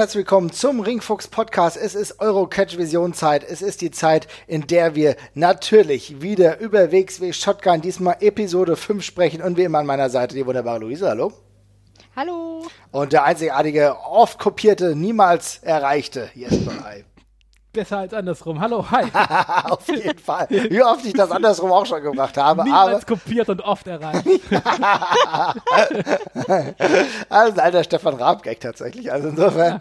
Herzlich 0.00 0.20
willkommen 0.20 0.50
zum 0.50 0.80
Ringfuchs 0.80 1.28
Podcast. 1.28 1.76
Es 1.76 1.94
ist 1.94 2.20
Eurocatch 2.20 2.78
Vision 2.78 3.12
Zeit. 3.12 3.44
Es 3.44 3.60
ist 3.60 3.82
die 3.82 3.90
Zeit, 3.90 4.28
in 4.46 4.66
der 4.66 4.94
wir 4.94 5.14
natürlich 5.34 6.22
wieder 6.22 6.58
über 6.58 6.90
WXW 6.90 7.34
Shotgun 7.34 7.82
diesmal 7.82 8.16
Episode 8.20 8.76
5 8.76 9.04
sprechen 9.04 9.42
und 9.42 9.58
wie 9.58 9.64
immer 9.64 9.80
an 9.80 9.84
meiner 9.84 10.08
Seite 10.08 10.34
die 10.34 10.46
wunderbare 10.46 10.78
Luise. 10.78 11.06
Hallo. 11.06 11.34
Hallo. 12.16 12.66
Und 12.92 13.12
der 13.12 13.24
einzigartige, 13.24 13.94
oft 14.02 14.38
kopierte, 14.38 14.96
niemals 14.96 15.58
erreichte 15.58 16.30
Jesper 16.34 16.82
Ei 16.82 17.04
besser 17.72 17.98
als 17.98 18.12
andersrum. 18.12 18.60
Hallo, 18.60 18.84
hi. 18.90 19.04
Auf 19.70 19.86
jeden 19.86 20.18
Fall. 20.18 20.48
Wie 20.50 20.82
oft 20.82 21.04
ich 21.04 21.12
das 21.12 21.30
andersrum 21.30 21.70
auch 21.70 21.86
schon 21.86 22.02
gemacht 22.02 22.36
habe. 22.36 22.64
Niemals 22.64 23.04
aber 23.04 23.16
kopiert 23.16 23.48
und 23.48 23.60
oft 23.62 23.86
erreicht. 23.86 24.26
also 27.28 27.52
ein 27.52 27.60
alter 27.60 27.84
Stefan 27.84 28.14
Raab-Gag 28.14 28.60
tatsächlich. 28.60 29.12
Also 29.12 29.28
insofern, 29.28 29.78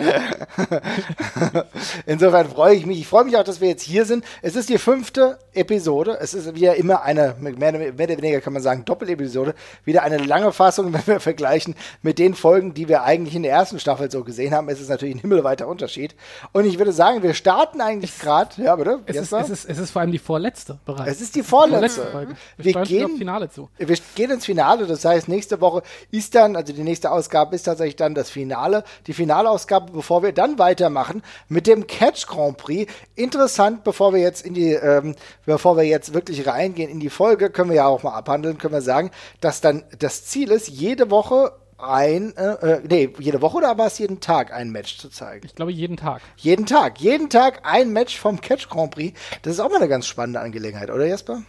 insofern 2.05 2.49
freue 2.49 2.75
ich 2.75 2.85
mich. 2.85 2.99
Ich 2.99 3.07
freue 3.07 3.25
mich 3.25 3.35
auch, 3.37 3.43
dass 3.43 3.59
wir 3.59 3.69
jetzt 3.69 3.83
hier 3.83 4.05
sind. 4.05 4.23
Es 4.41 4.55
ist 4.55 4.69
die 4.69 4.77
fünfte 4.77 5.39
Episode. 5.53 6.17
Es 6.21 6.33
ist 6.33 6.53
wieder 6.55 6.75
immer 6.75 7.01
eine, 7.01 7.35
mehr, 7.39 7.57
mehr 7.57 7.91
oder 7.91 8.17
weniger 8.21 8.41
kann 8.41 8.53
man 8.53 8.61
sagen, 8.61 8.85
Doppelepisode. 8.85 9.55
Wieder 9.83 10.03
eine 10.03 10.17
lange 10.17 10.51
Fassung, 10.51 10.93
wenn 10.93 11.07
wir 11.07 11.19
vergleichen 11.19 11.75
mit 12.03 12.19
den 12.19 12.35
Folgen, 12.35 12.75
die 12.75 12.87
wir 12.87 13.03
eigentlich 13.03 13.35
in 13.35 13.43
der 13.43 13.51
ersten 13.53 13.79
Staffel 13.79 14.11
so 14.11 14.23
gesehen 14.23 14.53
haben. 14.53 14.69
Es 14.69 14.79
ist 14.79 14.89
natürlich 14.89 15.15
ein 15.15 15.21
himmelweiter 15.21 15.67
Unterschied. 15.67 16.15
Und 16.51 16.65
ich 16.65 16.77
würde 16.77 16.91
sagen, 16.91 17.23
wir 17.23 17.33
starten 17.33 17.78
hatten 17.79 17.89
eigentlich 17.89 18.19
gerade, 18.19 18.61
ja, 18.61 18.75
bitte? 18.75 18.99
Es 19.05 19.15
ist, 19.15 19.31
es, 19.31 19.49
ist, 19.49 19.69
es 19.69 19.77
ist 19.77 19.91
vor 19.91 20.01
allem 20.01 20.11
die 20.11 20.19
vorletzte 20.19 20.79
bereits. 20.85 21.11
Es 21.11 21.21
ist 21.21 21.35
die 21.35 21.43
vorletzte. 21.43 22.07
Folge. 22.07 22.35
Wir, 22.57 22.75
wir 22.75 22.81
gehen 22.83 23.17
Finale 23.17 23.49
zu. 23.49 23.69
Wir 23.77 23.97
gehen 24.15 24.31
ins 24.31 24.45
Finale, 24.45 24.85
das 24.85 25.05
heißt, 25.05 25.27
nächste 25.27 25.61
Woche 25.61 25.83
ist 26.11 26.35
dann, 26.35 26.55
also 26.55 26.73
die 26.73 26.83
nächste 26.83 27.11
Ausgabe 27.11 27.55
ist 27.55 27.63
tatsächlich 27.63 27.95
dann 27.95 28.15
das 28.15 28.29
Finale, 28.29 28.83
die 29.07 29.13
Finalausgabe, 29.13 29.91
bevor 29.91 30.23
wir 30.23 30.33
dann 30.33 30.59
weitermachen 30.59 31.23
mit 31.47 31.67
dem 31.67 31.87
Catch 31.87 32.27
Grand 32.27 32.57
Prix. 32.57 32.91
Interessant, 33.15 33.83
bevor 33.83 34.13
wir 34.13 34.21
jetzt 34.21 34.45
in 34.45 34.53
die, 34.53 34.73
ähm, 34.73 35.15
bevor 35.45 35.77
wir 35.77 35.83
jetzt 35.83 36.13
wirklich 36.13 36.47
reingehen 36.47 36.89
in 36.89 36.99
die 36.99 37.09
Folge, 37.09 37.49
können 37.49 37.69
wir 37.69 37.77
ja 37.77 37.87
auch 37.87 38.03
mal 38.03 38.13
abhandeln, 38.13 38.57
können 38.57 38.73
wir 38.73 38.81
sagen, 38.81 39.11
dass 39.41 39.61
dann 39.61 39.83
das 39.97 40.25
Ziel 40.25 40.51
ist, 40.51 40.67
jede 40.67 41.09
Woche 41.09 41.53
ein, 41.81 42.35
äh, 42.35 42.53
äh, 42.53 42.81
nee, 42.87 43.13
jede 43.19 43.41
Woche 43.41 43.57
oder 43.57 43.77
war 43.77 43.87
es 43.87 43.97
jeden 43.99 44.19
Tag 44.19 44.53
ein 44.53 44.71
Match 44.71 44.97
zu 44.97 45.09
zeigen? 45.09 45.45
Ich 45.45 45.55
glaube 45.55 45.71
jeden 45.71 45.97
Tag. 45.97 46.21
Jeden 46.37 46.65
Tag. 46.65 46.99
Jeden 46.99 47.29
Tag 47.29 47.61
ein 47.63 47.91
Match 47.93 48.17
vom 48.17 48.41
Catch 48.41 48.69
Grand 48.69 48.91
Prix. 48.91 49.19
Das 49.41 49.53
ist 49.53 49.59
auch 49.59 49.69
mal 49.69 49.77
eine 49.77 49.87
ganz 49.87 50.07
spannende 50.07 50.39
Angelegenheit, 50.39 50.89
oder 50.89 51.05
Jesper? 51.05 51.43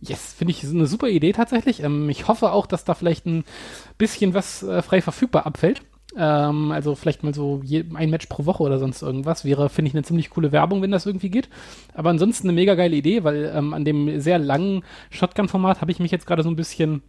Yes, 0.00 0.32
finde 0.32 0.52
ich 0.52 0.64
eine 0.64 0.86
super 0.86 1.08
Idee 1.08 1.32
tatsächlich. 1.32 1.82
Ähm, 1.82 2.08
ich 2.08 2.28
hoffe 2.28 2.52
auch, 2.52 2.66
dass 2.66 2.84
da 2.84 2.94
vielleicht 2.94 3.26
ein 3.26 3.44
bisschen 3.98 4.34
was 4.34 4.62
äh, 4.62 4.82
frei 4.82 5.02
verfügbar 5.02 5.46
abfällt. 5.46 5.82
Ähm, 6.16 6.72
also 6.72 6.94
vielleicht 6.94 7.22
mal 7.22 7.34
so 7.34 7.60
je, 7.64 7.84
ein 7.94 8.10
Match 8.10 8.26
pro 8.26 8.46
Woche 8.46 8.62
oder 8.62 8.78
sonst 8.78 9.02
irgendwas. 9.02 9.44
Wäre, 9.44 9.68
finde 9.68 9.88
ich, 9.88 9.94
eine 9.94 10.04
ziemlich 10.04 10.30
coole 10.30 10.52
Werbung, 10.52 10.82
wenn 10.82 10.90
das 10.90 11.06
irgendwie 11.06 11.30
geht. 11.30 11.48
Aber 11.94 12.10
ansonsten 12.10 12.48
eine 12.48 12.54
mega 12.54 12.74
geile 12.74 12.96
Idee, 12.96 13.24
weil 13.24 13.52
ähm, 13.54 13.74
an 13.74 13.84
dem 13.84 14.20
sehr 14.20 14.38
langen 14.38 14.84
Shotgun-Format 15.10 15.80
habe 15.80 15.90
ich 15.90 15.98
mich 15.98 16.12
jetzt 16.12 16.26
gerade 16.26 16.42
so 16.42 16.50
ein 16.50 16.56
bisschen 16.56 17.02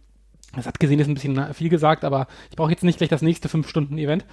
das 0.54 0.66
hat 0.66 0.80
gesehen, 0.80 0.98
ist 0.98 1.06
ein 1.06 1.14
bisschen 1.14 1.54
viel 1.54 1.68
gesagt, 1.68 2.04
aber 2.04 2.26
ich 2.50 2.56
brauche 2.56 2.72
jetzt 2.72 2.82
nicht 2.82 2.98
gleich 2.98 3.08
das 3.08 3.22
nächste 3.22 3.48
5-Stunden-Event. 3.48 4.24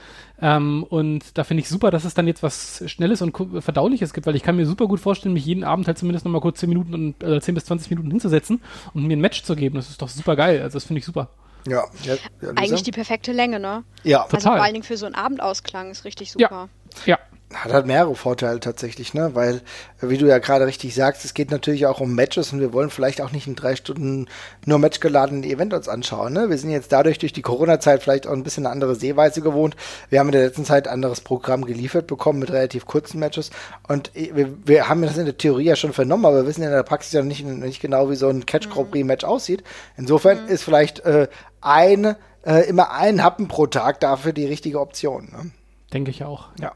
Ähm, 0.41 0.83
und 0.83 1.37
da 1.37 1.43
finde 1.43 1.61
ich 1.61 1.69
super, 1.69 1.91
dass 1.91 2.05
es 2.05 2.15
dann 2.15 2.25
jetzt 2.25 2.41
was 2.41 2.83
Schnelles 2.87 3.21
und 3.21 3.35
Verdauliches 3.61 4.13
gibt, 4.13 4.25
weil 4.25 4.35
ich 4.35 4.41
kann 4.41 4.55
mir 4.55 4.65
super 4.65 4.87
gut 4.87 4.99
vorstellen, 4.99 5.33
mich 5.33 5.45
jeden 5.45 5.63
Abend 5.63 5.85
halt 5.85 5.97
zumindest 5.97 6.25
nochmal 6.25 6.41
kurz 6.41 6.59
10 6.59 6.69
Minuten 6.69 6.93
und 6.93 7.23
äh, 7.23 7.39
10 7.39 7.53
bis 7.53 7.65
20 7.65 7.91
Minuten 7.91 8.09
hinzusetzen 8.09 8.61
und 8.95 9.05
mir 9.05 9.15
ein 9.15 9.21
Match 9.21 9.43
zu 9.43 9.55
geben. 9.55 9.75
Das 9.75 9.89
ist 9.89 10.01
doch 10.01 10.09
super 10.09 10.35
geil. 10.35 10.61
Also 10.61 10.75
das 10.77 10.85
finde 10.85 10.99
ich 10.99 11.05
super. 11.05 11.29
Ja, 11.67 11.83
ja, 12.03 12.15
ja 12.41 12.49
Eigentlich 12.55 12.83
die 12.83 12.91
perfekte 12.91 13.31
Länge, 13.31 13.59
ne? 13.59 13.83
Ja, 14.03 14.23
also 14.23 14.37
total. 14.37 14.57
vor 14.57 14.63
allen 14.63 14.73
Dingen 14.73 14.85
für 14.85 14.97
so 14.97 15.05
einen 15.05 15.15
Abendausklang 15.15 15.91
ist 15.91 16.05
richtig 16.05 16.31
super. 16.31 16.69
Ja, 17.05 17.17
ja 17.17 17.19
hat 17.53 17.71
halt 17.71 17.85
mehrere 17.85 18.13
Vorteile 18.13 18.59
tatsächlich, 18.59 19.13
ne? 19.13 19.31
Weil, 19.33 19.61
wie 20.01 20.17
du 20.17 20.25
ja 20.25 20.37
gerade 20.37 20.65
richtig 20.65 20.93
sagst, 20.93 21.23
es 21.23 21.33
geht 21.33 21.49
natürlich 21.49 21.85
auch 21.85 22.01
um 22.01 22.13
Matches 22.13 22.51
und 22.51 22.59
wir 22.59 22.73
wollen 22.73 22.89
vielleicht 22.89 23.21
auch 23.21 23.31
nicht 23.31 23.47
in 23.47 23.55
drei 23.55 23.77
Stunden 23.77 24.27
nur 24.65 24.79
matchgeladenen 24.79 25.45
Event 25.45 25.73
uns 25.73 25.87
anschauen, 25.87 26.33
ne? 26.33 26.49
Wir 26.49 26.57
sind 26.57 26.71
jetzt 26.71 26.91
dadurch 26.91 27.19
durch 27.19 27.31
die 27.31 27.41
Corona-Zeit 27.41 28.03
vielleicht 28.03 28.27
auch 28.27 28.33
ein 28.33 28.43
bisschen 28.43 28.65
eine 28.65 28.73
andere 28.73 28.95
Sehweise 28.95 29.41
gewohnt. 29.41 29.77
Wir 30.09 30.19
haben 30.19 30.27
in 30.27 30.33
der 30.33 30.45
letzten 30.45 30.65
Zeit 30.65 30.87
ein 30.87 30.93
anderes 30.93 31.21
Programm 31.21 31.63
geliefert 31.63 32.07
bekommen 32.07 32.39
mit 32.39 32.51
relativ 32.51 32.85
kurzen 32.85 33.19
Matches 33.19 33.49
und 33.87 34.11
wir, 34.13 34.53
wir 34.65 34.89
haben 34.89 35.01
das 35.01 35.17
in 35.17 35.25
der 35.25 35.37
Theorie 35.37 35.65
ja 35.65 35.77
schon 35.77 35.93
vernommen, 35.93 36.25
aber 36.25 36.37
wir 36.37 36.47
wissen 36.47 36.63
ja 36.63 36.67
in 36.67 36.75
der 36.75 36.83
Praxis 36.83 37.13
ja 37.13 37.21
nicht, 37.23 37.45
nicht 37.45 37.81
genau, 37.81 38.09
wie 38.09 38.15
so 38.15 38.27
ein 38.27 38.45
Catch 38.45 38.69
Grand 38.69 38.91
Prix 38.91 39.05
Match 39.05 39.23
aussieht. 39.23 39.63
Insofern 39.95 40.43
mhm. 40.43 40.49
ist 40.49 40.63
vielleicht 40.63 40.99
äh, 41.05 41.29
ein, 41.61 42.15
äh, 42.45 42.67
immer 42.67 42.91
ein 42.91 43.23
Happen 43.23 43.47
pro 43.47 43.67
Tag 43.67 44.01
dafür 44.01 44.33
die 44.33 44.45
richtige 44.45 44.81
Option, 44.81 45.29
ne? 45.31 45.51
Denke 45.93 46.11
ich 46.11 46.23
auch. 46.23 46.49
Ja. 46.59 46.73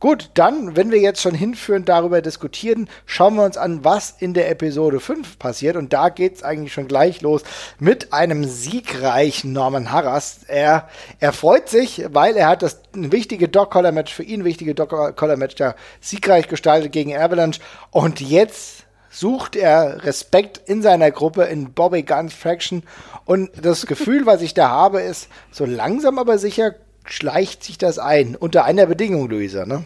Gut, 0.00 0.30
dann, 0.32 0.76
wenn 0.76 0.90
wir 0.90 0.98
jetzt 0.98 1.20
schon 1.20 1.34
hinführend 1.34 1.86
darüber 1.90 2.22
diskutieren, 2.22 2.88
schauen 3.04 3.34
wir 3.34 3.44
uns 3.44 3.58
an, 3.58 3.84
was 3.84 4.14
in 4.18 4.32
der 4.32 4.50
Episode 4.50 4.98
5 4.98 5.38
passiert. 5.38 5.76
Und 5.76 5.92
da 5.92 6.08
geht 6.08 6.36
es 6.36 6.42
eigentlich 6.42 6.72
schon 6.72 6.88
gleich 6.88 7.20
los 7.20 7.42
mit 7.78 8.14
einem 8.14 8.44
siegreichen 8.44 9.52
Norman 9.52 9.92
Harras. 9.92 10.40
Er, 10.48 10.88
er 11.18 11.34
freut 11.34 11.68
sich, 11.68 12.02
weil 12.14 12.38
er 12.38 12.48
hat 12.48 12.62
das 12.62 12.80
wichtige 12.94 13.48
Dog-Collar-Match 13.48 14.14
für 14.14 14.22
ihn, 14.22 14.44
wichtige 14.44 14.74
Dog-Collar-Match 14.74 15.56
ja 15.58 15.74
siegreich 16.00 16.48
gestaltet 16.48 16.92
gegen 16.92 17.14
Avalanche. 17.14 17.60
Und 17.90 18.22
jetzt 18.22 18.86
sucht 19.10 19.54
er 19.54 20.02
Respekt 20.04 20.62
in 20.64 20.80
seiner 20.80 21.10
Gruppe 21.10 21.42
in 21.42 21.74
Bobby 21.74 22.04
Guns 22.04 22.32
Fraction. 22.32 22.84
Und 23.26 23.50
das 23.60 23.84
Gefühl, 23.84 24.24
was 24.24 24.40
ich 24.40 24.54
da 24.54 24.70
habe, 24.70 25.02
ist, 25.02 25.28
so 25.50 25.66
langsam 25.66 26.18
aber 26.18 26.38
sicher 26.38 26.74
schleicht 27.04 27.64
sich 27.64 27.78
das 27.78 27.98
ein. 27.98 28.36
Unter 28.36 28.64
einer 28.64 28.86
Bedingung, 28.86 29.28
Luisa, 29.28 29.66
ne? 29.66 29.84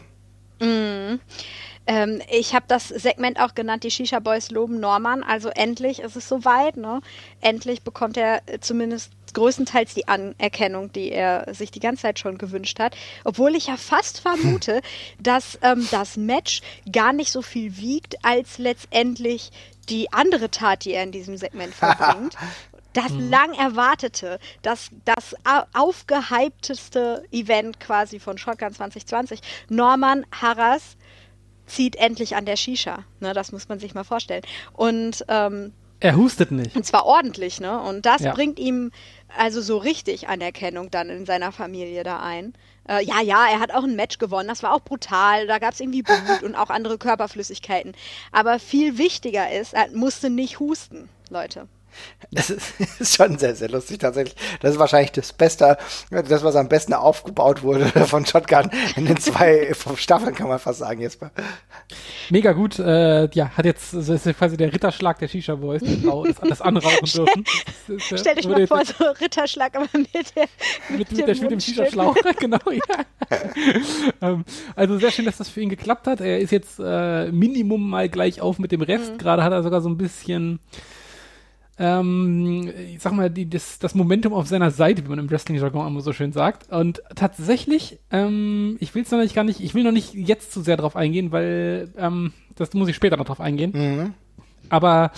Mm. 0.60 1.20
Ähm, 1.86 2.22
ich 2.30 2.54
habe 2.54 2.64
das 2.66 2.88
Segment 2.88 3.38
auch 3.38 3.54
genannt, 3.54 3.84
die 3.84 3.90
Shisha 3.90 4.18
Boys 4.18 4.50
loben 4.50 4.80
Norman. 4.80 5.22
Also 5.22 5.50
endlich 5.50 6.00
ist 6.00 6.16
es 6.16 6.28
soweit. 6.28 6.76
Ne? 6.76 7.00
Endlich 7.40 7.82
bekommt 7.82 8.16
er 8.16 8.40
zumindest 8.60 9.12
größtenteils 9.34 9.94
die 9.94 10.08
Anerkennung, 10.08 10.92
die 10.92 11.10
er 11.10 11.52
sich 11.52 11.70
die 11.70 11.80
ganze 11.80 12.02
Zeit 12.02 12.18
schon 12.18 12.38
gewünscht 12.38 12.78
hat. 12.78 12.96
Obwohl 13.24 13.54
ich 13.54 13.66
ja 13.66 13.76
fast 13.76 14.20
vermute, 14.20 14.80
dass 15.20 15.58
ähm, 15.62 15.86
das 15.90 16.16
Match 16.16 16.62
gar 16.90 17.12
nicht 17.12 17.30
so 17.30 17.42
viel 17.42 17.76
wiegt, 17.76 18.24
als 18.24 18.58
letztendlich 18.58 19.50
die 19.90 20.10
andere 20.12 20.50
Tat, 20.50 20.86
die 20.86 20.92
er 20.92 21.02
in 21.02 21.12
diesem 21.12 21.36
Segment 21.36 21.74
verbringt 21.74 22.36
das 22.94 23.10
mhm. 23.10 23.28
lang 23.28 23.52
erwartete, 23.54 24.38
das, 24.62 24.90
das 25.04 25.34
aufgehypteste 25.74 27.24
Event 27.30 27.80
quasi 27.80 28.18
von 28.18 28.38
Shotgun 28.38 28.72
2020. 28.72 29.40
Norman 29.68 30.24
Harras 30.32 30.96
zieht 31.66 31.96
endlich 31.96 32.36
an 32.36 32.46
der 32.46 32.56
Shisha. 32.56 33.04
Ne, 33.20 33.32
das 33.32 33.52
muss 33.52 33.68
man 33.68 33.78
sich 33.78 33.94
mal 33.94 34.04
vorstellen. 34.04 34.42
Und 34.72 35.24
ähm, 35.28 35.72
er 36.00 36.16
hustet 36.16 36.50
nicht. 36.50 36.76
Und 36.76 36.84
zwar 36.84 37.06
ordentlich, 37.06 37.60
ne? 37.60 37.80
Und 37.80 38.04
das 38.04 38.22
ja. 38.22 38.34
bringt 38.34 38.58
ihm 38.58 38.90
also 39.36 39.60
so 39.62 39.78
richtig 39.78 40.28
Anerkennung 40.28 40.90
dann 40.90 41.08
in 41.08 41.24
seiner 41.24 41.50
Familie 41.52 42.02
da 42.04 42.20
ein. 42.20 42.52
Äh, 42.88 43.04
ja, 43.04 43.22
ja, 43.22 43.46
er 43.50 43.60
hat 43.60 43.72
auch 43.72 43.84
ein 43.84 43.96
Match 43.96 44.18
gewonnen. 44.18 44.48
Das 44.48 44.62
war 44.62 44.74
auch 44.74 44.82
brutal. 44.82 45.46
Da 45.46 45.58
gab 45.58 45.72
es 45.72 45.80
irgendwie 45.80 46.02
Blut 46.02 46.42
und 46.42 46.54
auch 46.54 46.70
andere 46.70 46.98
Körperflüssigkeiten. 46.98 47.94
Aber 48.32 48.58
viel 48.58 48.98
wichtiger 48.98 49.50
ist, 49.50 49.72
er 49.72 49.88
musste 49.92 50.28
nicht 50.28 50.60
husten, 50.60 51.08
Leute. 51.30 51.68
Das 52.30 52.50
ist, 52.98 53.16
schon 53.16 53.38
sehr, 53.38 53.54
sehr 53.54 53.68
lustig 53.68 53.98
tatsächlich. 53.98 54.36
Das 54.60 54.72
ist 54.72 54.78
wahrscheinlich 54.78 55.12
das 55.12 55.32
Beste, 55.32 55.76
das, 56.10 56.42
was 56.42 56.56
am 56.56 56.68
besten 56.68 56.94
aufgebaut 56.94 57.62
wurde 57.62 57.86
von 58.06 58.26
Shotgun 58.26 58.70
in 58.96 59.06
den 59.06 59.16
zwei 59.18 59.72
Staffeln, 59.96 60.34
kann 60.34 60.48
man 60.48 60.58
fast 60.58 60.80
sagen, 60.80 61.00
Jesper. 61.00 61.30
Mega 62.30 62.52
gut. 62.52 62.78
Äh, 62.78 63.28
ja, 63.32 63.50
hat 63.50 63.64
jetzt, 63.64 63.94
das 63.94 64.08
ist 64.08 64.38
quasi 64.38 64.56
der 64.56 64.72
Ritterschlag 64.72 65.18
der 65.18 65.28
Shisha 65.28 65.54
Boys, 65.54 65.82
das, 65.82 66.48
das 66.48 66.60
anrauchen 66.60 67.06
dürfen. 67.06 67.44
Ist, 67.88 68.12
äh, 68.12 68.18
Stell 68.18 68.34
dich 68.34 68.48
mal 68.48 68.66
vor, 68.66 68.84
so 68.84 69.04
Ritterschlag, 69.20 69.76
aber 69.76 69.88
mit 69.92 70.14
der 70.36 70.46
mit, 70.88 71.12
mit, 71.12 71.26
mit, 71.26 71.42
mit 71.42 71.50
dem 71.50 71.60
Shisha-Schlauch, 71.60 72.16
genau, 72.38 72.58
ja. 72.70 73.04
ähm, 74.20 74.44
also 74.74 74.98
sehr 74.98 75.10
schön, 75.10 75.24
dass 75.24 75.36
das 75.36 75.48
für 75.48 75.60
ihn 75.60 75.68
geklappt 75.68 76.06
hat. 76.06 76.20
Er 76.20 76.38
ist 76.40 76.50
jetzt 76.50 76.78
äh, 76.78 77.30
Minimum 77.30 77.88
mal 77.88 78.08
gleich 78.08 78.40
auf 78.40 78.58
mit 78.58 78.72
dem 78.72 78.82
Rest. 78.82 79.12
Mhm. 79.12 79.18
Gerade 79.18 79.44
hat 79.44 79.52
er 79.52 79.62
sogar 79.62 79.80
so 79.80 79.88
ein 79.88 79.96
bisschen 79.96 80.60
ähm, 81.78 82.70
ich 82.92 83.00
sag 83.00 83.12
mal, 83.12 83.30
die, 83.30 83.48
das, 83.48 83.78
das 83.78 83.94
Momentum 83.94 84.32
auf 84.32 84.46
seiner 84.46 84.70
Seite, 84.70 85.04
wie 85.04 85.08
man 85.08 85.18
im 85.18 85.30
Wrestling-Jargon 85.30 85.86
immer 85.86 86.00
so 86.00 86.12
schön 86.12 86.32
sagt. 86.32 86.70
Und 86.70 87.02
tatsächlich, 87.16 87.98
ähm, 88.10 88.76
ich 88.80 88.94
will 88.94 89.02
es 89.02 89.10
noch 89.10 89.18
nicht 89.18 89.34
gar 89.34 89.44
nicht, 89.44 89.60
ich 89.60 89.74
will 89.74 89.84
noch 89.84 89.92
nicht 89.92 90.14
jetzt 90.14 90.52
zu 90.52 90.62
sehr 90.62 90.76
drauf 90.76 90.96
eingehen, 90.96 91.32
weil 91.32 91.90
ähm, 91.96 92.32
das 92.54 92.72
muss 92.74 92.88
ich 92.88 92.96
später 92.96 93.16
noch 93.16 93.26
drauf 93.26 93.40
eingehen. 93.40 93.72
Mhm. 93.74 94.14
Aber 94.68 95.10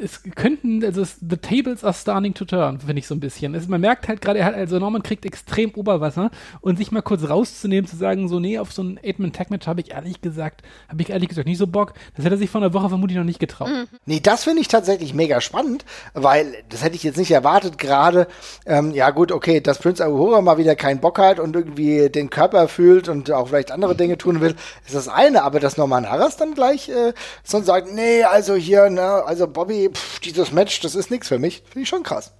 es 0.00 0.22
könnten, 0.34 0.84
also 0.84 1.00
es, 1.00 1.16
the 1.20 1.36
tables 1.36 1.82
are 1.82 1.94
starting 1.94 2.34
to 2.34 2.44
turn, 2.44 2.80
finde 2.80 2.98
ich 2.98 3.06
so 3.06 3.14
ein 3.14 3.20
bisschen. 3.20 3.54
Es, 3.54 3.66
man 3.68 3.80
merkt 3.80 4.08
halt 4.08 4.20
gerade, 4.20 4.38
er 4.38 4.46
hat, 4.46 4.54
also 4.54 4.78
Norman 4.78 5.02
kriegt 5.02 5.24
extrem 5.24 5.70
Oberwasser 5.74 6.30
und 6.60 6.76
sich 6.76 6.92
mal 6.92 7.02
kurz 7.02 7.28
rauszunehmen, 7.28 7.88
zu 7.88 7.96
sagen, 7.96 8.28
so, 8.28 8.38
nee, 8.38 8.58
auf 8.58 8.72
so 8.72 8.82
ein 8.82 9.00
Eight-Man-Tag-Match 9.02 9.66
habe 9.66 9.80
ich 9.80 9.92
ehrlich 9.92 10.20
gesagt, 10.20 10.62
habe 10.88 11.02
ich 11.02 11.10
ehrlich 11.10 11.28
gesagt 11.28 11.48
nicht 11.48 11.58
so 11.58 11.66
Bock. 11.66 11.94
Das 12.14 12.24
hätte 12.24 12.34
er 12.34 12.38
sich 12.38 12.50
vor 12.50 12.60
einer 12.60 12.74
Woche 12.74 12.88
vermutlich 12.88 13.16
noch 13.16 13.24
nicht 13.24 13.40
getraut. 13.40 13.68
Mhm. 13.68 13.86
Nee, 14.04 14.20
das 14.20 14.44
finde 14.44 14.60
ich 14.60 14.68
tatsächlich 14.68 15.14
mega 15.14 15.40
spannend, 15.40 15.84
weil 16.14 16.54
das 16.68 16.82
hätte 16.82 16.96
ich 16.96 17.02
jetzt 17.02 17.16
nicht 17.16 17.30
erwartet, 17.30 17.78
gerade, 17.78 18.26
ähm, 18.66 18.90
ja 18.92 19.10
gut, 19.10 19.32
okay, 19.32 19.60
dass 19.60 19.78
Prince 19.78 20.04
Aurora 20.04 20.42
mal 20.42 20.58
wieder 20.58 20.76
keinen 20.76 21.00
Bock 21.00 21.18
hat 21.18 21.40
und 21.40 21.56
irgendwie 21.56 22.10
den 22.10 22.28
Körper 22.28 22.68
fühlt 22.68 23.08
und 23.08 23.30
auch 23.30 23.48
vielleicht 23.48 23.70
andere 23.70 23.96
Dinge 23.96 24.18
tun 24.18 24.40
will, 24.40 24.56
ist 24.84 24.94
das 24.94 25.08
eine, 25.08 25.42
aber 25.42 25.58
dass 25.58 25.76
Norman 25.76 26.08
Harras 26.10 26.36
dann 26.36 26.54
gleich 26.54 26.88
äh, 26.88 27.14
sonst 27.44 27.66
sagt, 27.66 27.92
nee, 27.92 28.22
also 28.24 28.54
hier, 28.54 28.90
ne, 28.90 29.22
also 29.24 29.46
Bobby, 29.46 29.85
pff, 29.90 30.20
dieses 30.20 30.52
Match, 30.52 30.80
das 30.80 30.94
ist 30.94 31.10
nichts 31.10 31.28
für 31.28 31.38
mich, 31.38 31.62
finde 31.64 31.80
ich 31.82 31.88
schon 31.88 32.02
krass. 32.02 32.32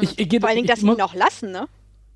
Ich, 0.00 0.18
ich, 0.18 0.40
Vor 0.40 0.48
allen 0.48 0.56
Dingen, 0.56 0.68
dass 0.68 0.80
sie 0.80 0.86
ihn 0.86 1.00
auch 1.00 1.14
lassen, 1.14 1.52
ne? 1.52 1.68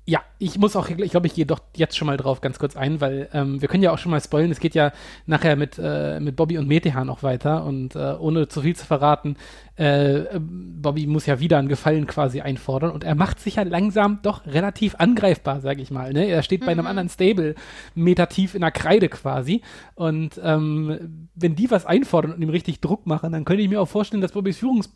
Ja, 0.05 0.21
ich 0.37 0.57
muss 0.57 0.75
auch, 0.75 0.89
ich 0.89 1.11
glaube, 1.11 1.27
ich 1.27 1.33
gehe 1.33 1.45
doch 1.45 1.61
jetzt 1.77 1.95
schon 1.95 2.07
mal 2.07 2.17
drauf 2.17 2.41
ganz 2.41 2.59
kurz 2.59 2.75
ein, 2.75 2.99
weil 2.99 3.29
ähm, 3.31 3.61
wir 3.61 3.69
können 3.69 3.83
ja 3.83 3.91
auch 3.91 3.97
schon 3.97 4.11
mal 4.11 4.19
spoilen. 4.19 4.51
Es 4.51 4.59
geht 4.59 4.75
ja 4.75 4.91
nachher 5.27 5.55
mit, 5.55 5.79
äh, 5.81 6.19
mit 6.19 6.35
Bobby 6.35 6.57
und 6.57 6.67
Metehan 6.67 7.07
noch 7.07 7.23
weiter 7.23 7.63
und 7.63 7.95
äh, 7.95 8.13
ohne 8.19 8.49
zu 8.49 8.61
viel 8.61 8.75
zu 8.75 8.85
verraten, 8.85 9.37
äh, 9.77 10.39
Bobby 10.39 11.07
muss 11.07 11.25
ja 11.25 11.39
wieder 11.39 11.57
einen 11.57 11.69
Gefallen 11.69 12.05
quasi 12.05 12.41
einfordern 12.41 12.91
und 12.91 13.05
er 13.05 13.15
macht 13.15 13.39
sich 13.39 13.55
ja 13.55 13.63
langsam 13.63 14.19
doch 14.23 14.45
relativ 14.45 14.95
angreifbar, 14.95 15.61
sage 15.61 15.81
ich 15.81 15.89
mal. 15.89 16.11
Ne? 16.11 16.27
Er 16.27 16.43
steht 16.43 16.61
mhm. 16.61 16.65
bei 16.65 16.71
einem 16.73 16.81
mhm. 16.81 16.87
anderen 16.87 17.09
Stable 17.09 17.55
meter 17.95 18.27
tief 18.27 18.55
in 18.55 18.61
der 18.61 18.71
Kreide 18.71 19.07
quasi 19.07 19.61
und 19.95 20.39
ähm, 20.43 21.27
wenn 21.33 21.55
die 21.55 21.71
was 21.71 21.85
einfordern 21.85 22.33
und 22.33 22.41
ihm 22.41 22.49
richtig 22.49 22.81
Druck 22.81 23.07
machen, 23.07 23.31
dann 23.31 23.45
könnte 23.45 23.63
ich 23.63 23.69
mir 23.69 23.79
auch 23.79 23.87
vorstellen, 23.87 24.21
dass 24.21 24.33
Bobbys 24.33 24.57
Führungs 24.57 24.91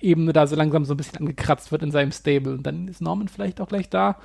Ebene 0.00 0.32
da 0.32 0.46
so 0.46 0.56
langsam 0.56 0.84
so 0.84 0.94
ein 0.94 0.96
bisschen 0.96 1.18
angekratzt 1.18 1.72
wird 1.72 1.82
in 1.82 1.90
seinem 1.90 2.12
Stable. 2.12 2.54
Und 2.54 2.62
dann 2.64 2.88
ist 2.88 3.00
Norman 3.00 3.28
vielleicht 3.28 3.60
auch 3.60 3.68
gleich 3.68 3.88
da, 3.88 4.16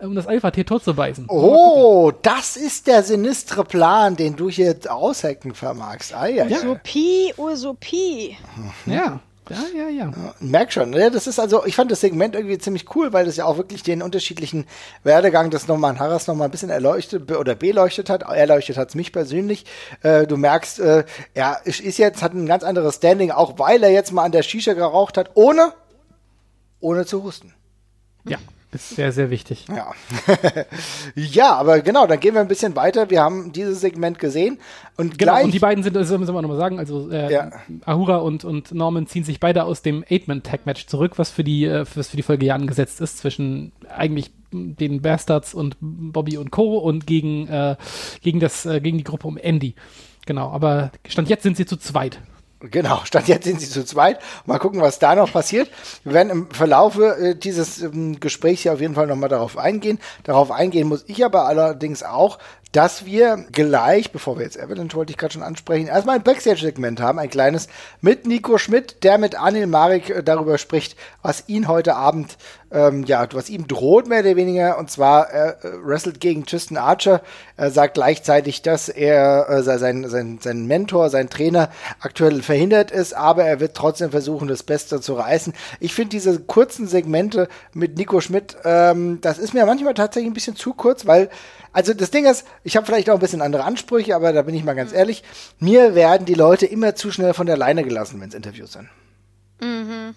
um 0.00 0.14
das 0.14 0.26
Alpha-Tier 0.26 0.66
tot 0.66 0.82
zu 0.82 0.94
beißen. 0.94 1.26
Oh, 1.28 2.12
das 2.22 2.56
ist 2.56 2.86
der 2.86 3.02
sinistre 3.02 3.64
Plan, 3.64 4.16
den 4.16 4.36
du 4.36 4.48
hier 4.48 4.76
aushecken 4.88 5.54
vermagst. 5.54 6.14
Ah, 6.14 6.26
ja, 6.26 6.46
Utopie, 6.46 7.34
Utopie. 7.36 8.36
Ja. 8.86 9.20
Ja, 9.50 9.64
ja, 9.76 9.88
ja. 9.88 10.12
Merk 10.38 10.72
schon. 10.72 10.90
Ne? 10.90 11.10
Das 11.10 11.26
ist 11.26 11.40
also, 11.40 11.66
ich 11.66 11.74
fand 11.74 11.90
das 11.90 12.00
Segment 12.00 12.36
irgendwie 12.36 12.58
ziemlich 12.58 12.94
cool, 12.94 13.12
weil 13.12 13.26
das 13.26 13.36
ja 13.36 13.46
auch 13.46 13.56
wirklich 13.56 13.82
den 13.82 14.00
unterschiedlichen 14.00 14.66
Werdegang 15.02 15.50
des 15.50 15.66
Norman 15.66 15.98
Harras 15.98 16.28
nochmal 16.28 16.48
ein 16.48 16.52
bisschen 16.52 16.70
erleuchtet 16.70 17.30
oder 17.32 17.56
beleuchtet 17.56 18.10
hat. 18.10 18.22
Erleuchtet 18.22 18.76
hat 18.76 18.90
es 18.90 18.94
mich 18.94 19.12
persönlich. 19.12 19.66
Äh, 20.02 20.28
du 20.28 20.36
merkst, 20.36 20.78
äh, 20.78 21.04
er 21.34 21.60
ist 21.64 21.98
jetzt, 21.98 22.22
hat 22.22 22.32
ein 22.32 22.46
ganz 22.46 22.62
anderes 22.62 22.96
Standing, 22.96 23.32
auch 23.32 23.58
weil 23.58 23.82
er 23.82 23.90
jetzt 23.90 24.12
mal 24.12 24.22
an 24.22 24.32
der 24.32 24.42
Shisha 24.42 24.74
geraucht 24.74 25.16
hat, 25.16 25.32
ohne, 25.34 25.72
ohne 26.78 27.04
zu 27.04 27.24
husten. 27.24 27.52
Ja. 28.24 28.38
Ist 28.72 28.90
sehr, 28.90 29.10
sehr 29.10 29.30
wichtig. 29.30 29.66
Ja. 29.68 29.92
ja, 31.16 31.54
aber 31.56 31.80
genau, 31.80 32.06
dann 32.06 32.20
gehen 32.20 32.34
wir 32.34 32.40
ein 32.40 32.46
bisschen 32.46 32.76
weiter. 32.76 33.10
Wir 33.10 33.20
haben 33.20 33.50
dieses 33.50 33.80
Segment 33.80 34.20
gesehen 34.20 34.58
und 34.96 35.18
genau, 35.18 35.32
gleich. 35.32 35.44
Und 35.44 35.54
die 35.54 35.58
beiden 35.58 35.82
sind, 35.82 35.96
das 35.96 36.08
müssen 36.10 36.32
wir 36.32 36.40
nochmal 36.40 36.56
sagen, 36.56 36.78
also 36.78 37.10
äh, 37.10 37.32
ja. 37.32 37.50
Ahura 37.84 38.18
und, 38.18 38.44
und 38.44 38.72
Norman 38.72 39.08
ziehen 39.08 39.24
sich 39.24 39.40
beide 39.40 39.64
aus 39.64 39.82
dem 39.82 40.04
Eight-Man-Tag-Match 40.08 40.86
zurück, 40.86 41.14
was 41.16 41.30
für 41.30 41.42
die, 41.42 41.64
äh, 41.64 41.84
was 41.96 42.08
für 42.08 42.16
die 42.16 42.22
Folge 42.22 42.46
ja 42.46 42.54
angesetzt 42.54 43.00
ist, 43.00 43.18
zwischen 43.18 43.72
eigentlich 43.88 44.30
den 44.52 45.02
Bastards 45.02 45.52
und 45.52 45.76
Bobby 45.80 46.36
und 46.38 46.52
Co. 46.52 46.78
und 46.78 47.08
gegen, 47.08 47.48
äh, 47.48 47.76
gegen, 48.22 48.38
das, 48.38 48.66
äh, 48.66 48.80
gegen 48.80 48.98
die 48.98 49.04
Gruppe 49.04 49.26
um 49.26 49.36
Andy. 49.36 49.74
Genau, 50.26 50.50
aber 50.50 50.92
Stand 51.08 51.28
jetzt 51.28 51.42
sind 51.42 51.56
sie 51.56 51.66
zu 51.66 51.76
zweit. 51.76 52.20
Genau, 52.60 53.00
statt 53.04 53.28
jetzt 53.28 53.44
sind 53.44 53.60
sie 53.60 53.68
zu 53.68 53.84
zweit. 53.84 54.18
Mal 54.46 54.58
gucken, 54.58 54.80
was 54.80 54.98
da 54.98 55.14
noch 55.14 55.32
passiert. 55.32 55.70
Wir 56.04 56.12
werden 56.12 56.30
im 56.30 56.50
Verlaufe 56.50 57.16
äh, 57.16 57.34
dieses 57.34 57.80
ähm, 57.80 58.20
Gesprächs 58.20 58.62
hier 58.62 58.72
auf 58.72 58.80
jeden 58.80 58.94
Fall 58.94 59.06
nochmal 59.06 59.28
darauf 59.28 59.56
eingehen. 59.56 59.98
Darauf 60.24 60.50
eingehen 60.50 60.88
muss 60.88 61.04
ich 61.06 61.24
aber 61.24 61.46
allerdings 61.46 62.02
auch, 62.02 62.38
dass 62.72 63.04
wir 63.04 63.46
gleich, 63.50 64.12
bevor 64.12 64.38
wir 64.38 64.44
jetzt 64.44 64.56
Evelyn 64.56 64.92
wollte 64.92 65.10
ich 65.10 65.18
gerade 65.18 65.32
schon 65.32 65.42
ansprechen, 65.42 65.88
erstmal 65.88 66.16
ein 66.16 66.22
Backstage-Segment 66.22 67.00
haben, 67.00 67.18
ein 67.18 67.30
kleines 67.30 67.68
mit 68.00 68.26
Nico 68.26 68.58
Schmidt, 68.58 69.02
der 69.02 69.18
mit 69.18 69.34
Anil 69.34 69.66
Marik 69.66 70.10
äh, 70.10 70.22
darüber 70.22 70.58
spricht, 70.58 70.96
was 71.22 71.44
ihn 71.48 71.66
heute 71.66 71.96
Abend, 71.96 72.36
ähm, 72.70 73.04
ja, 73.04 73.26
was 73.32 73.50
ihm 73.50 73.66
droht, 73.66 74.06
mehr 74.06 74.20
oder 74.20 74.36
weniger, 74.36 74.78
und 74.78 74.90
zwar 74.90 75.30
er 75.30 75.64
äh, 75.64 75.72
wrestelt 75.82 76.20
gegen 76.20 76.46
Tristan 76.46 76.76
Archer. 76.78 77.22
Er 77.56 77.70
sagt 77.70 77.94
gleichzeitig, 77.94 78.62
dass 78.62 78.88
er 78.88 79.48
äh, 79.48 79.62
sein, 79.62 80.08
sein, 80.08 80.38
sein 80.40 80.66
Mentor, 80.66 81.10
sein 81.10 81.30
Trainer 81.30 81.70
aktuell 82.00 82.42
verhindert 82.42 82.90
ist, 82.90 83.14
aber 83.14 83.44
er 83.44 83.60
wird 83.60 83.76
trotzdem 83.76 84.10
versuchen, 84.10 84.48
das 84.48 84.62
Beste 84.62 85.00
zu 85.00 85.14
reißen. 85.14 85.52
Ich 85.80 85.94
finde 85.94 86.10
diese 86.10 86.38
kurzen 86.40 86.86
Segmente 86.86 87.48
mit 87.72 87.96
Nico 87.98 88.20
Schmidt, 88.20 88.56
ähm, 88.64 89.20
das 89.20 89.38
ist 89.38 89.54
mir 89.54 89.66
manchmal 89.66 89.94
tatsächlich 89.94 90.30
ein 90.30 90.34
bisschen 90.34 90.56
zu 90.56 90.74
kurz, 90.74 91.06
weil 91.06 91.30
also 91.72 91.94
das 91.94 92.10
Ding 92.10 92.26
ist, 92.26 92.46
ich 92.64 92.76
habe 92.76 92.86
vielleicht 92.86 93.08
auch 93.10 93.14
ein 93.14 93.20
bisschen 93.20 93.42
andere 93.42 93.64
Ansprüche, 93.64 94.16
aber 94.16 94.32
da 94.32 94.42
bin 94.42 94.54
ich 94.54 94.64
mal 94.64 94.74
ganz 94.74 94.92
ehrlich, 94.92 95.22
mir 95.58 95.94
werden 95.94 96.26
die 96.26 96.34
Leute 96.34 96.66
immer 96.66 96.94
zu 96.94 97.12
schnell 97.12 97.32
von 97.32 97.46
der 97.46 97.56
Leine 97.56 97.84
gelassen, 97.84 98.20
wenn 98.20 98.28
es 98.28 98.34
Interviews 98.34 98.72
sind. 98.72 98.88
Mhm. 99.60 100.14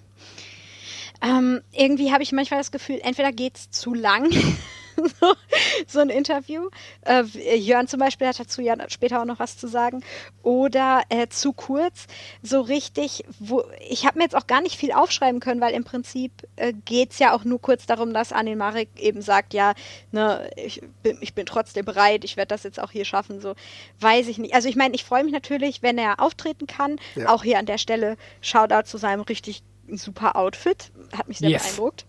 Ähm, 1.24 1.62
irgendwie 1.72 2.12
habe 2.12 2.22
ich 2.22 2.34
manchmal 2.34 2.60
das 2.60 2.72
Gefühl, 2.72 3.00
entweder 3.02 3.32
geht 3.32 3.56
es 3.56 3.72
zu 3.72 3.94
lang 3.94 4.30
so, 5.88 6.00
ein 6.00 6.10
Interview. 6.10 6.70
Äh, 7.02 7.24
Jörn 7.56 7.88
zum 7.88 8.00
Beispiel 8.00 8.28
hat 8.28 8.40
dazu 8.40 8.62
ja 8.62 8.76
später 8.90 9.22
auch 9.22 9.26
noch 9.26 9.40
was 9.40 9.58
zu 9.58 9.68
sagen. 9.68 10.04
Oder 10.42 11.04
äh, 11.10 11.28
zu 11.28 11.54
kurz, 11.54 12.08
so 12.42 12.60
richtig, 12.62 13.24
wo 13.40 13.64
ich 13.90 14.06
habe 14.06 14.18
mir 14.18 14.26
jetzt 14.26 14.36
auch 14.36 14.48
gar 14.48 14.62
nicht 14.62 14.76
viel 14.76 14.92
aufschreiben 14.92 15.40
können, 15.40 15.62
weil 15.62 15.74
im 15.74 15.86
Prinzip 15.86 16.32
äh, 16.58 16.74
geht 16.86 17.12
es 17.12 17.20
ja 17.20 17.34
auch 17.34 17.46
nur 17.46 17.62
kurz 17.62 17.86
darum, 17.86 18.14
dass 18.14 18.34
Anil 18.34 18.58
Marek 18.58 18.90
eben 18.98 19.22
sagt, 19.22 19.54
ja, 19.54 19.74
ne, 20.12 20.50
ich 20.58 20.82
bin, 21.04 21.18
ich 21.22 21.34
bin 21.34 21.46
trotzdem 21.46 21.86
bereit, 21.86 22.26
ich 22.26 22.38
werde 22.38 22.50
das 22.50 22.64
jetzt 22.64 22.82
auch 22.82 22.92
hier 22.92 23.06
schaffen, 23.06 23.40
so 23.40 23.56
weiß 24.02 24.28
ich 24.28 24.38
nicht. 24.38 24.54
Also 24.54 24.68
ich 24.68 24.76
meine, 24.76 24.94
ich 24.94 25.04
freue 25.06 25.24
mich 25.24 25.34
natürlich, 25.34 25.82
wenn 25.82 25.98
er 25.98 26.20
auftreten 26.20 26.68
kann. 26.68 26.98
Ja. 27.16 27.30
Auch 27.30 27.44
hier 27.44 27.60
an 27.60 27.66
der 27.66 27.78
Stelle 27.78 28.18
Shoutout 28.42 28.88
zu 28.88 28.98
seinem 28.98 29.22
richtig 29.22 29.64
super 29.98 30.36
Outfit, 30.36 30.92
hat 31.18 31.28
mich 31.28 31.40
sehr 31.40 31.50
yes. 31.50 31.64
beeindruckt 31.64 32.06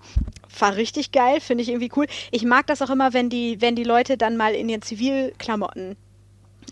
war 0.61 0.77
richtig 0.77 1.13
geil, 1.13 1.41
finde 1.41 1.63
ich 1.63 1.69
irgendwie 1.69 1.91
cool. 1.97 2.07
Ich 2.31 2.45
mag 2.45 2.67
das 2.67 2.83
auch 2.83 2.91
immer, 2.91 3.13
wenn 3.13 3.31
die, 3.31 3.61
wenn 3.61 3.77
die 3.77 3.85
Leute 3.85 4.17
dann 4.17 4.37
mal 4.37 4.55
in 4.55 4.69
ihren 4.69 4.83
Zivilklamotten 4.83 5.97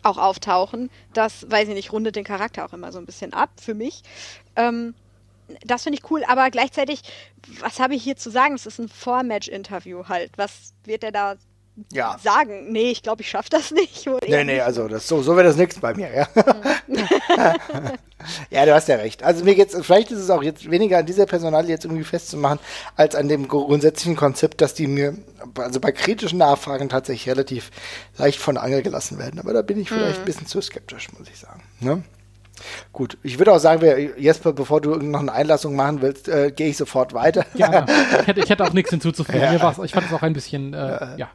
auch 0.02 0.19
auftauchen. 0.19 0.90
Das, 1.12 1.50
weiß 1.50 1.69
ich 1.69 1.75
nicht, 1.75 1.92
rundet 1.92 2.16
den 2.16 2.25
Charakter 2.25 2.64
auch 2.64 2.73
immer 2.73 2.92
so 2.92 2.99
ein 2.99 3.07
bisschen 3.07 3.33
ab 3.33 3.50
für 3.61 3.75
mich. 3.75 4.02
Ähm, 4.57 4.95
das 5.64 5.83
finde 5.83 5.99
ich 5.99 6.11
cool, 6.11 6.23
aber 6.26 6.50
gleichzeitig, 6.50 7.02
was 7.61 7.78
habe 7.81 7.95
ich 7.95 8.02
hier 8.02 8.16
zu 8.16 8.31
sagen? 8.31 8.54
Es 8.54 8.66
ist 8.66 8.78
ein 8.78 8.88
Vormatch-Interview 8.88 10.09
halt. 10.09 10.33
Was 10.37 10.75
wird 10.85 11.04
er 11.04 11.12
da 11.12 11.37
ja. 11.93 12.19
sagen, 12.23 12.71
nee, 12.71 12.91
ich 12.91 13.02
glaube, 13.02 13.23
ich 13.23 13.31
schaffe 13.31 13.49
das 13.50 13.71
nicht. 13.71 14.07
Nee, 14.26 14.45
nee, 14.45 14.61
also 14.61 14.88
das, 14.88 15.09
so, 15.09 15.23
so 15.23 15.37
wird 15.37 15.47
das 15.47 15.57
nichts 15.57 15.79
bei 15.79 15.95
mir, 15.95 16.12
ja. 16.14 16.29
ja, 18.50 18.67
du 18.67 18.75
hast 18.75 18.88
ja 18.88 18.97
recht. 18.97 19.23
Also 19.23 19.45
mir 19.45 19.55
geht's, 19.55 19.76
vielleicht 19.81 20.11
ist 20.11 20.19
es 20.19 20.31
auch 20.31 20.43
jetzt 20.43 20.71
weniger 20.71 20.99
an 20.99 21.07
dieser 21.07 21.26
Personal 21.26 21.69
jetzt 21.69 21.85
irgendwie 21.85 22.05
festzumachen, 22.05 22.59
als 22.97 23.14
an 23.14 23.29
dem 23.29 23.49
grundsätzlichen 23.49 24.17
Konzept, 24.17 24.61
dass 24.61 24.75
die 24.75 24.87
mir, 24.87 25.17
also 25.57 25.81
bei 25.81 25.93
kritischen 25.93 26.38
Nachfragen 26.38 26.88
tatsächlich 26.88 27.29
relativ 27.29 27.71
leicht 28.19 28.38
von 28.38 28.57
Angel 28.57 28.83
gelassen 28.83 29.19
werden. 29.19 29.41
Aber 29.41 29.52
da 29.52 29.62
bin 29.62 29.81
ich 29.81 29.88
vielleicht 29.88 30.19
mhm. 30.19 30.23
ein 30.23 30.26
bisschen 30.26 30.47
zu 30.47 30.61
skeptisch, 30.61 31.09
muss 31.19 31.29
ich 31.29 31.38
sagen. 31.38 31.62
Ne? 31.81 32.02
Gut, 32.92 33.19
ich 33.23 33.38
würde 33.38 33.52
auch 33.52 33.59
sagen, 33.59 33.81
wir, 33.81 34.19
Jesper, 34.19 34.52
bevor 34.52 34.81
du 34.81 34.97
noch 34.97 35.21
eine 35.21 35.33
Einlassung 35.33 35.76
machen 35.76 36.02
willst, 36.02 36.28
äh, 36.28 36.50
gehe 36.50 36.69
ich 36.69 36.76
sofort 36.76 37.14
weiter. 37.14 37.45
Ja, 37.54 37.87
ich 38.21 38.26
hätte, 38.26 38.40
ich 38.40 38.50
hätte 38.50 38.64
auch 38.64 38.73
nichts 38.73 38.90
hinzuzufügen. 38.90 39.40
Ja. 39.40 39.54
Ich 39.54 39.92
fand 39.92 40.07
es 40.07 40.12
auch 40.12 40.23
ein 40.23 40.33
bisschen 40.33 40.75
äh, 40.75 41.16
ja, 41.16 41.28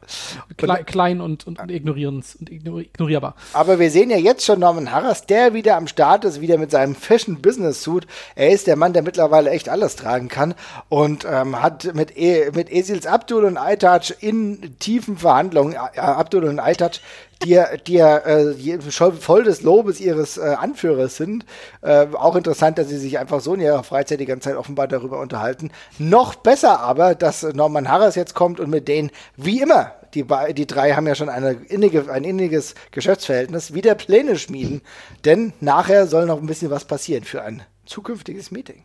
kle 0.56 0.84
klein 0.84 1.20
und, 1.20 1.46
und, 1.46 1.60
und, 1.60 1.70
und 1.70 2.50
ignorierbar. 2.50 3.34
Aber 3.52 3.78
wir 3.78 3.90
sehen 3.90 4.10
ja 4.10 4.16
jetzt 4.16 4.44
schon 4.44 4.60
Norman 4.60 4.92
Harras, 4.92 5.26
der 5.26 5.54
wieder 5.54 5.76
am 5.76 5.86
Start 5.86 6.24
ist, 6.24 6.40
wieder 6.40 6.58
mit 6.58 6.70
seinem 6.70 6.94
Fashion-Business-Suit. 6.94 8.06
Er 8.34 8.50
ist 8.50 8.66
der 8.66 8.76
Mann, 8.76 8.92
der 8.92 9.02
mittlerweile 9.02 9.50
echt 9.50 9.68
alles 9.68 9.96
tragen 9.96 10.28
kann 10.28 10.54
und 10.88 11.26
ähm, 11.28 11.62
hat 11.62 11.94
mit, 11.94 12.16
e 12.16 12.50
mit 12.54 12.70
Esils 12.70 13.06
Abdul 13.06 13.44
und 13.44 13.56
Aitaj 13.56 14.14
in 14.20 14.76
tiefen 14.78 15.16
Verhandlungen, 15.16 15.74
äh, 15.74 16.00
Abdul 16.00 16.44
und 16.44 16.60
Aitaj 16.60 17.00
die, 17.44 17.62
die 17.86 17.98
äh, 17.98 18.80
voll 18.80 19.44
des 19.44 19.62
Lobes 19.62 20.00
ihres 20.00 20.38
äh, 20.38 20.56
Anführers 20.58 21.16
sind. 21.16 21.44
Äh, 21.82 22.06
auch 22.12 22.36
interessant, 22.36 22.78
dass 22.78 22.88
sie 22.88 22.98
sich 22.98 23.18
einfach 23.18 23.40
so 23.40 23.54
in 23.54 23.60
ihrer 23.60 23.84
Freizeit 23.84 24.20
die 24.20 24.26
ganze 24.26 24.48
Zeit 24.48 24.56
offenbar 24.56 24.88
darüber 24.88 25.20
unterhalten. 25.20 25.70
Noch 25.98 26.34
besser 26.34 26.80
aber, 26.80 27.14
dass 27.14 27.42
Norman 27.42 27.88
Harris 27.88 28.14
jetzt 28.14 28.34
kommt 28.34 28.60
und 28.60 28.70
mit 28.70 28.88
denen, 28.88 29.10
wie 29.36 29.60
immer, 29.60 29.92
die, 30.14 30.24
die 30.54 30.66
drei 30.66 30.92
haben 30.92 31.06
ja 31.06 31.14
schon 31.14 31.28
eine 31.28 31.52
innige, 31.52 32.10
ein 32.10 32.24
inniges 32.24 32.74
Geschäftsverhältnis, 32.90 33.74
wieder 33.74 33.94
Pläne 33.94 34.38
schmieden. 34.38 34.80
Denn 35.24 35.52
nachher 35.60 36.06
soll 36.06 36.26
noch 36.26 36.40
ein 36.40 36.46
bisschen 36.46 36.70
was 36.70 36.86
passieren 36.86 37.24
für 37.24 37.42
ein 37.42 37.62
zukünftiges 37.84 38.50
Meeting. 38.50 38.84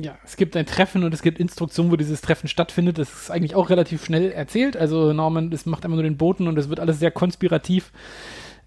Ja, 0.00 0.16
es 0.24 0.36
gibt 0.36 0.56
ein 0.56 0.64
Treffen 0.64 1.02
und 1.02 1.12
es 1.12 1.22
gibt 1.22 1.40
Instruktionen, 1.40 1.90
wo 1.90 1.96
dieses 1.96 2.20
Treffen 2.20 2.46
stattfindet. 2.46 2.98
Das 2.98 3.12
ist 3.12 3.30
eigentlich 3.32 3.56
auch 3.56 3.68
relativ 3.68 4.04
schnell 4.04 4.30
erzählt. 4.30 4.76
Also 4.76 5.12
Norman 5.12 5.50
das 5.50 5.66
macht 5.66 5.84
einfach 5.84 5.96
nur 5.96 6.04
den 6.04 6.16
Boten 6.16 6.46
und 6.46 6.56
es 6.56 6.68
wird 6.68 6.78
alles 6.78 7.00
sehr 7.00 7.10
konspirativ 7.10 7.90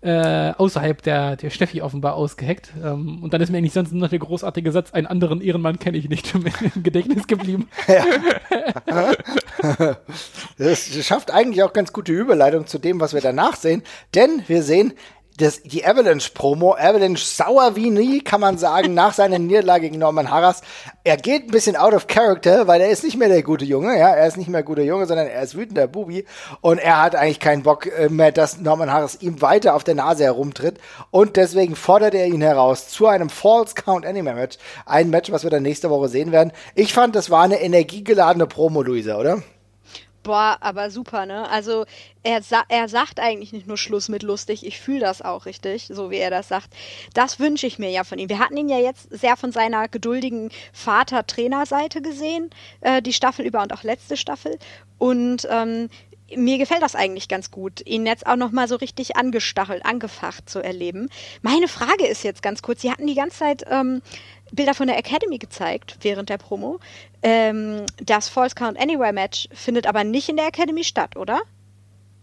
äh, 0.02 0.52
außerhalb 0.58 1.02
der, 1.02 1.38
der 1.38 1.50
Steffi 1.50 1.82
offenbar 1.82 2.16
ausgeheckt. 2.16 2.74
Ähm, 2.84 3.24
und 3.24 3.34
dann 3.34 3.40
ist 3.40 3.50
mir 3.50 3.60
eigentlich 3.60 3.72
sonst 3.72 3.94
noch 3.94 4.10
der 4.10 4.20
großartige 4.20 4.74
Satz, 4.74 4.92
einen 4.92 5.08
anderen 5.08 5.40
Ehrenmann 5.40 5.80
kenne 5.80 5.98
ich 5.98 6.10
nicht, 6.10 6.36
im, 6.36 6.46
im 6.76 6.84
Gedächtnis 6.84 7.28
geblieben. 7.28 7.70
Ja. 7.88 9.14
das 10.58 11.06
schafft 11.06 11.32
eigentlich 11.32 11.64
auch 11.64 11.72
ganz 11.72 11.94
gute 11.94 12.12
Überleitung 12.12 12.68
zu 12.68 12.78
dem, 12.78 13.00
was 13.00 13.14
wir 13.14 13.22
danach 13.22 13.56
sehen. 13.56 13.84
Denn 14.16 14.44
wir 14.48 14.64
sehen 14.64 14.94
das, 15.38 15.64
die 15.64 15.86
Avalanche-Promo. 15.86 16.74
Avalanche 16.74 17.26
sauer 17.26 17.76
wie 17.76 17.90
nie, 17.90 18.22
kann 18.22 18.42
man 18.42 18.58
sagen, 18.58 18.94
nach 18.94 19.14
seiner 19.14 19.40
Niederlage 19.40 19.90
gegen 19.90 20.00
Norman 20.00 20.30
Harras. 20.30 20.62
Er 21.04 21.18
geht 21.18 21.46
ein 21.46 21.52
bisschen 21.52 21.76
out 21.76 21.94
of 21.94 22.08
character, 22.08 22.68
weil 22.68 22.82
er 22.82 22.90
ist 22.90 23.04
nicht 23.04 23.18
mehr 23.18 23.30
der 23.30 23.44
gute 23.44 23.66
Junge, 23.66 23.98
ja, 23.98 24.10
er 24.10 24.28
ist 24.28 24.38
nicht 24.38 24.50
mehr 24.50 24.64
guter 24.64 24.84
Junge, 24.84 25.06
sondern 25.06 25.28
er 25.28 25.42
ist 25.42 25.56
wütender 25.56 25.88
Bubi 25.88 26.26
und 26.62 26.78
er 26.78 27.02
hat 27.02 27.16
eigentlich 27.16 27.40
keinen 27.40 27.64
Bock 27.64 27.88
äh, 27.88 28.10
mehr, 28.10 28.32
dass 28.32 28.60
Norman 28.60 28.92
Harras 28.92 29.22
ihm 29.22 29.42
weiter 29.42 29.76
auf 29.76 29.84
der 29.84 29.96
Nase 29.96 30.24
herumtritt 30.24 30.80
und 31.10 31.38
deswegen 31.38 31.76
fordert 31.76 32.14
er 32.14 32.28
ihn 32.28 32.42
heraus 32.42 32.90
zu 32.90 33.08
einem 33.08 33.30
False 33.30 33.74
Count 33.76 34.06
Anime 34.06 34.34
Match. 34.34 34.58
Ein 34.86 35.10
Match, 35.10 35.32
was 35.32 35.44
wir 35.44 35.50
dann 35.50 35.64
nächste 35.64 35.90
Woche 35.90 36.10
sehen 36.10 36.32
werden. 36.32 36.52
Ich 36.76 36.94
fand, 36.94 37.16
das 37.16 37.30
war 37.30 37.44
eine 37.44 37.62
energiegeladene 37.62 38.48
Promo, 38.48 38.84
Luisa, 38.84 39.18
oder? 39.18 39.42
Boah, 40.24 40.58
aber 40.62 40.92
super, 40.92 41.26
ne? 41.26 41.50
Also 41.50 41.86
er, 42.22 42.44
sa 42.44 42.64
er 42.70 42.88
sagt 42.88 43.20
eigentlich 43.20 43.54
nicht 43.54 43.66
nur 43.66 43.78
Schluss 43.78 44.08
mit 44.08 44.22
lustig, 44.22 44.66
ich 44.66 44.80
fühle 44.80 45.00
das 45.00 45.24
auch 45.24 45.48
richtig, 45.48 45.88
so 45.88 46.12
wie 46.12 46.18
er 46.18 46.30
das 46.30 46.48
sagt. 46.48 46.70
Das 47.16 47.40
wünsche 47.40 47.66
ich 47.66 47.80
mir 47.80 47.90
ja 47.90 48.04
von 48.04 48.20
ihm. 48.20 48.30
Wir 48.30 48.38
hatten 48.38 48.58
ihn 48.58 48.70
ja 48.70 48.78
jetzt 48.78 49.10
sehr 49.10 49.36
von 49.36 49.52
seiner 49.52 49.88
geduldigen 49.88 50.52
Vater-Trainer-Seite 50.74 52.04
gesehen, 52.04 52.52
äh, 52.82 53.02
die 53.02 53.14
Staffel 53.14 53.46
über 53.46 53.64
und 53.64 53.74
auch 53.74 53.82
letzte 53.82 54.16
Staffel. 54.16 54.60
Und 55.00 55.48
ähm, 55.50 55.90
mir 56.36 56.58
gefällt 56.58 56.82
das 56.82 56.96
eigentlich 56.96 57.28
ganz 57.28 57.52
gut, 57.52 57.86
ihn 57.86 58.06
jetzt 58.06 58.28
auch 58.28 58.36
noch 58.36 58.52
mal 58.52 58.68
so 58.68 58.76
richtig 58.76 59.16
angestachelt, 59.16 59.86
angefacht 59.86 60.50
zu 60.50 60.60
erleben. 60.60 61.10
Meine 61.42 61.68
Frage 61.68 62.06
ist 62.08 62.24
jetzt 62.24 62.44
ganz 62.44 62.62
kurz, 62.62 62.82
Sie 62.82 62.92
hatten 62.92 63.08
die 63.08 63.16
ganze 63.16 63.40
Zeit 63.40 63.66
ähm, 63.70 64.02
Bilder 64.52 64.74
von 64.74 64.88
der 64.88 64.98
Academy 64.98 65.38
gezeigt 65.38 65.98
während 66.02 66.30
der 66.30 66.38
Promo. 66.38 66.80
Ähm, 67.24 67.86
das 68.04 68.30
False 68.30 68.56
Count 68.56 68.80
Anywhere 68.80 69.14
Match 69.14 69.48
findet 69.54 69.88
aber 69.88 70.04
nicht 70.04 70.30
in 70.30 70.38
der 70.38 70.48
Academy 70.48 70.84
statt, 70.84 71.16
oder? 71.18 71.42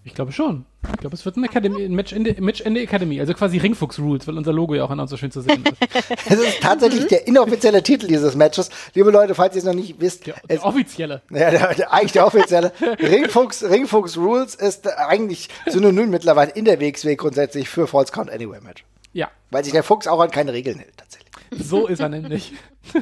Ich 0.05 0.15
glaube 0.15 0.33
schon. 0.33 0.65
Ich 0.95 1.01
glaube, 1.01 1.15
es 1.15 1.25
wird 1.27 1.37
ein, 1.37 1.45
Academy, 1.45 1.85
ein 1.85 1.93
Match, 1.93 2.13
in 2.13 2.25
der, 2.25 2.41
Match 2.41 2.63
in 2.63 2.73
der 2.73 2.83
Academy, 2.83 3.21
also 3.21 3.35
quasi 3.35 3.59
Ringfuchs 3.59 3.99
Rules, 3.99 4.27
weil 4.27 4.39
unser 4.39 4.55
Logo 4.55 4.75
ja 4.75 4.85
auch 4.85 4.91
an 4.91 5.01
uns 5.01 5.11
so 5.11 5.19
schön 5.19 5.31
zu 5.31 5.43
sehen 5.43 5.63
ist. 5.65 6.09
Es 6.31 6.39
ist 6.39 6.61
tatsächlich 6.63 7.07
der 7.09 7.27
inoffizielle 7.27 7.83
Titel 7.83 8.07
dieses 8.07 8.35
Matches. 8.35 8.71
Liebe 8.95 9.11
Leute, 9.11 9.35
falls 9.35 9.55
ihr 9.55 9.59
es 9.59 9.65
noch 9.65 9.75
nicht 9.75 10.01
wisst. 10.01 10.27
Der, 10.27 10.37
der 10.49 10.65
offizielle. 10.65 11.21
Ja, 11.31 11.51
der, 11.51 11.75
der, 11.75 11.93
eigentlich 11.93 12.13
der 12.13 12.27
offizielle. 12.27 12.73
Ringfuchs, 12.81 13.63
Ringfuchs 13.63 14.17
Rules 14.17 14.55
ist 14.55 14.89
eigentlich 14.89 15.51
synonym 15.67 16.09
mittlerweile 16.09 16.53
in 16.53 16.65
der 16.65 16.81
WXW 16.81 17.17
grundsätzlich 17.17 17.69
für 17.69 17.87
False 17.87 18.11
Count 18.11 18.31
Anywhere 18.31 18.63
Match. 18.63 18.85
Ja. 19.13 19.31
Weil 19.51 19.65
sich 19.65 19.73
der 19.75 19.83
Fuchs 19.83 20.07
auch 20.07 20.21
an 20.21 20.31
keine 20.31 20.55
Regeln 20.55 20.79
hält, 20.79 20.97
tatsächlich. 20.97 21.28
So 21.51 21.87
ist 21.87 22.01
er 22.01 22.09
nämlich. 22.09 22.53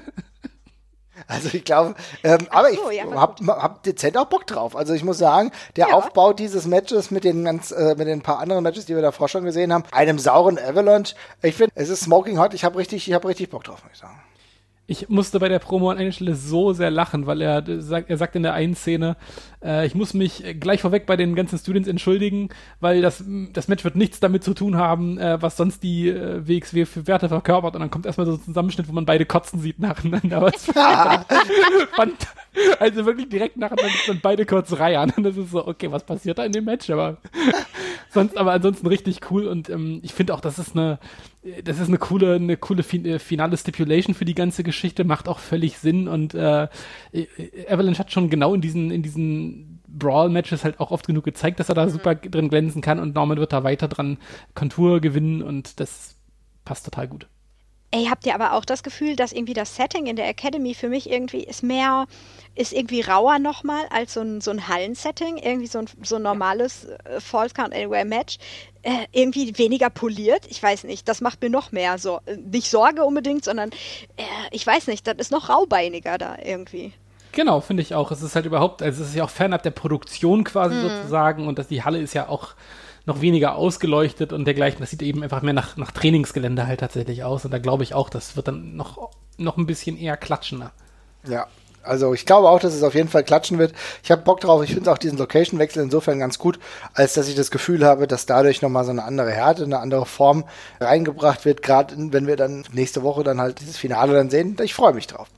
Also 1.29 1.49
ich 1.53 1.65
glaube, 1.65 1.95
ähm, 2.23 2.47
aber 2.50 2.71
so, 2.73 2.91
ich 2.91 2.99
ja, 2.99 3.11
hab, 3.15 3.41
hab 3.41 3.83
dezent 3.83 4.17
auch 4.17 4.26
Bock 4.26 4.47
drauf. 4.47 4.76
Also 4.76 4.93
ich 4.93 5.03
muss 5.03 5.19
sagen, 5.19 5.50
der 5.75 5.88
ja. 5.88 5.95
Aufbau 5.95 6.33
dieses 6.33 6.67
Matches 6.67 7.11
mit 7.11 7.25
den 7.25 7.45
ganz, 7.45 7.73
äh, 7.73 7.95
mit 7.97 8.07
den 8.07 8.23
paar 8.23 8.38
anderen 8.38 8.62
Matches, 8.62 8.87
die 8.87 8.95
wir 8.95 9.03
davor 9.03 9.29
schon 9.29 9.45
gesehen 9.45 9.73
haben, 9.73 9.85
einem 9.91 10.19
sauren 10.19 10.59
Avalanche, 10.59 11.17
ich 11.43 11.57
finde, 11.57 11.73
es 11.75 11.88
ist 11.88 12.03
Smoking 12.03 12.38
Hot, 12.38 12.55
ich 12.55 12.65
habe 12.65 12.79
richtig, 12.79 13.09
ich 13.09 13.15
habe 13.15 13.26
richtig 13.26 13.50
Bock 13.50 13.65
drauf, 13.65 13.83
muss 13.83 13.95
ich 13.95 13.99
sagen 13.99 14.21
ich 14.87 15.09
musste 15.09 15.41
bei 15.41 15.49
der 15.49 15.59
Promo 15.59 15.91
an 15.91 15.99
einer 15.99 16.12
Stelle 16.12 16.35
so 16.35 16.73
sehr 16.73 16.91
lachen, 16.91 17.26
weil 17.26 17.43
er 17.43 17.62
sagt, 17.81 18.09
er 18.09 18.17
sagt 18.17 18.37
in 18.37 18.45
der 18.45 18.55
einen 18.55 18.76
Szene, 18.76 19.17
äh, 19.66 19.87
ich 19.87 19.94
muss 19.94 20.14
mich 20.14 20.44
gleich 20.61 20.80
vorweg 20.80 21.06
bei 21.06 21.16
den 21.16 21.35
ganzen 21.35 21.58
Students 21.58 21.88
entschuldigen, 21.88 22.50
weil 22.80 23.02
das, 23.02 23.25
das 23.52 23.68
Match 23.68 23.85
wird 23.85 23.96
nichts 23.96 24.20
damit 24.20 24.44
zu 24.44 24.54
tun 24.54 24.76
haben, 24.76 25.18
äh, 25.18 25.42
was 25.42 25.56
sonst 25.56 25.82
die 25.82 26.08
äh, 26.08 26.46
WXW 26.46 26.85
für 26.87 27.06
Werte 27.06 27.28
verkörpert. 27.28 27.75
Und 27.75 27.80
dann 27.80 27.90
kommt 27.90 28.06
erstmal 28.06 28.26
so 28.26 28.35
ein 28.35 28.42
Zusammenschnitt, 28.42 28.88
wo 28.88 28.92
man 28.92 29.04
beide 29.04 29.26
kotzen 29.26 29.61
sieht 29.61 29.80
nacheinander. 29.80 30.37
Aber 30.37 30.52
fand, 31.96 32.14
also 32.78 33.04
wirklich 33.04 33.28
direkt 33.28 33.56
nacheinander 33.56 33.92
sind 34.06 34.23
beide 34.23 34.46
kurz 34.46 34.73
Reihen. 34.78 35.12
Und 35.16 35.25
das 35.25 35.37
ist 35.37 35.50
so, 35.50 35.66
okay, 35.66 35.90
was 35.90 36.04
passiert 36.04 36.38
da 36.38 36.44
in 36.44 36.52
dem 36.52 36.64
Match? 36.64 36.88
Aber 36.90 37.18
sonst, 38.11 38.37
aber 38.37 38.52
ansonsten 38.52 38.87
richtig 38.87 39.30
cool. 39.30 39.46
Und 39.49 39.68
ähm, 39.68 40.00
ich 40.02 40.14
finde 40.14 40.35
auch, 40.35 40.40
das 40.40 40.58
ist 40.58 40.76
eine, 40.76 40.99
das 41.64 41.78
ist 41.78 41.88
eine 41.88 41.99
coole, 41.99 42.35
eine 42.35 42.56
coole 42.56 42.82
äh, 42.82 43.18
finale 43.18 43.56
Stipulation 43.56 44.14
für 44.14 44.25
die 44.25 44.35
ganze 44.35 44.64
Geschichte, 44.64 45.04
macht 45.04 45.28
auch 45.28 45.38
völlig 45.38 45.78
Sinn 45.78 46.08
und 46.08 46.35
äh, 46.35 46.68
Avalanche 47.68 48.00
hat 48.00 48.12
schon 48.12 48.30
genau 48.30 48.54
in 48.54 48.61
diesen, 48.61 48.90
in 48.90 49.02
diesen 49.02 49.55
Brawl-Matches 49.99 50.65
halt 50.65 50.81
auch 50.81 50.91
oft 50.91 51.07
genug 51.07 51.25
gezeigt, 51.25 51.61
dass 51.61 51.69
er 51.69 51.75
da 51.75 51.87
mhm. 51.87 51.91
super 51.91 52.15
drin 52.15 52.49
glänzen 52.49 52.83
kann 52.83 52.99
und 52.99 53.15
Norman 53.15 53.38
wird 53.38 53.53
da 53.53 53.65
weiter 53.65 53.88
dran 53.88 54.19
Kontur 54.55 55.00
gewinnen 55.00 55.43
und 55.43 55.81
das 55.81 56.17
passt 56.65 56.85
total 56.85 57.09
gut. 57.09 57.26
Ey, 57.93 58.07
habt 58.11 58.26
ihr 58.26 58.35
aber 58.35 58.53
auch 58.53 58.65
das 58.65 58.83
Gefühl, 58.83 59.15
dass 59.15 59.33
irgendwie 59.33 59.55
das 59.55 59.76
Setting 59.76 60.07
in 60.07 60.17
der 60.17 60.29
Academy 60.29 60.75
für 60.75 60.88
mich 60.88 61.09
irgendwie 61.09 61.45
ist 61.45 61.62
mehr, 61.62 62.07
ist 62.57 62.73
irgendwie 62.73 63.00
rauer 63.00 63.38
nochmal 63.38 63.87
als 63.91 64.15
so 64.15 64.21
ein, 64.21 64.41
so 64.41 64.50
ein 64.50 64.67
Hallensetting, 64.67 65.38
irgendwie 65.38 65.69
so 65.69 65.79
ein, 65.79 65.87
so 66.03 66.17
ein 66.17 66.23
normales 66.23 66.85
äh, 66.85 67.21
False 67.21 67.55
Count 67.55 67.73
Anywhere 67.73 68.05
Match, 68.05 68.38
äh, 68.83 69.07
irgendwie 69.12 69.57
weniger 69.57 69.88
poliert. 69.88 70.47
Ich 70.50 70.61
weiß 70.61 70.85
nicht, 70.85 71.09
das 71.09 71.21
macht 71.21 71.41
mir 71.41 71.49
noch 71.49 71.71
mehr 71.71 71.97
so, 71.99 72.21
äh, 72.26 72.37
nicht 72.37 72.69
Sorge 72.69 73.05
unbedingt, 73.05 73.45
sondern 73.45 73.71
äh, 73.71 74.25
ich 74.50 74.67
weiß 74.67 74.88
nicht, 74.88 75.07
das 75.07 75.15
ist 75.19 75.31
noch 75.31 75.49
raubeiniger 75.49 76.19
da 76.19 76.37
irgendwie. 76.45 76.93
Genau, 77.37 77.61
finde 77.61 77.83
ich 77.83 77.95
auch. 77.95 78.11
Es 78.12 78.23
ist 78.23 78.35
halt 78.35 78.47
überhaupt, 78.47 78.83
also 78.83 79.02
es 79.02 79.11
ist 79.11 79.14
ja 79.14 79.23
auch 79.23 79.28
fernab 79.28 79.62
der 79.62 79.71
Produktion 79.71 80.43
quasi 80.43 80.75
mhm. 80.75 80.88
sozusagen 80.88 81.47
und 81.47 81.59
dass 81.59 81.69
die 81.69 81.85
Halle 81.85 81.99
ist 81.99 82.14
ja 82.14 82.31
auch 82.31 82.55
noch 83.05 83.21
weniger 83.21 83.57
ausgeleuchtet 83.57 84.33
und 84.33 84.47
dergleichen. 84.47 84.81
Das 84.81 84.88
sieht 84.88 85.02
eben 85.02 85.23
einfach 85.23 85.43
mehr 85.43 85.52
nach, 85.52 85.76
nach 85.76 85.90
Trainingsgelände 85.90 86.66
halt 86.66 86.81
tatsächlich 86.81 87.25
aus. 87.25 87.45
Und 87.45 87.50
da 87.50 87.59
glaube 87.59 87.83
ich 87.83 87.93
auch, 87.93 88.09
das 88.09 88.37
wird 88.37 88.49
dann 88.49 88.75
noch, 88.75 89.11
noch 89.37 89.59
ein 89.59 89.66
bisschen 89.66 89.99
eher 89.99 90.16
klatschender. 90.16 90.73
Ja, 91.28 91.47
also 91.83 92.14
ich 92.14 92.25
glaube 92.25 92.49
auch, 92.49 92.59
dass 92.59 92.73
es 92.73 92.83
auf 92.83 92.95
jeden 92.95 93.11
Fall 93.11 93.23
klatschen 93.23 93.59
wird. 93.59 93.75
Ich 94.02 94.11
habe 94.11 94.23
Bock 94.23 94.40
drauf. 94.40 94.64
Ich 94.64 94.73
finde 94.73 94.90
auch 94.90 94.97
diesen 94.97 95.19
Location-Wechsel 95.19 95.83
insofern 95.83 96.19
ganz 96.19 96.38
gut, 96.38 96.59
als 96.95 97.12
dass 97.12 97.28
ich 97.28 97.35
das 97.35 97.50
Gefühl 97.50 97.85
habe, 97.85 98.07
dass 98.07 98.25
dadurch 98.25 98.62
nochmal 98.62 98.87
so 98.87 98.93
eine 98.93 99.05
andere 99.05 99.31
Härte, 99.31 99.64
eine 99.64 99.81
andere 99.81 100.07
Form 100.07 100.45
reingebracht 100.81 101.45
wird. 101.45 101.61
Gerade 101.61 101.95
wenn 101.99 102.26
wir 102.26 102.37
dann 102.37 102.64
nächste 102.73 103.02
Woche 103.02 103.25
dann 103.25 103.43
halt 103.43 103.61
dieses 103.61 103.76
Finale 103.76 104.14
dann 104.14 104.31
sehen. 104.31 104.57
Ich 104.62 104.73
freue 104.73 104.95
mich 104.95 105.07
drauf. 105.07 105.28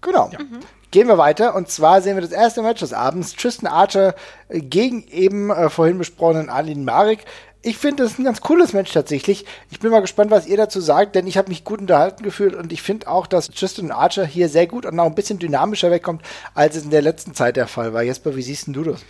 Genau. 0.00 0.30
Ja. 0.32 0.38
Mhm. 0.38 0.60
Gehen 0.90 1.06
wir 1.06 1.18
weiter 1.18 1.54
und 1.54 1.68
zwar 1.68 2.02
sehen 2.02 2.16
wir 2.16 2.22
das 2.22 2.32
erste 2.32 2.62
Match 2.62 2.80
des 2.80 2.92
Abends. 2.92 3.36
Tristan 3.36 3.70
Archer 3.70 4.14
gegen 4.48 5.06
eben 5.08 5.50
äh, 5.50 5.70
vorhin 5.70 5.98
besprochenen 5.98 6.48
Alin 6.48 6.84
Marik. 6.84 7.20
Ich 7.62 7.76
finde, 7.76 8.02
das 8.02 8.12
ist 8.12 8.18
ein 8.18 8.24
ganz 8.24 8.40
cooles 8.40 8.72
Match 8.72 8.92
tatsächlich. 8.92 9.44
Ich 9.70 9.78
bin 9.78 9.90
mal 9.90 10.00
gespannt, 10.00 10.30
was 10.30 10.46
ihr 10.46 10.56
dazu 10.56 10.80
sagt, 10.80 11.14
denn 11.14 11.26
ich 11.26 11.36
habe 11.36 11.50
mich 11.50 11.62
gut 11.62 11.80
unterhalten 11.80 12.24
gefühlt 12.24 12.54
und 12.54 12.72
ich 12.72 12.82
finde 12.82 13.06
auch, 13.06 13.28
dass 13.28 13.50
Tristan 13.50 13.92
Archer 13.92 14.24
hier 14.24 14.48
sehr 14.48 14.66
gut 14.66 14.84
und 14.84 14.98
auch 14.98 15.06
ein 15.06 15.14
bisschen 15.14 15.38
dynamischer 15.38 15.90
wegkommt, 15.90 16.22
als 16.54 16.74
es 16.74 16.84
in 16.84 16.90
der 16.90 17.02
letzten 17.02 17.34
Zeit 17.34 17.56
der 17.56 17.68
Fall 17.68 17.92
war. 17.92 18.02
Jesper, 18.02 18.34
wie 18.34 18.42
siehst 18.42 18.66
du 18.68 18.82
das? 18.82 19.04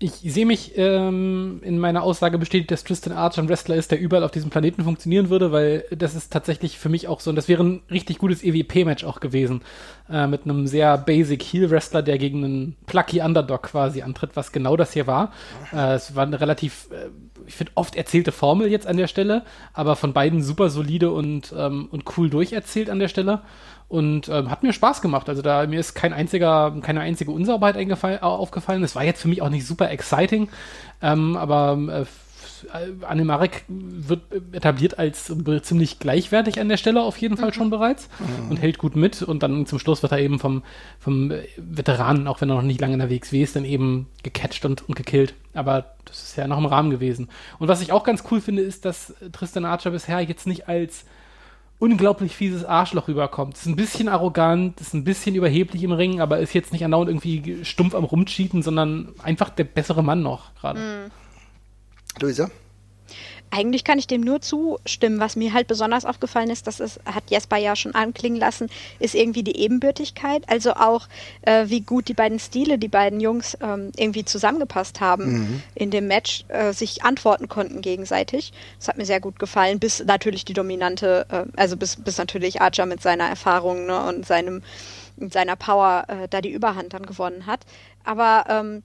Ich 0.00 0.12
sehe 0.12 0.46
mich 0.46 0.74
ähm, 0.76 1.60
in 1.64 1.80
meiner 1.80 2.04
Aussage 2.04 2.38
bestätigt, 2.38 2.70
dass 2.70 2.84
Tristan 2.84 3.12
Archer 3.12 3.42
ein 3.42 3.48
Wrestler 3.48 3.74
ist, 3.74 3.90
der 3.90 3.98
überall 3.98 4.22
auf 4.22 4.30
diesem 4.30 4.48
Planeten 4.48 4.84
funktionieren 4.84 5.28
würde, 5.28 5.50
weil 5.50 5.86
das 5.90 6.14
ist 6.14 6.32
tatsächlich 6.32 6.78
für 6.78 6.88
mich 6.88 7.08
auch 7.08 7.18
so, 7.18 7.30
und 7.30 7.36
das 7.36 7.48
wäre 7.48 7.64
ein 7.64 7.82
richtig 7.90 8.18
gutes 8.18 8.44
EWP-Match 8.44 9.02
auch 9.02 9.18
gewesen, 9.18 9.62
äh, 10.08 10.28
mit 10.28 10.44
einem 10.44 10.68
sehr 10.68 10.96
basic 10.98 11.42
Heel-Wrestler, 11.42 12.02
der 12.02 12.18
gegen 12.18 12.44
einen 12.44 12.76
plucky 12.86 13.20
Underdog 13.22 13.64
quasi 13.64 14.02
antritt, 14.02 14.30
was 14.34 14.52
genau 14.52 14.76
das 14.76 14.92
hier 14.92 15.08
war. 15.08 15.32
Äh, 15.72 15.94
es 15.94 16.14
war 16.14 16.26
eine 16.26 16.40
relativ, 16.40 16.86
äh, 16.92 17.08
ich 17.48 17.56
finde, 17.56 17.72
oft 17.74 17.96
erzählte 17.96 18.30
Formel 18.30 18.70
jetzt 18.70 18.86
an 18.86 18.98
der 18.98 19.08
Stelle, 19.08 19.42
aber 19.72 19.96
von 19.96 20.12
beiden 20.12 20.42
super 20.42 20.70
solide 20.70 21.10
und, 21.10 21.52
ähm, 21.58 21.88
und 21.90 22.04
cool 22.16 22.30
durcherzählt 22.30 22.88
an 22.88 23.00
der 23.00 23.08
Stelle 23.08 23.42
und 23.88 24.28
ähm, 24.28 24.50
hat 24.50 24.62
mir 24.62 24.72
Spaß 24.72 25.00
gemacht. 25.00 25.28
Also 25.28 25.42
da 25.42 25.66
mir 25.66 25.80
ist 25.80 25.94
kein 25.94 26.12
einziger, 26.12 26.76
keine 26.82 27.00
einzige 27.00 27.30
Unsauberheit 27.30 27.76
aufgefallen. 28.22 28.82
Es 28.82 28.94
war 28.94 29.04
jetzt 29.04 29.22
für 29.22 29.28
mich 29.28 29.42
auch 29.42 29.48
nicht 29.48 29.66
super 29.66 29.90
exciting, 29.90 30.48
ähm, 31.02 31.36
aber 31.36 31.78
äh, 32.02 32.04
Annemarek 33.02 33.64
wird 33.68 34.22
etabliert 34.52 34.98
als 34.98 35.32
ziemlich 35.62 35.98
gleichwertig 35.98 36.60
an 36.60 36.68
der 36.68 36.76
Stelle 36.76 37.02
auf 37.02 37.16
jeden 37.18 37.36
Fall 37.36 37.48
mhm. 37.48 37.54
schon 37.54 37.70
bereits 37.70 38.08
mhm. 38.18 38.50
und 38.50 38.56
hält 38.58 38.78
gut 38.78 38.96
mit 38.96 39.22
und 39.22 39.42
dann 39.42 39.66
zum 39.66 39.78
Schluss 39.78 40.02
wird 40.02 40.12
er 40.12 40.18
eben 40.18 40.38
vom, 40.38 40.62
vom 40.98 41.32
Veteranen, 41.56 42.26
auch 42.26 42.40
wenn 42.40 42.50
er 42.50 42.56
noch 42.56 42.62
nicht 42.62 42.80
lange 42.80 42.94
in 42.94 42.98
der 42.98 43.10
WXW 43.10 43.42
ist, 43.42 43.56
dann 43.56 43.64
eben 43.64 44.06
gecatcht 44.22 44.64
und, 44.64 44.88
und 44.88 44.96
gekillt. 44.96 45.34
Aber 45.54 45.94
das 46.04 46.22
ist 46.22 46.36
ja 46.36 46.46
noch 46.46 46.58
im 46.58 46.66
Rahmen 46.66 46.90
gewesen. 46.90 47.28
Und 47.58 47.68
was 47.68 47.80
ich 47.80 47.92
auch 47.92 48.04
ganz 48.04 48.24
cool 48.30 48.40
finde, 48.40 48.62
ist, 48.62 48.84
dass 48.84 49.14
Tristan 49.32 49.64
Archer 49.64 49.90
bisher 49.90 50.20
jetzt 50.20 50.46
nicht 50.46 50.68
als 50.68 51.04
unglaublich 51.78 52.34
fieses 52.34 52.64
Arschloch 52.64 53.08
rüberkommt. 53.08 53.56
Ist 53.56 53.66
ein 53.66 53.76
bisschen 53.76 54.08
arrogant, 54.08 54.80
ist 54.80 54.94
ein 54.94 55.04
bisschen 55.04 55.34
überheblich 55.34 55.82
im 55.82 55.92
Ring, 55.92 56.20
aber 56.20 56.40
ist 56.40 56.52
jetzt 56.52 56.72
nicht 56.72 56.84
andauernd 56.84 57.08
irgendwie 57.10 57.64
stumpf 57.64 57.94
am 57.94 58.04
Rumcheaten, 58.04 58.62
sondern 58.62 59.14
einfach 59.22 59.50
der 59.50 59.64
bessere 59.64 60.02
Mann 60.02 60.22
noch 60.22 60.54
gerade. 60.54 60.80
Mhm. 60.80 61.10
Luisa? 62.20 62.50
Eigentlich 63.50 63.84
kann 63.84 63.98
ich 63.98 64.06
dem 64.06 64.20
nur 64.20 64.40
zustimmen. 64.40 65.20
Was 65.20 65.36
mir 65.36 65.52
halt 65.52 65.66
besonders 65.66 66.04
aufgefallen 66.04 66.50
ist, 66.50 66.66
das 66.66 66.80
ist, 66.80 67.00
hat 67.04 67.30
Jesper 67.30 67.56
ja 67.56 67.76
schon 67.76 67.94
anklingen 67.94 68.38
lassen, 68.38 68.68
ist 68.98 69.14
irgendwie 69.14 69.42
die 69.42 69.56
Ebenbürtigkeit. 69.56 70.42
Also 70.48 70.74
auch, 70.74 71.08
äh, 71.42 71.66
wie 71.68 71.80
gut 71.80 72.08
die 72.08 72.14
beiden 72.14 72.38
Stile, 72.38 72.78
die 72.78 72.88
beiden 72.88 73.20
Jungs 73.20 73.56
ähm, 73.60 73.92
irgendwie 73.96 74.24
zusammengepasst 74.24 75.00
haben 75.00 75.32
mhm. 75.32 75.62
in 75.74 75.90
dem 75.90 76.06
Match, 76.06 76.44
äh, 76.48 76.72
sich 76.72 77.02
antworten 77.04 77.48
konnten 77.48 77.80
gegenseitig. 77.80 78.52
Das 78.78 78.88
hat 78.88 78.98
mir 78.98 79.06
sehr 79.06 79.20
gut 79.20 79.38
gefallen, 79.38 79.78
bis 79.78 80.04
natürlich 80.04 80.44
die 80.44 80.54
dominante, 80.54 81.26
äh, 81.30 81.44
also 81.56 81.76
bis, 81.76 81.96
bis 81.96 82.18
natürlich 82.18 82.60
Archer 82.60 82.86
mit 82.86 83.02
seiner 83.02 83.28
Erfahrung 83.28 83.86
ne, 83.86 84.06
und 84.06 84.26
seinem, 84.26 84.62
seiner 85.16 85.56
Power 85.56 86.04
äh, 86.08 86.28
da 86.28 86.40
die 86.40 86.50
Überhand 86.50 86.92
dann 86.92 87.06
gewonnen 87.06 87.46
hat. 87.46 87.60
Aber 88.04 88.44
ähm, 88.48 88.82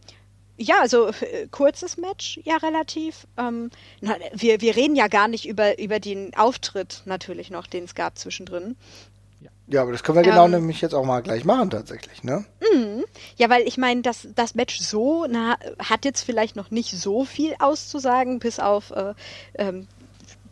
ja, 0.64 0.82
also 0.82 1.08
äh, 1.10 1.48
kurzes 1.52 1.98
Match, 1.98 2.40
ja, 2.44 2.58
relativ. 2.58 3.28
Ähm, 3.38 3.70
na, 4.02 4.16
wir, 4.34 4.62
wir 4.62 4.76
reden 4.76 4.96
ja 4.96 5.08
gar 5.08 5.28
nicht 5.28 5.48
über, 5.48 5.80
über 5.80 6.00
den 6.00 6.34
Auftritt 6.36 7.02
natürlich 7.06 7.50
noch, 7.50 7.68
den 7.68 7.84
es 7.86 7.96
gab 7.96 8.18
zwischendrin. 8.18 8.76
Ja, 9.68 9.82
aber 9.82 9.94
das 9.94 10.04
können 10.04 10.18
wir 10.18 10.24
genau 10.24 10.46
ähm, 10.46 10.52
nämlich 10.52 10.82
jetzt 10.82 10.94
auch 10.94 11.06
mal 11.06 11.22
gleich 11.22 11.46
machen, 11.46 11.70
tatsächlich, 11.70 12.24
ne? 12.24 12.46
Mh. 12.60 13.04
Ja, 13.38 13.50
weil 13.50 13.66
ich 13.66 13.78
meine, 13.78 14.02
das, 14.02 14.28
das 14.36 14.56
Match 14.56 14.80
so 14.80 15.26
na, 15.30 15.58
hat 15.80 16.04
jetzt 16.04 16.22
vielleicht 16.24 16.56
noch 16.56 16.70
nicht 16.70 16.92
so 16.92 17.24
viel 17.24 17.56
auszusagen, 17.60 18.40
bis 18.40 18.60
auf 18.60 18.92
äh, 18.92 19.14
ähm, 19.56 19.88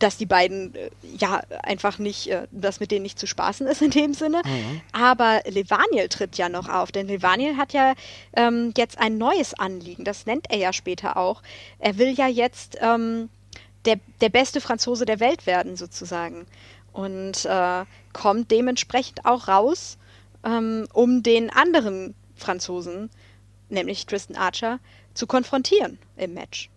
dass 0.02 0.16
die 0.16 0.26
beiden 0.26 0.74
äh, 0.74 0.90
ja 1.16 1.42
einfach 1.62 1.98
nicht, 1.98 2.28
äh, 2.28 2.46
dass 2.50 2.80
mit 2.80 2.90
denen 2.90 3.02
nicht 3.02 3.18
zu 3.18 3.26
spaßen 3.26 3.66
ist 3.66 3.82
in 3.82 3.90
dem 3.90 4.14
Sinne. 4.14 4.42
Mhm. 4.44 4.80
Aber 4.92 5.42
Levaniel 5.46 6.08
tritt 6.08 6.36
ja 6.36 6.48
noch 6.48 6.68
auf, 6.68 6.90
denn 6.92 7.06
Levaniel 7.06 7.56
hat 7.56 7.72
ja 7.72 7.94
ähm, 8.34 8.72
jetzt 8.76 8.98
ein 8.98 9.18
neues 9.18 9.54
Anliegen, 9.54 10.04
das 10.04 10.26
nennt 10.26 10.50
er 10.50 10.58
ja 10.58 10.72
später 10.72 11.16
auch. 11.16 11.42
Er 11.78 11.98
will 11.98 12.12
ja 12.14 12.26
jetzt 12.26 12.78
ähm, 12.80 13.28
der, 13.84 14.00
der 14.20 14.28
beste 14.28 14.60
Franzose 14.60 15.04
der 15.04 15.20
Welt 15.20 15.46
werden, 15.46 15.76
sozusagen. 15.76 16.46
Und 16.92 17.44
äh, 17.46 17.84
kommt 18.12 18.50
dementsprechend 18.50 19.24
auch 19.24 19.48
raus, 19.48 19.96
ähm, 20.44 20.86
um 20.92 21.22
den 21.22 21.50
anderen 21.50 22.14
Franzosen, 22.36 23.08
nämlich 23.70 24.04
Tristan 24.06 24.36
Archer, 24.36 24.78
zu 25.14 25.26
konfrontieren 25.26 25.98
im 26.16 26.34
Match. 26.34 26.71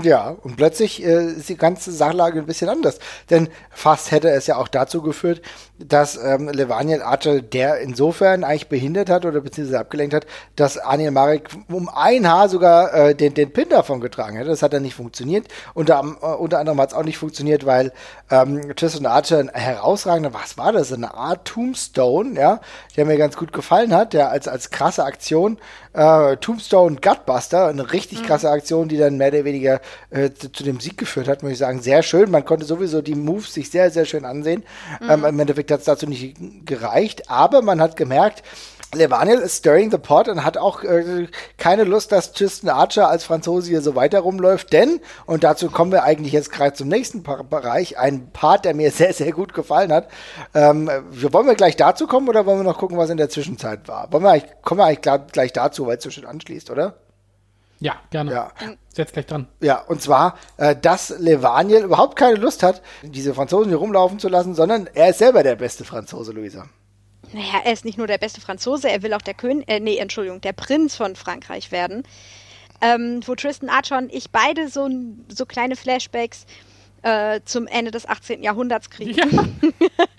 Ja, 0.00 0.36
und 0.42 0.56
plötzlich 0.56 1.04
äh, 1.04 1.32
ist 1.32 1.48
die 1.48 1.56
ganze 1.56 1.90
Sachlage 1.90 2.38
ein 2.38 2.46
bisschen 2.46 2.68
anders. 2.68 3.00
Denn 3.30 3.48
fast 3.70 4.12
hätte 4.12 4.30
es 4.30 4.46
ja 4.46 4.56
auch 4.56 4.68
dazu 4.68 5.02
geführt, 5.02 5.42
dass 5.78 6.16
ähm, 6.16 6.48
Levaniel 6.48 7.02
Archer 7.02 7.40
der 7.40 7.80
insofern 7.80 8.44
eigentlich 8.44 8.68
behindert 8.68 9.10
hat 9.10 9.24
oder 9.24 9.40
beziehungsweise 9.40 9.80
abgelenkt 9.80 10.14
hat, 10.14 10.26
dass 10.54 10.78
Anil 10.78 11.10
Marek 11.10 11.48
um 11.68 11.88
ein 11.88 12.28
Haar 12.28 12.48
sogar 12.48 12.94
äh, 12.94 13.14
den, 13.14 13.34
den 13.34 13.52
Pin 13.52 13.68
davon 13.70 14.00
getragen 14.00 14.36
hätte. 14.36 14.50
Das 14.50 14.62
hat 14.62 14.72
dann 14.72 14.82
nicht 14.82 14.94
funktioniert. 14.94 15.48
Unter, 15.74 16.00
äh, 16.22 16.26
unter 16.26 16.60
anderem 16.60 16.80
hat 16.80 16.90
es 16.90 16.94
auch 16.94 17.04
nicht 17.04 17.18
funktioniert, 17.18 17.66
weil 17.66 17.92
ähm, 18.30 18.74
Tristan 18.76 19.06
Archer 19.06 19.38
ein 19.38 19.50
herausragender, 19.52 20.32
was 20.32 20.56
war 20.58 20.72
das, 20.72 20.92
eine 20.92 21.14
Art 21.14 21.44
Tombstone, 21.44 22.38
ja, 22.38 22.60
der 22.96 23.04
mir 23.04 23.16
ganz 23.16 23.36
gut 23.36 23.52
gefallen 23.52 23.94
hat, 23.94 24.12
der 24.12 24.30
als, 24.30 24.46
als 24.46 24.70
krasse 24.70 25.04
Aktion 25.04 25.58
äh, 25.92 26.36
Tombstone 26.36 26.96
Gutbuster, 27.02 27.66
eine 27.66 27.92
richtig 27.92 28.22
mhm. 28.22 28.26
krasse 28.26 28.50
Aktion, 28.50 28.88
die 28.88 28.96
dann 28.96 29.16
mehr 29.16 29.28
oder 29.28 29.44
weniger 29.44 29.80
äh, 30.10 30.30
zu, 30.32 30.50
zu, 30.50 30.64
dem 30.64 30.80
Sieg 30.80 30.98
geführt 30.98 31.28
hat, 31.28 31.42
muss 31.42 31.52
ich 31.52 31.58
sagen. 31.58 31.80
Sehr 31.80 32.02
schön. 32.02 32.30
Man 32.30 32.44
konnte 32.44 32.64
sowieso 32.64 33.02
die 33.02 33.14
Moves 33.14 33.54
sich 33.54 33.70
sehr, 33.70 33.90
sehr 33.90 34.04
schön 34.04 34.24
ansehen. 34.24 34.64
Mhm. 35.00 35.10
Ähm, 35.10 35.24
Im 35.24 35.40
Endeffekt 35.40 35.70
hat 35.70 35.80
es 35.80 35.86
dazu 35.86 36.06
nicht 36.06 36.36
gereicht, 36.66 37.30
aber 37.30 37.62
man 37.62 37.80
hat 37.80 37.96
gemerkt, 37.96 38.42
Levaniel 38.94 39.38
ist 39.38 39.58
stirring 39.58 39.90
the 39.90 39.98
pot 39.98 40.28
und 40.28 40.44
hat 40.44 40.56
auch 40.56 40.82
äh, 40.82 41.28
keine 41.58 41.84
Lust, 41.84 42.10
dass 42.10 42.32
Tristan 42.32 42.70
Archer 42.70 43.08
als 43.08 43.22
Franzose 43.22 43.68
hier 43.68 43.82
so 43.82 43.94
weiter 43.94 44.20
rumläuft, 44.20 44.72
denn, 44.72 45.00
und 45.26 45.44
dazu 45.44 45.70
kommen 45.70 45.92
wir 45.92 46.04
eigentlich 46.04 46.32
jetzt 46.32 46.50
gerade 46.50 46.72
zum 46.72 46.88
nächsten 46.88 47.22
pa 47.22 47.42
Bereich, 47.42 47.98
ein 47.98 48.30
Part, 48.32 48.64
der 48.64 48.74
mir 48.74 48.90
sehr, 48.92 49.12
sehr 49.12 49.32
gut 49.32 49.52
gefallen 49.52 49.92
hat. 49.92 50.08
Ähm, 50.54 50.90
wollen 51.10 51.46
wir 51.46 51.54
gleich 51.54 51.76
dazu 51.76 52.06
kommen 52.06 52.28
oder 52.28 52.46
wollen 52.46 52.60
wir 52.60 52.64
noch 52.64 52.78
gucken, 52.78 52.96
was 52.96 53.10
in 53.10 53.18
der 53.18 53.28
Zwischenzeit 53.28 53.86
war? 53.88 54.10
Wollen 54.10 54.22
wir 54.22 54.30
eigentlich, 54.30 54.52
kommen 54.62 54.80
wir 54.80 54.86
eigentlich 54.86 55.32
gleich 55.32 55.52
dazu, 55.52 55.86
weil 55.86 55.98
es 55.98 56.04
so 56.04 56.10
schön 56.10 56.24
anschließt, 56.24 56.70
oder? 56.70 56.94
Ja, 57.80 57.96
gerne. 58.10 58.32
Ja. 58.32 58.52
Setz 58.92 59.12
gleich 59.12 59.26
dran. 59.26 59.46
Ja, 59.60 59.80
und 59.82 60.02
zwar, 60.02 60.36
äh, 60.56 60.74
dass 60.74 61.10
Levaniel 61.18 61.84
überhaupt 61.84 62.16
keine 62.16 62.36
Lust 62.36 62.62
hat, 62.62 62.82
diese 63.02 63.34
Franzosen 63.34 63.68
hier 63.68 63.78
rumlaufen 63.78 64.18
zu 64.18 64.28
lassen, 64.28 64.54
sondern 64.54 64.88
er 64.94 65.10
ist 65.10 65.18
selber 65.18 65.42
der 65.42 65.56
beste 65.56 65.84
Franzose, 65.84 66.32
Luisa. 66.32 66.66
Naja, 67.32 67.60
er 67.64 67.72
ist 67.72 67.84
nicht 67.84 67.98
nur 67.98 68.06
der 68.06 68.18
beste 68.18 68.40
Franzose, 68.40 68.90
er 68.90 69.02
will 69.02 69.12
auch 69.14 69.22
der 69.22 69.34
König, 69.34 69.68
äh, 69.68 69.80
nee, 69.80 69.98
Entschuldigung, 69.98 70.40
der 70.40 70.52
Prinz 70.52 70.96
von 70.96 71.14
Frankreich 71.14 71.70
werden. 71.70 72.02
Ähm, 72.80 73.20
wo 73.26 73.34
Tristan 73.34 73.68
Archer 73.68 73.98
und 73.98 74.12
ich 74.12 74.30
beide 74.30 74.68
so, 74.68 74.88
so 75.28 75.46
kleine 75.46 75.74
Flashbacks 75.74 76.46
äh, 77.02 77.40
zum 77.44 77.66
Ende 77.66 77.90
des 77.90 78.08
18. 78.08 78.42
Jahrhunderts 78.42 78.90
kriegen. 78.90 79.18
Ja. 79.18 79.26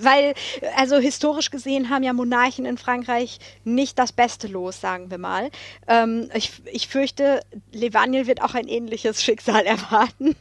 Weil, 0.00 0.34
also 0.76 0.96
historisch 0.98 1.50
gesehen 1.50 1.90
haben 1.90 2.02
ja 2.02 2.12
Monarchen 2.12 2.66
in 2.66 2.78
Frankreich 2.78 3.38
nicht 3.64 3.98
das 3.98 4.12
Beste 4.12 4.46
los, 4.46 4.80
sagen 4.80 5.10
wir 5.10 5.18
mal. 5.18 5.50
Ähm, 5.88 6.30
ich, 6.34 6.52
ich 6.66 6.88
fürchte, 6.88 7.40
Levaniel 7.72 8.26
wird 8.26 8.42
auch 8.42 8.54
ein 8.54 8.68
ähnliches 8.68 9.22
Schicksal 9.22 9.64
erwarten. 9.66 10.36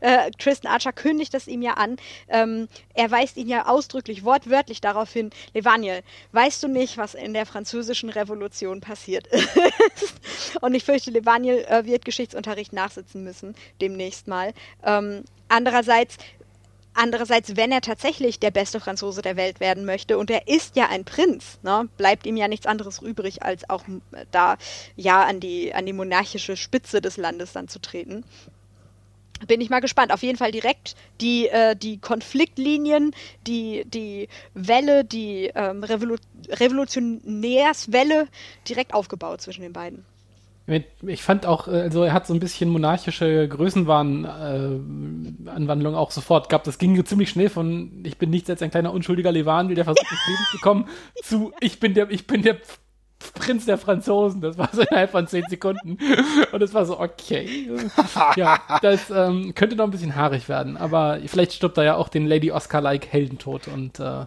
äh, 0.00 0.30
Tristan 0.38 0.72
Archer 0.72 0.92
kündigt 0.92 1.34
es 1.34 1.46
ihm 1.46 1.62
ja 1.62 1.74
an. 1.74 1.96
Ähm, 2.28 2.68
er 2.94 3.10
weist 3.10 3.36
ihn 3.36 3.48
ja 3.48 3.66
ausdrücklich, 3.66 4.24
wortwörtlich 4.24 4.80
darauf 4.80 5.12
hin, 5.12 5.30
Levaniel, 5.52 6.02
weißt 6.32 6.62
du 6.62 6.68
nicht, 6.68 6.98
was 6.98 7.14
in 7.14 7.34
der 7.34 7.46
französischen 7.46 8.10
Revolution 8.10 8.80
passiert 8.80 9.26
ist? 9.28 10.14
Und 10.60 10.74
ich 10.74 10.84
fürchte, 10.84 11.10
Levaniel 11.10 11.64
äh, 11.68 11.84
wird 11.84 12.04
Geschichtsunterricht 12.04 12.72
nachsitzen 12.72 13.24
müssen, 13.24 13.54
demnächst 13.80 14.28
mal. 14.28 14.52
Ähm, 14.84 15.24
andererseits 15.48 16.18
Andererseits, 16.94 17.56
wenn 17.56 17.72
er 17.72 17.80
tatsächlich 17.80 18.38
der 18.38 18.52
beste 18.52 18.78
Franzose 18.78 19.20
der 19.20 19.36
Welt 19.36 19.58
werden 19.58 19.84
möchte, 19.84 20.16
und 20.16 20.30
er 20.30 20.46
ist 20.46 20.76
ja 20.76 20.88
ein 20.88 21.04
Prinz, 21.04 21.58
ne, 21.62 21.88
bleibt 21.96 22.24
ihm 22.24 22.36
ja 22.36 22.46
nichts 22.46 22.66
anderes 22.66 23.02
übrig, 23.02 23.42
als 23.42 23.68
auch 23.68 23.82
äh, 24.12 24.24
da 24.30 24.56
ja 24.96 25.24
an 25.24 25.40
die, 25.40 25.74
an 25.74 25.86
die 25.86 25.92
monarchische 25.92 26.56
Spitze 26.56 27.00
des 27.00 27.16
Landes 27.16 27.52
dann 27.52 27.66
zu 27.66 27.80
treten. 27.80 28.24
Bin 29.48 29.60
ich 29.60 29.68
mal 29.68 29.80
gespannt. 29.80 30.12
Auf 30.12 30.22
jeden 30.22 30.38
Fall 30.38 30.52
direkt 30.52 30.94
die, 31.20 31.48
äh, 31.48 31.74
die 31.74 31.98
Konfliktlinien, 31.98 33.14
die, 33.46 33.84
die 33.86 34.28
Welle, 34.54 35.04
die 35.04 35.50
ähm, 35.54 35.82
Revolu 35.82 36.16
Revolutionärswelle 36.48 38.28
direkt 38.68 38.94
aufgebaut 38.94 39.40
zwischen 39.40 39.62
den 39.62 39.72
beiden. 39.72 40.04
Ich 40.66 41.22
fand 41.22 41.44
auch, 41.44 41.68
äh, 41.68 41.82
also 41.82 42.04
er 42.04 42.14
hat 42.14 42.26
so 42.26 42.32
ein 42.32 42.40
bisschen 42.40 42.70
monarchische 42.70 43.46
Größenwahn-Anwandlung 43.48 45.94
äh, 45.94 45.96
auch 45.96 46.10
sofort 46.10 46.48
gehabt. 46.48 46.66
Das 46.66 46.78
ging 46.78 47.04
ziemlich 47.04 47.28
schnell 47.28 47.50
von 47.50 48.02
ich 48.04 48.16
bin 48.16 48.30
nichts 48.30 48.48
als 48.48 48.62
ein 48.62 48.70
kleiner 48.70 48.94
unschuldiger 48.94 49.30
Levanel, 49.30 49.74
der 49.74 49.84
versucht 49.84 50.10
ins 50.10 50.26
Leben 50.26 50.44
zu 50.50 50.56
kommen, 50.58 50.88
zu 51.22 51.52
ich 51.60 51.80
bin 51.80 51.92
der, 51.92 52.10
ich 52.10 52.26
bin 52.26 52.40
der 52.42 52.56
Prinz 53.34 53.66
der 53.66 53.78
Franzosen. 53.78 54.40
Das 54.40 54.58
war 54.58 54.68
so 54.72 54.82
innerhalb 54.82 55.10
von 55.10 55.26
zehn 55.26 55.44
Sekunden. 55.48 55.98
Und 56.52 56.62
es 56.62 56.74
war 56.74 56.86
so, 56.86 57.00
okay. 57.00 57.70
ja, 58.36 58.60
das 58.82 59.10
ähm, 59.10 59.54
könnte 59.54 59.76
noch 59.76 59.84
ein 59.84 59.90
bisschen 59.90 60.16
haarig 60.16 60.48
werden. 60.48 60.76
Aber 60.76 61.18
vielleicht 61.26 61.52
stirbt 61.52 61.78
er 61.78 61.84
ja 61.84 61.96
auch 61.96 62.08
den 62.08 62.26
Lady 62.26 62.52
Oscar-like 62.52 63.12
Heldentod 63.12 63.68
und 63.68 64.00
äh, 64.00 64.26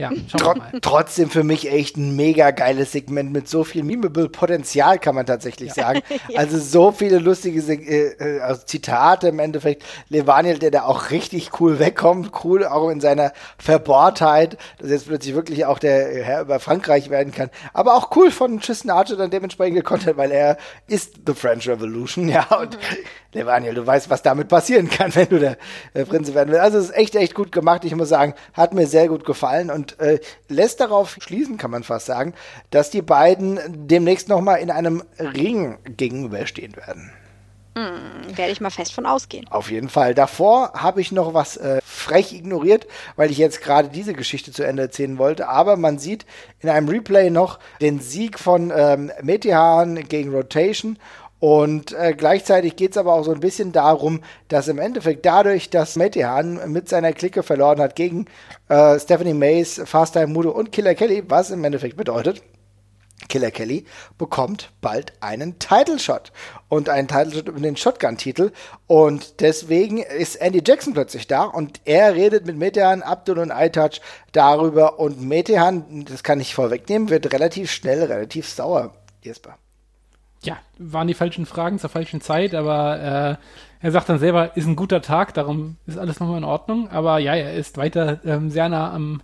ja, 0.00 0.10
Tr 0.36 0.54
trotzdem 0.80 1.30
für 1.30 1.44
mich 1.44 1.70
echt 1.70 1.96
ein 1.96 2.16
mega 2.16 2.50
geiles 2.50 2.92
Segment 2.92 3.32
mit 3.32 3.48
so 3.48 3.64
viel 3.64 3.82
memeable 3.82 4.28
Potenzial, 4.28 4.98
kann 4.98 5.14
man 5.14 5.26
tatsächlich 5.26 5.68
ja. 5.68 5.74
sagen. 5.74 6.00
ja. 6.28 6.40
Also 6.40 6.58
so 6.58 6.90
viele 6.90 7.18
lustige 7.18 7.60
äh, 7.60 8.12
äh, 8.18 8.40
also 8.40 8.62
Zitate 8.64 9.28
im 9.28 9.38
Endeffekt. 9.38 9.84
Levaniel, 10.08 10.58
der 10.58 10.70
da 10.70 10.82
auch 10.84 11.10
richtig 11.10 11.60
cool 11.60 11.78
wegkommt, 11.78 12.32
cool 12.44 12.66
auch 12.66 12.88
in 12.88 13.00
seiner 13.00 13.32
Verbohrtheit, 13.58 14.56
dass 14.78 14.90
jetzt 14.90 15.06
plötzlich 15.06 15.34
wirklich 15.34 15.66
auch 15.66 15.78
der 15.78 16.24
Herr 16.24 16.40
über 16.42 16.60
Frankreich 16.60 17.10
werden 17.10 17.32
kann. 17.32 17.50
Aber 17.74 17.94
auch 17.94 18.16
cool 18.16 18.30
von 18.30 18.60
Tristan 18.60 18.90
Archer 18.90 19.16
dann 19.16 19.30
dementsprechend 19.30 19.76
gekonnt 19.76 20.06
hat, 20.06 20.16
weil 20.16 20.30
er 20.30 20.56
ist 20.86 21.20
The 21.26 21.34
French 21.34 21.68
Revolution, 21.68 22.28
ja. 22.30 22.44
Und 22.58 22.76
mhm. 22.76 22.80
Levaniel, 23.32 23.74
du 23.74 23.86
weißt, 23.86 24.10
was 24.10 24.22
damit 24.22 24.48
passieren 24.48 24.88
kann, 24.88 25.14
wenn 25.14 25.28
du 25.28 25.38
der 25.38 25.56
äh, 25.94 26.04
Prinz 26.04 26.32
werden 26.34 26.50
willst. 26.50 26.62
Also 26.62 26.78
es 26.78 26.84
ist 26.86 26.96
echt, 26.96 27.14
echt 27.14 27.34
gut 27.34 27.52
gemacht. 27.52 27.84
Ich 27.84 27.94
muss 27.94 28.08
sagen, 28.08 28.34
hat 28.54 28.74
mir 28.74 28.86
sehr 28.86 29.08
gut 29.08 29.24
gefallen 29.24 29.70
und 29.70 29.89
äh, 29.98 30.18
lässt 30.48 30.80
darauf 30.80 31.16
schließen, 31.20 31.56
kann 31.56 31.70
man 31.70 31.82
fast 31.82 32.06
sagen, 32.06 32.34
dass 32.70 32.90
die 32.90 33.02
beiden 33.02 33.60
demnächst 33.68 34.28
nochmal 34.28 34.60
in 34.60 34.70
einem 34.70 35.02
Ring 35.18 35.78
gegenüberstehen 35.84 36.76
werden. 36.76 37.12
Hm, 37.76 38.36
werde 38.36 38.50
ich 38.50 38.60
mal 38.60 38.70
fest 38.70 38.92
von 38.92 39.06
ausgehen. 39.06 39.46
Auf 39.48 39.70
jeden 39.70 39.88
Fall. 39.88 40.14
Davor 40.14 40.72
habe 40.74 41.00
ich 41.00 41.12
noch 41.12 41.34
was 41.34 41.56
äh, 41.56 41.80
frech 41.84 42.32
ignoriert, 42.32 42.86
weil 43.14 43.30
ich 43.30 43.38
jetzt 43.38 43.62
gerade 43.62 43.88
diese 43.88 44.12
Geschichte 44.12 44.50
zu 44.50 44.64
Ende 44.64 44.82
erzählen 44.82 45.18
wollte. 45.18 45.48
Aber 45.48 45.76
man 45.76 45.98
sieht 45.98 46.26
in 46.58 46.68
einem 46.68 46.88
Replay 46.88 47.30
noch 47.30 47.60
den 47.80 48.00
Sieg 48.00 48.40
von 48.40 48.72
ähm, 48.74 49.12
Metehan 49.22 50.08
gegen 50.08 50.32
Rotation 50.34 50.98
und 51.40 51.92
äh, 51.92 52.14
gleichzeitig 52.14 52.76
geht 52.76 52.92
es 52.92 52.98
aber 52.98 53.14
auch 53.14 53.24
so 53.24 53.32
ein 53.32 53.40
bisschen 53.40 53.72
darum, 53.72 54.20
dass 54.48 54.68
im 54.68 54.78
Endeffekt 54.78 55.24
dadurch, 55.24 55.70
dass 55.70 55.96
Metehan 55.96 56.70
mit 56.70 56.88
seiner 56.88 57.14
Clique 57.14 57.42
verloren 57.42 57.80
hat 57.80 57.96
gegen 57.96 58.26
äh, 58.68 59.00
Stephanie 59.00 59.34
Mays, 59.34 59.80
Fast 59.86 60.12
Time 60.12 60.28
Mudo 60.28 60.50
und 60.50 60.70
Killer 60.70 60.94
Kelly, 60.94 61.24
was 61.26 61.50
im 61.50 61.64
Endeffekt 61.64 61.96
bedeutet, 61.96 62.42
Killer 63.28 63.50
Kelly 63.50 63.86
bekommt 64.18 64.70
bald 64.82 65.12
einen 65.20 65.58
Title 65.58 65.98
Shot 65.98 66.32
und 66.68 66.88
einen 66.88 67.08
Title 67.08 67.32
Shot 67.32 67.48
über 67.48 67.60
den 67.60 67.76
Shotgun-Titel. 67.76 68.50
Und 68.86 69.40
deswegen 69.40 69.98
ist 69.98 70.36
Andy 70.36 70.62
Jackson 70.66 70.94
plötzlich 70.94 71.26
da 71.26 71.44
und 71.44 71.80
er 71.84 72.14
redet 72.14 72.46
mit 72.46 72.56
Metehan, 72.56 73.02
Abdul 73.02 73.38
und 73.38 73.50
iTouch 73.50 74.00
darüber. 74.32 74.98
Und 74.98 75.22
Metehan, 75.22 76.04
das 76.06 76.22
kann 76.22 76.40
ich 76.40 76.54
vorwegnehmen, 76.54 77.08
wird 77.08 77.32
relativ 77.32 77.70
schnell 77.70 78.02
relativ 78.04 78.48
sauer. 78.48 78.94
Jesper. 79.22 79.56
Ja, 80.42 80.58
waren 80.78 81.08
die 81.08 81.14
falschen 81.14 81.44
Fragen 81.44 81.78
zur 81.78 81.90
falschen 81.90 82.20
Zeit, 82.20 82.54
aber 82.54 83.38
äh, 83.80 83.84
er 83.84 83.92
sagt 83.92 84.08
dann 84.08 84.18
selber, 84.18 84.56
ist 84.56 84.66
ein 84.66 84.76
guter 84.76 85.02
Tag, 85.02 85.34
darum 85.34 85.76
ist 85.86 85.98
alles 85.98 86.18
nochmal 86.20 86.38
in 86.38 86.44
Ordnung. 86.44 86.88
Aber 86.88 87.18
ja, 87.18 87.34
er 87.34 87.54
ist 87.54 87.76
weiter 87.76 88.20
ähm, 88.24 88.50
sehr 88.50 88.68
nah 88.68 88.92
am 88.92 89.20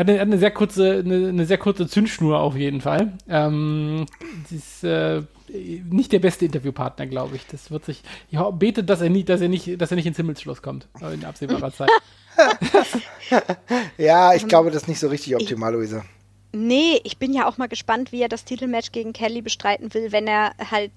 hat 0.00 0.08
eine, 0.08 0.18
hat 0.18 0.26
eine 0.28 0.38
sehr 0.38 0.50
kurze, 0.50 1.02
eine, 1.04 1.28
eine, 1.28 1.46
sehr 1.46 1.58
kurze 1.58 1.86
Zündschnur 1.86 2.38
auf 2.38 2.56
jeden 2.56 2.80
Fall. 2.80 3.12
Ähm, 3.28 4.06
sie 4.48 4.56
ist 4.56 4.84
äh, 4.84 5.22
nicht 5.48 6.12
der 6.12 6.20
beste 6.20 6.46
Interviewpartner, 6.46 7.06
glaube 7.06 7.36
ich. 7.36 7.46
Das 7.46 7.70
wird 7.70 7.84
sich. 7.84 8.02
Ich 8.30 8.38
bete, 8.38 8.84
dass 8.84 9.00
er 9.00 9.10
nicht, 9.10 9.28
dass 9.28 9.40
er 9.40 9.48
nicht, 9.48 9.80
dass 9.80 9.90
er 9.90 9.96
nicht 9.96 10.06
ins 10.06 10.16
Himmelsschloss 10.16 10.62
kommt 10.62 10.88
in 11.00 11.24
absehbarer 11.24 11.72
Zeit. 11.72 11.90
ja, 13.98 14.32
ich 14.34 14.46
glaube, 14.46 14.70
das 14.70 14.82
ist 14.82 14.88
nicht 14.88 15.00
so 15.00 15.08
richtig 15.08 15.34
optimal, 15.34 15.74
Luisa. 15.74 16.04
Nee, 16.52 17.00
ich 17.04 17.18
bin 17.18 17.32
ja 17.32 17.46
auch 17.46 17.58
mal 17.58 17.68
gespannt, 17.68 18.12
wie 18.12 18.22
er 18.22 18.28
das 18.28 18.44
Titelmatch 18.44 18.92
gegen 18.92 19.12
Kelly 19.12 19.40
bestreiten 19.40 19.94
will, 19.94 20.10
wenn 20.10 20.26
er 20.26 20.52
halt 20.70 20.90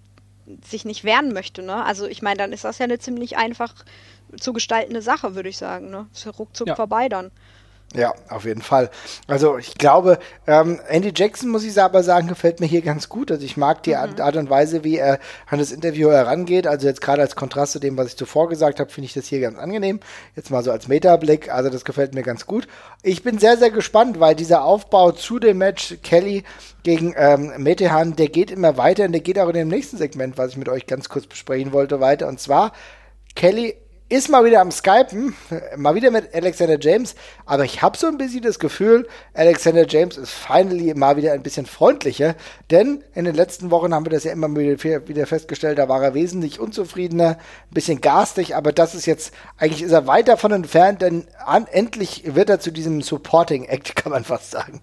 sich 0.66 0.84
nicht 0.84 1.04
wehren 1.04 1.32
möchte, 1.34 1.62
ne? 1.62 1.86
Also 1.86 2.06
ich 2.06 2.22
meine, 2.22 2.38
dann 2.38 2.54
ist 2.54 2.64
das 2.64 2.80
ja 2.80 2.86
eine 2.86 3.00
ziemlich 3.00 3.38
einfach 3.38 3.74
zu 4.38 4.52
gestaltende 4.52 5.02
Sache, 5.02 5.36
würde 5.36 5.50
ich 5.50 5.58
sagen, 5.58 5.90
ne? 5.90 6.08
Ist 6.14 6.26
ja 6.26 6.32
ruckzuck 6.32 6.68
ja. 6.68 6.76
vorbei 6.76 7.08
dann. 7.08 7.32
Ja, 7.96 8.14
auf 8.30 8.46
jeden 8.46 8.64
Fall. 8.64 8.90
Also 9.28 9.58
ich 9.58 9.76
glaube, 9.76 10.18
ähm, 10.48 10.80
Andy 10.88 11.12
Jackson, 11.16 11.50
muss 11.50 11.64
ich 11.64 11.80
aber 11.80 12.02
sagen, 12.02 12.28
gefällt 12.28 12.60
mir 12.60 12.66
hier 12.66 12.82
ganz 12.82 13.08
gut. 13.08 13.32
Also 13.32 13.46
ich 13.46 13.56
mag 13.56 13.84
die 13.84 13.92
mhm. 13.92 14.20
Art 14.20 14.36
und 14.36 14.50
Weise, 14.50 14.84
wie 14.84 14.98
er 14.98 15.20
an 15.48 15.60
das 15.60 15.72
Interview 15.72 16.10
herangeht. 16.10 16.66
Also 16.66 16.88
jetzt 16.88 17.02
gerade 17.02 17.22
als 17.22 17.36
Kontrast 17.36 17.74
zu 17.74 17.80
dem, 17.80 17.96
was 17.96 18.08
ich 18.08 18.18
zuvor 18.18 18.50
gesagt 18.50 18.80
habe, 18.80 18.90
finde 18.90 19.06
ich 19.06 19.14
das 19.14 19.28
hier 19.28 19.42
ganz 19.42 19.60
angenehm. 19.60 20.00
Jetzt 20.36 20.50
mal 20.50 20.64
so 20.64 20.72
als 20.72 20.88
Metablick. 20.88 21.54
Also 21.54 21.70
das 21.70 21.86
gefällt 21.86 22.16
mir 22.16 22.24
ganz 22.24 22.48
gut. 22.48 22.68
Ich 23.04 23.22
bin 23.22 23.38
sehr, 23.38 23.58
sehr 23.58 23.70
gespannt, 23.70 24.20
weil 24.20 24.34
dieser 24.34 24.64
Aufbau 24.64 25.12
zu 25.12 25.38
dem 25.38 25.60
Match 25.60 25.98
Kelly 26.02 26.44
gegen 26.82 27.14
ähm, 27.16 27.54
Metehan, 27.58 28.16
der 28.16 28.28
geht 28.28 28.50
immer 28.50 28.78
weiter 28.78 29.06
und 29.06 29.12
der 29.12 29.22
geht 29.22 29.38
auch 29.38 29.50
in 29.50 29.54
dem 29.54 29.68
nächsten 29.68 29.98
Segment, 29.98 30.38
was 30.40 30.52
ich 30.52 30.58
mit 30.58 30.68
euch 30.68 30.88
ganz 30.88 31.10
kurz 31.10 31.28
besprechen 31.28 31.74
wollte, 31.74 32.00
weiter. 32.00 32.28
Und 32.28 32.40
zwar 32.40 32.74
Kelly 33.36 33.76
ist 34.10 34.30
mal 34.30 34.46
wieder 34.46 34.62
am 34.62 34.72
Skypen, 34.72 35.36
mal 35.76 35.96
wieder 35.96 36.12
mit 36.12 36.34
Alexander 36.36 36.78
James, 36.80 37.16
aber 37.46 37.64
ich 37.64 37.82
habe 37.82 37.98
so 37.98 38.08
ein 38.08 38.18
bisschen 38.18 38.44
das 38.44 38.60
Gefühl, 38.60 39.08
Alexander 39.34 39.88
James 39.88 40.18
ist 40.18 40.32
finally 40.32 40.94
mal 40.94 41.18
wieder 41.18 41.34
ein 41.34 41.42
bisschen 41.42 41.66
freundlicher, 41.66 42.36
denn 42.70 43.04
in 43.16 43.26
den 43.26 43.36
letzten 43.36 43.72
Wochen 43.72 43.94
haben 43.94 44.06
wir 44.06 44.12
das 44.12 44.24
ja 44.24 44.32
immer 44.32 44.56
wieder 44.56 45.26
festgestellt, 45.26 45.80
da 45.80 45.90
war 45.90 46.04
er 46.04 46.14
wesentlich 46.14 46.60
unzufriedener, 46.60 47.38
ein 47.38 47.74
bisschen 47.74 48.02
garstig, 48.02 48.56
aber 48.56 48.72
das 48.72 48.94
ist 48.94 49.06
jetzt, 49.06 49.34
eigentlich 49.58 49.82
ist 49.82 49.92
er 49.92 50.06
weit 50.06 50.28
davon 50.28 50.52
entfernt, 50.52 51.02
denn 51.02 51.26
an, 51.46 51.66
endlich 51.68 52.36
wird 52.36 52.50
er 52.50 52.60
zu 52.60 52.72
diesem 52.72 53.02
Supporting 53.02 53.66
Act, 53.66 53.96
kann 53.96 54.12
man 54.12 54.24
fast 54.24 54.52
sagen 54.52 54.82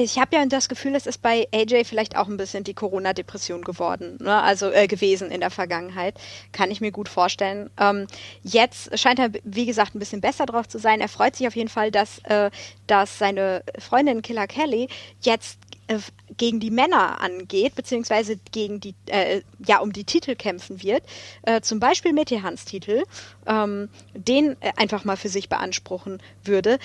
ich 0.00 0.16
habe 0.20 0.36
ja 0.36 0.46
das 0.46 0.68
Gefühl, 0.68 0.94
es 0.94 1.06
ist 1.06 1.22
bei 1.22 1.48
AJ 1.52 1.84
vielleicht 1.84 2.16
auch 2.16 2.28
ein 2.28 2.36
bisschen 2.36 2.62
die 2.62 2.72
Corona-Depression 2.72 3.62
geworden, 3.62 4.16
ne? 4.20 4.40
also 4.40 4.70
äh, 4.70 4.86
gewesen 4.86 5.28
in 5.32 5.40
der 5.40 5.50
Vergangenheit. 5.50 6.14
Kann 6.52 6.70
ich 6.70 6.80
mir 6.80 6.92
gut 6.92 7.08
vorstellen. 7.08 7.68
Ähm, 7.80 8.06
jetzt 8.44 8.96
scheint 8.96 9.18
er, 9.18 9.30
wie 9.42 9.66
gesagt, 9.66 9.96
ein 9.96 9.98
bisschen 9.98 10.20
besser 10.20 10.46
drauf 10.46 10.68
zu 10.68 10.78
sein. 10.78 11.00
Er 11.00 11.08
freut 11.08 11.34
sich 11.34 11.48
auf 11.48 11.56
jeden 11.56 11.68
Fall, 11.68 11.90
dass, 11.90 12.20
äh, 12.20 12.52
dass 12.86 13.18
seine 13.18 13.64
Freundin 13.76 14.22
Killer 14.22 14.46
Kelly 14.46 14.88
jetzt 15.22 15.58
äh, 15.88 15.98
gegen 16.36 16.60
die 16.60 16.70
Männer 16.70 17.20
angeht, 17.20 17.74
beziehungsweise 17.74 18.38
gegen 18.52 18.78
die, 18.78 18.94
äh, 19.06 19.42
ja, 19.66 19.80
um 19.80 19.92
die 19.92 20.04
Titel 20.04 20.36
kämpfen 20.36 20.80
wird. 20.80 21.02
Äh, 21.42 21.60
zum 21.62 21.80
Beispiel 21.80 22.12
Metehans 22.12 22.64
Titel, 22.64 23.02
ähm, 23.48 23.88
den 24.14 24.56
äh, 24.60 24.70
einfach 24.76 25.04
mal 25.04 25.16
für 25.16 25.28
sich 25.28 25.48
beanspruchen 25.48 26.22
würde. 26.44 26.78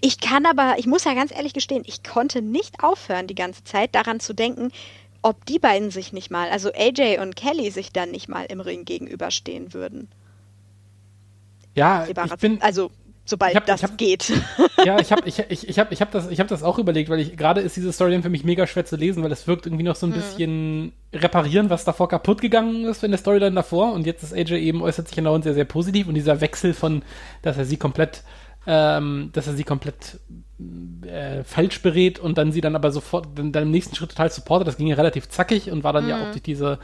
Ich 0.00 0.20
kann 0.20 0.46
aber, 0.46 0.76
ich 0.78 0.86
muss 0.86 1.04
ja 1.04 1.14
ganz 1.14 1.32
ehrlich 1.32 1.52
gestehen, 1.52 1.82
ich 1.86 2.02
konnte 2.02 2.42
nicht 2.42 2.82
aufhören, 2.82 3.26
die 3.26 3.34
ganze 3.34 3.64
Zeit 3.64 3.94
daran 3.94 4.20
zu 4.20 4.32
denken, 4.32 4.70
ob 5.22 5.44
die 5.44 5.58
beiden 5.58 5.90
sich 5.90 6.12
nicht 6.12 6.30
mal, 6.30 6.48
also 6.48 6.70
AJ 6.72 7.18
und 7.20 7.36
Kelly 7.36 7.70
sich 7.70 7.92
dann 7.92 8.10
nicht 8.10 8.28
mal 8.28 8.46
im 8.46 8.60
Ring 8.60 8.84
gegenüberstehen 8.84 9.74
würden. 9.74 10.08
Ja, 11.74 12.06
ich 12.06 12.36
bin, 12.36 12.60
also 12.62 12.90
sobald 13.24 13.54
hab, 13.54 13.66
das 13.66 13.82
hab, 13.82 13.96
geht. 13.96 14.32
Ja, 14.84 14.98
ich 14.98 15.12
habe 15.12 15.22
ich, 15.26 15.38
ich, 15.50 15.68
ich 15.68 15.78
hab, 15.78 15.92
ich 15.92 16.00
hab 16.00 16.10
das, 16.10 16.30
hab 16.30 16.48
das 16.48 16.62
auch 16.62 16.78
überlegt, 16.78 17.10
weil 17.10 17.20
ich 17.20 17.36
gerade 17.36 17.60
ist 17.60 17.76
diese 17.76 17.92
Story 17.92 18.20
für 18.22 18.30
mich 18.30 18.44
mega 18.44 18.66
schwer 18.66 18.86
zu 18.86 18.96
lesen, 18.96 19.22
weil 19.22 19.30
es 19.30 19.46
wirkt 19.46 19.66
irgendwie 19.66 19.84
noch 19.84 19.94
so 19.94 20.06
ein 20.06 20.10
mhm. 20.10 20.14
bisschen 20.14 20.92
reparieren, 21.12 21.68
was 21.68 21.84
davor 21.84 22.08
kaputt 22.08 22.40
gegangen 22.40 22.86
ist 22.86 23.04
in 23.04 23.10
der 23.10 23.18
Storyline 23.18 23.54
davor. 23.54 23.92
Und 23.92 24.06
jetzt 24.06 24.22
ist 24.22 24.32
AJ 24.32 24.54
eben 24.54 24.80
äußert 24.80 25.08
sich 25.08 25.16
genau 25.16 25.34
und 25.34 25.42
sehr, 25.42 25.52
sehr 25.52 25.66
positiv. 25.66 26.08
Und 26.08 26.14
dieser 26.14 26.40
Wechsel 26.40 26.72
von, 26.72 27.02
dass 27.42 27.58
er 27.58 27.66
sie 27.66 27.76
komplett 27.76 28.22
ähm, 28.72 29.30
dass 29.32 29.48
er 29.48 29.54
sie 29.54 29.64
komplett 29.64 30.20
äh, 31.04 31.42
falsch 31.42 31.82
berät 31.82 32.20
und 32.20 32.38
dann 32.38 32.52
sie 32.52 32.60
dann 32.60 32.76
aber 32.76 32.92
sofort 32.92 33.26
dann, 33.34 33.50
dann 33.50 33.64
im 33.64 33.72
nächsten 33.72 33.96
Schritt 33.96 34.10
total 34.10 34.30
supportet. 34.30 34.68
Das 34.68 34.76
ging 34.76 34.86
ja 34.86 34.94
relativ 34.94 35.28
zackig 35.28 35.72
und 35.72 35.82
war 35.82 35.92
dann 35.92 36.04
mhm. 36.04 36.10
ja 36.10 36.22
auch 36.22 36.30
durch 36.30 36.42
diese 36.42 36.78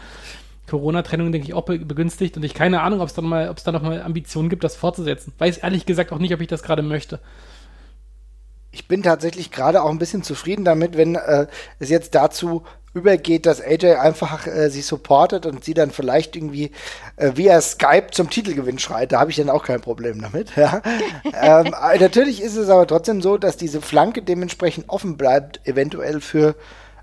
Corona-Trennung, 0.69 1.31
denke 1.31 1.47
ich, 1.47 1.55
auch 1.55 1.65
begünstigt. 1.65 2.37
Und 2.37 2.43
ich 2.43 2.55
keine 2.55 2.83
Ahnung, 2.83 3.01
ob 3.01 3.07
es 3.07 3.15
dann 3.15 3.27
mal, 3.27 3.49
ob 3.51 3.59
es 3.59 3.63
da 3.63 3.71
noch 3.71 3.83
mal 3.83 4.03
Ambitionen 4.03 4.49
gibt, 4.49 4.65
das 4.65 4.75
fortzusetzen. 4.75 5.33
Weiß 5.39 5.59
ehrlich 5.59 5.87
gesagt 5.87 6.11
auch 6.11 6.19
nicht, 6.19 6.35
ob 6.35 6.41
ich 6.41 6.49
das 6.49 6.65
gerade 6.65 6.83
möchte 6.83 7.21
ich 8.77 8.89
bin 8.89 9.03
tatsächlich 9.03 9.51
gerade 9.51 9.83
auch 9.83 9.89
ein 9.89 9.99
bisschen 9.99 10.23
zufrieden 10.23 10.65
damit, 10.65 10.99
wenn 10.99 11.15
äh, 11.15 11.47
es 11.79 11.89
jetzt 11.89 12.15
dazu 12.15 12.63
übergeht, 12.97 13.45
dass 13.45 13.61
AJ 13.61 13.97
einfach 13.97 14.47
äh, 14.47 14.71
sie 14.71 14.81
supportet 14.81 15.45
und 15.45 15.65
sie 15.65 15.75
dann 15.75 15.91
vielleicht 15.91 16.35
irgendwie 16.35 16.71
äh, 17.17 17.33
via 17.35 17.61
Skype 17.61 18.09
zum 18.11 18.31
Titelgewinn 18.31 18.79
schreit. 18.79 19.13
Da 19.13 19.21
habe 19.21 19.31
ich 19.31 19.37
dann 19.37 19.51
auch 19.51 19.65
kein 19.65 19.83
Problem 19.83 20.23
damit. 20.23 20.57
Ja. 20.57 20.81
ähm, 21.25 21.67
äh, 21.67 21.99
natürlich 21.99 22.43
ist 22.43 22.57
es 22.57 22.71
aber 22.71 22.87
trotzdem 22.87 23.21
so, 23.21 23.37
dass 23.37 23.59
diese 23.59 23.83
Flanke 23.83 24.23
dementsprechend 24.23 24.89
offen 24.89 25.19
bleibt, 25.19 25.61
eventuell 25.67 26.23
für 26.23 26.57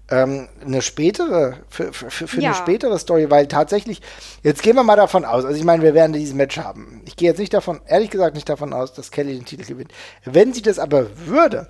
ähm, 0.10 0.50
eine 0.66 0.82
spätere, 0.82 1.58
für, 1.70 1.94
für, 1.94 2.10
für 2.10 2.42
ja. 2.42 2.50
eine 2.50 2.58
spätere 2.58 2.98
Story, 2.98 3.30
weil 3.30 3.48
tatsächlich, 3.48 4.02
jetzt 4.42 4.64
gehen 4.64 4.76
wir 4.76 4.84
mal 4.84 4.96
davon 4.96 5.26
aus, 5.26 5.46
also 5.46 5.58
ich 5.58 5.64
meine, 5.64 5.84
wir 5.84 5.94
werden 5.94 6.14
dieses 6.14 6.34
Match 6.34 6.58
haben. 6.58 7.02
Ich 7.06 7.16
gehe 7.16 7.30
jetzt 7.30 7.40
nicht 7.40 7.54
davon, 7.54 7.82
ehrlich 7.86 8.10
gesagt 8.10 8.36
nicht 8.36 8.50
davon 8.50 8.74
aus, 8.74 8.94
dass 8.94 9.12
Kelly 9.12 9.36
den 9.36 9.46
Titel 9.46 9.66
gewinnt. 9.66 9.92
Wenn 10.26 10.54
sie 10.54 10.64
das 10.64 10.80
aber 10.80 11.06
würde, 11.28 11.68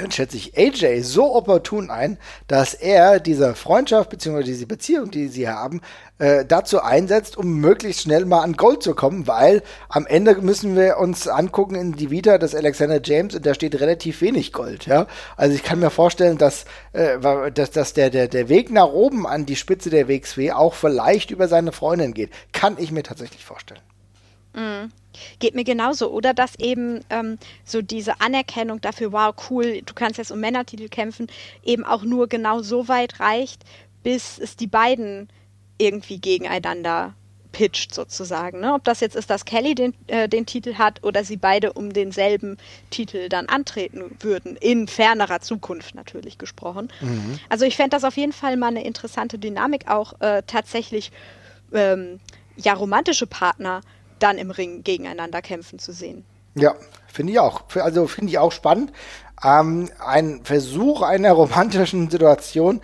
dann 0.00 0.10
schätze 0.10 0.36
ich 0.36 0.56
AJ 0.56 1.02
so 1.02 1.34
opportun 1.34 1.90
ein, 1.90 2.18
dass 2.46 2.74
er 2.74 3.20
diese 3.20 3.54
Freundschaft 3.54 4.10
bzw. 4.10 4.42
diese 4.42 4.66
Beziehung, 4.66 5.10
die 5.10 5.28
sie 5.28 5.48
haben, 5.48 5.80
äh, 6.18 6.44
dazu 6.44 6.80
einsetzt, 6.80 7.36
um 7.36 7.60
möglichst 7.60 8.02
schnell 8.02 8.24
mal 8.24 8.42
an 8.42 8.54
Gold 8.54 8.82
zu 8.82 8.94
kommen, 8.94 9.26
weil 9.26 9.62
am 9.88 10.06
Ende 10.06 10.34
müssen 10.36 10.76
wir 10.76 10.98
uns 10.98 11.28
angucken 11.28 11.74
in 11.74 11.92
die 11.92 12.10
Vita 12.10 12.38
des 12.38 12.54
Alexander 12.54 13.00
James 13.02 13.34
und 13.34 13.44
da 13.44 13.54
steht 13.54 13.78
relativ 13.80 14.20
wenig 14.20 14.52
Gold, 14.52 14.86
ja. 14.86 15.06
Also 15.36 15.54
ich 15.54 15.62
kann 15.62 15.80
mir 15.80 15.90
vorstellen, 15.90 16.38
dass, 16.38 16.64
äh, 16.92 17.18
dass, 17.50 17.70
dass 17.70 17.92
der, 17.92 18.10
der, 18.10 18.28
der 18.28 18.48
Weg 18.48 18.70
nach 18.70 18.88
oben 18.88 19.26
an 19.26 19.46
die 19.46 19.56
Spitze 19.56 19.90
der 19.90 20.08
WXW 20.08 20.52
auch 20.52 20.74
vielleicht 20.74 21.30
über 21.30 21.48
seine 21.48 21.72
Freundin 21.72 22.14
geht. 22.14 22.30
Kann 22.52 22.76
ich 22.78 22.92
mir 22.92 23.02
tatsächlich 23.02 23.44
vorstellen. 23.44 23.82
Mhm. 24.54 24.90
Geht 25.38 25.54
mir 25.54 25.64
genauso. 25.64 26.10
Oder 26.10 26.34
dass 26.34 26.58
eben 26.58 27.00
ähm, 27.10 27.38
so 27.64 27.82
diese 27.82 28.20
Anerkennung 28.20 28.80
dafür, 28.80 29.12
wow, 29.12 29.34
cool, 29.50 29.82
du 29.82 29.94
kannst 29.94 30.18
jetzt 30.18 30.30
um 30.30 30.40
Männertitel 30.40 30.88
kämpfen, 30.88 31.28
eben 31.64 31.84
auch 31.84 32.02
nur 32.02 32.28
genau 32.28 32.62
so 32.62 32.88
weit 32.88 33.20
reicht, 33.20 33.64
bis 34.02 34.38
es 34.38 34.56
die 34.56 34.66
beiden 34.66 35.28
irgendwie 35.78 36.18
gegeneinander 36.18 37.14
pitcht 37.56 37.94
sozusagen. 37.94 38.60
Ne? 38.60 38.74
Ob 38.74 38.84
das 38.84 39.00
jetzt 39.00 39.16
ist, 39.16 39.30
dass 39.30 39.46
Kelly 39.46 39.74
den, 39.74 39.94
äh, 40.08 40.28
den 40.28 40.44
Titel 40.44 40.74
hat 40.74 41.02
oder 41.02 41.24
sie 41.24 41.38
beide 41.38 41.72
um 41.72 41.90
denselben 41.90 42.58
Titel 42.90 43.30
dann 43.30 43.48
antreten 43.48 44.14
würden, 44.20 44.56
in 44.56 44.88
fernerer 44.88 45.40
Zukunft 45.40 45.94
natürlich 45.94 46.36
gesprochen. 46.36 46.92
Mhm. 47.00 47.38
Also 47.48 47.64
ich 47.64 47.76
fände 47.76 47.96
das 47.96 48.04
auf 48.04 48.18
jeden 48.18 48.34
Fall 48.34 48.58
mal 48.58 48.68
eine 48.68 48.84
interessante 48.84 49.38
Dynamik, 49.38 49.88
auch 49.88 50.20
äh, 50.20 50.42
tatsächlich 50.46 51.12
ähm, 51.72 52.20
ja 52.56 52.74
romantische 52.74 53.26
Partner 53.26 53.80
dann 54.18 54.38
im 54.38 54.50
Ring 54.50 54.82
gegeneinander 54.82 55.42
kämpfen 55.42 55.78
zu 55.78 55.92
sehen. 55.92 56.24
Ja, 56.54 56.74
finde 57.12 57.32
ich 57.32 57.38
auch. 57.38 57.62
Also 57.74 58.06
finde 58.06 58.30
ich 58.30 58.38
auch 58.38 58.52
spannend. 58.52 58.92
Ähm, 59.44 59.90
ein 59.98 60.40
Versuch 60.44 61.02
einer 61.02 61.32
romantischen 61.32 62.08
Situation 62.08 62.80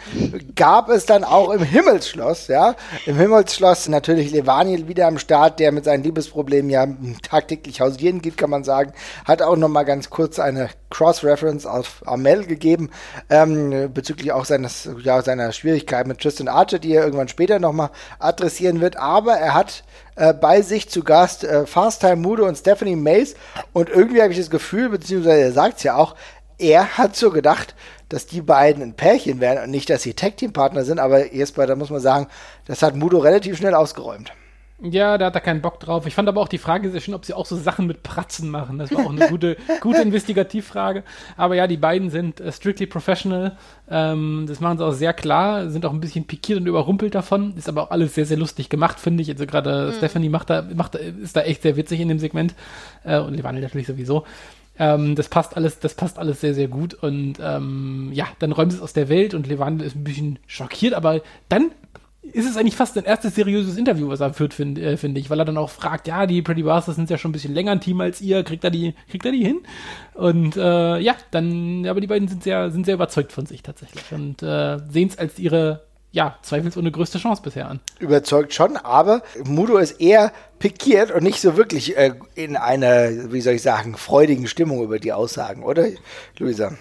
gab 0.55 0.91
es 0.91 1.07
dann 1.07 1.25
auch 1.25 1.51
im 1.51 1.63
Himmelsschloss, 1.63 2.49
ja. 2.49 2.77
Im 3.07 3.17
Himmelsschloss 3.17 3.89
natürlich 3.89 4.31
Levaniel 4.33 4.89
wieder 4.89 5.07
am 5.07 5.19
Start, 5.19 5.59
der 5.59 5.73
mit 5.73 5.85
seinen 5.87 6.03
Liebesproblemen 6.03 6.71
ja 6.71 6.87
tagtäglich 7.23 7.81
hausieren 7.81 8.21
geht, 8.21 8.37
kann 8.37 8.51
man 8.51 8.65
sagen. 8.65 8.93
Hat 9.25 9.41
auch 9.41 9.57
noch 9.57 9.69
mal 9.69 9.85
ganz 9.85 10.11
kurz 10.11 10.39
eine 10.39 10.69
Cross-Reference 10.93 11.67
auf 11.67 12.03
Amel 12.07 12.45
gegeben, 12.45 12.91
ähm, 13.31 13.91
bezüglich 13.93 14.33
auch 14.33 14.45
seines, 14.45 14.89
ja, 15.03 15.23
seiner 15.23 15.53
Schwierigkeit 15.53 16.07
mit 16.07 16.21
Tristan 16.21 16.49
Archer, 16.49 16.79
die 16.79 16.93
er 16.93 17.05
irgendwann 17.05 17.29
später 17.29 17.59
noch 17.59 17.73
mal 17.73 17.91
adressieren 18.19 18.81
wird. 18.81 18.97
Aber 18.97 19.33
er 19.33 19.55
hat 19.55 19.83
äh, 20.17 20.35
bei 20.35 20.63
sich 20.63 20.89
zu 20.89 21.03
Gast 21.03 21.45
äh, 21.45 21.67
Fast 21.67 22.01
Time 22.01 22.17
Mudo 22.17 22.47
und 22.47 22.57
Stephanie 22.57 22.97
Mace 22.97 23.35
und 23.73 23.89
irgendwie 23.89 24.23
habe 24.23 24.33
ich 24.33 24.39
das 24.39 24.51
Gefühl, 24.51 24.91
beziehungsweise 24.91 25.41
er 25.41 25.53
sagt 25.53 25.79
es 25.79 25.83
ja 25.83 25.97
auch, 25.97 26.15
er 26.59 26.99
hat 26.99 27.17
so 27.17 27.31
gedacht, 27.31 27.75
dass 28.09 28.27
die 28.27 28.43
beiden 28.43 28.83
ein 28.83 28.95
Pärchen 28.95 29.41
wären 29.41 29.65
und 29.65 29.71
nicht, 29.71 29.89
dass 29.89 30.03
sie 30.03 30.15
Tag-Team-Partner 30.15 30.85
sind, 30.85 30.99
aber 30.99 31.33
Jesper, 31.33 31.67
da 31.67 31.75
muss 31.75 31.91
man 31.91 32.01
sagen, 32.01 32.29
das 32.67 32.83
hat 32.83 32.95
Mudo 32.95 33.19
relativ 33.19 33.57
schnell 33.57 33.75
ausgeräumt. 33.75 34.33
Ja, 34.85 35.17
da 35.17 35.27
hat 35.27 35.35
er 35.37 35.41
keinen 35.41 35.63
Bock 35.63 35.79
drauf. 35.79 36.07
Ich 36.07 36.15
fand 36.15 36.29
aber 36.29 36.41
auch 36.41 36.49
die 36.49 36.59
Frage 36.59 36.91
sehr 36.91 37.01
schön, 37.01 37.15
ob 37.15 37.25
sie 37.25 37.35
auch 37.35 37.47
so 37.47 37.57
Sachen 37.57 37.87
mit 37.87 38.03
Pratzen 38.03 38.51
machen. 38.51 38.79
Das 38.79 38.93
war 38.93 39.07
auch 39.07 39.11
eine 39.11 39.29
gute, 39.29 39.57
gute 39.81 40.03
Investigativfrage. 40.03 41.05
Aber 41.37 41.55
ja, 41.55 41.69
die 41.69 41.77
beiden 41.77 42.11
sind 42.11 42.41
äh, 42.41 42.51
strictly 42.51 42.87
professional. 42.87 43.57
Ähm, 43.89 44.47
das 44.49 44.59
machen 44.59 44.79
sie 44.79 44.85
auch 44.85 44.93
sehr 44.93 45.13
klar, 45.13 45.71
sind 45.71 45.87
auch 45.87 45.93
ein 45.93 46.01
bisschen 46.01 46.27
pikiert 46.27 46.59
und 46.59 46.67
überrumpelt 46.67 47.15
davon. 47.15 47.55
Ist 47.57 47.69
aber 47.69 47.85
auch 47.85 47.91
alles 47.93 48.15
sehr, 48.15 48.27
sehr 48.27 48.37
lustig 48.37 48.71
gemacht, 48.71 48.99
finde 48.99 49.23
ich. 49.23 49.31
Also 49.31 49.47
gerade 49.47 49.93
mhm. 49.93 49.97
Stephanie 49.99 50.29
macht 50.29 50.51
da, 50.51 50.63
macht, 50.75 50.97
ist 50.97 51.37
da 51.37 51.43
echt 51.43 51.63
sehr 51.63 51.77
witzig 51.77 52.01
in 52.01 52.09
dem 52.09 52.19
Segment. 52.19 52.55
Äh, 53.05 53.21
und 53.21 53.35
Levanel 53.35 53.63
natürlich 53.63 53.87
sowieso. 53.87 54.25
Ähm, 54.79 55.15
das 55.15 55.29
passt 55.29 55.57
alles, 55.57 55.79
das 55.79 55.95
passt 55.95 56.19
alles 56.19 56.41
sehr, 56.41 56.55
sehr 56.55 56.67
gut. 56.67 56.95
Und 56.95 57.35
ähm, 57.41 58.11
ja, 58.13 58.27
dann 58.41 58.51
räumt 58.51 58.73
es 58.73 58.81
aus 58.81 58.95
der 58.95 59.09
Welt 59.09 59.33
und 59.33 59.47
Levandel 59.47 59.87
ist 59.87 59.95
ein 59.95 60.03
bisschen 60.03 60.41
schockiert, 60.49 60.95
aber 60.95 61.21
dann 61.49 61.71
ist 62.23 62.49
es 62.49 62.57
eigentlich 62.57 62.77
fast 62.77 62.97
ein 62.97 63.05
erstes 63.05 63.35
seriöses 63.35 63.77
Interview, 63.77 64.09
was 64.09 64.21
er 64.21 64.33
führt, 64.33 64.55
finde 64.55 64.81
äh, 64.81 64.97
find 64.97 65.19
ich, 65.19 65.29
weil 65.29 65.41
er 65.41 65.45
dann 65.45 65.57
auch 65.57 65.71
fragt, 65.71 66.07
ja, 66.07 66.27
die 66.27 66.41
Pretty 66.41 66.63
Bastards 66.63 66.97
sind 66.97 67.11
ja 67.11 67.19
schon 67.19 67.31
ein 67.31 67.33
bisschen 67.33 67.53
länger 67.53 67.73
ein 67.73 67.81
Team 67.81 68.01
als 68.01 68.21
ihr, 68.21 68.45
kriegt 68.45 68.63
er 68.63 68.71
die, 68.71 68.95
kriegt 69.11 69.27
er 69.27 69.33
die 69.33 69.45
hin? 69.45 69.61
Und 70.15 70.57
äh, 70.57 70.99
ja, 70.99 71.17
dann, 71.33 71.85
aber 71.87 72.01
die 72.01 72.07
beiden 72.07 72.29
sind 72.29 72.45
sehr, 72.45 72.71
sind 72.71 72.87
sehr 72.87 72.95
überzeugt 72.95 73.33
von 73.33 73.47
sich 73.47 73.63
tatsächlich 73.63 74.05
und 74.13 74.43
äh, 74.43 74.79
sehen 74.89 75.09
es 75.09 75.19
als 75.19 75.39
ihre, 75.41 75.83
ja, 76.13 76.37
zweifelsohne 76.43 76.93
größte 76.93 77.19
Chance 77.19 77.43
bisher 77.43 77.69
an. 77.69 77.81
Überzeugt 77.99 78.55
schon, 78.55 78.77
aber 78.77 79.23
Mudo 79.45 79.79
ist 79.79 80.01
eher 80.01 80.33
pikiert 80.61 81.11
und 81.11 81.25
nicht 81.25 81.41
so 81.41 81.57
wirklich 81.57 81.97
äh, 81.97 82.15
in 82.37 82.57
einer, 82.57 83.33
wie 83.33 83.41
soll 83.41 83.55
ich 83.55 83.63
sagen, 83.63 83.97
freudigen 83.97 84.47
Stimmung 84.47 84.85
über 84.85 85.01
die 85.01 85.13
Aussagen, 85.13 85.65
oder, 85.65 85.89
Luisa? 86.39 86.73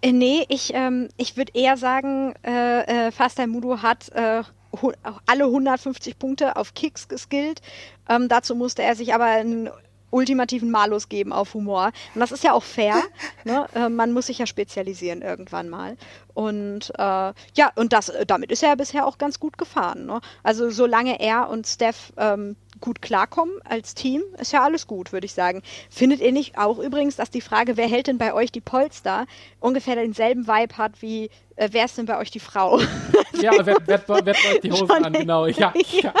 Äh, 0.00 0.12
nee, 0.12 0.46
ich, 0.48 0.72
ähm, 0.74 1.08
ich 1.16 1.36
würde 1.36 1.52
eher 1.54 1.76
sagen, 1.76 2.34
äh, 2.46 3.08
äh, 3.08 3.10
Fasta 3.10 3.46
Mudo 3.46 3.82
hat 3.82 4.10
äh, 4.14 4.42
alle 5.26 5.44
150 5.44 6.18
Punkte 6.18 6.56
auf 6.56 6.74
Kicks 6.74 7.08
geskillt. 7.08 7.60
Ähm, 8.08 8.28
dazu 8.28 8.54
musste 8.54 8.82
er 8.82 8.94
sich 8.96 9.14
aber 9.14 9.24
einen 9.24 9.70
ultimativen 10.10 10.70
Malus 10.70 11.08
geben 11.08 11.32
auf 11.32 11.54
Humor. 11.54 11.90
Und 12.14 12.20
das 12.20 12.32
ist 12.32 12.44
ja 12.44 12.52
auch 12.52 12.62
fair. 12.62 13.02
ne? 13.44 13.66
äh, 13.74 13.88
man 13.88 14.12
muss 14.12 14.26
sich 14.26 14.38
ja 14.38 14.46
spezialisieren 14.46 15.22
irgendwann 15.22 15.68
mal. 15.68 15.96
Und 16.34 16.92
äh, 16.96 17.02
ja, 17.54 17.72
und 17.74 17.92
das, 17.92 18.12
damit 18.26 18.50
ist 18.52 18.62
er 18.62 18.70
ja 18.70 18.74
bisher 18.74 19.06
auch 19.06 19.18
ganz 19.18 19.40
gut 19.40 19.58
gefahren. 19.58 20.06
Ne? 20.06 20.20
Also 20.42 20.70
solange 20.70 21.20
er 21.20 21.48
und 21.48 21.66
Steph 21.66 22.12
ähm, 22.16 22.56
gut 22.86 23.02
klarkommen 23.02 23.52
als 23.64 23.94
Team, 23.94 24.22
ist 24.38 24.52
ja 24.52 24.62
alles 24.62 24.86
gut, 24.86 25.12
würde 25.12 25.26
ich 25.26 25.34
sagen. 25.34 25.60
Findet 25.90 26.20
ihr 26.20 26.30
nicht 26.30 26.56
auch 26.56 26.78
übrigens, 26.78 27.16
dass 27.16 27.30
die 27.30 27.40
Frage, 27.40 27.76
wer 27.76 27.88
hält 27.88 28.06
denn 28.06 28.16
bei 28.16 28.32
euch 28.32 28.52
die 28.52 28.60
Polster, 28.60 29.26
ungefähr 29.58 29.96
denselben 29.96 30.46
Vibe 30.46 30.78
hat 30.78 31.02
wie, 31.02 31.28
äh, 31.56 31.68
wer 31.72 31.86
ist 31.86 31.98
denn 31.98 32.06
bei 32.06 32.16
euch 32.16 32.30
die 32.30 32.38
Frau? 32.38 32.78
Ja, 33.40 33.50
wer, 33.64 33.66
wer, 33.66 33.76
wer, 33.86 34.02
wer 34.06 34.20
bei 34.22 34.30
euch 34.30 34.60
die 34.62 34.72
Hosen 34.72 35.04
an, 35.04 35.12
genau. 35.12 35.46
Ja, 35.46 35.74
ja. 36.02 36.14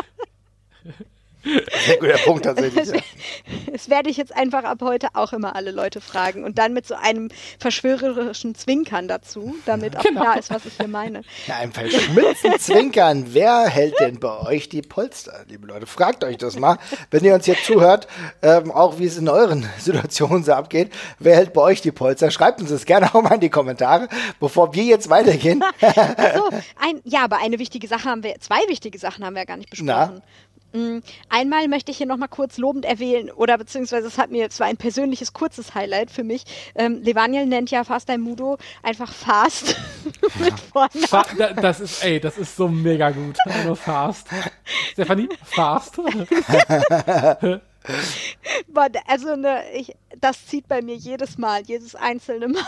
Sehr 1.86 1.96
guter 1.98 2.18
Punkt 2.18 2.44
tatsächlich. 2.44 2.90
Das, 2.90 3.02
das, 3.72 3.90
werde 3.90 4.10
ich 4.10 4.16
jetzt 4.16 4.34
einfach 4.34 4.64
ab 4.64 4.78
heute 4.82 5.08
auch 5.14 5.32
immer 5.32 5.54
alle 5.54 5.70
Leute 5.70 6.00
fragen 6.00 6.44
und 6.44 6.58
dann 6.58 6.72
mit 6.72 6.86
so 6.86 6.94
einem 6.94 7.28
verschwörerischen 7.58 8.54
Zwinkern 8.54 9.06
dazu, 9.06 9.54
damit 9.64 9.96
auch 9.96 10.02
genau. 10.02 10.22
klar 10.22 10.38
ist, 10.38 10.50
was 10.50 10.66
ich 10.66 10.74
hier 10.76 10.88
meine. 10.88 11.22
Ja, 11.46 11.56
einem 11.56 11.72
verschmitzten 11.72 12.58
Zwinkern. 12.58 13.26
Wer 13.28 13.66
hält 13.68 13.98
denn 14.00 14.18
bei 14.18 14.40
euch 14.40 14.68
die 14.68 14.82
Polster, 14.82 15.44
liebe 15.48 15.66
Leute? 15.66 15.86
Fragt 15.86 16.24
euch 16.24 16.36
das 16.36 16.58
mal, 16.58 16.78
wenn 17.10 17.24
ihr 17.24 17.34
uns 17.34 17.46
jetzt 17.46 17.64
zuhört, 17.64 18.08
ähm, 18.42 18.72
auch 18.72 18.98
wie 18.98 19.06
es 19.06 19.16
in 19.16 19.28
euren 19.28 19.68
Situationen 19.78 20.42
so 20.42 20.52
abgeht. 20.52 20.92
Wer 21.18 21.36
hält 21.36 21.52
bei 21.52 21.62
euch 21.62 21.80
die 21.80 21.92
Polster? 21.92 22.30
Schreibt 22.30 22.60
uns 22.60 22.70
das 22.70 22.84
gerne 22.84 23.14
auch 23.14 23.22
mal 23.22 23.34
in 23.34 23.40
die 23.40 23.50
Kommentare, 23.50 24.08
bevor 24.40 24.74
wir 24.74 24.84
jetzt 24.84 25.08
weitergehen. 25.10 25.62
so, 25.80 26.48
ein, 26.80 27.00
ja, 27.04 27.22
aber 27.22 27.38
eine 27.38 27.58
wichtige 27.58 27.86
Sache 27.86 28.08
haben 28.08 28.24
wir, 28.24 28.34
zwei 28.40 28.60
wichtige 28.68 28.98
Sachen 28.98 29.24
haben 29.24 29.34
wir 29.34 29.42
ja 29.42 29.46
gar 29.46 29.56
nicht 29.56 29.70
besprochen. 29.70 29.86
Na? 30.16 30.22
Mm, 30.72 30.98
einmal 31.28 31.68
möchte 31.68 31.90
ich 31.90 31.98
hier 31.98 32.06
nochmal 32.06 32.28
kurz 32.28 32.58
lobend 32.58 32.84
erwähnen, 32.84 33.30
oder 33.30 33.56
beziehungsweise 33.56 34.06
es 34.08 34.18
hat 34.18 34.30
mir, 34.30 34.46
es 34.48 34.60
war 34.60 34.66
ein 34.66 34.76
persönliches 34.76 35.32
kurzes 35.32 35.74
Highlight 35.74 36.10
für 36.10 36.24
mich. 36.24 36.44
Ähm, 36.74 37.02
Levaniel 37.02 37.46
nennt 37.46 37.70
ja 37.70 37.84
Fast 37.84 38.10
ein 38.10 38.20
Mudo 38.20 38.58
einfach 38.82 39.12
Fast 39.12 39.76
mit 40.38 40.58
Vornamen. 40.58 41.06
Fa 41.06 41.24
das 41.54 41.80
ist, 41.80 42.04
ey, 42.04 42.20
das 42.20 42.36
ist 42.38 42.56
so 42.56 42.68
mega 42.68 43.10
gut. 43.10 43.36
Also 43.44 43.74
Fast. 43.74 44.28
Stefanie, 44.92 45.28
Fast. 45.44 45.98
also 49.06 49.36
ne, 49.36 49.62
ich, 49.74 49.94
das 50.20 50.46
zieht 50.46 50.68
bei 50.68 50.82
mir 50.82 50.96
jedes 50.96 51.38
Mal, 51.38 51.62
jedes 51.62 51.94
einzelne 51.94 52.48
Mal. 52.48 52.64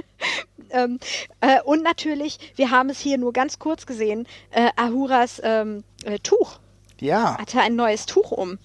ähm, 0.70 0.98
äh, 1.40 1.60
und 1.62 1.82
natürlich, 1.82 2.38
wir 2.56 2.70
haben 2.70 2.88
es 2.90 3.00
hier 3.00 3.18
nur 3.18 3.32
ganz 3.32 3.58
kurz 3.58 3.86
gesehen, 3.86 4.26
äh, 4.50 4.70
Ahuras 4.76 5.40
ähm, 5.44 5.84
äh, 6.04 6.18
Tuch 6.18 6.60
ja. 7.00 7.38
Hatte 7.38 7.60
ein 7.60 7.76
neues 7.76 8.06
Tuch 8.06 8.30
um. 8.30 8.58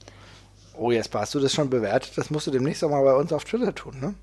Oh, 0.77 0.91
Jesper, 0.91 1.21
hast 1.21 1.35
du 1.35 1.39
das 1.39 1.53
schon 1.53 1.69
bewertet? 1.69 2.13
Das 2.15 2.29
musst 2.29 2.47
du 2.47 2.51
demnächst 2.51 2.83
auch 2.83 2.89
mal 2.89 3.03
bei 3.03 3.13
uns 3.13 3.31
auf 3.33 3.43
Twitter 3.43 3.75
tun, 3.75 3.99
ne? 3.99 4.13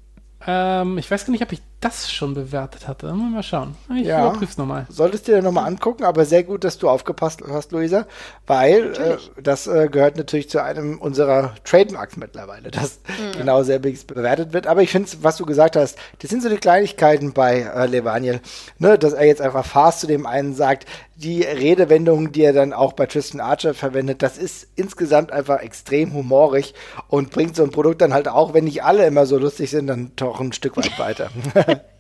Ähm, 0.47 0.99
ich 0.99 1.11
weiß 1.11 1.25
gar 1.25 1.33
nicht, 1.33 1.43
ob 1.43 1.53
ich 1.53 1.61
das 1.81 2.11
schon 2.11 2.35
bewertet 2.35 2.89
hatte. 2.89 3.13
Mal 3.13 3.43
schauen. 3.43 3.77
Ich 3.97 4.07
ja, 4.07 4.27
überprüf's 4.27 4.59
nochmal. 4.59 4.87
Solltest 4.89 5.29
du 5.29 5.33
dir 5.33 5.43
nochmal 5.43 5.67
angucken, 5.67 6.03
aber 6.03 6.25
sehr 6.25 6.43
gut, 6.43 6.65
dass 6.65 6.79
du 6.79 6.89
aufgepasst 6.89 7.43
hast, 7.49 7.71
Luisa, 7.71 8.07
weil 8.47 8.95
äh, 8.95 9.17
das 9.41 9.69
äh, 9.69 9.89
gehört 9.89 10.17
natürlich 10.17 10.51
zu 10.51 10.63
einem 10.63 10.99
unserer 10.99 11.55
Trademarks 11.65 12.17
mittlerweile, 12.17 12.71
dass 12.73 12.99
mhm. 13.07 13.39
genau 13.39 13.63
selbiges 13.63 14.05
bewertet 14.05 14.53
wird. 14.53 14.67
Aber 14.67 14.83
ich 14.83 14.91
finde, 14.91 15.09
was 15.23 15.37
du 15.37 15.47
gesagt 15.47 15.77
hast, 15.77 15.99
das 16.19 16.31
sind 16.31 16.43
so 16.43 16.49
die 16.49 16.57
Kleinigkeiten 16.57 17.33
bei 17.33 17.61
äh, 17.61 17.87
Levaniel, 17.87 18.41
ne, 18.79 18.99
dass 18.99 19.13
er 19.13 19.27
jetzt 19.27 19.41
einfach 19.41 19.65
fast 19.65 20.01
zu 20.01 20.09
dem 20.09 20.27
einen 20.27 20.55
sagt, 20.55 20.87
die 21.15 21.43
Redewendungen, 21.43 22.31
die 22.31 22.43
er 22.43 22.53
dann 22.53 22.73
auch 22.73 22.93
bei 22.93 23.07
Tristan 23.07 23.41
Archer 23.41 23.75
verwendet, 23.75 24.23
das 24.23 24.39
ist 24.39 24.69
insgesamt 24.77 25.33
einfach 25.33 25.61
extrem 25.61 26.13
humorig 26.13 26.75
und 27.09 27.31
bringt 27.31 27.57
so 27.57 27.65
ein 27.65 27.71
Produkt 27.71 28.01
dann 28.01 28.15
halt 28.15 28.29
auch, 28.29 28.55
wenn 28.55 28.65
nicht 28.65 28.85
alle 28.85 29.05
immer 29.05 29.27
so 29.27 29.37
lustig 29.37 29.71
sind, 29.71 29.89
dann 29.89 30.13
doch 30.15 30.41
ein 30.41 30.53
Stück 30.53 30.77
weit 30.77 30.97
weiter. 30.97 31.31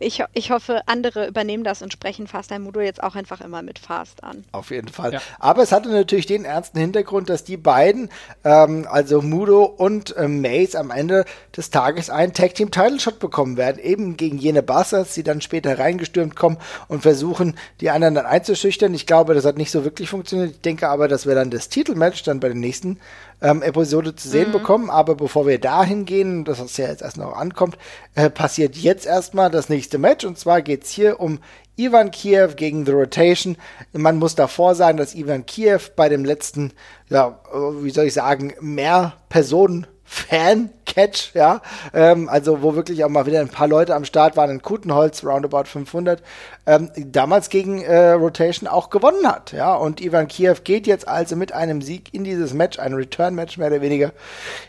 ich, 0.00 0.22
ich 0.32 0.50
hoffe, 0.50 0.82
andere 0.86 1.26
übernehmen 1.26 1.64
das 1.64 1.82
und 1.82 1.92
sprechen 1.92 2.26
Fast 2.26 2.52
ein 2.52 2.62
Mudo 2.62 2.80
jetzt 2.80 3.02
auch 3.02 3.14
einfach 3.14 3.40
immer 3.40 3.62
mit 3.62 3.78
Fast 3.78 4.24
an. 4.24 4.44
Auf 4.52 4.70
jeden 4.70 4.88
Fall. 4.88 5.14
Ja. 5.14 5.20
Aber 5.38 5.62
es 5.62 5.72
hatte 5.72 5.88
natürlich 5.88 6.26
den 6.26 6.44
ernsten 6.44 6.78
Hintergrund, 6.78 7.28
dass 7.28 7.44
die 7.44 7.56
beiden, 7.56 8.10
ähm, 8.44 8.86
also 8.90 9.22
Mudo 9.22 9.64
und 9.64 10.14
ähm, 10.18 10.40
Mace, 10.40 10.74
am 10.74 10.90
Ende 10.90 11.24
des 11.56 11.70
Tages 11.70 12.10
einen 12.10 12.32
Tag 12.32 12.54
Team 12.54 12.70
Title 12.70 13.00
Shot 13.00 13.18
bekommen 13.18 13.56
werden, 13.56 13.78
eben 13.82 14.16
gegen 14.16 14.38
jene 14.38 14.62
Bastards, 14.62 15.14
die 15.14 15.22
dann 15.22 15.40
später 15.40 15.78
reingestürmt 15.78 16.36
kommen 16.36 16.58
und 16.88 17.02
versuchen, 17.02 17.56
die 17.80 17.90
anderen 17.90 18.14
dann 18.14 18.26
einzuschüchtern. 18.26 18.94
Ich 18.94 19.06
glaube, 19.06 19.34
das 19.34 19.44
hat 19.44 19.56
nicht 19.56 19.70
so 19.70 19.84
wirklich 19.84 20.08
funktioniert. 20.08 20.50
Ich 20.50 20.60
denke 20.60 20.88
aber, 20.88 21.08
dass 21.08 21.26
wir 21.26 21.34
dann 21.34 21.50
das 21.50 21.68
Titelmatch 21.68 22.22
dann 22.22 22.40
bei 22.40 22.48
den 22.48 22.60
nächsten 22.60 22.98
ähm, 23.40 23.62
Episode 23.62 24.16
zu 24.16 24.28
sehen 24.28 24.48
mhm. 24.48 24.52
bekommen. 24.52 24.90
Aber 24.90 25.14
bevor 25.14 25.46
wir 25.46 25.60
dahin 25.60 26.04
gehen, 26.04 26.44
dass 26.44 26.60
es 26.60 26.76
ja 26.76 26.88
jetzt 26.88 27.02
erst 27.02 27.16
noch 27.16 27.36
ankommt, 27.36 27.76
äh, 28.14 28.30
passiert 28.30 28.76
jetzt 28.76 29.06
erstmal 29.06 29.43
das 29.50 29.68
nächste 29.68 29.98
Match. 29.98 30.24
Und 30.24 30.38
zwar 30.38 30.62
geht 30.62 30.84
es 30.84 30.90
hier 30.90 31.20
um 31.20 31.40
Ivan 31.76 32.10
Kiev 32.10 32.56
gegen 32.56 32.86
The 32.86 32.92
Rotation. 32.92 33.56
Man 33.92 34.18
muss 34.18 34.34
davor 34.34 34.74
sagen, 34.74 34.98
dass 34.98 35.14
Ivan 35.14 35.46
Kiev 35.46 35.90
bei 35.96 36.08
dem 36.08 36.24
letzten, 36.24 36.72
ja, 37.08 37.40
wie 37.80 37.90
soll 37.90 38.06
ich 38.06 38.14
sagen, 38.14 38.54
mehr 38.60 39.14
Personen 39.28 39.86
Fan-Catch, 40.04 41.34
ja, 41.34 41.62
ähm, 41.92 42.28
also 42.28 42.62
wo 42.62 42.74
wirklich 42.74 43.04
auch 43.04 43.08
mal 43.08 43.26
wieder 43.26 43.40
ein 43.40 43.48
paar 43.48 43.66
Leute 43.66 43.94
am 43.94 44.04
Start 44.04 44.36
waren 44.36 44.50
in 44.50 44.62
Kutenholz, 44.62 45.24
roundabout 45.24 45.64
500, 45.64 46.22
ähm, 46.66 46.90
damals 46.94 47.48
gegen 47.48 47.82
äh, 47.82 48.12
Rotation 48.12 48.68
auch 48.68 48.90
gewonnen 48.90 49.26
hat, 49.26 49.52
ja, 49.52 49.74
und 49.74 50.00
Ivan 50.00 50.28
Kiev 50.28 50.62
geht 50.62 50.86
jetzt 50.86 51.08
also 51.08 51.36
mit 51.36 51.52
einem 51.52 51.80
Sieg 51.80 52.12
in 52.12 52.24
dieses 52.24 52.52
Match, 52.52 52.78
ein 52.78 52.94
Return-Match 52.94 53.56
mehr 53.56 53.68
oder 53.68 53.80
weniger. 53.80 54.12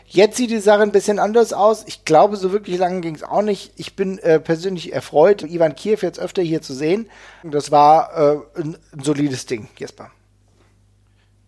Jetzt 0.06 0.36
sieht 0.36 0.50
die 0.50 0.60
Sache 0.60 0.82
ein 0.82 0.92
bisschen 0.92 1.18
anders 1.18 1.52
aus. 1.52 1.84
Ich 1.86 2.04
glaube, 2.04 2.36
so 2.36 2.52
wirklich 2.52 2.78
lange 2.78 3.00
ging 3.00 3.14
es 3.14 3.22
auch 3.22 3.42
nicht. 3.42 3.72
Ich 3.76 3.96
bin 3.96 4.18
äh, 4.18 4.40
persönlich 4.40 4.92
erfreut, 4.92 5.42
Ivan 5.42 5.74
Kiev 5.74 6.02
jetzt 6.02 6.18
öfter 6.18 6.42
hier 6.42 6.62
zu 6.62 6.74
sehen. 6.74 7.10
Das 7.42 7.70
war 7.70 8.16
äh, 8.16 8.60
ein, 8.60 8.78
ein 8.92 9.02
solides 9.02 9.46
Ding, 9.46 9.68
Jesper. 9.76 10.10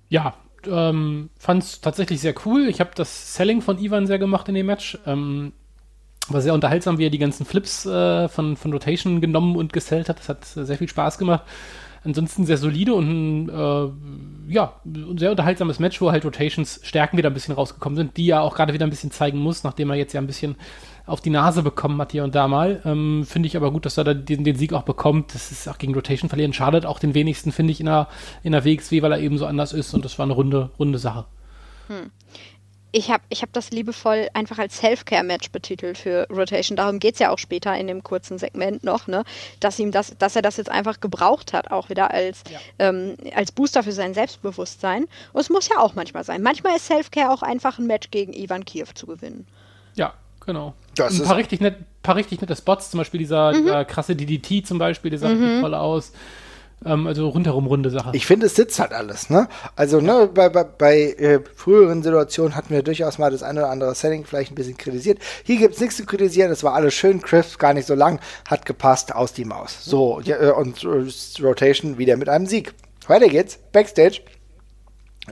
Ja, 0.08 0.34
ähm, 0.70 1.30
fand 1.38 1.62
es 1.62 1.80
tatsächlich 1.80 2.20
sehr 2.20 2.34
cool. 2.44 2.68
Ich 2.68 2.80
habe 2.80 2.90
das 2.94 3.34
Selling 3.34 3.62
von 3.62 3.78
Ivan 3.78 4.06
sehr 4.06 4.18
gemacht 4.18 4.48
in 4.48 4.54
dem 4.54 4.66
Match. 4.66 4.98
Ähm, 5.06 5.52
war 6.28 6.40
sehr 6.40 6.54
unterhaltsam, 6.54 6.98
wie 6.98 7.06
er 7.06 7.10
die 7.10 7.18
ganzen 7.18 7.46
Flips 7.46 7.86
äh, 7.86 8.28
von, 8.28 8.56
von 8.56 8.72
Rotation 8.72 9.20
genommen 9.20 9.56
und 9.56 9.72
gesellt 9.72 10.08
hat. 10.08 10.18
Das 10.18 10.28
hat 10.28 10.44
sehr 10.44 10.76
viel 10.78 10.88
Spaß 10.88 11.18
gemacht. 11.18 11.44
Ansonsten 12.04 12.46
sehr 12.46 12.56
solide 12.56 12.94
und 12.94 13.48
äh, 13.48 14.52
ja, 14.52 14.74
ein 14.84 15.18
sehr 15.18 15.30
unterhaltsames 15.30 15.78
Match, 15.78 16.00
wo 16.00 16.10
halt 16.10 16.24
Rotations 16.24 16.80
Stärken 16.82 17.18
wieder 17.18 17.30
ein 17.30 17.34
bisschen 17.34 17.54
rausgekommen 17.54 17.96
sind, 17.96 18.16
die 18.16 18.30
er 18.30 18.42
auch 18.42 18.54
gerade 18.54 18.72
wieder 18.72 18.86
ein 18.86 18.90
bisschen 18.90 19.10
zeigen 19.10 19.38
muss, 19.38 19.64
nachdem 19.64 19.90
er 19.90 19.96
jetzt 19.96 20.12
ja 20.12 20.20
ein 20.20 20.26
bisschen 20.26 20.56
auf 21.06 21.20
die 21.20 21.30
Nase 21.30 21.62
bekommen 21.62 22.00
hat 22.00 22.12
hier 22.12 22.24
und 22.24 22.34
da 22.34 22.48
mal. 22.48 22.82
Ähm, 22.84 23.24
finde 23.26 23.46
ich 23.46 23.56
aber 23.56 23.72
gut, 23.72 23.86
dass 23.86 23.96
er 23.96 24.04
da 24.04 24.14
den, 24.14 24.44
den, 24.44 24.56
Sieg 24.56 24.72
auch 24.72 24.82
bekommt. 24.82 25.34
Das 25.34 25.50
ist 25.50 25.68
auch 25.68 25.78
gegen 25.78 25.94
Rotation 25.94 26.28
verlieren. 26.28 26.52
Schadet 26.52 26.86
auch 26.86 26.98
den 26.98 27.14
wenigsten, 27.14 27.50
finde 27.50 27.72
ich, 27.72 27.80
in 27.80 27.86
der, 27.86 28.08
in 28.42 28.52
der 28.52 28.64
WXW, 28.64 29.02
weil 29.02 29.12
er 29.12 29.20
eben 29.20 29.38
so 29.38 29.46
anders 29.46 29.72
ist 29.72 29.94
und 29.94 30.04
das 30.04 30.18
war 30.18 30.24
eine 30.24 30.34
runde, 30.34 30.70
runde 30.78 30.98
Sache. 30.98 31.24
Hm. 31.88 32.10
Ich 32.90 33.10
habe 33.10 33.22
ich 33.28 33.42
hab 33.42 33.52
das 33.52 33.70
liebevoll 33.70 34.28
einfach 34.32 34.58
als 34.58 34.78
Self-Care-Match 34.78 35.50
betitelt 35.50 35.98
für 35.98 36.26
Rotation. 36.30 36.76
Darum 36.76 36.98
geht 36.98 37.14
es 37.14 37.20
ja 37.20 37.30
auch 37.30 37.38
später 37.38 37.76
in 37.76 37.86
dem 37.86 38.02
kurzen 38.02 38.38
Segment 38.38 38.82
noch, 38.82 39.06
ne? 39.06 39.24
dass 39.60 39.78
ihm 39.78 39.92
das, 39.92 40.16
dass 40.18 40.36
er 40.36 40.42
das 40.42 40.56
jetzt 40.56 40.70
einfach 40.70 41.00
gebraucht 41.00 41.52
hat, 41.52 41.70
auch 41.70 41.90
wieder 41.90 42.10
als, 42.12 42.42
ja. 42.50 42.58
ähm, 42.78 43.16
als 43.34 43.52
Booster 43.52 43.82
für 43.82 43.92
sein 43.92 44.14
Selbstbewusstsein. 44.14 45.06
Und 45.32 45.40
es 45.40 45.50
muss 45.50 45.68
ja 45.68 45.78
auch 45.78 45.94
manchmal 45.94 46.24
sein. 46.24 46.42
Manchmal 46.42 46.76
ist 46.76 46.86
Self-Care 46.86 47.30
auch 47.30 47.42
einfach 47.42 47.78
ein 47.78 47.86
Match 47.86 48.10
gegen 48.10 48.32
Ivan 48.32 48.64
Kiev 48.64 48.94
zu 48.94 49.06
gewinnen. 49.06 49.46
Ja, 49.94 50.14
genau. 50.44 50.74
Das 50.94 51.20
ein 51.20 51.26
paar 51.26 51.36
richtig, 51.36 51.60
net, 51.60 51.76
paar 52.02 52.16
richtig 52.16 52.40
nette 52.40 52.56
Spots, 52.56 52.90
zum 52.90 52.98
Beispiel 52.98 53.18
dieser, 53.18 53.52
mhm. 53.52 53.64
dieser 53.64 53.84
krasse 53.84 54.16
DDT 54.16 54.66
zum 54.66 54.78
Beispiel, 54.78 55.10
der 55.10 55.18
sah 55.18 55.28
mhm. 55.28 55.60
toll 55.60 55.74
aus. 55.74 56.12
Ähm, 56.84 57.06
also 57.06 57.28
rundherum 57.28 57.66
runde 57.66 57.90
Sache. 57.90 58.10
Ich 58.12 58.26
finde, 58.26 58.46
es 58.46 58.54
sitzt 58.54 58.78
halt 58.78 58.92
alles, 58.92 59.30
ne? 59.30 59.48
Also, 59.74 60.00
ne, 60.00 60.30
bei, 60.32 60.48
bei, 60.48 60.64
bei 60.64 61.00
äh, 61.12 61.40
früheren 61.54 62.02
Situationen 62.02 62.54
hatten 62.54 62.70
wir 62.70 62.82
durchaus 62.82 63.18
mal 63.18 63.30
das 63.30 63.42
eine 63.42 63.60
oder 63.60 63.70
andere 63.70 63.94
Setting 63.94 64.24
vielleicht 64.24 64.52
ein 64.52 64.54
bisschen 64.54 64.76
kritisiert. 64.76 65.18
Hier 65.42 65.56
gibt 65.56 65.74
es 65.74 65.80
nichts 65.80 65.96
zu 65.96 66.06
kritisieren, 66.06 66.52
es 66.52 66.62
war 66.62 66.74
alles 66.74 66.94
schön 66.94 67.20
crisp, 67.20 67.58
gar 67.58 67.74
nicht 67.74 67.86
so 67.86 67.94
lang, 67.94 68.20
hat 68.48 68.64
gepasst, 68.64 69.14
aus 69.14 69.32
die 69.32 69.44
Maus. 69.44 69.84
So, 69.84 70.20
ja, 70.22 70.36
äh, 70.40 70.52
und 70.52 70.84
äh, 70.84 71.42
Rotation 71.42 71.98
wieder 71.98 72.16
mit 72.16 72.28
einem 72.28 72.46
Sieg. 72.46 72.74
Weiter 73.08 73.28
geht's, 73.28 73.58
Backstage. 73.72 74.20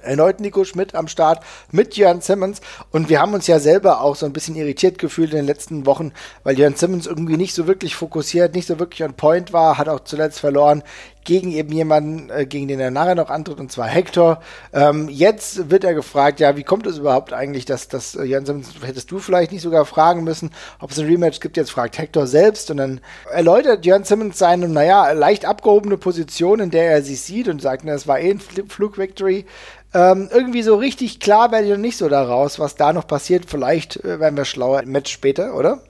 Erneut 0.02 0.40
Nico 0.40 0.64
Schmidt 0.64 0.94
am 0.94 1.08
Start 1.08 1.42
mit 1.72 1.96
Jörn 1.96 2.20
Simmons. 2.20 2.60
Und 2.90 3.08
wir 3.08 3.20
haben 3.20 3.32
uns 3.32 3.46
ja 3.46 3.58
selber 3.58 4.02
auch 4.02 4.16
so 4.16 4.26
ein 4.26 4.32
bisschen 4.32 4.54
irritiert 4.56 4.98
gefühlt 4.98 5.30
in 5.30 5.36
den 5.36 5.46
letzten 5.46 5.86
Wochen, 5.86 6.12
weil 6.44 6.58
Jörn 6.58 6.74
Simmons 6.74 7.06
irgendwie 7.06 7.36
nicht 7.36 7.54
so 7.54 7.66
wirklich 7.66 7.96
fokussiert, 7.96 8.54
nicht 8.54 8.66
so 8.66 8.78
wirklich 8.78 9.02
on 9.04 9.14
point 9.14 9.52
war, 9.52 9.78
hat 9.78 9.88
auch 9.88 10.00
zuletzt 10.00 10.40
verloren 10.40 10.82
gegen 11.26 11.52
eben 11.52 11.72
jemanden, 11.72 12.30
äh, 12.30 12.46
gegen 12.46 12.68
den 12.68 12.80
er 12.80 12.90
nachher 12.90 13.14
noch 13.14 13.28
antritt, 13.28 13.60
und 13.60 13.70
zwar 13.70 13.86
Hector. 13.86 14.40
Ähm, 14.72 15.10
jetzt 15.10 15.70
wird 15.70 15.84
er 15.84 15.92
gefragt, 15.92 16.40
ja, 16.40 16.56
wie 16.56 16.62
kommt 16.62 16.86
es 16.86 16.96
überhaupt 16.96 17.34
eigentlich, 17.34 17.66
dass, 17.66 17.88
dass 17.88 18.14
äh, 18.14 18.40
Simmons, 18.44 18.70
hättest 18.82 19.10
du 19.10 19.18
vielleicht 19.18 19.52
nicht 19.52 19.62
sogar 19.62 19.84
fragen 19.84 20.24
müssen, 20.24 20.50
ob 20.80 20.92
es 20.92 20.98
ein 20.98 21.06
Rematch 21.06 21.40
gibt, 21.40 21.58
jetzt 21.58 21.72
fragt 21.72 21.98
Hector 21.98 22.26
selbst 22.26 22.70
und 22.70 22.78
dann 22.78 23.00
erläutert 23.30 23.84
Jörn 23.84 24.04
Simmons 24.04 24.38
seine, 24.38 24.68
naja, 24.68 25.12
leicht 25.12 25.44
abgehobene 25.44 25.98
Position, 25.98 26.60
in 26.60 26.70
der 26.70 26.90
er 26.90 27.02
sich 27.02 27.20
sieht 27.20 27.48
und 27.48 27.60
sagt, 27.60 27.84
na, 27.84 27.92
es 27.92 28.08
war 28.08 28.18
eh 28.18 28.30
ein 28.30 28.40
Flug-Victory. 28.40 29.44
Ähm, 29.92 30.28
irgendwie 30.32 30.62
so 30.62 30.76
richtig 30.76 31.20
klar 31.20 31.52
werde 31.52 31.66
ich 31.66 31.70
noch 31.72 31.78
nicht 31.78 31.96
so 31.96 32.08
daraus, 32.08 32.58
was 32.58 32.76
da 32.76 32.92
noch 32.92 33.06
passiert. 33.06 33.46
Vielleicht 33.46 33.96
äh, 34.04 34.20
werden 34.20 34.36
wir 34.36 34.44
schlauer 34.44 34.82
im 34.82 34.92
Match 34.92 35.12
später, 35.12 35.54
oder? 35.54 35.80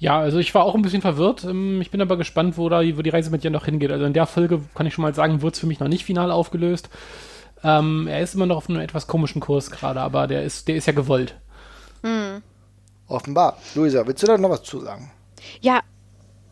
Ja, 0.00 0.18
also 0.18 0.38
ich 0.38 0.54
war 0.54 0.64
auch 0.64 0.74
ein 0.74 0.82
bisschen 0.82 1.02
verwirrt. 1.02 1.44
Ähm, 1.44 1.80
ich 1.80 1.90
bin 1.90 2.00
aber 2.00 2.16
gespannt, 2.16 2.56
wo, 2.56 2.68
da, 2.70 2.80
wo 2.96 3.02
die 3.02 3.10
Reise 3.10 3.30
mit 3.30 3.44
Jan 3.44 3.52
noch 3.52 3.66
hingeht. 3.66 3.92
Also 3.92 4.06
in 4.06 4.14
der 4.14 4.26
Folge 4.26 4.62
kann 4.74 4.86
ich 4.86 4.94
schon 4.94 5.02
mal 5.02 5.14
sagen, 5.14 5.42
wird 5.42 5.54
es 5.54 5.60
für 5.60 5.66
mich 5.66 5.78
noch 5.78 5.88
nicht 5.88 6.04
final 6.04 6.30
aufgelöst. 6.30 6.88
Ähm, 7.62 8.08
er 8.08 8.22
ist 8.22 8.34
immer 8.34 8.46
noch 8.46 8.56
auf 8.56 8.70
einem 8.70 8.80
etwas 8.80 9.06
komischen 9.06 9.42
Kurs 9.42 9.70
gerade, 9.70 10.00
aber 10.00 10.26
der 10.26 10.42
ist, 10.42 10.68
der 10.68 10.76
ist 10.76 10.86
ja 10.86 10.94
gewollt. 10.94 11.34
Mhm. 12.02 12.42
Offenbar. 13.08 13.58
Luisa, 13.74 14.06
willst 14.06 14.22
du 14.22 14.26
da 14.26 14.38
noch 14.38 14.48
was 14.48 14.62
zu 14.62 14.80
sagen? 14.80 15.12
Ja, 15.60 15.80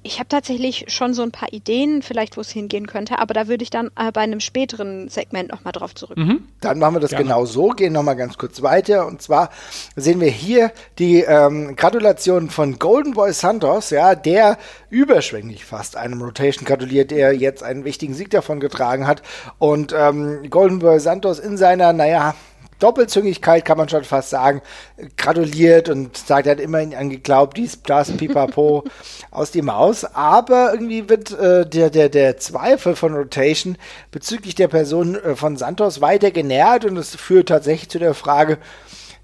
ich 0.09 0.19
habe 0.19 0.29
tatsächlich 0.31 0.87
schon 0.89 1.13
so 1.13 1.23
ein 1.23 1.33
paar 1.33 1.53
Ideen, 1.53 2.01
vielleicht 2.01 2.39
wo 2.39 2.41
es 2.41 2.51
hingehen 2.51 2.87
könnte, 2.87 3.19
aber 3.19 3.35
da 3.35 3.47
würde 3.47 3.63
ich 3.63 3.69
dann 3.69 3.89
äh, 3.95 4.11
bei 4.11 4.23
einem 4.23 4.41
späteren 4.41 5.11
Segment 5.11 5.51
nochmal 5.51 5.73
drauf 5.75 5.95
zurück. 5.95 6.17
Mhm. 6.17 6.45
Dann 6.63 6.79
machen 6.79 6.95
wir 6.95 7.01
das 7.01 7.11
Gerne. 7.11 7.25
genau 7.25 7.45
so, 7.45 7.69
gehen 7.69 7.93
nochmal 7.93 8.17
ganz 8.17 8.39
kurz 8.39 8.63
weiter. 8.63 9.07
Und 9.07 9.21
zwar 9.21 9.51
sehen 9.97 10.21
wir 10.23 10.31
hier 10.31 10.73
die 10.99 11.21
ähm, 11.21 11.77
Gratulation 11.77 12.49
von 12.49 12.79
Golden 12.79 13.13
Boy 13.13 13.35
Santos, 13.35 13.91
ja, 13.91 14.15
der 14.15 14.57
überschwänglich 14.89 15.67
fast 15.67 15.97
einem 15.99 16.23
Rotation 16.23 16.65
gratuliert, 16.65 17.11
der 17.11 17.35
jetzt 17.35 17.63
einen 17.63 17.85
wichtigen 17.85 18.15
Sieg 18.15 18.31
davon 18.31 18.61
getragen 18.61 19.07
hat. 19.07 19.21
Und 19.59 19.95
ähm, 19.95 20.49
Golden 20.49 20.79
Boy 20.79 21.01
Santos 21.01 21.39
in 21.39 21.59
seiner, 21.59 21.93
naja, 21.93 22.35
Doppelzüngigkeit 22.79 23.65
kann 23.65 23.79
man 23.79 23.89
schon 23.89 24.05
fast 24.05 24.31
sagen, 24.31 24.63
gratuliert 25.17 25.89
und 25.89 26.17
sagt, 26.17 26.47
er 26.47 26.53
hat 26.53 26.61
immerhin 26.61 26.95
angeglaubt, 26.95 27.57
dies, 27.57 27.83
das, 27.83 28.13
pipapo 28.17 28.85
aus 29.31 29.51
die 29.51 29.63
Maus. 29.63 30.05
Aber 30.05 30.73
irgendwie 30.73 31.09
wird 31.09 31.33
äh, 31.39 31.67
der, 31.67 31.91
der, 31.91 32.09
der 32.09 32.37
Zweifel 32.39 32.97
von 32.97 33.15
Rotation 33.15 33.77
bezüglich 34.11 34.55
der 34.55 34.69
Person 34.69 35.17
äh, 35.17 35.37
von 35.37 35.57
Santos 35.57 36.01
weiter 36.01 36.31
genährt 36.31 36.85
und 36.85 36.97
es 36.97 37.15
führt 37.17 37.49
tatsächlich 37.49 37.91
zu 37.91 37.99
der 37.99 38.15
Frage, 38.15 38.59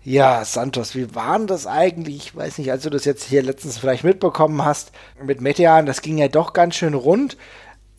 ja, 0.07 0.45
Santos, 0.45 0.95
wie 0.95 1.15
war 1.15 1.39
denn 1.39 1.47
das 1.47 1.67
eigentlich? 1.67 2.17
Ich 2.17 2.37
weiß 2.37 2.59
nicht, 2.59 2.71
als 2.71 2.83
du 2.83 2.91
das 2.91 3.07
jetzt 3.07 3.25
hier 3.25 3.43
letztens 3.43 3.79
vielleicht 3.79 4.05
mitbekommen 4.05 4.63
hast 4.63 4.93
mit 5.25 5.41
Metean, 5.41 5.87
das 5.87 6.03
ging 6.03 6.19
ja 6.19 6.29
doch 6.29 6.53
ganz 6.53 6.75
schön 6.75 6.93
rund 6.93 7.39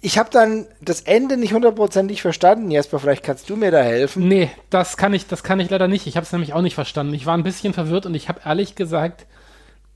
ich 0.05 0.19
habe 0.19 0.29
dann 0.29 0.67
das 0.81 1.01
Ende 1.01 1.35
nicht 1.35 1.53
hundertprozentig 1.53 2.21
verstanden. 2.21 2.69
Jesper, 2.69 2.99
vielleicht 2.99 3.23
kannst 3.23 3.49
du 3.49 3.55
mir 3.55 3.71
da 3.71 3.81
helfen. 3.81 4.27
Nee, 4.27 4.51
das 4.69 4.97
kann 4.97 5.15
ich, 5.15 5.25
das 5.25 5.41
kann 5.41 5.59
ich 5.59 5.71
leider 5.71 5.87
nicht. 5.87 6.05
Ich 6.05 6.15
habe 6.15 6.23
es 6.23 6.31
nämlich 6.31 6.53
auch 6.53 6.61
nicht 6.61 6.75
verstanden. 6.75 7.15
Ich 7.15 7.25
war 7.25 7.35
ein 7.35 7.41
bisschen 7.41 7.73
verwirrt 7.73 8.05
und 8.05 8.13
ich 8.13 8.29
habe 8.29 8.41
ehrlich 8.45 8.75
gesagt, 8.75 9.25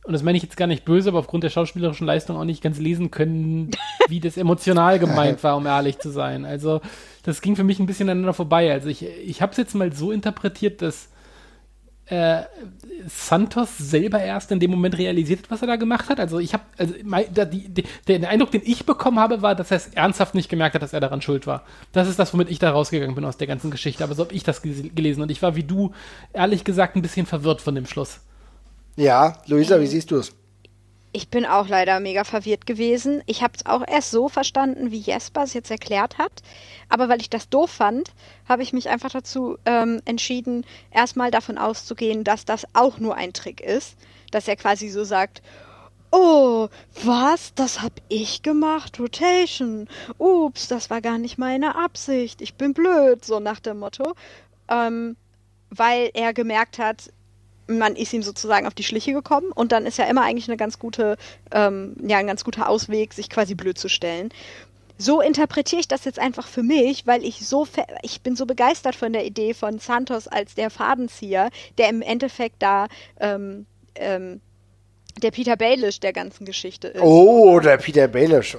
und 0.03 0.13
das 0.13 0.23
meine 0.23 0.35
ich 0.35 0.43
jetzt 0.43 0.57
gar 0.57 0.65
nicht 0.65 0.83
böse, 0.83 1.09
aber 1.09 1.19
aufgrund 1.19 1.43
der 1.43 1.51
schauspielerischen 1.51 2.07
Leistung 2.07 2.37
auch 2.37 2.43
nicht 2.43 2.63
ganz 2.63 2.79
lesen 2.79 3.11
können, 3.11 3.69
wie 4.07 4.19
das 4.19 4.35
emotional 4.35 4.97
gemeint 4.97 5.43
war, 5.43 5.55
um 5.55 5.67
ehrlich 5.67 5.99
zu 5.99 6.09
sein. 6.09 6.43
Also 6.43 6.81
das 7.21 7.41
ging 7.41 7.55
für 7.55 7.63
mich 7.63 7.77
ein 7.77 7.85
bisschen 7.85 8.09
aneinander 8.09 8.33
vorbei. 8.33 8.71
Also 8.71 8.89
ich, 8.89 9.05
ich 9.05 9.43
habe 9.43 9.51
es 9.51 9.59
jetzt 9.59 9.75
mal 9.75 9.93
so 9.93 10.11
interpretiert, 10.11 10.81
dass 10.81 11.09
äh, 12.09 12.43
Santos 13.07 13.77
selber 13.77 14.19
erst 14.19 14.51
in 14.51 14.59
dem 14.59 14.71
Moment 14.71 14.97
realisiert 14.97 15.43
hat, 15.43 15.51
was 15.51 15.61
er 15.61 15.67
da 15.67 15.75
gemacht 15.75 16.09
hat. 16.09 16.19
Also 16.19 16.39
ich 16.39 16.53
habe, 16.53 16.63
also 16.77 16.93
da, 17.33 17.45
die, 17.45 17.69
die, 17.69 17.83
der 18.07 18.29
Eindruck, 18.29 18.51
den 18.51 18.61
ich 18.65 18.85
bekommen 18.85 19.19
habe, 19.19 19.41
war, 19.41 19.55
dass 19.55 19.71
er 19.71 19.77
es 19.77 19.87
ernsthaft 19.89 20.35
nicht 20.35 20.49
gemerkt 20.49 20.75
hat, 20.75 20.81
dass 20.81 20.93
er 20.93 20.99
daran 20.99 21.21
schuld 21.21 21.45
war. 21.47 21.63
Das 21.91 22.07
ist 22.07 22.17
das, 22.17 22.33
womit 22.33 22.49
ich 22.49 22.59
da 22.59 22.71
rausgegangen 22.71 23.15
bin 23.15 23.25
aus 23.25 23.37
der 23.37 23.47
ganzen 23.47 23.71
Geschichte. 23.71 24.03
Aber 24.03 24.15
so 24.15 24.23
habe 24.23 24.33
ich 24.33 24.43
das 24.43 24.61
gelesen 24.61 25.21
und 25.21 25.29
ich 25.29 25.41
war 25.41 25.55
wie 25.55 25.63
du, 25.63 25.91
ehrlich 26.33 26.63
gesagt, 26.63 26.95
ein 26.95 27.01
bisschen 27.01 27.25
verwirrt 27.25 27.61
von 27.61 27.75
dem 27.75 27.85
Schluss. 27.85 28.19
Ja, 28.95 29.37
Luisa, 29.47 29.79
wie 29.79 29.87
siehst 29.87 30.11
du 30.11 30.17
es? 30.17 30.33
Ich 31.11 31.29
bin 31.29 31.45
auch 31.45 31.67
leider 31.67 31.99
mega 31.99 32.23
verwirrt 32.23 32.67
gewesen. 32.67 33.23
Ich 33.25 33.41
habe 33.41 33.53
es 33.55 33.65
auch 33.65 33.83
erst 33.87 34.11
so 34.11 34.29
verstanden, 34.29 34.91
wie 34.91 34.99
Jesper 34.99 35.43
es 35.43 35.55
jetzt 35.55 35.71
erklärt 35.71 36.19
hat. 36.19 36.43
Aber 36.87 37.09
weil 37.09 37.19
ich 37.19 37.31
das 37.31 37.49
doof 37.49 37.71
fand, 37.71 38.11
habe 38.47 38.61
ich 38.61 38.73
mich 38.73 38.89
einfach 38.89 39.09
dazu 39.09 39.57
ähm, 39.65 40.01
entschieden, 40.05 40.65
erstmal 40.91 41.31
davon 41.31 41.57
auszugehen, 41.57 42.23
dass 42.23 42.45
das 42.45 42.67
auch 42.73 42.99
nur 42.99 43.15
ein 43.15 43.33
Trick 43.33 43.59
ist. 43.59 43.97
Dass 44.31 44.47
er 44.47 44.55
quasi 44.55 44.89
so 44.89 45.03
sagt, 45.03 45.41
Oh, 46.11 46.69
was? 47.03 47.53
Das 47.53 47.81
hab 47.81 47.93
ich 48.07 48.41
gemacht? 48.41 48.99
Rotation. 48.99 49.87
Ups, 50.17 50.67
das 50.67 50.89
war 50.89 51.01
gar 51.01 51.19
nicht 51.19 51.37
meine 51.37 51.75
Absicht. 51.75 52.41
Ich 52.41 52.55
bin 52.55 52.73
blöd, 52.73 53.23
so 53.23 53.39
nach 53.39 53.59
dem 53.59 53.79
Motto. 53.79 54.15
Ähm, 54.67 55.15
weil 55.69 56.09
er 56.13 56.33
gemerkt 56.33 56.79
hat, 56.79 57.11
man 57.69 57.95
ist 57.95 58.13
ihm 58.13 58.23
sozusagen 58.23 58.67
auf 58.67 58.73
die 58.73 58.83
Schliche 58.83 59.13
gekommen 59.13 59.51
und 59.53 59.71
dann 59.71 59.85
ist 59.85 59.97
ja 59.97 60.05
immer 60.05 60.23
eigentlich 60.23 60.47
eine 60.47 60.57
ganz 60.57 60.79
gute, 60.79 61.17
ähm, 61.51 61.95
ja, 62.03 62.17
ein 62.17 62.27
ganz 62.27 62.43
guter 62.43 62.67
Ausweg, 62.67 63.13
sich 63.13 63.29
quasi 63.29 63.55
blöd 63.55 63.77
zu 63.77 63.89
stellen. 63.89 64.29
So 64.97 65.21
interpretiere 65.21 65.79
ich 65.79 65.87
das 65.87 66.03
jetzt 66.03 66.19
einfach 66.19 66.47
für 66.47 66.63
mich, 66.63 67.07
weil 67.07 67.23
ich 67.23 67.47
so, 67.47 67.65
ich 68.01 68.21
bin 68.21 68.35
so 68.35 68.45
begeistert 68.45 68.95
von 68.95 69.13
der 69.13 69.25
Idee 69.25 69.53
von 69.53 69.79
Santos 69.79 70.27
als 70.27 70.55
der 70.55 70.69
Fadenzieher, 70.69 71.51
der 71.77 71.89
im 71.89 72.01
Endeffekt 72.01 72.61
da 72.61 72.87
ähm, 73.21 73.65
ähm, 73.95 74.41
der 75.23 75.31
Peter 75.31 75.55
Baelish 75.55 75.99
der 75.99 76.13
ganzen 76.13 76.45
Geschichte 76.45 76.89
ist. 76.89 77.01
Oh, 77.01 77.59
der 77.59 77.77
Peter 77.77 78.07
Baelish. 78.07 78.57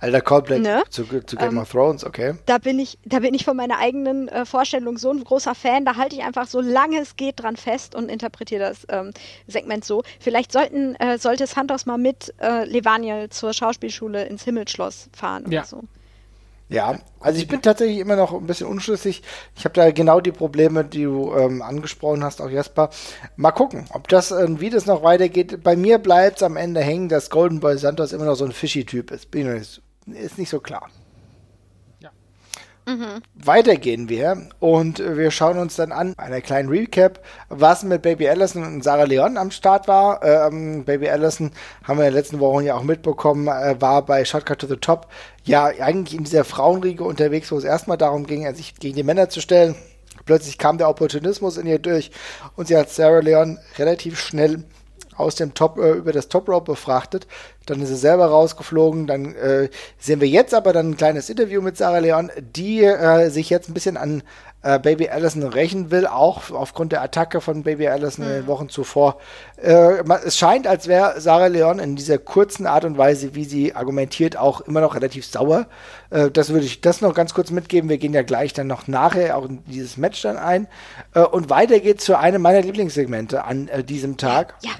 Alter 0.00 0.20
Callback 0.20 0.62
ne? 0.62 0.82
zu, 0.90 1.04
zu, 1.04 1.36
Game 1.36 1.50
ähm, 1.50 1.58
of 1.58 1.70
Thrones, 1.70 2.04
okay. 2.04 2.34
Da 2.46 2.58
bin 2.58 2.78
ich, 2.78 2.98
da 3.04 3.20
bin 3.20 3.34
ich 3.34 3.44
von 3.44 3.56
meiner 3.56 3.78
eigenen 3.78 4.28
äh, 4.28 4.44
Vorstellung 4.44 4.98
so 4.98 5.10
ein 5.10 5.22
großer 5.22 5.54
Fan. 5.54 5.84
Da 5.84 5.96
halte 5.96 6.16
ich 6.16 6.22
einfach 6.22 6.46
so 6.46 6.60
lange 6.60 7.00
es 7.00 7.16
geht 7.16 7.40
dran 7.40 7.56
fest 7.56 7.94
und 7.94 8.10
interpretiere 8.10 8.60
das 8.60 8.86
ähm, 8.88 9.12
Segment 9.46 9.84
so. 9.84 10.02
Vielleicht 10.20 10.52
sollten, 10.52 10.94
äh, 10.96 11.18
sollte 11.18 11.46
Santos 11.46 11.86
mal 11.86 11.98
mit 11.98 12.34
äh, 12.40 12.64
Levaniel 12.64 13.28
zur 13.30 13.52
Schauspielschule 13.52 14.26
ins 14.26 14.44
Himmelsschloss 14.44 15.08
fahren 15.12 15.44
ja. 15.50 15.60
oder 15.60 15.66
so. 15.66 15.82
Ja, 16.70 16.98
also 17.20 17.38
ich 17.38 17.48
bin 17.48 17.62
tatsächlich 17.62 17.98
immer 17.98 18.16
noch 18.16 18.34
ein 18.34 18.46
bisschen 18.46 18.66
unschlüssig. 18.66 19.22
Ich 19.56 19.64
habe 19.64 19.74
da 19.74 19.90
genau 19.90 20.20
die 20.20 20.32
Probleme, 20.32 20.84
die 20.84 21.04
du 21.04 21.34
ähm, 21.34 21.62
angesprochen 21.62 22.22
hast, 22.22 22.42
auch 22.42 22.50
Jasper. 22.50 22.90
Mal 23.36 23.52
gucken, 23.52 23.86
ob 23.94 24.08
das, 24.08 24.30
ähm, 24.32 24.60
wie 24.60 24.68
das 24.68 24.84
noch 24.84 25.02
weitergeht. 25.02 25.62
Bei 25.62 25.76
mir 25.76 25.98
bleibt 25.98 26.36
es 26.36 26.42
am 26.42 26.56
Ende 26.56 26.80
hängen, 26.80 27.08
dass 27.08 27.30
Golden 27.30 27.60
Boy 27.60 27.78
Santos 27.78 28.12
immer 28.12 28.26
noch 28.26 28.34
so 28.34 28.44
ein 28.44 28.52
Fishy-Typ 28.52 29.10
ist. 29.10 29.30
Bin 29.30 29.46
ist, 29.46 29.80
ist 30.06 30.36
nicht 30.36 30.50
so 30.50 30.60
klar. 30.60 30.90
Mhm. 32.88 33.20
Weiter 33.34 33.76
gehen 33.76 34.08
wir 34.08 34.48
und 34.60 34.98
wir 34.98 35.30
schauen 35.30 35.58
uns 35.58 35.76
dann 35.76 35.92
an, 35.92 36.14
einer 36.16 36.40
kleinen 36.40 36.70
Recap, 36.70 37.20
was 37.50 37.82
mit 37.82 38.00
Baby 38.00 38.30
Allison 38.30 38.64
und 38.64 38.82
Sarah 38.82 39.04
Leon 39.04 39.36
am 39.36 39.50
Start 39.50 39.88
war. 39.88 40.24
Ähm, 40.24 40.86
Baby 40.86 41.10
Allison 41.10 41.50
haben 41.84 41.98
wir 41.98 42.06
in 42.06 42.12
den 42.12 42.18
letzten 42.18 42.40
Wochen 42.40 42.64
ja 42.64 42.76
auch 42.76 42.82
mitbekommen, 42.82 43.46
äh, 43.46 43.78
war 43.78 44.06
bei 44.06 44.24
Shotcut 44.24 44.60
to 44.60 44.66
the 44.66 44.76
Top 44.76 45.08
ja 45.44 45.66
eigentlich 45.66 46.16
in 46.16 46.24
dieser 46.24 46.44
Frauenriege 46.44 47.04
unterwegs, 47.04 47.52
wo 47.52 47.58
es 47.58 47.64
erstmal 47.64 47.98
darum 47.98 48.26
ging, 48.26 48.50
sich 48.54 48.74
gegen 48.76 48.96
die 48.96 49.02
Männer 49.02 49.28
zu 49.28 49.42
stellen. 49.42 49.74
Plötzlich 50.24 50.56
kam 50.56 50.78
der 50.78 50.88
Opportunismus 50.88 51.58
in 51.58 51.66
ihr 51.66 51.78
durch 51.78 52.10
und 52.56 52.68
sie 52.68 52.76
hat 52.76 52.88
Sarah 52.88 53.20
Leon 53.20 53.58
relativ 53.76 54.18
schnell 54.18 54.64
aus 55.18 55.34
dem 55.34 55.54
Top 55.54 55.78
äh, 55.78 55.92
über 55.92 56.12
das 56.12 56.28
Top 56.28 56.48
Rope 56.48 56.72
befrachtet. 56.72 57.26
Dann 57.66 57.82
ist 57.82 57.88
sie 57.88 57.96
selber 57.96 58.26
rausgeflogen. 58.26 59.06
Dann 59.06 59.34
äh, 59.34 59.68
sehen 59.98 60.20
wir 60.20 60.28
jetzt 60.28 60.54
aber 60.54 60.72
dann 60.72 60.90
ein 60.90 60.96
kleines 60.96 61.28
Interview 61.28 61.60
mit 61.60 61.76
Sarah 61.76 61.98
Leon, 61.98 62.30
die 62.40 62.82
äh, 62.84 63.28
sich 63.30 63.50
jetzt 63.50 63.68
ein 63.68 63.74
bisschen 63.74 63.96
an 63.96 64.22
äh, 64.62 64.78
Baby 64.78 65.08
Allison 65.08 65.44
rächen 65.44 65.90
will, 65.90 66.06
auch 66.06 66.50
aufgrund 66.50 66.92
der 66.92 67.02
Attacke 67.02 67.40
von 67.40 67.62
Baby 67.62 67.88
Allison 67.88 68.24
mhm. 68.24 68.30
in 68.30 68.36
den 68.38 68.44
mhm. 68.44 68.48
Wochen 68.48 68.68
zuvor. 68.68 69.18
Äh, 69.56 70.02
es 70.24 70.36
scheint, 70.36 70.66
als 70.66 70.88
wäre 70.88 71.20
Sarah 71.20 71.46
Leon 71.46 71.78
in 71.78 71.96
dieser 71.96 72.18
kurzen 72.18 72.66
Art 72.66 72.84
und 72.84 72.98
Weise, 72.98 73.34
wie 73.34 73.44
sie 73.44 73.74
argumentiert, 73.74 74.36
auch 74.36 74.60
immer 74.62 74.80
noch 74.80 74.94
relativ 74.94 75.26
sauer. 75.26 75.66
Äh, 76.10 76.30
das 76.30 76.50
würde 76.50 76.66
ich 76.66 76.80
das 76.80 77.00
noch 77.00 77.14
ganz 77.14 77.34
kurz 77.34 77.50
mitgeben. 77.50 77.88
Wir 77.88 77.98
gehen 77.98 78.14
ja 78.14 78.22
gleich 78.22 78.52
dann 78.52 78.66
noch 78.66 78.88
nachher 78.88 79.36
auch 79.36 79.44
in 79.48 79.64
dieses 79.66 79.96
Match 79.96 80.22
dann 80.22 80.36
ein. 80.36 80.66
Äh, 81.14 81.20
und 81.20 81.50
weiter 81.50 81.78
geht's 81.80 82.04
zu 82.04 82.18
einem 82.18 82.42
meiner 82.42 82.62
Lieblingssegmente 82.62 83.44
an 83.44 83.68
äh, 83.68 83.84
diesem 83.84 84.16
Tag. 84.16 84.54
Ja. 84.62 84.72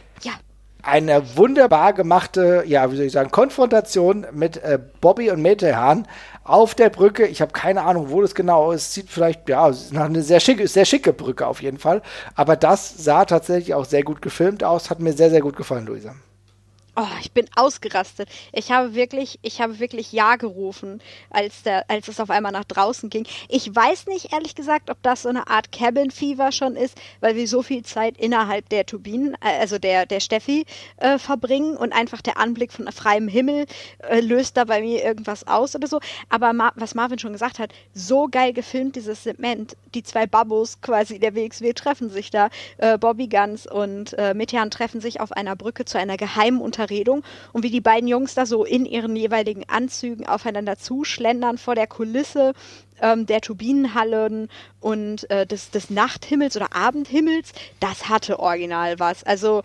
Eine 0.91 1.37
wunderbar 1.37 1.93
gemachte, 1.93 2.65
ja, 2.67 2.91
wie 2.91 2.97
soll 2.97 3.05
ich 3.05 3.13
sagen, 3.13 3.31
Konfrontation 3.31 4.27
mit 4.33 4.57
äh, 4.57 4.79
Bobby 5.03 5.31
und 5.31 5.43
Metehan 5.43 6.09
auf 6.45 6.75
der 6.75 6.89
Brücke. 6.89 7.27
Ich 7.27 7.43
habe 7.43 7.53
keine 7.53 7.83
Ahnung, 7.83 8.07
wo 8.09 8.23
das 8.23 8.35
genau 8.35 8.73
ist. 8.73 8.95
Sieht 8.95 9.11
vielleicht, 9.11 9.47
ja, 9.51 9.71
nach 9.91 10.07
einer 10.07 10.23
sehr 10.23 10.41
schicke, 10.41 10.67
sehr 10.67 10.87
schicke 10.87 11.13
Brücke 11.13 11.47
auf 11.47 11.61
jeden 11.61 11.77
Fall. 11.77 12.01
Aber 12.35 12.57
das 12.57 13.05
sah 13.05 13.27
tatsächlich 13.27 13.75
auch 13.75 13.85
sehr 13.85 14.03
gut 14.03 14.23
gefilmt 14.23 14.65
aus. 14.65 14.89
Hat 14.89 15.01
mir 15.01 15.13
sehr, 15.13 15.29
sehr 15.29 15.43
gut 15.43 15.57
gefallen, 15.57 15.85
Luisa. 15.85 16.15
Oh, 17.01 17.07
ich 17.21 17.31
bin 17.31 17.47
ausgerastet. 17.55 18.29
Ich 18.53 18.73
habe 18.73 18.97
wirklich, 18.97 19.39
ich 19.43 19.61
habe 19.61 19.79
wirklich 19.79 20.11
Ja 20.11 20.35
gerufen, 20.35 21.01
als 21.31 21.63
der, 21.63 21.89
als 21.89 22.09
es 22.09 22.19
auf 22.19 22.29
einmal 22.29 22.51
nach 22.51 22.65
draußen 22.65 23.09
ging. 23.09 23.25
Ich 23.49 23.73
weiß 23.73 24.07
nicht, 24.09 24.33
ehrlich 24.33 24.57
gesagt, 24.57 24.91
ob 24.91 25.01
das 25.03 25.23
so 25.23 25.29
eine 25.29 25.47
Art 25.47 25.71
Cabin 25.71 26.11
Fever 26.11 26.51
schon 26.51 26.75
ist, 26.75 27.01
weil 27.21 27.37
wir 27.37 27.47
so 27.47 27.63
viel 27.63 27.85
Zeit 27.85 28.19
innerhalb 28.19 28.69
der 28.71 28.85
Turbinen, 28.85 29.35
äh, 29.35 29.61
also 29.61 29.79
der, 29.79 30.07
der 30.07 30.19
Steffi, 30.19 30.67
äh, 30.97 31.19
verbringen 31.19 31.77
und 31.77 31.93
einfach 31.93 32.21
der 32.21 32.37
Anblick 32.37 32.73
von 32.73 32.91
freiem 32.91 33.29
Himmel 33.29 33.67
äh, 33.99 34.19
löst 34.19 34.57
da 34.57 34.65
bei 34.65 34.81
mir 34.81 35.05
irgendwas 35.05 35.47
aus 35.47 35.77
oder 35.77 35.87
so. 35.87 36.01
Aber 36.31 36.53
Ma 36.53 36.73
was 36.75 36.97
Marvin 36.97 37.21
schon 37.21 37.33
gesagt 37.33 37.61
hat, 37.61 37.73
so 37.95 38.27
geil 38.29 38.53
gefilmt, 38.53 38.97
dieses 38.97 39.23
Segment. 39.23 39.77
Die 39.95 40.03
zwei 40.03 40.27
Babos 40.27 40.81
quasi 40.81 41.21
der 41.21 41.37
WXW 41.37 41.75
treffen 41.75 42.11
sich 42.11 42.31
da. 42.31 42.49
Äh, 42.79 42.99
Bobby 42.99 43.29
Guns 43.29 43.69
und 43.69 44.15
äh, 44.15 44.35
Metehan 44.35 44.73
treffen 44.73 45.01
sich 45.01 45.21
auf 45.21 45.31
einer 45.31 45.55
Brücke 45.55 45.85
zu 45.85 45.97
einer 45.97 46.17
geheimen 46.17 46.61
Unterredung 46.61 46.88
Unterredung 46.89 47.23
und 47.53 47.63
wie 47.63 47.71
die 47.71 47.81
beiden 47.81 48.09
Jungs 48.09 48.35
da 48.35 48.47
so 48.47 48.65
in 48.65 48.87
ihren 48.87 49.15
jeweiligen 49.15 49.69
Anzügen 49.69 50.27
aufeinander 50.27 50.79
zuschlendern 50.79 51.59
vor 51.59 51.75
der 51.75 51.87
Kulisse 51.87 52.55
ähm, 53.01 53.27
der 53.27 53.41
Turbinenhallen 53.41 54.49
und 54.81 55.31
äh, 55.31 55.47
des, 55.47 55.71
des 55.71 55.91
Nachthimmels 55.91 56.57
oder 56.57 56.75
Abendhimmels, 56.75 57.53
das 57.81 58.09
hatte 58.09 58.41
original 58.41 58.99
was. 58.99 59.23
Also, 59.25 59.63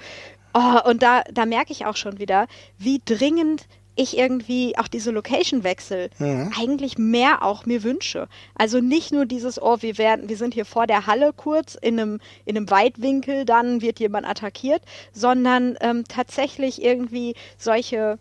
oh, 0.54 0.90
und 0.90 1.02
da, 1.02 1.24
da 1.32 1.46
merke 1.46 1.72
ich 1.72 1.86
auch 1.86 1.96
schon 1.96 2.20
wieder, 2.20 2.48
wie 2.78 3.02
dringend 3.04 3.68
ich 3.96 4.18
irgendwie 4.18 4.78
auch 4.78 4.88
diese 4.88 5.12
Location-Wechsel 5.12 6.10
mhm. 6.18 6.52
eigentlich 6.58 6.98
mehr 6.98 7.44
auch 7.44 7.66
mir 7.66 7.84
wünsche. 7.84 8.28
Also 8.56 8.80
nicht 8.80 9.12
nur 9.12 9.26
dieses, 9.26 9.62
oh, 9.62 9.78
wir 9.82 9.98
werden, 9.98 10.30
wir 10.30 10.38
sind 10.38 10.54
hier 10.54 10.66
vor 10.66 10.88
der 10.88 11.06
Halle 11.06 11.32
kurz 11.34 11.76
in 11.76 12.00
einem, 12.00 12.20
in 12.46 12.58
einem 12.58 12.70
Weitwinkel, 12.70 13.46
dann 13.46 13.82
wird 13.82 14.00
jemand 14.00 14.28
attackiert, 14.28 14.82
sondern 15.12 15.78
ähm, 15.82 16.04
tatsächlich 16.08 16.82
irgendwie 16.82 17.36
solche, 17.58 18.18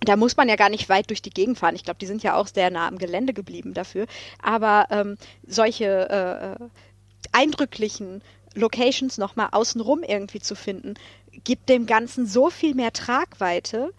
da 0.00 0.16
muss 0.16 0.36
man 0.36 0.48
ja 0.48 0.56
gar 0.56 0.70
nicht 0.70 0.88
weit 0.88 1.10
durch 1.10 1.22
die 1.22 1.30
Gegend 1.30 1.58
fahren. 1.58 1.74
Ich 1.74 1.84
glaube, 1.84 1.98
die 1.98 2.06
sind 2.06 2.22
ja 2.22 2.36
auch 2.36 2.46
sehr 2.46 2.70
nah 2.70 2.86
am 2.86 2.98
Gelände 2.98 3.32
geblieben 3.32 3.74
dafür. 3.74 4.06
Aber 4.40 4.86
ähm, 4.90 5.16
solche 5.46 6.08
äh, 6.10 6.64
äh 6.64 6.68
eindrücklichen 7.32 8.22
Locations 8.54 9.18
nochmal 9.18 9.48
außenrum 9.52 10.02
irgendwie 10.02 10.40
zu 10.40 10.54
finden, 10.54 10.94
gibt 11.44 11.68
dem 11.68 11.86
Ganzen 11.86 12.26
so 12.26 12.50
viel 12.50 12.74
mehr 12.74 12.92
Tragweite 12.92 13.92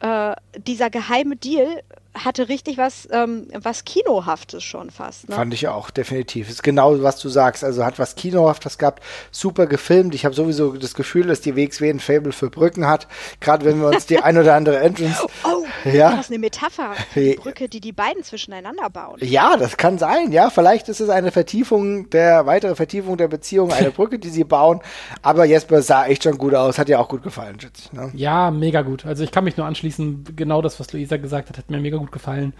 äh, 0.00 0.34
dieser 0.66 0.90
geheime 0.90 1.36
Deal 1.36 1.82
hatte 2.14 2.48
richtig 2.48 2.76
was, 2.76 3.08
ähm, 3.12 3.46
was 3.54 3.84
Kinohaftes 3.84 4.64
schon 4.64 4.90
fast. 4.90 5.28
Ne? 5.28 5.36
Fand 5.36 5.54
ich 5.54 5.68
auch, 5.68 5.90
definitiv. 5.90 6.50
Ist 6.50 6.62
genau, 6.62 7.00
was 7.02 7.20
du 7.20 7.28
sagst. 7.28 7.62
Also 7.62 7.84
hat 7.84 7.98
was 7.98 8.16
Kinohaftes 8.16 8.78
gehabt, 8.78 9.02
super 9.30 9.66
gefilmt. 9.66 10.14
Ich 10.14 10.24
habe 10.24 10.34
sowieso 10.34 10.72
das 10.72 10.94
Gefühl, 10.94 11.28
dass 11.28 11.40
die 11.40 11.54
WXW 11.56 11.90
ein 11.90 12.00
Fable 12.00 12.32
für 12.32 12.50
Brücken 12.50 12.86
hat. 12.86 13.06
Gerade 13.38 13.64
wenn 13.64 13.80
wir 13.80 13.88
uns 13.88 14.06
die 14.06 14.18
ein 14.18 14.36
oder 14.36 14.54
andere 14.54 14.78
Entrance. 14.78 15.26
Oh, 15.42 15.64
ja. 15.88 16.10
das 16.10 16.26
ist 16.26 16.30
eine 16.30 16.38
Metapher. 16.38 16.92
Die 17.14 17.34
Brücke, 17.34 17.68
die 17.68 17.80
die 17.80 17.92
beiden 17.92 18.22
zwischeneinander 18.22 18.90
bauen. 18.90 19.18
Ja, 19.20 19.56
das 19.56 19.76
kann 19.76 19.98
sein. 19.98 20.32
Ja, 20.32 20.50
vielleicht 20.50 20.88
ist 20.88 21.00
es 21.00 21.08
eine 21.08 21.30
Vertiefung 21.30 22.10
der, 22.10 22.46
weitere 22.46 22.74
Vertiefung 22.74 23.16
der 23.16 23.28
Beziehung, 23.28 23.72
eine 23.72 23.90
Brücke, 23.90 24.18
die 24.18 24.28
sie 24.28 24.44
bauen. 24.44 24.80
Aber 25.22 25.44
Jesper 25.44 25.82
sah 25.82 26.06
echt 26.06 26.24
schon 26.24 26.36
gut 26.36 26.54
aus. 26.54 26.78
Hat 26.78 26.88
dir 26.88 27.00
auch 27.00 27.08
gut 27.08 27.22
gefallen, 27.22 27.58
Schütz. 27.58 27.92
Ne? 27.92 28.10
Ja, 28.14 28.50
mega 28.50 28.82
gut. 28.82 29.06
Also 29.06 29.24
ich 29.24 29.30
kann 29.30 29.44
mich 29.44 29.56
nur 29.56 29.66
anschließen. 29.66 30.24
Genau 30.36 30.60
das, 30.60 30.78
was 30.78 30.92
Luisa 30.92 31.16
gesagt 31.16 31.48
hat, 31.48 31.58
hat 31.58 31.70
mir 31.70 31.80
mega 31.80 31.99
gut 32.00 32.12
gefallen. 32.12 32.52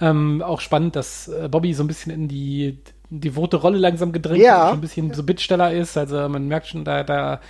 Ähm, 0.00 0.42
auch 0.42 0.60
spannend, 0.60 0.96
dass 0.96 1.28
äh, 1.28 1.48
Bobby 1.50 1.72
so 1.72 1.82
ein 1.82 1.86
bisschen 1.86 2.12
in 2.12 2.28
die, 2.28 2.78
die 3.08 3.28
rote 3.28 3.56
Rolle 3.56 3.78
langsam 3.78 4.12
gedrängt 4.12 4.42
ja. 4.42 4.68
und 4.68 4.74
ein 4.78 4.80
bisschen 4.80 5.14
so 5.14 5.22
Bittsteller 5.22 5.72
ist. 5.72 5.96
Also 5.96 6.28
man 6.28 6.48
merkt 6.48 6.66
schon, 6.66 6.84
da, 6.84 7.02
da, 7.02 7.40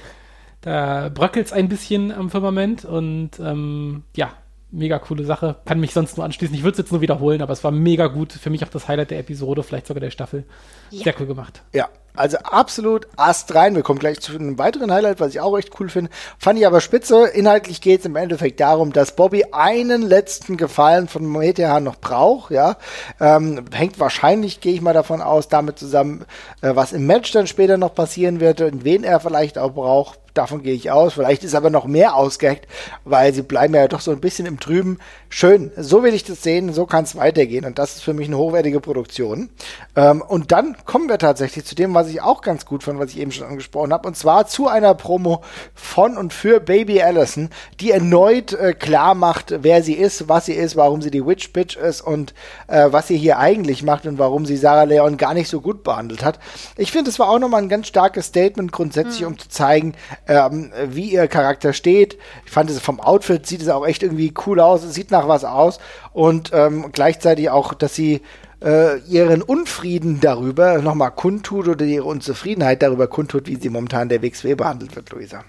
da 0.61 1.11
bröckelt 1.13 1.47
es 1.47 1.53
ein 1.53 1.69
bisschen 1.69 2.13
am 2.13 2.31
Firmament 2.31 2.85
und 2.85 3.31
ähm, 3.41 4.05
ja, 4.15 4.33
mega 4.71 4.99
coole 4.99 5.25
Sache. 5.25 5.57
Kann 5.65 5.81
mich 5.81 5.93
sonst 5.93 6.17
nur 6.17 6.25
anschließen. 6.25 6.55
Ich 6.55 6.63
würde 6.63 6.73
es 6.73 6.79
jetzt 6.79 6.93
nur 6.93 7.01
wiederholen, 7.01 7.43
aber 7.43 7.53
es 7.53 7.65
war 7.65 7.73
mega 7.73 8.07
gut. 8.07 8.33
Für 8.33 8.51
mich 8.51 8.65
auch 8.65 8.69
das 8.69 8.89
Highlight 8.89 9.11
der 9.11 9.19
Episode, 9.19 9.63
vielleicht 9.63 9.87
sogar 9.87 10.01
der 10.01 10.11
Staffel. 10.11 10.45
Ja. 10.91 11.05
Sehr 11.05 11.15
cool 11.21 11.27
gemacht. 11.27 11.63
Ja, 11.73 11.89
also 12.17 12.39
absolut 12.39 13.07
Ast 13.17 13.55
rein. 13.55 13.75
Wir 13.75 13.83
kommen 13.83 13.99
gleich 13.99 14.21
zu 14.21 14.35
einem 14.35 14.59
weiteren 14.59 14.93
Highlight, 14.93 15.21
was 15.21 15.31
ich 15.31 15.41
auch 15.41 15.57
echt 15.57 15.79
cool 15.81 15.89
finde. 15.89 16.11
Fand 16.39 16.59
ich 16.59 16.67
aber 16.67 16.81
spitze. 16.81 17.27
Inhaltlich 17.27 17.81
geht 17.81 18.01
es 18.01 18.07
im 18.07 18.17
Endeffekt 18.17 18.61
darum, 18.61 18.93
dass 18.93 19.17
Bobby 19.17 19.45
einen 19.53 20.03
letzten 20.03 20.57
Gefallen 20.57 21.09
von 21.09 21.31
Metehan 21.31 21.85
noch 21.85 21.97
braucht. 21.97 22.51
Ja, 22.51 22.77
ähm, 23.21 23.65
hängt 23.73 23.99
wahrscheinlich, 24.01 24.61
gehe 24.61 24.75
ich 24.75 24.81
mal 24.81 24.95
davon 24.95 25.21
aus, 25.21 25.49
damit 25.49 25.79
zusammen, 25.79 26.25
äh, 26.63 26.75
was 26.75 26.93
im 26.93 27.07
Match 27.07 27.33
dann 27.33 27.47
später 27.47 27.77
noch 27.77 27.95
passieren 27.95 28.41
wird 28.41 28.61
und 28.61 28.85
wen 28.85 29.05
er 29.05 29.21
vielleicht 29.21 29.59
auch 29.59 29.73
braucht 29.73 30.19
davon 30.37 30.63
gehe 30.63 30.75
ich 30.75 30.91
aus. 30.91 31.15
Vielleicht 31.15 31.45
ist 31.45 31.55
aber 31.55 31.71
noch 31.71 31.87
mehr 31.87 32.15
ausgeheckt, 32.15 32.67
weil 33.05 33.33
sie 33.33 33.43
bleiben 33.43 33.75
ja 33.75 33.89
doch 33.89 34.01
so 34.01 34.11
ein 34.11 34.21
bisschen 34.21 34.47
im 34.47 34.61
Trüben. 34.61 34.99
Schön, 35.29 35.73
so 35.77 36.03
will 36.03 36.15
ich 36.15 36.25
das 36.25 36.43
sehen, 36.43 36.73
so 36.73 36.87
kann 36.87 37.05
es 37.05 37.17
weitergehen 37.17 37.65
und 37.65 37.79
das 37.79 37.97
ist 37.97 38.05
für 38.05 38.15
mich 38.15 38.29
eine 38.29 38.39
hochwertige 38.39 38.81
Produktion. 38.81 39.51
Ähm, 39.97 40.23
und 40.23 40.53
dann 40.53 40.77
kommen 40.85 41.09
wir 41.09 41.19
tatsächlich 41.19 41.65
zu 41.65 41.75
dem, 41.75 41.95
was 41.95 42.09
ich 42.09 42.23
auch 42.23 42.43
ganz 42.43 42.65
gut 42.65 42.85
fand, 42.85 42.99
was 42.99 43.11
ich 43.11 43.19
eben 43.19 43.33
schon 43.33 43.47
angesprochen 43.47 43.93
habe, 43.93 44.07
und 44.07 44.17
zwar 44.17 44.47
zu 44.47 44.69
einer 44.69 44.95
Promo 44.95 45.43
von 45.75 46.17
und 46.17 46.33
für 46.33 46.61
Baby 46.61 47.03
Allison, 47.03 47.51
die 47.81 47.91
erneut 47.91 48.53
äh, 48.53 48.73
klar 48.73 49.15
macht, 49.15 49.53
wer 49.63 49.83
sie 49.83 49.95
ist, 49.95 50.29
was 50.29 50.47
sie 50.47 50.55
ist, 50.55 50.77
warum 50.77 51.03
sie 51.03 51.11
die 51.11 51.27
Witch 51.27 51.53
Bitch 51.53 51.77
ist 51.77 52.01
und 52.01 52.35
äh, 52.69 52.87
was 52.91 53.09
sie 53.09 53.17
hier 53.17 53.39
eigentlich 53.39 53.83
macht 53.83 54.07
und 54.07 54.19
warum 54.19 54.47
sie 54.47 54.57
Sarah 54.57 54.85
Leon 54.85 55.17
gar 55.17 55.35
nicht 55.35 55.49
so 55.49 55.61
gut 55.61 55.83
behandelt 55.83 56.25
hat. 56.25 56.39
Ich 56.77 56.93
finde, 56.93 57.11
es 57.11 57.19
war 57.19 57.29
auch 57.29 57.39
nochmal 57.39 57.63
ein 57.63 57.69
ganz 57.69 57.89
starkes 57.89 58.27
Statement 58.27 58.73
grundsätzlich, 58.73 59.23
mhm. 59.23 59.29
um 59.29 59.39
zu 59.39 59.49
zeigen, 59.49 59.95
ähm, 60.27 60.73
wie 60.89 61.13
ihr 61.13 61.29
Charakter 61.29 61.73
steht. 61.73 62.19
Ich 62.45 62.51
fand 62.51 62.71
es 62.71 62.81
vom 62.81 63.01
Outfit 63.01 63.47
sieht 63.47 63.63
es 63.63 63.69
auch 63.69 63.87
echt 63.87 64.03
irgendwie 64.03 64.33
cool 64.47 64.61
aus, 64.61 64.85
es 64.85 64.95
sieht 64.95 65.11
nach 65.11 65.29
was 65.29 65.45
aus 65.45 65.79
und 66.13 66.51
ähm, 66.53 66.91
gleichzeitig 66.93 67.51
auch, 67.51 67.75
dass 67.75 67.95
sie 67.95 68.23
äh, 68.63 68.99
ihren 69.01 69.43
Unfrieden 69.43 70.21
darüber 70.21 70.79
nochmal 70.79 71.11
kundtut 71.11 71.69
oder 71.69 71.85
ihre 71.85 72.05
Unzufriedenheit 72.05 72.83
darüber 72.83 73.07
kundtut, 73.07 73.47
wie 73.47 73.57
sie 73.57 73.69
momentan 73.69 74.09
der 74.09 74.23
WXW 74.23 74.55
behandelt 74.55 74.97
wird, 74.97 75.11
Luisa. 75.11 75.45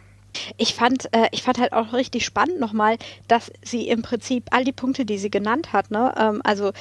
Ich 0.57 0.75
fand, 0.75 1.11
äh, 1.13 1.27
ich 1.31 1.41
fand 1.41 1.57
halt 1.57 1.73
auch 1.73 1.93
richtig 1.93 2.25
spannend 2.25 2.59
nochmal, 2.59 2.97
dass 3.27 3.51
sie 3.63 3.87
im 3.87 4.01
Prinzip 4.01 4.45
all 4.51 4.63
die 4.63 4.71
Punkte, 4.71 5.05
die 5.05 5.17
sie 5.17 5.31
genannt 5.31 5.73
hat, 5.73 5.89
ne, 5.89 6.13
ähm, 6.17 6.41
also 6.43 6.71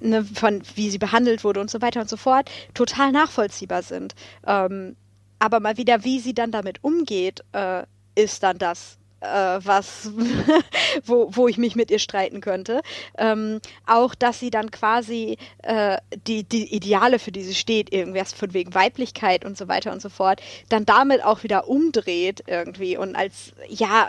ne, 0.00 0.24
von 0.24 0.62
wie 0.74 0.90
sie 0.90 0.98
behandelt 0.98 1.42
wurde 1.42 1.60
und 1.60 1.70
so 1.70 1.82
weiter 1.82 2.00
und 2.00 2.08
so 2.08 2.16
fort, 2.16 2.50
total 2.74 3.12
nachvollziehbar 3.12 3.82
sind. 3.82 4.14
Ähm, 4.46 4.96
aber 5.44 5.60
mal 5.60 5.76
wieder, 5.76 6.04
wie 6.04 6.20
sie 6.20 6.32
dann 6.32 6.50
damit 6.50 6.82
umgeht, 6.82 7.44
äh, 7.52 7.82
ist 8.14 8.42
dann 8.42 8.56
das, 8.56 8.96
äh, 9.20 9.26
was, 9.26 10.10
wo, 11.04 11.28
wo 11.32 11.48
ich 11.48 11.58
mich 11.58 11.76
mit 11.76 11.90
ihr 11.90 11.98
streiten 11.98 12.40
könnte. 12.40 12.80
Ähm, 13.18 13.60
auch, 13.84 14.14
dass 14.14 14.40
sie 14.40 14.48
dann 14.48 14.70
quasi 14.70 15.36
äh, 15.62 15.98
die, 16.26 16.44
die 16.44 16.74
Ideale, 16.74 17.18
für 17.18 17.30
die 17.30 17.42
sie 17.42 17.54
steht, 17.54 17.92
irgendwas 17.92 18.32
von 18.32 18.54
wegen 18.54 18.72
Weiblichkeit 18.72 19.44
und 19.44 19.58
so 19.58 19.68
weiter 19.68 19.92
und 19.92 20.00
so 20.00 20.08
fort, 20.08 20.40
dann 20.70 20.86
damit 20.86 21.22
auch 21.22 21.42
wieder 21.42 21.68
umdreht 21.68 22.44
irgendwie 22.46 22.96
und 22.96 23.14
als, 23.14 23.52
ja, 23.68 24.08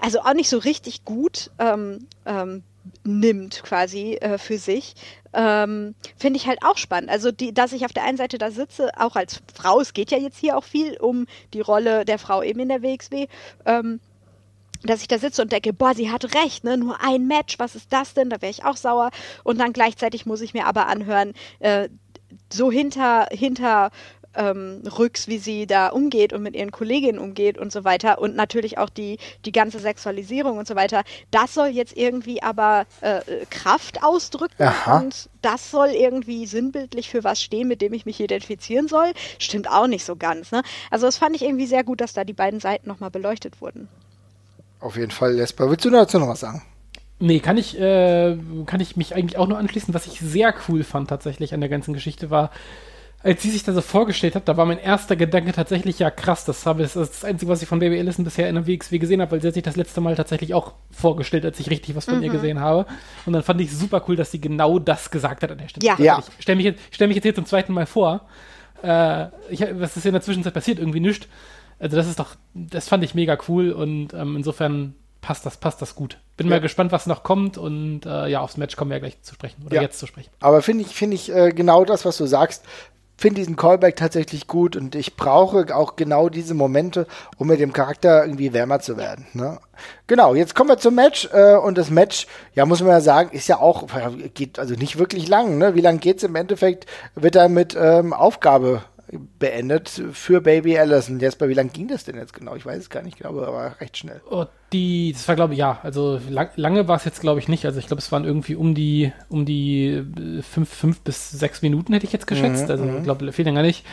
also 0.00 0.18
auch 0.22 0.34
nicht 0.34 0.48
so 0.48 0.58
richtig 0.58 1.04
gut 1.04 1.52
ähm, 1.60 2.08
ähm, 2.26 2.64
nimmt 3.04 3.62
quasi 3.62 4.14
äh, 4.14 4.36
für 4.36 4.58
sich, 4.58 4.94
ähm, 5.32 5.94
finde 6.16 6.38
ich 6.38 6.46
halt 6.46 6.60
auch 6.64 6.76
spannend. 6.76 7.10
Also, 7.10 7.30
die, 7.30 7.52
dass 7.52 7.72
ich 7.72 7.84
auf 7.84 7.92
der 7.92 8.04
einen 8.04 8.16
Seite 8.16 8.38
da 8.38 8.50
sitze, 8.50 8.90
auch 8.98 9.16
als 9.16 9.40
Frau, 9.54 9.80
es 9.80 9.92
geht 9.92 10.10
ja 10.10 10.18
jetzt 10.18 10.38
hier 10.38 10.56
auch 10.56 10.64
viel 10.64 10.96
um 10.98 11.26
die 11.54 11.60
Rolle 11.60 12.04
der 12.04 12.18
Frau 12.18 12.42
eben 12.42 12.60
in 12.60 12.68
der 12.68 12.82
WXW, 12.82 13.26
ähm, 13.64 14.00
dass 14.82 15.02
ich 15.02 15.08
da 15.08 15.18
sitze 15.18 15.42
und 15.42 15.52
denke, 15.52 15.72
boah, 15.72 15.94
sie 15.94 16.10
hat 16.10 16.34
recht, 16.34 16.64
ne? 16.64 16.76
Nur 16.76 17.02
ein 17.02 17.26
Match, 17.26 17.58
was 17.58 17.74
ist 17.76 17.92
das 17.92 18.14
denn? 18.14 18.30
Da 18.30 18.40
wäre 18.40 18.50
ich 18.50 18.64
auch 18.64 18.76
sauer. 18.76 19.10
Und 19.44 19.60
dann 19.60 19.72
gleichzeitig 19.72 20.26
muss 20.26 20.40
ich 20.40 20.54
mir 20.54 20.66
aber 20.66 20.86
anhören, 20.86 21.34
äh, 21.58 21.88
so 22.52 22.70
hinter, 22.70 23.26
hinter 23.30 23.90
ähm, 24.34 24.82
Rücks, 24.98 25.28
wie 25.28 25.38
sie 25.38 25.66
da 25.66 25.88
umgeht 25.88 26.32
und 26.32 26.42
mit 26.42 26.54
ihren 26.54 26.70
Kolleginnen 26.70 27.18
umgeht 27.18 27.58
und 27.58 27.72
so 27.72 27.84
weiter 27.84 28.20
und 28.20 28.36
natürlich 28.36 28.78
auch 28.78 28.88
die, 28.88 29.18
die 29.44 29.52
ganze 29.52 29.78
Sexualisierung 29.78 30.58
und 30.58 30.68
so 30.68 30.76
weiter, 30.76 31.02
das 31.30 31.54
soll 31.54 31.68
jetzt 31.68 31.96
irgendwie 31.96 32.42
aber 32.42 32.86
äh, 33.00 33.20
Kraft 33.50 34.02
ausdrücken 34.02 34.62
Aha. 34.62 34.98
und 34.98 35.28
das 35.42 35.70
soll 35.70 35.88
irgendwie 35.88 36.46
sinnbildlich 36.46 37.08
für 37.08 37.24
was 37.24 37.42
stehen, 37.42 37.68
mit 37.68 37.80
dem 37.80 37.92
ich 37.92 38.06
mich 38.06 38.20
identifizieren 38.20 38.88
soll. 38.88 39.12
Stimmt 39.38 39.70
auch 39.70 39.86
nicht 39.86 40.04
so 40.04 40.16
ganz. 40.16 40.52
Ne? 40.52 40.62
Also 40.90 41.06
das 41.06 41.16
fand 41.16 41.34
ich 41.34 41.42
irgendwie 41.42 41.66
sehr 41.66 41.84
gut, 41.84 42.00
dass 42.00 42.12
da 42.12 42.24
die 42.24 42.32
beiden 42.32 42.60
Seiten 42.60 42.88
nochmal 42.88 43.10
beleuchtet 43.10 43.60
wurden. 43.60 43.88
Auf 44.80 44.96
jeden 44.96 45.10
Fall, 45.10 45.34
Lesper. 45.34 45.68
Willst 45.68 45.84
du 45.84 45.90
dazu 45.90 46.18
noch 46.18 46.28
was 46.28 46.40
sagen? 46.40 46.62
Nee, 47.18 47.40
kann 47.40 47.58
ich, 47.58 47.78
äh, 47.78 48.36
kann 48.64 48.80
ich 48.80 48.96
mich 48.96 49.14
eigentlich 49.14 49.36
auch 49.36 49.46
nur 49.46 49.58
anschließen. 49.58 49.92
Was 49.92 50.06
ich 50.06 50.20
sehr 50.20 50.54
cool 50.68 50.84
fand 50.84 51.10
tatsächlich 51.10 51.52
an 51.52 51.60
der 51.60 51.68
ganzen 51.68 51.92
Geschichte 51.92 52.30
war, 52.30 52.50
als 53.22 53.42
sie 53.42 53.50
sich 53.50 53.62
da 53.62 53.72
so 53.72 53.82
vorgestellt 53.82 54.34
hat, 54.34 54.48
da 54.48 54.56
war 54.56 54.64
mein 54.64 54.78
erster 54.78 55.14
Gedanke 55.14 55.52
tatsächlich, 55.52 55.98
ja 55.98 56.10
krass, 56.10 56.46
das, 56.46 56.64
habe, 56.64 56.82
das 56.82 56.96
ist 56.96 57.14
das 57.14 57.24
Einzige, 57.24 57.50
was 57.50 57.60
ich 57.60 57.68
von 57.68 57.78
Baby 57.78 57.98
Allison 57.98 58.24
bisher 58.24 58.48
in 58.48 58.54
der 58.54 58.66
WXW 58.66 58.98
gesehen 58.98 59.20
habe, 59.20 59.32
weil 59.32 59.42
sie 59.42 59.48
hat 59.48 59.54
sich 59.54 59.62
das 59.62 59.76
letzte 59.76 60.00
Mal 60.00 60.16
tatsächlich 60.16 60.54
auch 60.54 60.72
vorgestellt, 60.90 61.44
als 61.44 61.60
ich 61.60 61.68
richtig 61.68 61.94
was 61.94 62.06
von 62.06 62.16
mhm. 62.16 62.22
ihr 62.22 62.30
gesehen 62.30 62.60
habe. 62.60 62.86
Und 63.26 63.34
dann 63.34 63.42
fand 63.42 63.60
ich 63.60 63.76
super 63.76 64.02
cool, 64.08 64.16
dass 64.16 64.30
sie 64.30 64.40
genau 64.40 64.78
das 64.78 65.10
gesagt 65.10 65.42
hat 65.42 65.52
an 65.52 65.58
der 65.58 65.68
Stelle. 65.68 65.86
Ja. 65.86 65.96
ja. 65.98 66.22
Ich 66.38 66.42
stelle 66.42 66.56
mich, 66.56 66.74
stell 66.90 67.08
mich 67.08 67.16
jetzt 67.16 67.24
hier 67.24 67.34
zum 67.34 67.44
zweiten 67.44 67.74
Mal 67.74 67.86
vor. 67.86 68.26
Äh, 68.82 69.26
ich, 69.50 69.60
was 69.72 69.98
ist 69.98 70.06
in 70.06 70.12
der 70.12 70.22
Zwischenzeit 70.22 70.54
passiert? 70.54 70.78
Irgendwie 70.78 71.00
nichts. 71.00 71.26
Also 71.78 71.96
das 71.96 72.08
ist 72.08 72.18
doch, 72.18 72.36
das 72.54 72.88
fand 72.88 73.04
ich 73.04 73.14
mega 73.14 73.36
cool 73.48 73.72
und 73.72 74.14
ähm, 74.14 74.36
insofern 74.36 74.94
passt 75.20 75.44
das, 75.46 75.58
passt 75.58 75.82
das 75.82 75.94
gut. 75.94 76.18
Bin 76.36 76.46
ja. 76.46 76.56
mal 76.56 76.60
gespannt, 76.60 76.92
was 76.92 77.06
noch 77.06 77.22
kommt 77.22 77.58
und 77.58 78.06
äh, 78.06 78.28
ja, 78.28 78.40
aufs 78.40 78.56
Match 78.56 78.76
kommen 78.76 78.90
wir 78.90 78.96
ja 78.96 79.00
gleich 79.00 79.20
zu 79.22 79.34
sprechen 79.34 79.62
oder 79.64 79.76
ja. 79.76 79.82
jetzt 79.82 79.98
zu 79.98 80.06
sprechen. 80.06 80.30
Aber 80.40 80.62
finde 80.62 80.84
ich, 80.84 80.94
finde 80.94 81.14
ich 81.14 81.32
äh, 81.34 81.50
genau 81.50 81.84
das, 81.84 82.04
was 82.04 82.16
du 82.16 82.26
sagst, 82.26 82.64
finde 83.20 83.40
diesen 83.40 83.56
Callback 83.56 83.96
tatsächlich 83.96 84.46
gut 84.46 84.76
und 84.76 84.94
ich 84.94 85.14
brauche 85.14 85.76
auch 85.76 85.96
genau 85.96 86.30
diese 86.30 86.54
Momente, 86.54 87.06
um 87.36 87.48
mit 87.48 87.60
dem 87.60 87.74
Charakter 87.74 88.24
irgendwie 88.24 88.54
wärmer 88.54 88.80
zu 88.80 88.96
werden. 88.96 89.26
Ne? 89.34 89.58
Genau, 90.06 90.34
jetzt 90.34 90.54
kommen 90.54 90.70
wir 90.70 90.78
zum 90.78 90.94
Match 90.94 91.28
äh, 91.30 91.56
und 91.56 91.76
das 91.76 91.90
Match, 91.90 92.26
ja, 92.54 92.64
muss 92.64 92.80
man 92.80 92.92
ja 92.92 93.02
sagen, 93.02 93.28
ist 93.32 93.46
ja 93.46 93.58
auch, 93.58 93.88
geht 94.32 94.58
also 94.58 94.74
nicht 94.74 94.98
wirklich 94.98 95.28
lang. 95.28 95.58
Ne? 95.58 95.74
Wie 95.74 95.82
lang 95.82 96.00
geht 96.00 96.16
es 96.16 96.22
im 96.22 96.34
Endeffekt? 96.34 96.86
Wird 97.14 97.34
da 97.34 97.48
mit 97.48 97.76
ähm, 97.78 98.14
Aufgabe 98.14 98.84
beendet 99.38 100.02
für 100.12 100.40
Baby 100.40 100.78
Allison. 100.78 101.18
Jesper, 101.18 101.48
wie 101.48 101.54
lange 101.54 101.70
ging 101.70 101.88
das 101.88 102.04
denn 102.04 102.16
jetzt 102.16 102.32
genau? 102.32 102.54
Ich 102.54 102.64
weiß 102.64 102.78
es 102.78 102.90
gar 102.90 103.02
nicht, 103.02 103.14
ich 103.14 103.20
glaube, 103.20 103.46
aber 103.46 103.80
recht 103.80 103.96
schnell. 103.96 104.20
Oh, 104.30 104.46
die, 104.72 105.12
das 105.12 105.26
war 105.26 105.34
glaube 105.34 105.54
ich, 105.54 105.58
ja, 105.58 105.80
also 105.82 106.20
lang, 106.28 106.50
lange 106.56 106.86
war 106.86 106.96
es 106.96 107.04
jetzt 107.04 107.20
glaube 107.20 107.40
ich 107.40 107.48
nicht. 107.48 107.64
Also 107.64 107.78
ich 107.78 107.86
glaube, 107.86 108.00
es 108.00 108.12
waren 108.12 108.24
irgendwie 108.24 108.54
um 108.54 108.74
die, 108.74 109.12
um 109.28 109.44
die 109.44 109.86
äh, 109.88 110.42
fünf, 110.42 110.68
fünf 110.68 111.00
bis 111.00 111.30
sechs 111.30 111.62
Minuten 111.62 111.92
hätte 111.92 112.06
ich 112.06 112.12
jetzt 112.12 112.26
geschätzt. 112.26 112.66
Mhm, 112.66 112.70
also 112.70 112.84
ich 112.84 112.90
mhm. 112.90 113.02
glaube, 113.02 113.32
viel 113.32 113.44
länger 113.44 113.62
nicht. 113.62 113.84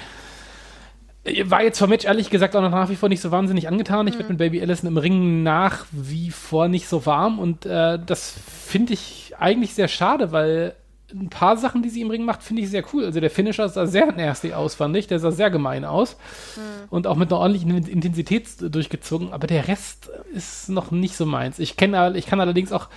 War 1.44 1.62
jetzt 1.62 1.80
vom 1.80 1.90
Match 1.90 2.06
ehrlich 2.06 2.30
gesagt 2.30 2.56
auch 2.56 2.62
noch 2.62 2.72
nach 2.72 2.90
wie 2.90 2.96
vor 2.96 3.10
nicht 3.10 3.22
so 3.22 3.32
wahnsinnig 3.32 3.68
angetan. 3.68 4.08
Ich 4.08 4.14
mhm. 4.14 4.20
werde 4.20 4.34
mit 4.34 4.38
Baby 4.38 4.62
Allison 4.62 4.88
im 4.88 4.98
Ring 4.98 5.44
nach 5.44 5.86
wie 5.92 6.32
vor 6.32 6.68
nicht 6.68 6.88
so 6.88 7.06
warm 7.06 7.40
und 7.40 7.66
äh, 7.66 8.00
das 8.04 8.36
finde 8.48 8.94
ich 8.94 9.34
eigentlich 9.38 9.74
sehr 9.74 9.88
schade, 9.88 10.32
weil 10.32 10.76
ein 11.14 11.30
paar 11.30 11.58
Sachen, 11.58 11.82
die 11.82 11.90
sie 11.90 12.02
im 12.02 12.10
Ring 12.10 12.26
macht, 12.26 12.44
finde 12.44 12.62
ich 12.62 12.70
sehr 12.70 12.84
cool. 12.94 13.06
Also 13.06 13.20
der 13.20 13.30
Finisher 13.30 13.70
sah 13.70 13.86
sehr 13.86 14.12
nasty 14.12 14.54
aus, 14.54 14.76
fand 14.76 14.96
ich. 14.98 15.08
Der 15.08 15.20
sah 15.20 15.32
sehr 15.32 15.50
gemein 15.50 15.86
aus. 15.86 16.18
Mhm. 16.56 16.62
Und 16.90 17.08
auch 17.08 17.16
mit 17.16 17.32
einer 17.32 17.40
ordentlichen 17.40 17.88
Intensität 17.88 18.48
durchgezogen. 18.60 19.32
Aber 19.32 19.48
der 19.48 19.68
Rest 19.68 20.10
ist 20.34 20.70
noch 20.70 20.92
nicht 20.92 21.16
so 21.16 21.26
meins. 21.26 21.60
Ich 21.60 21.78
kenne, 21.78 22.14
ich 22.16 22.26
kann 22.26 22.42
allerdings 22.42 22.72
auch 22.72 22.90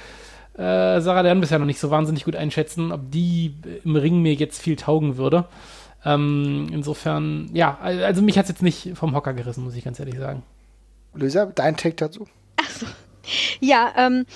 äh, 0.55 1.01
Sarah 1.01 1.21
Lern 1.21 1.41
bisher 1.41 1.59
noch 1.59 1.67
nicht 1.67 1.81
so 1.81 1.91
wahnsinnig 1.91 2.25
gut 2.25 2.37
einschätzen, 2.37 2.93
ob 2.93 3.11
die 3.11 3.55
im 3.85 3.97
Ring 3.97 4.21
mir 4.21 4.35
jetzt 4.35 4.61
viel 4.61 4.77
taugen 4.77 5.17
würde. 5.17 5.47
Ähm, 6.05 6.69
insofern, 6.73 7.51
ja, 7.53 7.79
also 7.81 8.23
mich 8.23 8.39
hat 8.39 8.45
es 8.45 8.51
jetzt 8.51 8.63
nicht 8.63 8.93
vom 8.95 9.15
Hocker 9.15 9.35
gerissen, 9.35 9.65
muss 9.65 9.77
ich 9.77 9.85
ganz 9.85 10.01
ehrlich 10.01 10.19
sagen. 10.19 10.43
Lisa, 11.15 11.47
dein 11.47 11.77
Take 11.77 11.97
dazu? 11.97 12.27
Achso. 12.57 12.87
Ja, 13.61 13.93
ähm, 13.97 14.27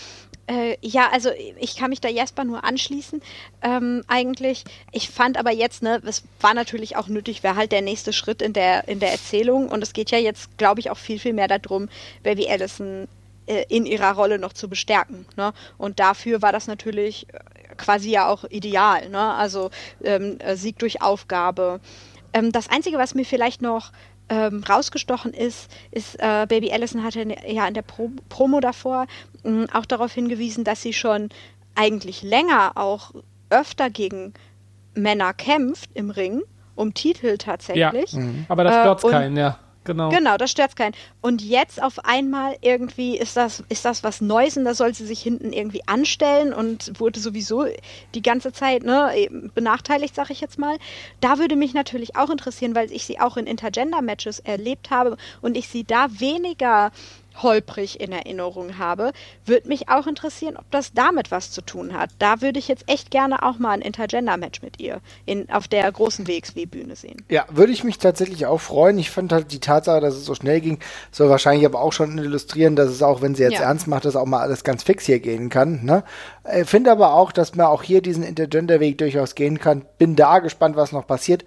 äh, 0.47 0.77
ja, 0.83 1.09
also 1.11 1.31
ich 1.59 1.77
kann 1.77 1.91
mich 1.91 2.01
da 2.01 2.09
Jesper 2.09 2.45
nur 2.45 2.65
anschließen. 2.65 3.23
Ähm, 3.63 4.05
eigentlich, 4.09 4.65
ich 4.93 5.09
fand 5.09 5.39
aber 5.39 5.53
jetzt, 5.53 5.83
ne, 5.83 6.03
es 6.05 6.25
war 6.41 6.55
natürlich 6.55 6.97
auch 6.97 7.09
nötig, 7.09 7.43
wäre 7.43 7.57
halt 7.57 7.73
der 7.73 7.83
nächste 7.83 8.13
Schritt 8.13 8.43
in 8.43 8.53
der 8.53 8.89
in 8.89 9.01
der 9.01 9.13
Erzählung 9.13 9.69
und 9.69 9.83
es 9.83 9.93
geht 9.93 10.11
ja 10.11 10.19
jetzt, 10.19 10.59
glaube 10.59 10.81
ich, 10.81 10.91
auch 10.91 10.99
viel 10.99 11.19
viel 11.19 11.33
mehr 11.33 11.49
darum, 11.49 11.89
Baby 12.23 12.49
Allison 12.49 13.09
äh, 13.47 13.65
in 13.69 13.85
ihrer 13.85 14.13
Rolle 14.13 14.39
noch 14.39 14.55
zu 14.55 14.69
bestärken. 14.69 15.27
Ne? 15.37 15.53
Und 15.77 16.01
dafür 16.01 16.41
war 16.41 16.53
das 16.53 16.67
natürlich 16.67 17.27
äh, 17.33 17.75
quasi 17.77 18.11
ja 18.11 18.29
auch 18.29 18.45
ideal. 18.45 19.11
Ne? 19.11 19.35
Also 19.35 19.71
ähm, 20.03 20.39
äh, 20.39 20.57
Sieg 20.57 20.79
durch 20.79 21.03
Aufgabe. 21.03 21.81
Ähm, 22.33 22.53
das 22.53 22.71
Einzige, 22.71 22.97
was 22.97 23.15
mir 23.15 23.27
vielleicht 23.27 23.61
noch 23.61 23.93
ähm, 24.29 24.65
rausgestochen 24.69 25.33
ist, 25.33 25.71
ist 25.91 26.17
äh, 26.19 26.47
Baby 26.49 26.73
Allison 26.73 27.03
hatte 27.03 27.27
ja 27.47 27.67
in 27.69 27.75
der 27.75 27.83
Pro 27.83 28.11
Promo 28.29 28.61
davor 28.61 29.07
mh, 29.43 29.67
auch 29.73 29.87
darauf 29.87 30.13
hingewiesen, 30.13 30.65
dass 30.65 30.83
sie 30.83 30.93
schon 30.93 31.29
eigentlich 31.75 32.23
länger 32.23 32.73
auch 32.77 33.13
öfter 33.51 33.91
gegen 33.91 34.33
Männer 34.95 35.35
kämpft 35.35 35.91
im 35.95 36.11
Ring, 36.11 36.43
um 36.75 36.95
Titel 36.95 37.37
tatsächlich. 37.37 38.13
Ja, 38.13 38.21
mhm. 38.21 38.47
aber 38.49 38.65
das 38.65 39.05
äh, 39.05 39.09
keinen, 39.09 39.37
ja. 39.37 39.59
Genau. 39.85 40.09
Genau, 40.09 40.37
das 40.37 40.51
stört 40.51 40.77
keinen. 40.77 40.95
Und 41.21 41.43
jetzt 41.43 41.83
auf 41.83 42.05
einmal 42.05 42.57
irgendwie 42.63 43.19
ist 43.19 43.37
das, 43.37 43.63
ist 43.69 43.85
das 43.85 44.03
was 44.03 44.21
Neues 44.21 44.57
und 44.57 44.65
da 44.65 44.75
soll 44.75 44.95
sie 44.95 45.07
sich 45.07 45.21
hinten 45.21 45.53
irgendwie 45.53 45.87
anstellen 45.87 46.53
und 46.53 46.99
wurde 46.99 47.21
sowieso 47.21 47.67
die 48.15 48.23
ganze 48.23 48.53
Zeit 48.53 48.83
ne, 48.83 49.29
benachteiligt, 49.55 50.15
sag 50.15 50.31
ich 50.31 50.41
jetzt 50.41 50.59
mal. 50.59 50.79
Da 51.21 51.39
würde 51.39 51.57
mich 51.57 51.75
natürlich 51.75 52.17
auch 52.17 52.31
interessieren, 52.31 52.75
weil 52.75 52.91
ich 52.93 53.05
sie 53.05 53.21
auch 53.21 53.37
in 53.37 53.47
Intergender-Matches 53.47 54.41
erlebt 54.41 54.91
habe 54.91 55.17
und 55.43 55.57
ich 55.57 55.69
sie 55.69 55.85
da 55.85 56.07
weniger 56.19 56.91
holprig 57.43 58.01
in 58.01 58.13
Erinnerung 58.13 58.79
habe, 58.79 59.13
würde 59.45 59.69
mich 59.69 59.89
auch 59.89 60.07
interessieren, 60.07 60.57
ob 60.57 60.71
das 60.71 60.93
damit 60.93 61.31
was 61.31 61.51
zu 61.51 61.63
tun 61.63 61.95
hat. 61.95 62.11
Da 62.19 62.41
würde 62.41 62.59
ich 62.59 62.69
jetzt 62.69 62.85
echt 62.89 63.11
gerne 63.11 63.43
auch 63.43 63.59
mal 63.59 63.71
ein 63.71 63.81
Intergender-Match 63.81 64.63
mit 64.63 64.81
ihr 64.81 65.01
in, 65.27 65.51
auf 65.51 65.69
der 65.69 65.91
großen 65.91 66.27
WXW-Bühne 66.27 66.97
sehen. 66.97 67.25
Ja, 67.29 67.47
würde 67.51 67.73
ich 67.73 67.85
mich 67.85 67.99
tatsächlich 67.99 68.47
auch 68.47 68.61
freuen. 68.61 68.99
Ich 68.99 69.11
fand 69.11 69.33
halt 69.33 69.53
die 69.53 69.61
Tatsache, 69.61 70.01
dass 70.01 70.15
es 70.15 70.25
so 70.25 70.35
schnell 70.35 70.61
ging, 70.61 70.79
soll 71.11 71.29
wahrscheinlich 71.29 71.67
aber 71.67 71.81
auch 71.81 71.93
schon 71.93 72.19
illustrieren, 72.19 72.77
dass 72.77 72.91
es 72.91 73.03
auch, 73.03 73.23
wenn 73.23 73.35
sie 73.35 73.43
jetzt 73.43 73.55
ja. 73.55 73.63
ernst 73.63 73.87
macht, 73.87 74.05
dass 74.05 74.17
auch 74.17 74.27
mal 74.27 74.41
alles 74.41 74.65
ganz 74.65 74.83
fix 74.83 75.07
hier 75.07 75.21
gehen 75.21 75.49
kann. 75.49 75.85
Ne? 75.85 76.05
Ich 76.45 76.51
äh, 76.61 76.65
finde 76.65 76.93
aber 76.93 77.15
auch, 77.15 77.33
dass 77.33 77.55
man 77.55 77.67
auch 77.67 77.83
hier 77.83 78.03
diesen 78.03 78.23
Intergender-Weg 78.23 78.99
durchaus 78.99 79.35
gehen 79.35 79.59
kann. 79.59 79.85
Bin 79.99 80.17
da 80.17 80.39
gespannt, 80.39 80.77
was 80.77 80.93
noch 80.93 81.07
passiert. 81.07 81.45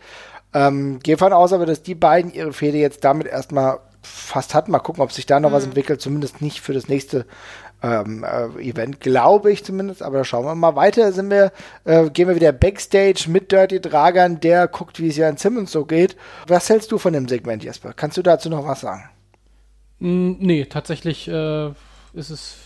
Ähm, 0.54 1.00
gehe 1.04 1.18
von 1.18 1.34
aus 1.34 1.54
aber, 1.54 1.66
dass 1.66 1.84
die 1.84 1.96
beiden 1.96 2.34
ihre 2.34 2.54
Fehde 2.54 2.78
jetzt 2.78 3.04
damit 3.04 3.28
erstmal 3.28 3.80
fast 4.02 4.54
hat. 4.54 4.68
Mal 4.68 4.80
gucken, 4.80 5.04
ob 5.04 5.12
sich 5.12 5.26
da 5.26 5.40
noch 5.40 5.50
mhm. 5.50 5.54
was 5.54 5.66
entwickelt. 5.66 6.02
Zumindest 6.02 6.42
nicht 6.42 6.62
für 6.62 6.74
das 6.74 6.88
nächste 6.88 7.26
ähm, 7.84 8.24
äh, 8.24 8.62
Event, 8.62 9.00
glaube 9.00 9.52
ich 9.52 9.64
zumindest. 9.64 10.02
Aber 10.02 10.18
da 10.18 10.24
schauen 10.24 10.46
wir 10.46 10.56
mal 10.56 10.76
weiter. 10.76 11.12
Sind 11.12 11.30
wir, 11.30 11.52
äh, 11.86 12.10
gehen 12.10 12.28
wir 12.28 12.36
wieder 12.36 12.52
Backstage 12.52 13.26
mit 13.28 13.52
Dirty 13.52 13.80
Dragan, 13.80 14.40
der 14.40 14.68
guckt, 14.68 15.00
wie 15.00 15.08
es 15.08 15.18
ja 15.18 15.30
in 15.30 15.38
Simmons 15.38 15.72
so 15.72 15.86
geht. 15.86 16.16
Was 16.48 16.70
hältst 16.70 16.92
du 16.92 16.98
von 16.98 17.14
dem 17.14 17.28
Segment, 17.28 17.64
Jesper? 17.64 17.94
Kannst 17.94 18.18
du 18.18 18.22
dazu 18.22 18.50
noch 18.50 18.66
was 18.66 18.82
sagen? 18.82 19.10
Nee, 20.00 20.66
tatsächlich 20.66 21.28
äh, 21.28 21.70
ist 22.14 22.30
es, 22.30 22.58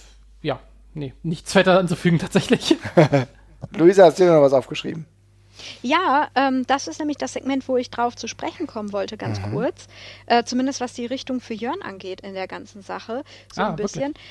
ja, 0.41 0.59
nee, 0.93 1.13
nichts 1.23 1.55
weiter 1.55 1.79
anzufügen, 1.79 2.19
tatsächlich. 2.19 2.75
Luisa, 3.77 4.05
hast 4.05 4.19
du 4.19 4.23
dir 4.23 4.34
noch 4.34 4.41
was 4.41 4.53
aufgeschrieben? 4.53 5.05
Ja, 5.82 6.30
ähm, 6.36 6.66
das 6.68 6.88
ist 6.88 6.99
nämlich 6.99 7.18
das 7.18 7.34
Segment, 7.34 7.68
wo 7.68 7.78
ich 7.78 7.89
drauf 7.89 8.16
zu 8.16 8.28
sprechen 8.28 8.68
kommen 8.68 8.91
wollte, 8.93 9.18
ganz 9.18 9.39
mhm. 9.39 9.51
kurz. 9.53 9.88
Äh, 10.26 10.43
zumindest 10.43 10.82
was 10.82 10.93
die 10.93 11.05
Richtung 11.05 11.41
für 11.41 11.53
Jörn 11.53 11.82
angeht 11.82 12.22
in 12.22 12.34
der 12.34 12.47
ganzen 12.47 12.82
Sache. 12.82 13.24
So 13.53 13.62
ah, 13.62 13.70
ein 13.70 13.76
bisschen. 13.76 14.14
Wirklich? 14.14 14.26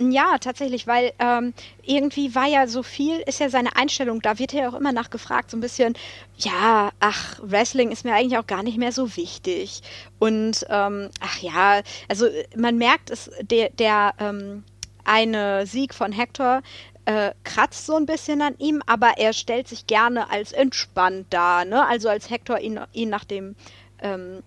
Ja, 0.00 0.38
tatsächlich, 0.38 0.88
weil 0.88 1.12
ähm, 1.20 1.54
irgendwie 1.84 2.34
war 2.34 2.46
ja 2.46 2.66
so 2.66 2.82
viel, 2.82 3.20
ist 3.20 3.38
ja 3.38 3.48
seine 3.48 3.76
Einstellung, 3.76 4.20
da 4.20 4.40
wird 4.40 4.52
ja 4.52 4.68
auch 4.68 4.74
immer 4.74 4.92
nachgefragt, 4.92 5.52
so 5.52 5.56
ein 5.56 5.60
bisschen, 5.60 5.94
ja, 6.36 6.90
ach, 6.98 7.38
Wrestling 7.40 7.92
ist 7.92 8.04
mir 8.04 8.12
eigentlich 8.12 8.36
auch 8.36 8.46
gar 8.46 8.64
nicht 8.64 8.76
mehr 8.76 8.90
so 8.90 9.16
wichtig. 9.16 9.82
Und 10.18 10.66
ähm, 10.68 11.10
ach 11.20 11.38
ja, 11.40 11.82
also 12.08 12.26
man 12.56 12.76
merkt 12.76 13.10
es, 13.10 13.30
der, 13.40 13.70
der 13.70 14.14
ähm, 14.18 14.64
eine 15.04 15.64
Sieg 15.66 15.94
von 15.94 16.10
Hector 16.10 16.62
äh, 17.04 17.32
kratzt 17.44 17.86
so 17.86 17.96
ein 17.96 18.06
bisschen 18.06 18.42
an 18.42 18.54
ihm, 18.58 18.82
aber 18.86 19.14
er 19.18 19.32
stellt 19.32 19.68
sich 19.68 19.86
gerne 19.86 20.30
als 20.30 20.52
entspannt 20.52 21.26
dar, 21.30 21.64
ne? 21.64 21.86
Also 21.86 22.08
als 22.08 22.30
Hector 22.30 22.58
ihn, 22.58 22.80
ihn 22.92 23.10
nach 23.10 23.24
dem 23.24 23.56
ähm, 24.00 24.42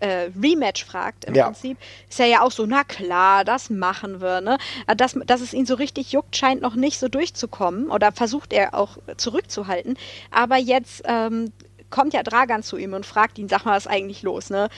äh, 0.00 0.30
Rematch 0.40 0.84
fragt, 0.84 1.26
im 1.26 1.34
ja. 1.34 1.44
Prinzip, 1.44 1.78
ist 2.08 2.20
er 2.20 2.26
ja 2.26 2.42
auch 2.42 2.50
so, 2.50 2.66
na 2.66 2.84
klar, 2.84 3.44
das 3.44 3.70
machen 3.70 4.20
wir, 4.20 4.40
ne? 4.40 4.58
Äh, 4.86 4.96
dass, 4.96 5.16
dass 5.26 5.40
es 5.40 5.52
ihn 5.52 5.66
so 5.66 5.74
richtig 5.74 6.12
juckt, 6.12 6.36
scheint 6.36 6.62
noch 6.62 6.74
nicht 6.74 6.98
so 6.98 7.08
durchzukommen 7.08 7.90
oder 7.90 8.12
versucht 8.12 8.52
er 8.52 8.74
auch 8.74 8.98
zurückzuhalten. 9.16 9.96
Aber 10.30 10.56
jetzt 10.56 11.02
ähm, 11.04 11.52
kommt 11.90 12.14
ja 12.14 12.22
Dragan 12.22 12.62
zu 12.62 12.76
ihm 12.76 12.94
und 12.94 13.04
fragt 13.04 13.38
ihn, 13.38 13.48
sag 13.48 13.64
mal, 13.64 13.76
was 13.76 13.86
ist 13.86 13.92
eigentlich 13.92 14.22
los, 14.22 14.50
ne? 14.50 14.68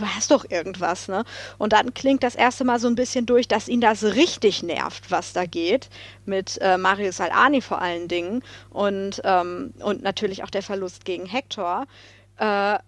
Hast 0.00 0.30
doch 0.30 0.44
irgendwas, 0.48 1.08
ne? 1.08 1.24
Und 1.58 1.72
dann 1.72 1.94
klingt 1.94 2.22
das 2.22 2.34
erste 2.34 2.64
Mal 2.64 2.80
so 2.80 2.88
ein 2.88 2.94
bisschen 2.94 3.26
durch, 3.26 3.48
dass 3.48 3.68
ihn 3.68 3.80
das 3.80 4.02
richtig 4.02 4.62
nervt, 4.62 5.10
was 5.10 5.32
da 5.32 5.46
geht, 5.46 5.88
mit 6.24 6.58
äh, 6.60 6.76
Mario 6.76 7.12
Salani 7.12 7.60
vor 7.60 7.80
allen 7.80 8.08
Dingen 8.08 8.42
und, 8.70 9.20
ähm, 9.24 9.72
und 9.80 10.02
natürlich 10.02 10.42
auch 10.42 10.50
der 10.50 10.62
Verlust 10.62 11.04
gegen 11.04 11.26
Hector. 11.26 11.86
Äh, 12.38 12.78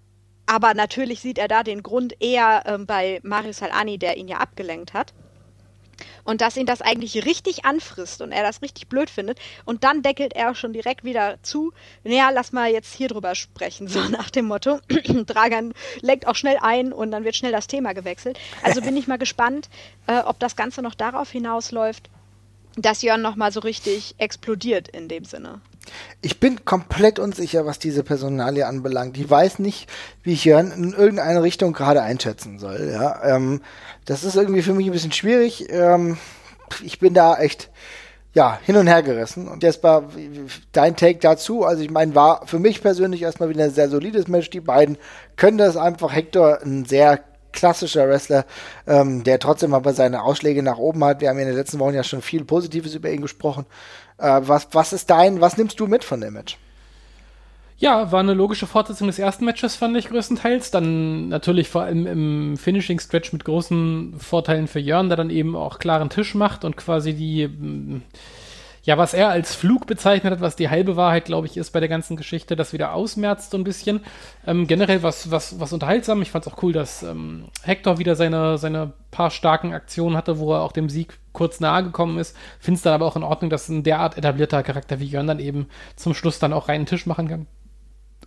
aber 0.51 0.72
natürlich 0.72 1.20
sieht 1.20 1.36
er 1.36 1.46
da 1.46 1.62
den 1.62 1.82
Grund 1.82 2.14
eher 2.20 2.62
ähm, 2.64 2.86
bei 2.86 3.20
Marius 3.22 3.59
Salani, 3.59 3.99
der 3.99 4.16
ihn 4.16 4.28
ja 4.28 4.38
abgelenkt 4.38 4.94
hat. 4.94 5.12
Und 6.24 6.40
dass 6.40 6.57
ihn 6.57 6.66
das 6.66 6.82
eigentlich 6.82 7.24
richtig 7.24 7.64
anfrisst 7.64 8.20
und 8.20 8.32
er 8.32 8.42
das 8.42 8.62
richtig 8.62 8.88
blöd 8.88 9.11
findet. 9.11 9.38
Und 9.64 9.84
dann 9.84 10.03
deckelt 10.03 10.34
er 10.34 10.55
schon 10.55 10.72
direkt 10.72 11.05
wieder 11.05 11.38
zu. 11.42 11.72
Naja, 12.05 12.30
lass 12.30 12.53
mal 12.53 12.70
jetzt 12.70 12.94
hier 12.94 13.09
drüber 13.09 13.34
sprechen, 13.34 13.88
so 13.88 14.01
nach 14.09 14.30
dem 14.30 14.46
Motto. 14.46 14.80
Dragan 14.88 15.72
lenkt 16.01 16.26
auch 16.26 16.36
schnell 16.36 16.59
ein 16.61 16.92
und 16.92 17.11
dann 17.11 17.24
wird 17.24 17.36
schnell 17.36 17.53
das 17.53 17.66
Thema 17.66 17.92
gewechselt. 17.92 18.38
Also 18.62 18.80
bin 18.80 18.96
ich 18.96 19.07
mal 19.07 19.18
gespannt, 19.18 19.68
äh, 20.07 20.20
ob 20.20 20.38
das 20.38 20.57
Ganze 20.57 20.82
noch 20.82 20.94
darauf 20.94 21.30
hinausläuft, 21.30 22.11
dass 22.83 23.03
Jörn 23.03 23.22
nochmal 23.22 23.53
so 23.53 23.61
richtig 23.61 24.14
explodiert 24.18 24.89
in 24.89 25.09
dem 25.09 25.24
Sinne. 25.24 25.61
Ich 26.20 26.39
bin 26.39 26.64
komplett 26.64 27.18
unsicher, 27.18 27.64
was 27.64 27.79
diese 27.79 28.03
Personalie 28.03 28.66
anbelangt. 28.66 29.16
Ich 29.16 29.29
weiß 29.29 29.59
nicht, 29.59 29.89
wie 30.22 30.35
ich 30.35 30.45
Jörn 30.45 30.70
in 30.70 30.93
irgendeine 30.93 31.43
Richtung 31.43 31.72
gerade 31.72 32.03
einschätzen 32.03 32.59
soll. 32.59 32.91
Ja, 32.93 33.22
ähm, 33.24 33.62
das 34.05 34.24
ist 34.24 34.37
irgendwie 34.37 34.62
für 34.62 34.74
mich 34.74 34.87
ein 34.87 34.93
bisschen 34.93 35.12
schwierig. 35.12 35.66
Ähm, 35.70 36.18
ich 36.83 36.99
bin 36.99 37.14
da 37.14 37.39
echt 37.39 37.70
ja, 38.35 38.59
hin 38.62 38.76
und 38.76 38.87
her 38.87 39.03
gerissen. 39.03 39.49
Und 39.49 39.64
war 39.83 40.11
dein 40.72 40.97
Take 40.97 41.18
dazu. 41.18 41.64
Also 41.64 41.83
ich 41.83 41.91
meine, 41.91 42.14
war 42.14 42.47
für 42.47 42.59
mich 42.59 42.83
persönlich 42.83 43.22
erstmal 43.22 43.49
wieder 43.49 43.64
ein 43.64 43.74
sehr 43.74 43.89
solides 43.89 44.29
Match. 44.29 44.51
Die 44.51 44.61
beiden 44.61 44.99
können 45.37 45.59
das 45.59 45.76
einfach. 45.76 46.12
Hector 46.12 46.61
ein 46.62 46.85
sehr 46.85 47.24
klassischer 47.53 48.09
Wrestler, 48.09 48.44
ähm, 48.86 49.24
der 49.24 49.38
trotzdem 49.38 49.74
aber 49.74 49.92
seine 49.92 50.22
Ausschläge 50.22 50.62
nach 50.62 50.78
oben 50.78 51.05
hat. 51.05 51.20
Wir 51.20 51.28
haben 51.28 51.38
in 51.38 51.46
den 51.46 51.57
letzten 51.57 51.78
Wochen 51.78 51.94
ja 51.94 52.03
schon 52.03 52.22
viel 52.22 52.44
Positives 52.44 52.94
über 52.94 53.11
ihn 53.11 53.22
gesprochen. 53.22 53.66
Äh, 54.18 54.40
was, 54.44 54.68
was 54.72 54.92
ist 54.92 55.11
dein, 55.11 55.40
was 55.40 55.57
nimmst 55.57 55.78
du 55.80 55.86
mit 55.86 56.05
von 56.05 56.20
dem 56.20 56.34
Match? 56.34 56.59
Ja, 57.80 58.11
war 58.11 58.18
eine 58.18 58.34
logische 58.34 58.66
Fortsetzung 58.66 59.07
des 59.07 59.20
ersten 59.20 59.44
Matches, 59.44 59.76
fand 59.76 59.96
ich 59.96 60.09
größtenteils. 60.09 60.72
Dann 60.72 61.28
natürlich 61.28 61.68
vor 61.68 61.82
allem 61.82 62.07
im 62.07 62.57
Finishing 62.57 62.99
Stretch 62.99 63.32
mit 63.32 63.44
großen 63.44 64.14
Vorteilen 64.18 64.66
für 64.66 64.80
Jörn, 64.80 65.09
der 65.09 65.16
dann 65.16 65.30
eben 65.30 65.55
auch 65.55 65.78
klaren 65.78 66.11
Tisch 66.11 66.34
macht 66.34 66.64
und 66.64 66.76
quasi 66.76 67.14
die 67.14 67.49
ja, 68.89 68.97
was 68.97 69.12
er 69.12 69.28
als 69.28 69.55
Flug 69.55 69.86
bezeichnet 69.86 70.32
hat, 70.32 70.41
was 70.41 70.57
die 70.57 70.70
halbe 70.70 70.97
Wahrheit, 70.97 71.26
glaube 71.26 71.47
ich, 71.47 71.59
ist 71.59 71.72
bei 71.72 71.80
der 71.80 71.91
ganzen 71.91 72.16
Geschichte, 72.16 72.57
das 72.57 72.72
wieder 72.72 72.95
ausmerzt 72.95 73.51
so 73.51 73.59
ein 73.59 73.62
bisschen. 73.62 74.01
Ähm, 74.47 74.66
generell 74.66 75.03
was, 75.03 75.30
was, 75.30 75.61
was 75.61 75.74
unterhaltsam. 75.74 76.22
Ich 76.22 76.30
fand 76.30 76.47
es 76.47 76.51
auch 76.51 76.62
cool, 76.62 76.72
dass 76.72 77.03
ähm, 77.03 77.49
Hector 77.61 77.99
wieder 77.99 78.16
seine, 78.16 78.57
seine 78.57 78.95
paar 79.11 79.30
starken 79.30 79.74
Aktionen 79.74 80.16
hatte, 80.16 80.39
wo 80.39 80.55
er 80.55 80.62
auch 80.62 80.72
dem 80.72 80.89
Sieg 80.89 81.18
kurz 81.34 81.61
nahe 81.61 81.84
gekommen 81.84 82.16
ist. 82.18 82.34
Finde 82.61 82.78
es 82.78 82.82
dann 82.82 82.95
aber 82.95 83.05
auch 83.05 83.16
in 83.16 83.24
Ordnung, 83.24 83.51
dass 83.51 83.68
ein 83.68 83.82
derart 83.82 84.16
etablierter 84.16 84.62
Charakter 84.62 85.01
wie 85.01 85.05
Jörn 85.05 85.26
dann 85.26 85.39
eben 85.39 85.68
zum 85.95 86.14
Schluss 86.14 86.39
dann 86.39 86.55
auch 86.55 86.70
reinen 86.70 86.86
Tisch 86.86 87.05
machen 87.05 87.28
kann 87.28 87.47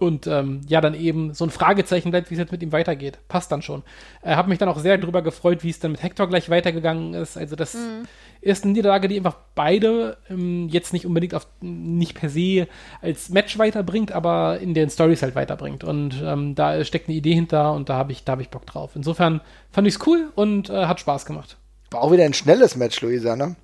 und 0.02 0.26
ähm, 0.26 0.62
ja, 0.68 0.82
dann 0.82 0.96
eben 0.96 1.36
so 1.36 1.46
ein 1.46 1.52
Fragezeichen 1.52 2.10
bleibt, 2.10 2.32
wie 2.32 2.34
es 2.34 2.40
jetzt 2.40 2.52
mit 2.52 2.64
ihm 2.64 2.72
weitergeht. 2.72 3.20
Passt 3.28 3.52
dann 3.52 3.62
schon. 3.62 3.84
Äh, 4.24 4.34
habe 4.34 4.50
mich 4.50 4.58
dann 4.58 4.68
auch 4.68 4.80
sehr 4.80 4.98
darüber 4.98 5.22
gefreut, 5.22 5.64
wie 5.64 5.70
es 5.70 5.80
dann 5.80 5.92
mit 5.92 6.02
Hector 6.02 6.28
gleich 6.28 6.50
weitergegangen 6.50 7.14
ist. 7.14 7.38
Also 7.38 7.56
das 7.56 7.76
mhm. 7.76 8.08
ist 8.42 8.64
eine 8.64 8.74
Niederlage, 8.74 9.08
die 9.08 9.18
einfach 9.18 9.36
beide 9.54 10.18
ähm, 10.28 10.70
jetzt 10.70 10.92
nicht 10.92 11.06
unbedingt 11.06 11.36
auf, 11.36 11.46
nicht 11.62 12.16
per 12.16 12.30
se 12.30 12.68
als 13.04 13.30
Match 13.30 13.60
weiterbringt, 13.60 14.12
aber 14.12 14.58
in 14.60 14.74
den 14.74 14.90
Stories 14.90 15.22
halt 15.22 15.36
weiterbringt. 15.36 15.84
Und 15.84 16.20
ähm, 16.24 16.56
da 16.56 16.84
steckt 16.84 17.08
eine 17.08 17.16
Idee 17.16 17.36
hinter 17.36 17.74
und 17.74 17.88
da 17.88 17.94
habe 17.94 18.12
ich, 18.12 18.24
da 18.24 18.32
hab 18.32 18.42
ich 18.42 18.50
Bock 18.50 18.66
drauf. 18.66 18.94
Insofern 18.96 19.40
fand 19.70 19.88
ich 19.88 19.94
es 19.94 20.08
cool 20.08 20.32
und 20.34 20.72
äh, 20.72 20.88
hat 20.88 21.00
Spaß 21.00 21.28
gemacht. 21.28 21.58
War 21.92 22.02
auch 22.02 22.12
wieder 22.12 22.26
ein 22.26 22.34
schnelles 22.34 22.76
Match, 22.76 23.00
Luisa, 23.02 23.36
ne? 23.36 23.56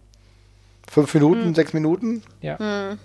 Fünf 0.88 1.12
Minuten, 1.16 1.48
mhm. 1.48 1.56
sechs 1.56 1.74
Minuten? 1.74 2.22
Ja. 2.42 2.58
Mhm 2.60 3.00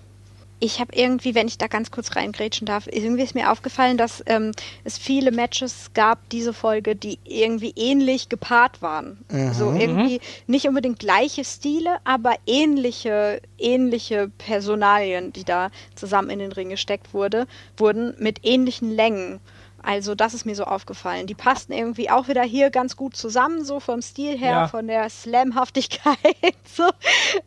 ich 0.63 0.79
habe 0.79 0.95
irgendwie, 0.95 1.35
wenn 1.35 1.49
ich 1.49 1.57
da 1.57 1.67
ganz 1.67 1.91
kurz 1.91 2.15
reingrätschen 2.15 2.65
darf, 2.65 2.87
irgendwie 2.89 3.23
ist 3.23 3.35
mir 3.35 3.51
aufgefallen, 3.51 3.97
dass 3.97 4.23
ähm, 4.27 4.53
es 4.85 4.97
viele 4.97 5.31
Matches 5.31 5.91
gab, 5.93 6.29
diese 6.29 6.53
Folge, 6.53 6.95
die 6.95 7.19
irgendwie 7.25 7.73
ähnlich 7.75 8.29
gepaart 8.29 8.81
waren. 8.81 9.17
Mhm. 9.29 9.53
So 9.53 9.73
irgendwie 9.73 10.21
nicht 10.47 10.65
unbedingt 10.65 10.99
gleiche 10.99 11.43
Stile, 11.43 11.97
aber 12.05 12.35
ähnliche, 12.47 13.41
ähnliche 13.57 14.31
Personalien, 14.37 15.33
die 15.33 15.43
da 15.43 15.69
zusammen 15.95 16.29
in 16.29 16.39
den 16.39 16.53
Ring 16.53 16.69
gesteckt 16.69 17.13
wurde, 17.13 17.45
wurden 17.75 18.13
mit 18.17 18.45
ähnlichen 18.45 18.89
Längen. 18.89 19.41
Also 19.81 20.15
das 20.15 20.33
ist 20.33 20.45
mir 20.45 20.55
so 20.55 20.63
aufgefallen. 20.63 21.27
Die 21.27 21.35
passten 21.35 21.73
irgendwie 21.73 22.09
auch 22.09 22.29
wieder 22.29 22.43
hier 22.43 22.69
ganz 22.69 22.95
gut 22.95 23.17
zusammen, 23.17 23.65
so 23.65 23.81
vom 23.81 24.01
Stil 24.01 24.37
her, 24.37 24.51
ja. 24.51 24.67
von 24.69 24.87
der 24.87 25.09
Slamhaftigkeit. 25.09 26.15
so. 26.73 26.89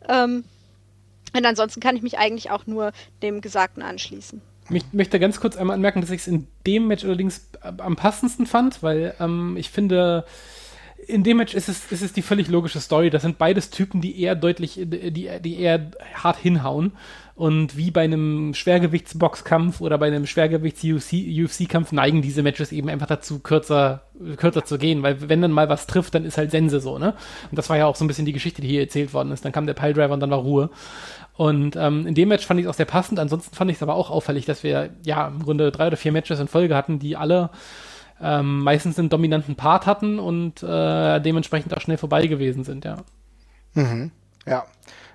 Ähm, 0.07 0.43
und 1.37 1.45
ansonsten 1.45 1.79
kann 1.79 1.95
ich 1.95 2.01
mich 2.01 2.17
eigentlich 2.17 2.51
auch 2.51 2.67
nur 2.67 2.91
dem 3.21 3.41
Gesagten 3.41 3.81
anschließen. 3.81 4.41
Ich 4.69 4.83
möchte 4.91 5.19
ganz 5.19 5.39
kurz 5.39 5.55
einmal 5.55 5.75
anmerken, 5.75 6.01
dass 6.01 6.09
ich 6.09 6.21
es 6.21 6.27
in 6.27 6.47
dem 6.65 6.87
Match 6.87 7.05
allerdings 7.05 7.49
am 7.61 7.95
passendsten 7.95 8.45
fand, 8.45 8.83
weil 8.83 9.13
ähm, 9.19 9.55
ich 9.57 9.69
finde, 9.69 10.25
in 11.07 11.23
dem 11.23 11.37
Match 11.37 11.53
ist 11.53 11.69
es, 11.69 11.91
ist 11.91 12.01
es 12.01 12.11
die 12.11 12.21
völlig 12.21 12.49
logische 12.49 12.81
Story. 12.81 13.09
Das 13.09 13.21
sind 13.21 13.37
beides 13.37 13.69
Typen, 13.69 14.01
die 14.01 14.21
eher 14.21 14.35
deutlich, 14.35 14.73
die, 14.75 15.29
die 15.39 15.59
eher 15.59 15.91
hart 16.15 16.37
hinhauen. 16.37 16.93
Und 17.35 17.77
wie 17.77 17.91
bei 17.91 18.03
einem 18.03 18.55
Schwergewichtsboxkampf 18.55 19.79
oder 19.79 19.99
bei 19.99 20.07
einem 20.07 20.25
Schwergewichts-UFC-Kampf 20.25 21.91
neigen 21.91 22.23
diese 22.23 22.41
Matches 22.41 22.71
eben 22.71 22.89
einfach 22.89 23.05
dazu, 23.05 23.39
kürzer, 23.39 24.01
kürzer 24.37 24.65
zu 24.65 24.79
gehen. 24.79 25.03
Weil 25.03 25.29
wenn 25.29 25.43
dann 25.43 25.51
mal 25.51 25.69
was 25.69 25.85
trifft, 25.85 26.15
dann 26.15 26.25
ist 26.25 26.37
halt 26.37 26.49
Sense 26.49 26.79
so, 26.79 26.97
ne? 26.97 27.13
Und 27.51 27.57
das 27.57 27.69
war 27.69 27.77
ja 27.77 27.85
auch 27.85 27.95
so 27.95 28.03
ein 28.03 28.07
bisschen 28.07 28.25
die 28.25 28.33
Geschichte, 28.33 28.61
die 28.61 28.67
hier 28.67 28.81
erzählt 28.81 29.13
worden 29.13 29.31
ist. 29.31 29.45
Dann 29.45 29.51
kam 29.51 29.67
der 29.67 29.75
Piledriver 29.75 30.15
und 30.15 30.19
dann 30.19 30.31
war 30.31 30.39
Ruhe. 30.39 30.71
Und 31.37 31.75
ähm, 31.75 32.07
in 32.07 32.15
dem 32.15 32.29
Match 32.29 32.45
fand 32.45 32.59
ich 32.59 32.65
es 32.65 32.69
auch 32.69 32.75
sehr 32.75 32.85
passend. 32.85 33.19
Ansonsten 33.19 33.55
fand 33.55 33.69
ich 33.69 33.77
es 33.77 33.83
aber 33.83 33.93
auch 33.93 34.09
auffällig, 34.09 34.45
dass 34.45 34.63
wir 34.63 34.89
ja 35.05 35.27
im 35.27 35.43
Grunde 35.43 35.71
drei 35.71 35.87
oder 35.87 35.97
vier 35.97 36.11
Matches 36.11 36.39
in 36.39 36.47
Folge 36.47 36.75
hatten, 36.75 36.97
die 36.97 37.15
alle 37.15 37.51
ähm, 38.19 38.63
meistens 38.63 38.97
einen 38.97 39.09
dominanten 39.09 39.55
Part 39.55 39.85
hatten 39.85 40.17
und 40.17 40.63
äh, 40.63 41.19
dementsprechend 41.19 41.77
auch 41.77 41.81
schnell 41.81 41.97
vorbei 41.97 42.25
gewesen 42.25 42.63
sind, 42.63 42.85
ja. 42.85 42.97
Mhm. 43.75 44.11
Ja. 44.47 44.65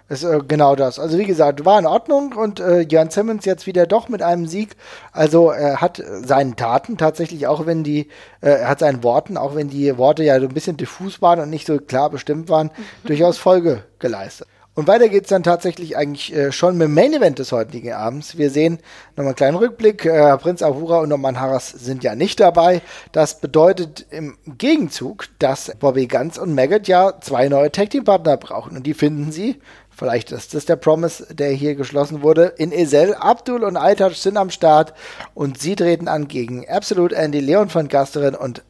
Ist 0.08 0.24
äh, 0.24 0.40
genau 0.46 0.76
das. 0.76 0.98
Also 0.98 1.18
wie 1.18 1.24
gesagt, 1.24 1.64
war 1.64 1.78
in 1.78 1.86
Ordnung 1.86 2.34
und 2.34 2.60
äh, 2.60 2.86
Jan 2.88 3.10
Simmons 3.10 3.44
jetzt 3.44 3.66
wieder 3.66 3.86
doch 3.86 4.08
mit 4.08 4.22
einem 4.22 4.46
Sieg. 4.46 4.76
Also 5.10 5.50
er 5.50 5.80
hat 5.80 6.02
seinen 6.22 6.54
Taten 6.54 6.98
tatsächlich, 6.98 7.46
auch 7.46 7.66
wenn 7.66 7.82
die, 7.82 8.08
äh, 8.40 8.50
er 8.50 8.68
hat 8.68 8.80
seinen 8.80 9.02
Worten, 9.02 9.36
auch 9.36 9.54
wenn 9.54 9.68
die 9.68 9.96
Worte 9.96 10.22
ja 10.22 10.38
so 10.38 10.46
ein 10.46 10.54
bisschen 10.54 10.76
diffus 10.76 11.22
waren 11.22 11.40
und 11.40 11.50
nicht 11.50 11.66
so 11.66 11.78
klar 11.78 12.10
bestimmt 12.10 12.48
waren, 12.48 12.70
durchaus 13.04 13.38
Folge 13.38 13.84
geleistet. 13.98 14.46
Und 14.74 14.88
weiter 14.88 15.10
geht's 15.10 15.28
dann 15.28 15.42
tatsächlich 15.42 15.98
eigentlich 15.98 16.34
äh, 16.34 16.50
schon 16.50 16.78
mit 16.78 16.86
dem 16.86 16.94
Main 16.94 17.12
Event 17.12 17.38
des 17.38 17.52
heutigen 17.52 17.92
Abends. 17.92 18.38
Wir 18.38 18.48
sehen 18.48 18.78
nochmal 19.10 19.26
einen 19.26 19.36
kleinen 19.36 19.56
Rückblick. 19.58 20.06
Äh, 20.06 20.38
Prinz 20.38 20.62
Ahura 20.62 21.00
und 21.00 21.10
Norman 21.10 21.38
Harras 21.38 21.68
sind 21.68 22.02
ja 22.02 22.14
nicht 22.14 22.40
dabei. 22.40 22.80
Das 23.12 23.40
bedeutet 23.40 24.06
im 24.10 24.38
Gegenzug, 24.46 25.26
dass 25.38 25.72
Bobby 25.78 26.06
Guns 26.06 26.38
und 26.38 26.54
Maggot 26.54 26.88
ja 26.88 27.20
zwei 27.20 27.48
neue 27.50 27.70
Tag 27.70 27.90
Team 27.90 28.04
Partner 28.04 28.38
brauchen. 28.38 28.74
Und 28.74 28.86
die 28.86 28.94
finden 28.94 29.30
sie, 29.30 29.60
vielleicht 29.90 30.32
ist 30.32 30.54
das 30.54 30.64
der 30.64 30.76
Promise, 30.76 31.34
der 31.34 31.50
hier 31.50 31.74
geschlossen 31.74 32.22
wurde, 32.22 32.54
in 32.56 32.72
Esel. 32.72 33.14
Abdul 33.14 33.64
und 33.64 33.76
Altach 33.76 34.14
sind 34.14 34.38
am 34.38 34.48
Start 34.48 34.94
und 35.34 35.60
sie 35.60 35.76
treten 35.76 36.08
an 36.08 36.28
gegen 36.28 36.66
Absolute 36.66 37.14
Andy, 37.14 37.40
Leon 37.40 37.68
von 37.68 37.88
Gasterin 37.88 38.34
und 38.34 38.62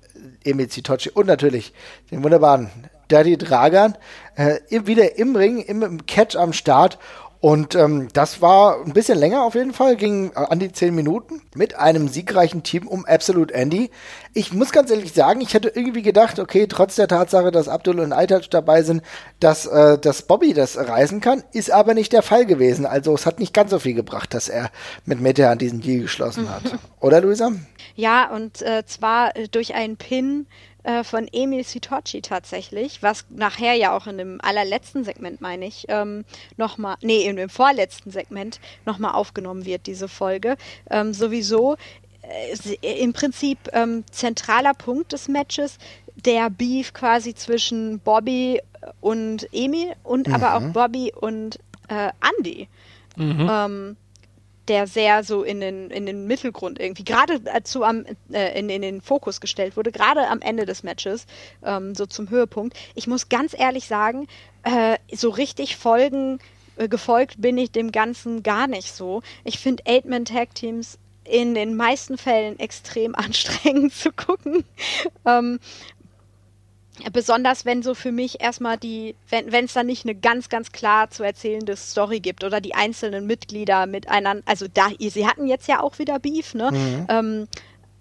Emil 0.45 0.67
Zitochi 0.67 1.11
und 1.11 1.27
natürlich 1.27 1.73
den 2.11 2.25
wunderbaren 2.25 2.71
Daddy 3.13 3.37
Dragan 3.37 3.97
äh, 4.37 4.59
wieder 4.71 5.19
im 5.19 5.37
Ring, 5.37 5.61
im, 5.61 5.83
im 5.83 6.07
Catch 6.07 6.37
am 6.37 6.53
Start. 6.53 6.99
Und 7.43 7.75
ähm, 7.75 8.07
das 8.13 8.41
war 8.41 8.85
ein 8.85 8.93
bisschen 8.93 9.19
länger 9.19 9.43
auf 9.43 9.57
jeden 9.57 9.73
Fall, 9.73 9.97
ging 9.97 10.31
äh, 10.31 10.35
an 10.37 10.61
die 10.61 10.71
zehn 10.71 10.95
Minuten 10.95 11.43
mit 11.57 11.75
einem 11.75 12.07
siegreichen 12.07 12.63
Team 12.63 12.87
um 12.87 13.05
Absolute 13.05 13.53
Andy. 13.53 13.91
Ich 14.33 14.53
muss 14.53 14.71
ganz 14.71 14.93
ehrlich 14.93 15.13
sagen, 15.13 15.41
ich 15.41 15.53
hätte 15.53 15.73
irgendwie 15.75 16.03
gedacht, 16.03 16.39
okay, 16.39 16.69
trotz 16.69 16.95
der 16.95 17.09
Tatsache, 17.09 17.51
dass 17.51 17.67
Abdul 17.67 17.99
und 17.99 18.13
Altaj 18.13 18.49
dabei 18.49 18.85
sind, 18.85 19.03
dass, 19.41 19.67
äh, 19.67 19.99
dass 19.99 20.23
Bobby 20.23 20.55
das 20.55 20.79
reisen 20.79 21.21
kann, 21.21 21.43
ist 21.53 21.73
aber 21.73 21.95
nicht 21.95 22.13
der 22.13 22.23
Fall 22.23 22.47
gewesen. 22.47 22.87
Also 22.87 23.13
es 23.13 23.27
hat 23.27 23.41
nicht 23.41 23.53
ganz 23.53 23.73
so 23.73 23.81
viel 23.81 23.95
gebracht, 23.95 24.35
dass 24.35 24.49
er 24.49 24.71
mit 25.05 25.21
Metehan 25.21 25.59
diesen 25.59 25.81
Deal 25.81 26.03
geschlossen 26.03 26.49
hat. 26.49 26.63
Oder 27.01 27.23
Luisa? 27.23 27.51
Ja, 27.97 28.31
und 28.31 28.63
äh, 28.63 28.85
zwar 28.87 29.33
durch 29.51 29.75
einen 29.75 29.97
Pin 29.97 30.47
äh, 30.85 31.05
von 31.05 31.29
Emil 31.33 31.65
Sitochi 31.65 32.23
tatsächlich, 32.23 33.03
was 33.03 33.25
nachher 33.31 33.75
ja 33.75 33.97
auch 33.97 34.07
in 34.07 34.19
dem 34.19 34.41
allerletzten 34.41 35.05
Segment, 35.05 35.41
meine 35.41 35.67
ich, 35.67 35.87
ähm, 35.89 36.25
nochmal, 36.57 36.97
nee, 37.03 37.23
in 37.25 37.37
dem 37.37 37.49
vorletzten 37.49 38.11
Segment 38.11 38.61
nochmal 38.85 39.13
aufgenommen 39.13 39.65
wird, 39.65 39.87
diese 39.87 40.09
Folge. 40.09 40.57
Ähm, 40.91 41.15
sowieso 41.15 41.77
äh, 42.83 42.99
im 42.99 43.13
Prinzip 43.13 43.59
ähm, 43.73 44.05
zentraler 44.11 44.75
Punkt 44.75 45.13
des 45.13 45.29
Matches, 45.29 45.79
der 46.17 46.51
Beef 46.51 46.93
quasi 46.93 47.35
zwischen 47.35 47.99
Bobby 48.01 48.61
und 49.01 49.49
Emil 49.53 49.93
und 50.03 50.29
mhm. 50.29 50.35
aber 50.35 50.57
auch 50.57 50.73
Bobby 50.73 51.13
und 51.15 51.59
äh, 51.89 52.11
Andy. 52.39 52.69
Mhm. 53.17 53.49
Ähm, 53.51 53.97
der 54.73 54.87
sehr 54.87 55.23
so 55.23 55.43
in 55.43 55.61
den, 55.61 55.91
in 55.91 56.07
den 56.07 56.27
Mittelgrund 56.27 56.81
irgendwie, 56.81 57.05
gerade 57.05 57.41
dazu 57.41 57.85
am, 57.85 58.07
äh, 58.33 58.59
in, 58.59 58.71
in 58.71 58.81
den 58.81 59.03
Fokus 59.03 59.43
gestellt 59.43 59.77
wurde, 59.77 59.93
gerade 59.93 60.27
am 60.29 60.41
Ende 60.41 60.65
des 60.65 60.83
Matches, 60.83 61.27
ähm, 61.63 61.95
so 61.95 62.07
zum 62.07 62.31
Höhepunkt. 62.31 62.75
Ich 62.95 63.07
muss 63.07 63.29
ganz 63.29 63.55
ehrlich 63.57 63.87
sagen, 63.87 64.29
äh, 64.63 64.97
so 65.15 65.29
richtig 65.29 65.77
folgen, 65.77 66.39
äh, 66.77 66.89
gefolgt 66.89 67.35
bin 67.43 67.59
ich 67.59 67.71
dem 67.71 67.93
Ganzen 67.93 68.43
gar 68.43 68.67
nicht 68.67 68.95
so. 68.95 69.21
Ich 69.45 69.59
finde 69.59 69.83
Eight-Man-Tag-Teams 69.87 70.99
in 71.25 71.55
den 71.55 71.77
meisten 71.77 72.17
Fällen 72.17 72.59
extrem 72.59 73.15
anstrengend 73.15 73.93
zu 73.93 74.11
gucken. 74.11 74.65
Ähm, 75.27 75.61
besonders 77.13 77.65
wenn 77.65 77.83
so 77.83 77.95
für 77.95 78.13
mich 78.13 78.41
erstmal 78.41 78.77
die, 78.77 79.15
wenn 79.29 79.65
es 79.65 79.73
dann 79.73 79.87
nicht 79.87 80.05
eine 80.05 80.15
ganz, 80.15 80.49
ganz 80.49 80.73
klar 80.73 81.11
zu 81.11 81.23
erzählende 81.23 81.77
Story 81.77 82.21
gibt 82.21 82.45
oder 82.45 82.61
die 82.61 82.75
einzelnen 82.75 83.27
Mitglieder 83.27 83.87
miteinander, 83.87 84.43
also 84.47 84.67
da, 84.73 84.89
sie 84.99 85.27
hatten 85.27 85.47
jetzt 85.47 85.69
ja 85.69 85.81
auch 85.81 85.99
wieder 85.99 86.19
Beef, 86.19 86.55
ne? 86.55 86.71
Mhm. 86.71 87.07
Ähm, 87.09 87.49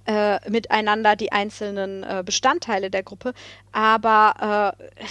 äh, 0.05 0.49
miteinander 0.49 1.15
die 1.15 1.31
einzelnen 1.31 2.03
äh, 2.03 2.23
Bestandteile 2.25 2.89
der 2.89 3.03
Gruppe, 3.03 3.33
aber 3.71 4.73
äh, 4.99 5.05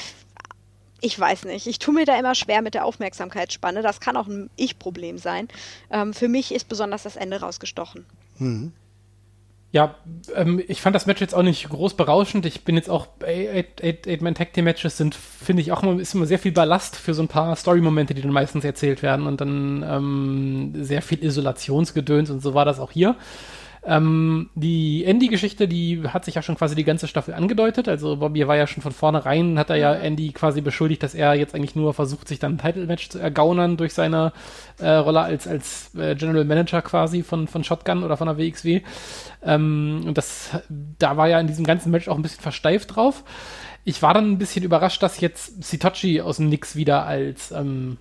ich 1.00 1.18
weiß 1.18 1.44
nicht. 1.44 1.66
Ich 1.66 1.78
tue 1.78 1.94
mir 1.94 2.04
da 2.04 2.18
immer 2.18 2.34
schwer 2.34 2.60
mit 2.62 2.74
der 2.74 2.84
Aufmerksamkeitsspanne. 2.84 3.82
Das 3.82 4.00
kann 4.00 4.16
auch 4.16 4.26
ein 4.26 4.50
Ich-Problem 4.56 5.18
sein. 5.18 5.48
Ähm, 5.90 6.12
für 6.12 6.28
mich 6.28 6.52
ist 6.52 6.68
besonders 6.68 7.04
das 7.04 7.16
Ende 7.16 7.40
rausgestochen. 7.40 8.04
Mhm. 8.38 8.72
Ja, 9.72 9.94
ähm, 10.34 10.60
ich 10.66 10.80
fand 10.82 10.96
das 10.96 11.06
Match 11.06 11.20
jetzt 11.20 11.34
auch 11.34 11.44
nicht 11.44 11.68
groß 11.68 11.94
berauschend. 11.94 12.44
Ich 12.44 12.64
bin 12.64 12.74
jetzt 12.74 12.90
auch 12.90 13.06
Eight-Man-Tag-Team-Matches 13.22 14.96
sind, 14.96 15.14
finde 15.14 15.62
ich 15.62 15.70
auch 15.70 15.84
immer, 15.84 16.00
ist 16.00 16.14
immer 16.14 16.26
sehr 16.26 16.40
viel 16.40 16.50
Ballast 16.50 16.96
für 16.96 17.14
so 17.14 17.22
ein 17.22 17.28
paar 17.28 17.54
Story-Momente, 17.54 18.14
die 18.14 18.22
dann 18.22 18.32
meistens 18.32 18.64
erzählt 18.64 19.02
werden 19.02 19.28
und 19.28 19.40
dann 19.40 19.84
ähm, 19.88 20.72
sehr 20.74 21.02
viel 21.02 21.24
Isolationsgedöns 21.24 22.30
und 22.30 22.42
so 22.42 22.54
war 22.54 22.64
das 22.64 22.80
auch 22.80 22.90
hier. 22.90 23.14
Ähm, 23.82 24.50
die 24.54 25.04
Andy-Geschichte, 25.04 25.66
die 25.66 26.02
hat 26.06 26.26
sich 26.26 26.34
ja 26.34 26.42
schon 26.42 26.56
quasi 26.56 26.74
die 26.74 26.84
ganze 26.84 27.08
Staffel 27.08 27.32
angedeutet. 27.32 27.88
Also 27.88 28.16
Bobby 28.16 28.46
war 28.46 28.56
ja 28.56 28.66
schon 28.66 28.82
von 28.82 28.92
vornherein, 28.92 29.58
hat 29.58 29.70
er 29.70 29.76
ja 29.76 29.94
Andy 29.94 30.32
quasi 30.32 30.60
beschuldigt, 30.60 31.02
dass 31.02 31.14
er 31.14 31.34
jetzt 31.34 31.54
eigentlich 31.54 31.76
nur 31.76 31.94
versucht, 31.94 32.28
sich 32.28 32.38
dann 32.38 32.54
ein 32.54 32.58
Title-Match 32.58 33.08
zu 33.08 33.18
ergaunern 33.18 33.78
durch 33.78 33.94
seine 33.94 34.32
äh, 34.78 34.90
Rolle 34.90 35.20
als, 35.20 35.46
als 35.46 35.94
äh, 35.94 36.14
General 36.14 36.44
Manager 36.44 36.82
quasi 36.82 37.22
von, 37.22 37.48
von 37.48 37.64
Shotgun 37.64 38.04
oder 38.04 38.18
von 38.18 38.26
der 38.26 38.36
WXW. 38.36 38.82
Ähm, 39.42 40.02
und 40.06 40.18
das, 40.18 40.50
da 40.98 41.16
war 41.16 41.28
ja 41.28 41.40
in 41.40 41.46
diesem 41.46 41.64
ganzen 41.64 41.90
Match 41.90 42.08
auch 42.08 42.16
ein 42.16 42.22
bisschen 42.22 42.42
versteift 42.42 42.96
drauf. 42.96 43.24
Ich 43.84 44.02
war 44.02 44.12
dann 44.12 44.32
ein 44.32 44.38
bisschen 44.38 44.62
überrascht, 44.62 45.02
dass 45.02 45.20
jetzt 45.20 45.64
Sitochi 45.64 46.20
aus 46.20 46.36
dem 46.36 46.50
Nix 46.50 46.76
wieder 46.76 47.06
als 47.06 47.50
ähm, 47.50 47.96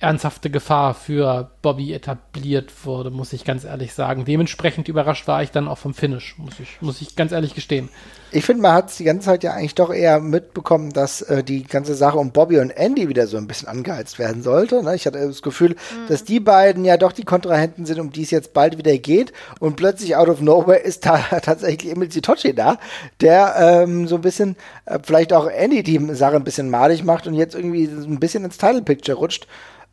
ernsthafte 0.00 0.48
Gefahr 0.48 0.94
für 0.94 1.50
Bobby 1.60 1.92
etabliert 1.92 2.72
wurde, 2.84 3.10
muss 3.10 3.32
ich 3.32 3.44
ganz 3.44 3.64
ehrlich 3.64 3.94
sagen. 3.94 4.24
Dementsprechend 4.24 4.88
überrascht 4.88 5.26
war 5.26 5.42
ich 5.42 5.50
dann 5.50 5.66
auch 5.66 5.78
vom 5.78 5.92
Finish, 5.92 6.36
muss 6.38 6.60
ich, 6.60 6.80
muss 6.80 7.00
ich 7.00 7.16
ganz 7.16 7.32
ehrlich 7.32 7.54
gestehen. 7.54 7.88
Ich 8.30 8.44
finde, 8.44 8.62
man 8.62 8.74
hat 8.74 8.90
es 8.90 8.98
die 8.98 9.04
ganze 9.04 9.26
Zeit 9.26 9.42
ja 9.42 9.54
eigentlich 9.54 9.74
doch 9.74 9.92
eher 9.92 10.20
mitbekommen, 10.20 10.92
dass 10.92 11.22
äh, 11.22 11.42
die 11.42 11.64
ganze 11.64 11.94
Sache 11.94 12.18
um 12.18 12.30
Bobby 12.30 12.58
und 12.58 12.70
Andy 12.70 13.08
wieder 13.08 13.26
so 13.26 13.38
ein 13.38 13.48
bisschen 13.48 13.66
angeheizt 13.66 14.20
werden 14.20 14.42
sollte. 14.42 14.84
Ne? 14.84 14.94
Ich 14.94 15.06
hatte 15.06 15.18
das 15.18 15.42
Gefühl, 15.42 15.70
mhm. 15.70 16.08
dass 16.08 16.24
die 16.24 16.38
beiden 16.38 16.84
ja 16.84 16.96
doch 16.96 17.12
die 17.12 17.24
Kontrahenten 17.24 17.84
sind, 17.84 17.98
um 17.98 18.12
die 18.12 18.22
es 18.22 18.30
jetzt 18.30 18.52
bald 18.52 18.78
wieder 18.78 18.96
geht. 18.98 19.32
Und 19.58 19.76
plötzlich 19.76 20.14
out 20.14 20.28
of 20.28 20.40
nowhere 20.40 20.78
ist 20.78 21.06
da 21.06 21.16
tatsächlich 21.42 21.90
Emil 21.90 22.10
Zitochi 22.10 22.54
da, 22.54 22.78
der 23.20 23.54
ähm, 23.58 24.06
so 24.06 24.16
ein 24.16 24.20
bisschen 24.20 24.56
äh, 24.84 25.00
vielleicht 25.02 25.32
auch 25.32 25.48
Andy 25.48 25.82
die 25.82 25.98
Sache 26.14 26.36
ein 26.36 26.44
bisschen 26.44 26.70
malig 26.70 27.02
macht 27.02 27.26
und 27.26 27.34
jetzt 27.34 27.56
irgendwie 27.56 27.84
ein 27.84 28.20
bisschen 28.20 28.44
ins 28.44 28.58
Title 28.58 28.82
Picture 28.82 29.18
rutscht. 29.18 29.48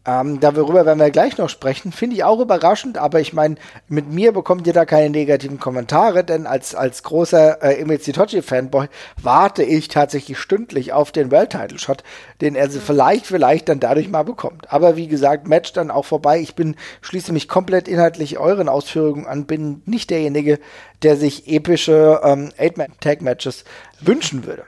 Ähm, 0.07 0.39
darüber 0.39 0.85
werden 0.85 0.99
wir 0.99 1.09
gleich 1.09 1.37
noch 1.39 1.49
sprechen. 1.49 1.91
Finde 1.91 2.15
ich 2.15 2.23
auch 2.23 2.39
überraschend, 2.39 2.99
aber 2.99 3.19
ich 3.21 3.33
meine, 3.33 3.55
mit 3.87 4.07
mir 4.07 4.33
bekommt 4.33 4.67
ihr 4.67 4.73
da 4.73 4.85
keine 4.85 5.09
negativen 5.09 5.59
Kommentare, 5.59 6.23
denn 6.23 6.45
als, 6.45 6.75
als 6.75 7.01
großer 7.01 7.63
äh, 7.63 7.81
Emil 7.81 7.99
Zitochi-Fanboy 7.99 8.87
warte 9.21 9.63
ich 9.63 9.87
tatsächlich 9.87 10.37
stündlich 10.37 10.93
auf 10.93 11.11
den 11.11 11.31
World-Title-Shot, 11.31 12.03
den 12.41 12.55
er 12.55 12.67
mhm. 12.67 12.73
vielleicht, 12.73 13.25
vielleicht 13.25 13.67
dann 13.67 13.79
dadurch 13.79 14.07
mal 14.07 14.23
bekommt. 14.23 14.71
Aber 14.71 14.95
wie 14.95 15.07
gesagt, 15.07 15.47
Match 15.47 15.73
dann 15.73 15.89
auch 15.89 16.05
vorbei. 16.05 16.39
Ich 16.39 16.53
bin, 16.53 16.75
schließe 17.01 17.33
mich 17.33 17.47
komplett 17.47 17.87
inhaltlich 17.87 18.37
euren 18.37 18.69
Ausführungen 18.69 19.25
an, 19.25 19.45
bin 19.45 19.81
nicht 19.85 20.11
derjenige, 20.11 20.59
der 21.01 21.17
sich 21.17 21.47
epische 21.47 22.21
ähm, 22.23 22.51
Eight-Man-Tag-Matches 22.57 23.63
wünschen 24.01 24.45
würde. 24.45 24.65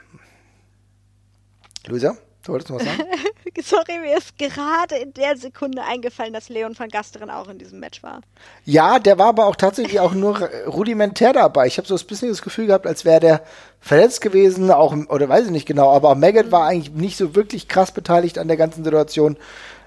Luisa? 1.85 2.17
Du 2.47 2.53
wolltest 2.53 2.71
was 2.71 2.83
sagen? 2.85 3.03
Sorry, 3.61 3.99
mir 3.99 4.17
ist 4.17 4.37
gerade 4.37 4.95
in 4.95 5.13
der 5.13 5.35
Sekunde 5.35 5.83
eingefallen, 5.83 6.31
dass 6.31 6.47
Leon 6.47 6.79
van 6.79 6.87
Gasteren 6.87 7.29
auch 7.29 7.49
in 7.49 7.57
diesem 7.57 7.81
Match 7.81 8.01
war. 8.03 8.21
Ja, 8.63 8.99
der 8.99 9.17
war 9.17 9.27
aber 9.27 9.47
auch 9.47 9.57
tatsächlich 9.57 9.99
auch 9.99 10.13
nur 10.13 10.39
rudimentär 10.65 11.33
dabei. 11.33 11.67
Ich 11.67 11.77
habe 11.77 11.87
so 11.87 11.95
ein 11.95 12.07
bisschen 12.07 12.29
das 12.29 12.41
Gefühl 12.41 12.67
gehabt, 12.67 12.87
als 12.87 13.03
wäre 13.03 13.19
der 13.19 13.41
verletzt 13.81 14.21
gewesen, 14.21 14.71
auch 14.71 14.95
oder 15.09 15.27
weiß 15.27 15.47
ich 15.47 15.51
nicht 15.51 15.65
genau, 15.65 15.91
aber 15.91 16.11
auch 16.11 16.15
Maggot 16.15 16.49
war 16.49 16.67
eigentlich 16.67 16.93
nicht 16.93 17.17
so 17.17 17.35
wirklich 17.35 17.67
krass 17.67 17.91
beteiligt 17.91 18.37
an 18.37 18.47
der 18.47 18.55
ganzen 18.55 18.85
Situation. 18.85 19.35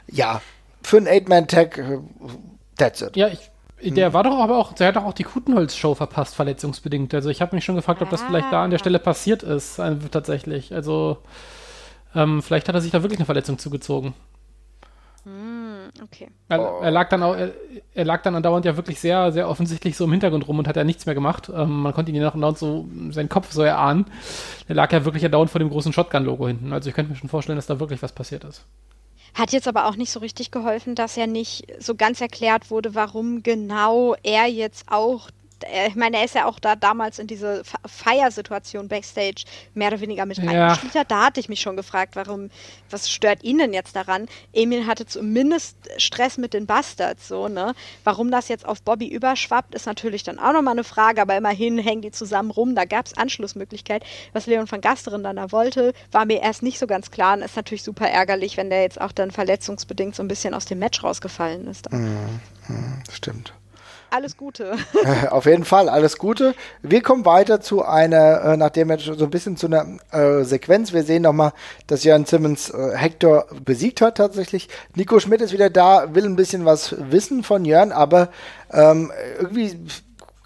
Ja, 0.06 0.42
für 0.82 0.98
einen 0.98 1.06
Eight-Man-Tag, 1.06 1.78
äh, 1.78 1.98
that's 2.76 3.00
it. 3.00 3.16
Ja, 3.16 3.28
ich, 3.28 3.50
der 3.82 4.08
hm. 4.08 4.12
war 4.12 4.24
doch 4.24 4.38
aber 4.38 4.58
auch, 4.58 4.74
der 4.74 4.88
hat 4.88 4.96
doch 4.96 5.04
auch 5.04 5.14
die 5.14 5.24
Kutenholz-Show 5.24 5.94
verpasst, 5.94 6.34
verletzungsbedingt. 6.34 7.14
Also 7.14 7.30
ich 7.30 7.40
habe 7.40 7.56
mich 7.56 7.64
schon 7.64 7.76
gefragt, 7.76 8.02
ob 8.02 8.11
das 8.11 8.20
vielleicht 8.20 8.52
da 8.52 8.64
an 8.64 8.70
der 8.70 8.78
Stelle 8.78 8.98
passiert 8.98 9.42
ist, 9.42 9.78
äh, 9.78 9.96
tatsächlich. 10.11 10.74
Also 10.74 11.16
ähm, 12.14 12.42
vielleicht 12.42 12.68
hat 12.68 12.74
er 12.74 12.80
sich 12.80 12.90
da 12.90 13.02
wirklich 13.02 13.18
eine 13.18 13.26
Verletzung 13.26 13.58
zugezogen. 13.58 14.14
Mm, 15.24 15.90
okay. 16.02 16.28
Er, 16.48 16.61
oh. 16.61 16.80
er, 16.82 16.90
lag 16.90 17.08
dann 17.11 17.22
auch, 17.22 17.34
er, 17.34 17.52
er, 17.94 18.04
lag 18.04 18.22
dann 18.22 18.34
andauernd 18.34 18.64
ja 18.64 18.76
wirklich 18.76 19.00
sehr, 19.00 19.32
sehr 19.32 19.48
offensichtlich 19.48 19.96
so 19.96 20.04
im 20.04 20.12
Hintergrund 20.12 20.48
rum 20.48 20.58
und 20.58 20.66
hat 20.66 20.76
ja 20.76 20.84
nichts 20.84 21.06
mehr 21.06 21.14
gemacht. 21.14 21.50
Ähm, 21.54 21.82
man 21.82 21.92
konnte 21.92 22.11
ihn 22.11 22.16
ja 22.16 22.24
noch 22.24 22.34
andauernd 22.34 22.58
so 22.58 22.88
seinen 23.11 23.28
Kopf 23.28 23.52
so 23.52 23.62
erahnen. 23.62 24.06
Er 24.66 24.76
lag 24.76 24.92
ja 24.92 25.04
wirklich 25.04 25.24
andauernd 25.24 25.50
vor 25.50 25.58
dem 25.58 25.68
großen 25.68 25.92
Shotgun-Logo 25.92 26.48
hinten. 26.48 26.72
Also 26.72 26.88
ich 26.88 26.94
könnte 26.94 27.12
mir 27.12 27.18
schon 27.18 27.28
vorstellen, 27.28 27.56
dass 27.56 27.66
da 27.66 27.80
wirklich 27.80 28.02
was 28.02 28.12
passiert 28.12 28.44
ist. 28.44 28.64
Hat 29.34 29.52
jetzt 29.52 29.68
aber 29.68 29.86
auch 29.86 29.96
nicht 29.96 30.11
so 30.11 30.20
richtig 30.20 30.50
geholfen, 30.50 30.94
dass 30.94 31.16
ja 31.16 31.26
nicht 31.26 31.66
so 31.78 31.94
ganz 31.94 32.20
erklärt 32.20 32.70
wurde, 32.70 32.94
warum 32.94 33.42
genau 33.42 34.16
er 34.22 34.46
jetzt 34.46 34.90
auch 34.90 35.30
ich 35.88 35.94
meine, 35.94 36.18
er 36.18 36.24
ist 36.24 36.34
ja 36.34 36.46
auch 36.46 36.58
da 36.58 36.76
damals 36.76 37.18
in 37.18 37.26
diese 37.26 37.62
Feiersituation 37.86 38.88
backstage 38.88 39.44
mehr 39.74 39.88
oder 39.88 40.00
weniger 40.00 40.26
mit. 40.26 40.38
Ja. 40.38 40.78
Da 41.08 41.24
hatte 41.24 41.40
ich 41.40 41.48
mich 41.48 41.61
schon 41.61 41.76
gefragt, 41.76 42.16
warum, 42.16 42.50
was 42.90 43.11
stört 43.11 43.42
ihn 43.42 43.58
denn 43.58 43.72
jetzt 43.72 43.96
daran? 43.96 44.26
Emil 44.52 44.86
hatte 44.86 45.06
zumindest 45.06 45.76
Stress 45.98 46.38
mit 46.38 46.54
den 46.54 46.66
Bastards, 46.66 47.28
so, 47.28 47.48
ne? 47.48 47.74
Warum 48.04 48.30
das 48.30 48.48
jetzt 48.48 48.66
auf 48.66 48.82
Bobby 48.82 49.08
überschwappt, 49.08 49.74
ist 49.74 49.86
natürlich 49.86 50.22
dann 50.22 50.38
auch 50.38 50.52
nochmal 50.52 50.72
eine 50.72 50.84
Frage, 50.84 51.22
aber 51.22 51.36
immerhin 51.36 51.78
hängen 51.78 52.02
die 52.02 52.11
zusammen 52.11 52.50
rum, 52.50 52.74
da 52.74 52.84
gab 52.84 53.06
es 53.06 53.16
Anschlussmöglichkeit. 53.16 54.04
Was 54.32 54.46
Leon 54.46 54.70
van 54.70 54.80
Gasteren 54.80 55.22
dann 55.22 55.36
da 55.36 55.52
wollte, 55.52 55.92
war 56.12 56.24
mir 56.24 56.40
erst 56.40 56.62
nicht 56.62 56.78
so 56.78 56.86
ganz 56.86 57.11
klar 57.11 57.36
und 57.36 57.42
ist 57.42 57.56
natürlich 57.56 57.82
super 57.82 58.08
ärgerlich, 58.08 58.56
wenn 58.56 58.70
der 58.70 58.82
jetzt 58.82 59.00
auch 59.00 59.12
dann 59.12 59.30
verletzungsbedingt 59.30 60.14
so 60.14 60.22
ein 60.22 60.28
bisschen 60.28 60.54
aus 60.54 60.64
dem 60.64 60.78
Match 60.78 61.02
rausgefallen 61.02 61.66
ist. 61.66 61.92
Mhm, 61.92 62.40
mhm 62.68 63.02
stimmt 63.11 63.54
alles 64.11 64.36
Gute. 64.36 64.76
Auf 65.30 65.46
jeden 65.46 65.64
Fall, 65.64 65.88
alles 65.88 66.18
Gute. 66.18 66.54
Wir 66.82 67.02
kommen 67.02 67.24
weiter 67.24 67.61
zu 67.61 67.84
einer, 67.84 68.42
äh, 68.42 68.56
nachdem 68.56 68.88
wir 68.88 68.98
so 68.98 69.12
ein 69.24 69.30
bisschen 69.30 69.56
zu 69.56 69.66
einer 69.66 69.98
äh, 70.12 70.44
Sequenz, 70.44 70.92
wir 70.92 71.02
sehen 71.02 71.22
nochmal, 71.22 71.52
dass 71.86 72.04
Jan 72.04 72.24
Simmons 72.24 72.70
äh, 72.70 72.96
Hector 72.96 73.46
besiegt 73.64 74.00
hat 74.00 74.16
tatsächlich. 74.16 74.68
Nico 74.94 75.20
Schmidt 75.20 75.40
ist 75.40 75.52
wieder 75.52 75.70
da, 75.70 76.14
will 76.14 76.24
ein 76.24 76.36
bisschen 76.36 76.64
was 76.64 76.94
wissen 77.11 77.42
von 77.42 77.64
Jörn, 77.64 77.92
aber 77.92 78.28
ähm, 78.72 79.12
irgendwie 79.38 79.78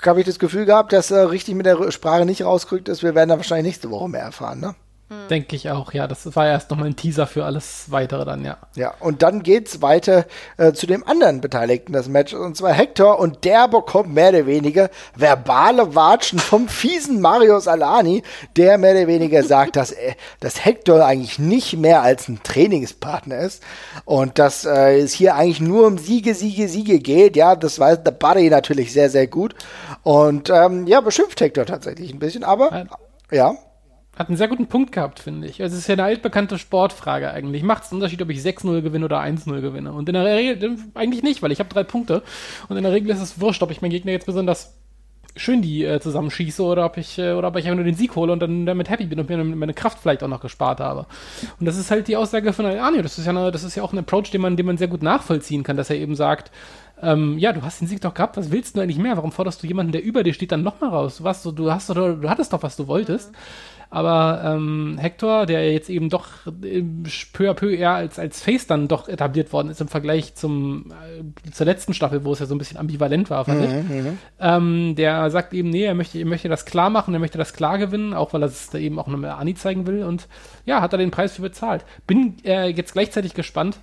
habe 0.04 0.20
ich 0.20 0.26
das 0.26 0.38
Gefühl 0.38 0.66
gehabt, 0.66 0.92
dass 0.92 1.10
er 1.10 1.30
richtig 1.30 1.54
mit 1.54 1.66
der 1.66 1.90
Sprache 1.90 2.26
nicht 2.26 2.44
rausgerückt 2.44 2.88
ist. 2.88 3.02
Wir 3.02 3.14
werden 3.14 3.30
da 3.30 3.36
wahrscheinlich 3.36 3.72
nächste 3.72 3.90
Woche 3.90 4.08
mehr 4.08 4.22
erfahren, 4.22 4.60
ne? 4.60 4.74
Hm. 5.10 5.28
Denke 5.28 5.54
ich 5.54 5.70
auch, 5.70 5.92
ja. 5.92 6.06
Das 6.06 6.34
war 6.34 6.46
erst 6.46 6.70
nochmal 6.70 6.86
ein 6.86 6.96
Teaser 6.96 7.26
für 7.26 7.44
alles 7.44 7.90
weitere 7.90 8.24
dann, 8.24 8.42
ja. 8.42 8.56
Ja, 8.74 8.94
und 9.00 9.22
dann 9.22 9.42
geht's 9.42 9.82
weiter 9.82 10.24
äh, 10.56 10.72
zu 10.72 10.86
dem 10.86 11.06
anderen 11.06 11.42
Beteiligten 11.42 11.92
des 11.92 12.08
Matches, 12.08 12.38
und 12.38 12.56
zwar 12.56 12.72
Hector, 12.72 13.18
und 13.18 13.44
der 13.44 13.68
bekommt 13.68 14.14
mehr 14.14 14.30
oder 14.30 14.46
weniger 14.46 14.88
verbale 15.14 15.94
Watschen 15.94 16.38
vom 16.38 16.68
fiesen 16.68 17.20
Mario 17.20 17.60
Salani, 17.60 18.22
der 18.56 18.78
mehr 18.78 18.92
oder 18.92 19.06
weniger 19.06 19.42
sagt, 19.44 19.76
dass, 19.76 19.92
äh, 19.92 20.14
dass 20.40 20.64
Hector 20.64 21.04
eigentlich 21.04 21.38
nicht 21.38 21.76
mehr 21.76 22.00
als 22.00 22.28
ein 22.28 22.42
Trainingspartner 22.42 23.40
ist 23.40 23.62
und 24.06 24.38
dass 24.38 24.64
äh, 24.64 25.00
es 25.00 25.12
hier 25.12 25.34
eigentlich 25.34 25.60
nur 25.60 25.86
um 25.86 25.98
Siege, 25.98 26.34
Siege, 26.34 26.66
Siege 26.66 26.98
geht. 26.98 27.36
Ja, 27.36 27.56
das 27.56 27.78
weiß 27.78 28.04
der 28.04 28.12
Buddy 28.12 28.48
natürlich 28.48 28.92
sehr, 28.94 29.10
sehr 29.10 29.26
gut. 29.26 29.54
Und 30.02 30.48
ähm, 30.48 30.86
ja, 30.86 31.02
beschimpft 31.02 31.42
Hector 31.42 31.66
tatsächlich 31.66 32.10
ein 32.10 32.18
bisschen, 32.18 32.42
aber 32.42 32.86
ja 33.30 33.54
hat 34.16 34.28
einen 34.28 34.36
sehr 34.36 34.48
guten 34.48 34.66
Punkt 34.66 34.92
gehabt, 34.92 35.18
finde 35.18 35.48
ich. 35.48 35.62
Also 35.62 35.74
es 35.74 35.82
ist 35.82 35.88
ja 35.88 35.94
eine 35.94 36.04
altbekannte 36.04 36.58
Sportfrage 36.58 37.30
eigentlich. 37.30 37.62
Macht 37.62 37.84
es 37.84 37.90
einen 37.90 38.00
Unterschied, 38.00 38.22
ob 38.22 38.30
ich 38.30 38.40
6-0 38.40 38.80
gewinne 38.82 39.04
oder 39.06 39.20
1-0 39.20 39.60
gewinne? 39.60 39.92
Und 39.92 40.08
in 40.08 40.14
der 40.14 40.24
Regel 40.24 40.76
eigentlich 40.94 41.22
nicht, 41.22 41.42
weil 41.42 41.52
ich 41.52 41.58
habe 41.58 41.68
drei 41.68 41.84
Punkte. 41.84 42.22
Und 42.68 42.76
in 42.76 42.82
der 42.82 42.92
Regel 42.92 43.10
ist 43.10 43.20
es 43.20 43.40
wurscht, 43.40 43.62
ob 43.62 43.70
ich 43.70 43.82
meinen 43.82 43.90
Gegner 43.90 44.12
jetzt 44.12 44.26
besonders 44.26 44.74
schön 45.36 45.62
die 45.62 45.84
äh, 45.84 46.00
zusammenschieße 46.00 46.62
oder 46.62 46.84
ob 46.84 46.96
ich 46.96 47.18
äh, 47.18 47.32
oder 47.32 47.48
ob 47.48 47.56
ich 47.56 47.64
einfach 47.64 47.76
nur 47.76 47.84
den 47.84 47.96
Sieg 47.96 48.14
hole 48.14 48.32
und 48.32 48.40
dann 48.40 48.66
damit 48.66 48.88
happy 48.88 49.06
bin 49.06 49.18
und 49.18 49.28
mir 49.28 49.42
meine 49.42 49.74
Kraft 49.74 49.98
vielleicht 49.98 50.22
auch 50.22 50.28
noch 50.28 50.40
gespart 50.40 50.80
habe. 50.80 51.06
Und 51.58 51.66
das 51.66 51.76
ist 51.76 51.90
halt 51.90 52.06
die 52.08 52.16
Aussage 52.16 52.52
von 52.52 52.66
Arne. 52.66 53.02
Das 53.02 53.18
ist 53.18 53.24
ja 53.24 53.30
eine, 53.30 53.50
das 53.50 53.64
ist 53.64 53.74
ja 53.74 53.82
auch 53.82 53.92
ein 53.92 53.98
Approach, 53.98 54.30
den 54.30 54.40
man, 54.40 54.56
den 54.56 54.66
man 54.66 54.78
sehr 54.78 54.88
gut 54.88 55.02
nachvollziehen 55.02 55.64
kann, 55.64 55.76
dass 55.76 55.90
er 55.90 55.96
eben 55.96 56.14
sagt, 56.14 56.52
ähm, 57.02 57.38
ja, 57.38 57.52
du 57.52 57.62
hast 57.62 57.80
den 57.80 57.88
Sieg 57.88 58.00
doch 58.00 58.14
gehabt, 58.14 58.36
was 58.36 58.52
willst 58.52 58.76
du 58.76 58.80
eigentlich 58.80 58.98
mehr? 58.98 59.16
Warum 59.16 59.32
forderst 59.32 59.62
du 59.62 59.66
jemanden, 59.66 59.92
der 59.92 60.04
über 60.04 60.22
dir 60.22 60.32
steht, 60.32 60.52
dann 60.52 60.62
nochmal 60.62 60.90
raus? 60.90 61.18
Du, 61.18 61.52
du, 61.52 61.70
hast, 61.72 61.88
du, 61.88 61.94
du 61.94 62.30
hattest 62.30 62.52
doch, 62.52 62.62
was 62.62 62.76
du 62.76 62.86
wolltest. 62.86 63.32
Mhm. 63.32 63.36
Aber 63.94 64.42
ähm, 64.44 64.98
Hector, 64.98 65.46
der 65.46 65.72
jetzt 65.72 65.88
eben 65.88 66.08
doch 66.08 66.26
äh, 66.64 66.82
peu 67.32 67.48
à 67.48 67.54
peu 67.54 67.72
eher 67.72 67.92
als, 67.92 68.18
als 68.18 68.42
Face 68.42 68.66
dann 68.66 68.88
doch 68.88 69.08
etabliert 69.08 69.52
worden 69.52 69.68
ist 69.68 69.80
im 69.80 69.86
Vergleich 69.86 70.34
zum, 70.34 70.90
äh, 70.90 71.50
zur 71.52 71.64
letzten 71.64 71.94
Staffel, 71.94 72.24
wo 72.24 72.32
es 72.32 72.40
ja 72.40 72.46
so 72.46 72.56
ein 72.56 72.58
bisschen 72.58 72.76
ambivalent 72.76 73.30
war, 73.30 73.44
fand 73.44 73.60
mhm, 73.60 73.66
ich, 73.66 74.04
mhm. 74.04 74.18
ähm, 74.40 74.94
der 74.96 75.30
sagt 75.30 75.54
eben, 75.54 75.70
nee, 75.70 75.84
er 75.84 75.94
möchte, 75.94 76.18
er 76.18 76.26
möchte 76.26 76.48
das 76.48 76.64
klar 76.64 76.90
machen, 76.90 77.14
er 77.14 77.20
möchte 77.20 77.38
das 77.38 77.52
klar 77.52 77.78
gewinnen, 77.78 78.14
auch 78.14 78.32
weil 78.32 78.42
er 78.42 78.48
es 78.48 78.68
da 78.68 78.78
eben 78.78 78.98
auch 78.98 79.06
nochmal 79.06 79.30
Ani 79.30 79.54
zeigen 79.54 79.86
will. 79.86 80.02
Und 80.02 80.26
ja, 80.64 80.80
hat 80.80 80.92
er 80.92 80.98
den 80.98 81.12
Preis 81.12 81.36
für 81.36 81.42
bezahlt. 81.42 81.84
Bin 82.08 82.34
äh, 82.44 82.66
jetzt 82.70 82.94
gleichzeitig 82.94 83.34
gespannt, 83.34 83.78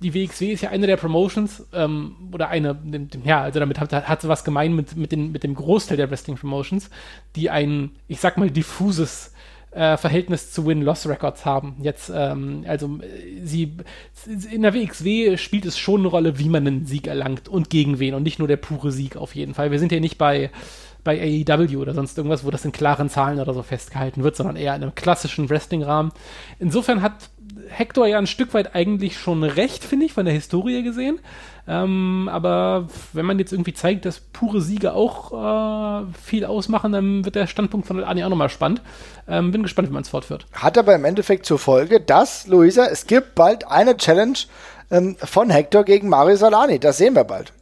die 0.00 0.14
WXW 0.14 0.52
ist 0.52 0.62
ja 0.62 0.70
eine 0.70 0.86
der 0.86 0.96
Promotions, 0.96 1.66
ähm, 1.72 2.16
oder 2.32 2.48
eine, 2.48 2.78
ja, 3.24 3.42
also 3.42 3.60
damit 3.60 3.80
hat, 3.80 3.92
hat 3.92 4.22
sie 4.22 4.28
was 4.28 4.44
gemein 4.44 4.74
mit, 4.74 4.96
mit, 4.96 5.12
den, 5.12 5.32
mit 5.32 5.44
dem 5.44 5.54
Großteil 5.54 5.96
der 5.96 6.10
Wrestling 6.10 6.36
Promotions, 6.36 6.90
die 7.36 7.50
ein, 7.50 7.90
ich 8.08 8.20
sag 8.20 8.36
mal, 8.36 8.50
diffuses 8.50 9.32
äh, 9.74 9.96
Verhältnis 9.96 10.52
zu 10.52 10.66
Win-Loss-Records 10.66 11.44
haben. 11.44 11.76
Jetzt, 11.80 12.10
ähm, 12.14 12.64
also 12.66 12.98
sie 13.42 13.76
in 14.50 14.62
der 14.62 14.74
WXW 14.74 15.36
spielt 15.36 15.66
es 15.66 15.78
schon 15.78 16.00
eine 16.00 16.08
Rolle, 16.08 16.38
wie 16.38 16.48
man 16.48 16.66
einen 16.66 16.86
Sieg 16.86 17.06
erlangt 17.06 17.48
und 17.48 17.70
gegen 17.70 17.98
wen 17.98 18.14
und 18.14 18.22
nicht 18.22 18.38
nur 18.38 18.48
der 18.48 18.56
pure 18.56 18.92
Sieg 18.92 19.16
auf 19.16 19.34
jeden 19.34 19.54
Fall. 19.54 19.70
Wir 19.70 19.78
sind 19.78 19.92
ja 19.92 20.00
nicht 20.00 20.18
bei 20.18 20.50
bei 21.04 21.44
AEW 21.46 21.80
oder 21.80 21.94
sonst 21.94 22.16
irgendwas, 22.16 22.44
wo 22.44 22.50
das 22.50 22.64
in 22.64 22.72
klaren 22.72 23.10
Zahlen 23.10 23.38
oder 23.38 23.54
so 23.54 23.62
festgehalten 23.62 24.24
wird, 24.24 24.36
sondern 24.36 24.56
eher 24.56 24.74
in 24.74 24.82
einem 24.82 24.94
klassischen 24.94 25.48
Wrestling-Rahmen. 25.50 26.12
Insofern 26.58 27.02
hat 27.02 27.30
Hector 27.68 28.06
ja 28.06 28.18
ein 28.18 28.26
Stück 28.26 28.54
weit 28.54 28.74
eigentlich 28.74 29.18
schon 29.18 29.44
recht, 29.44 29.84
finde 29.84 30.06
ich, 30.06 30.12
von 30.12 30.24
der 30.24 30.34
Historie 30.34 30.82
gesehen. 30.82 31.20
Ähm, 31.66 32.28
aber 32.30 32.88
wenn 33.12 33.24
man 33.24 33.38
jetzt 33.38 33.52
irgendwie 33.52 33.72
zeigt, 33.72 34.04
dass 34.04 34.20
pure 34.20 34.60
Siege 34.60 34.92
auch 34.92 36.02
äh, 36.02 36.06
viel 36.22 36.44
ausmachen, 36.44 36.92
dann 36.92 37.24
wird 37.24 37.36
der 37.36 37.46
Standpunkt 37.46 37.86
von 37.86 38.02
Ani 38.04 38.22
auch 38.24 38.28
nochmal 38.28 38.50
spannend. 38.50 38.82
Ähm, 39.26 39.50
bin 39.50 39.62
gespannt, 39.62 39.88
wie 39.88 39.92
man 39.92 40.02
es 40.02 40.10
fortführt. 40.10 40.46
Hat 40.52 40.76
aber 40.76 40.94
im 40.94 41.04
Endeffekt 41.04 41.46
zur 41.46 41.58
Folge, 41.58 42.00
dass, 42.00 42.46
Luisa, 42.46 42.86
es 42.86 43.06
gibt 43.06 43.34
bald 43.34 43.66
eine 43.66 43.96
Challenge 43.96 44.38
ähm, 44.90 45.16
von 45.18 45.50
Hector 45.50 45.84
gegen 45.84 46.08
Mario 46.08 46.36
Salani. 46.36 46.78
Das 46.78 46.98
sehen 46.98 47.14
wir 47.14 47.24
bald. 47.24 47.52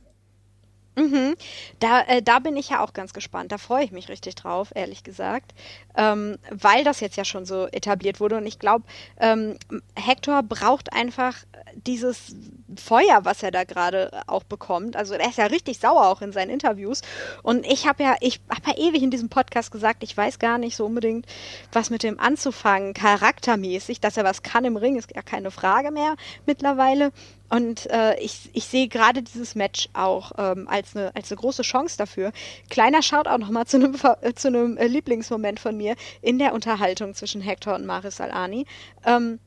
Mhm. 0.95 1.37
Da, 1.81 2.03
äh, 2.03 2.23
da 2.23 2.39
bin 2.39 2.57
ich 2.57 2.69
ja 2.69 2.85
auch 2.85 2.93
ganz 2.93 3.13
gespannt. 3.15 3.51
Da 3.51 3.59
freue 3.59 3.85
ich 3.85 3.93
mich 3.93 4.09
richtig 4.09 4.35
drauf, 4.35 4.73
ehrlich 4.75 5.05
gesagt. 5.05 5.55
Ähm, 5.97 6.39
weil 6.51 6.85
das 6.85 7.01
jetzt 7.01 7.17
ja 7.17 7.25
schon 7.25 7.47
so 7.47 7.67
etabliert 7.67 8.21
wurde. 8.21 8.37
Und 8.37 8.47
ich 8.47 8.59
glaube, 8.59 8.85
ähm, 9.19 9.59
Hector 9.95 10.43
braucht 10.43 10.93
einfach 10.93 11.35
dieses 11.75 12.35
Feuer, 12.77 13.25
was 13.25 13.43
er 13.43 13.51
da 13.51 13.65
gerade 13.65 14.23
auch 14.27 14.45
bekommt. 14.45 14.97
Also 14.97 15.15
er 15.15 15.29
ist 15.29 15.39
ja 15.39 15.47
richtig 15.47 15.79
sauer 15.79 16.07
auch 16.07 16.21
in 16.23 16.33
seinen 16.33 16.51
Interviews. 16.51 17.01
Und 17.43 17.67
ich 17.67 17.87
habe 17.87 18.03
ja, 18.03 18.17
ich 18.21 18.41
habe 18.51 18.71
ja 18.71 18.89
ewig 18.89 19.03
in 19.03 19.11
diesem 19.11 19.29
Podcast 19.29 19.71
gesagt, 19.71 20.03
ich 20.03 20.17
weiß 20.17 20.39
gar 20.39 20.59
nicht 20.59 20.77
so 20.77 20.87
unbedingt, 20.87 21.27
was 21.73 21.91
mit 21.91 22.03
dem 22.03 22.21
anzufangen, 22.21 22.95
charaktermäßig, 22.95 24.01
dass 24.01 24.17
er 24.17 24.25
was 24.25 24.43
kann 24.43 24.65
im 24.65 24.77
Ring, 24.77 24.97
ist 24.97 25.15
ja 25.15 25.23
keine 25.23 25.51
Frage 25.51 25.91
mehr 25.91 26.17
mittlerweile. 26.47 27.13
Und 27.53 27.91
äh, 27.91 28.19
ich, 28.19 28.49
ich 28.55 28.65
sehe 28.65 28.89
gerade 28.89 29.23
dieses 29.23 29.55
Match 29.55 29.91
auch 29.93 30.33
ähm, 30.39 30.67
als, 30.69 30.97
eine, 30.97 31.15
als 31.15 31.31
eine 31.31 31.39
große 31.39 31.61
Chance 31.61 31.99
dafür. 31.99 32.33
Kleiner 32.71 33.03
Shoutout 33.03 33.37
nochmal 33.37 33.67
zu 33.67 33.77
einem, 33.77 33.95
äh, 34.23 34.33
zu 34.33 34.49
einem 34.49 34.79
äh, 34.79 34.87
Lieblingsmoment 34.87 35.61
von 35.61 35.77
mir 35.77 35.95
in 36.23 36.39
der 36.39 36.55
Unterhaltung 36.55 37.15
zwischen 37.15 37.43
Hector 37.43 37.75
und 37.75 37.85
Maris 37.85 38.23
Alani. 38.23 38.65
Ähm, 39.05 39.39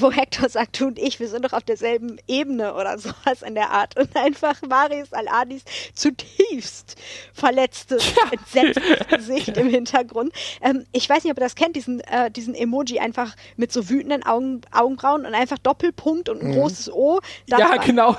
wo 0.00 0.10
Hector 0.10 0.48
sagt, 0.48 0.80
du 0.80 0.86
und 0.86 0.98
ich, 0.98 1.20
wir 1.20 1.28
sind 1.28 1.44
doch 1.44 1.52
auf 1.52 1.62
derselben 1.62 2.18
Ebene 2.26 2.74
oder 2.74 2.98
sowas 2.98 3.42
in 3.46 3.54
der 3.54 3.70
Art. 3.70 3.98
Und 3.98 4.16
einfach 4.16 4.60
Marius 4.62 5.12
Al-Adis 5.12 5.62
zutiefst 5.94 6.96
verletztes, 7.32 8.12
entsetztes 8.30 9.06
Gesicht 9.08 9.56
im 9.56 9.68
Hintergrund. 9.68 10.32
Ähm, 10.60 10.84
ich 10.92 11.08
weiß 11.08 11.24
nicht, 11.24 11.32
ob 11.32 11.38
ihr 11.38 11.44
das 11.44 11.54
kennt, 11.54 11.76
diesen, 11.76 12.00
äh, 12.00 12.30
diesen 12.30 12.54
Emoji 12.54 12.98
einfach 12.98 13.34
mit 13.56 13.72
so 13.72 13.88
wütenden 13.88 14.24
Augen, 14.24 14.60
Augenbrauen 14.72 15.26
und 15.26 15.34
einfach 15.34 15.58
Doppelpunkt 15.58 16.28
und 16.28 16.42
ein 16.42 16.48
mhm. 16.48 16.54
großes 16.54 16.92
O. 16.92 17.20
Ja, 17.46 17.76
genau. 17.76 18.16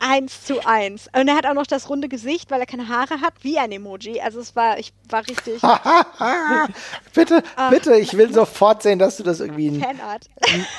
eins 0.00 0.44
zu 0.44 0.64
eins. 0.64 1.08
Und 1.14 1.28
er 1.28 1.36
hat 1.36 1.46
auch 1.46 1.54
noch 1.54 1.66
das 1.66 1.88
runde 1.88 2.08
Gesicht, 2.08 2.50
weil 2.50 2.60
er 2.60 2.66
keine 2.66 2.88
Haare 2.88 3.20
hat, 3.20 3.34
wie 3.42 3.58
ein 3.58 3.72
Emoji. 3.72 4.20
Also 4.20 4.40
es 4.40 4.54
war, 4.56 4.78
ich 4.78 4.92
war 5.08 5.26
richtig. 5.26 5.60
bitte, 7.14 7.42
Ach. 7.56 7.70
bitte, 7.70 7.96
ich 7.96 8.16
will 8.16 8.32
sofort 8.32 8.82
sehen, 8.82 8.98
dass 8.98 9.16
du 9.16 9.22
das 9.22 9.40
irgendwie. 9.40 9.82
Fanart. 10.02 10.28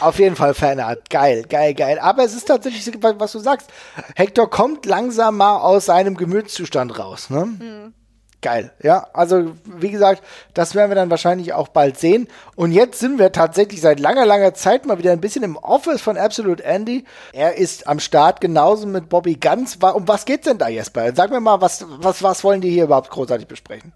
Auf 0.02 0.20
jeden 0.20 0.36
Fall 0.36 0.54
Fanart. 0.54 1.10
Geil, 1.10 1.44
geil, 1.48 1.74
geil. 1.74 2.00
Aber 2.00 2.24
es 2.24 2.34
ist 2.34 2.48
tatsächlich, 2.48 2.94
was 3.02 3.32
du 3.32 3.40
sagst. 3.40 3.70
Hector 4.16 4.50
kommt 4.50 4.86
langsam 4.86 5.38
mal 5.38 5.58
aus 5.58 5.86
seinem 5.86 6.16
Gemütszustand 6.16 6.98
raus, 7.00 7.30
ne? 7.30 7.46
Mhm. 7.46 7.94
Geil, 8.42 8.74
ja. 8.82 9.08
Also, 9.14 9.54
wie 9.64 9.90
gesagt, 9.90 10.22
das 10.54 10.76
werden 10.76 10.92
wir 10.92 10.96
dann 10.96 11.10
wahrscheinlich 11.10 11.54
auch 11.54 11.70
bald 11.70 11.98
sehen. 11.98 12.28
Und 12.58 12.74
jetzt 12.74 13.00
sind 13.00 13.18
wir 13.18 13.32
tatsächlich 13.32 13.80
seit 13.80 14.02
langer, 14.02 14.26
langer 14.26 14.54
Zeit 14.54 14.86
mal 14.86 14.98
wieder 14.98 15.14
ein 15.14 15.22
bisschen 15.22 15.44
im 15.44 15.56
Office 15.56 16.02
von 16.02 16.18
Absolute 16.18 16.62
Andy. 16.66 17.06
Er 17.32 17.56
ist 17.56 17.88
am 17.88 18.02
Start, 18.02 18.42
genauso 18.42 18.86
mit 18.86 19.08
Bobby 19.08 19.36
Ganz. 19.36 19.78
Um 19.82 20.10
was 20.10 20.26
geht's 20.26 20.46
denn 20.46 20.58
da, 20.58 20.68
Jesper? 20.68 21.16
Sag 21.16 21.32
mir 21.32 21.40
mal, 21.40 21.62
was, 21.62 21.86
was, 21.88 22.22
was 22.22 22.44
wollen 22.44 22.60
die 22.60 22.70
hier 22.70 22.84
überhaupt 22.84 23.12
großartig 23.12 23.48
besprechen? 23.48 23.94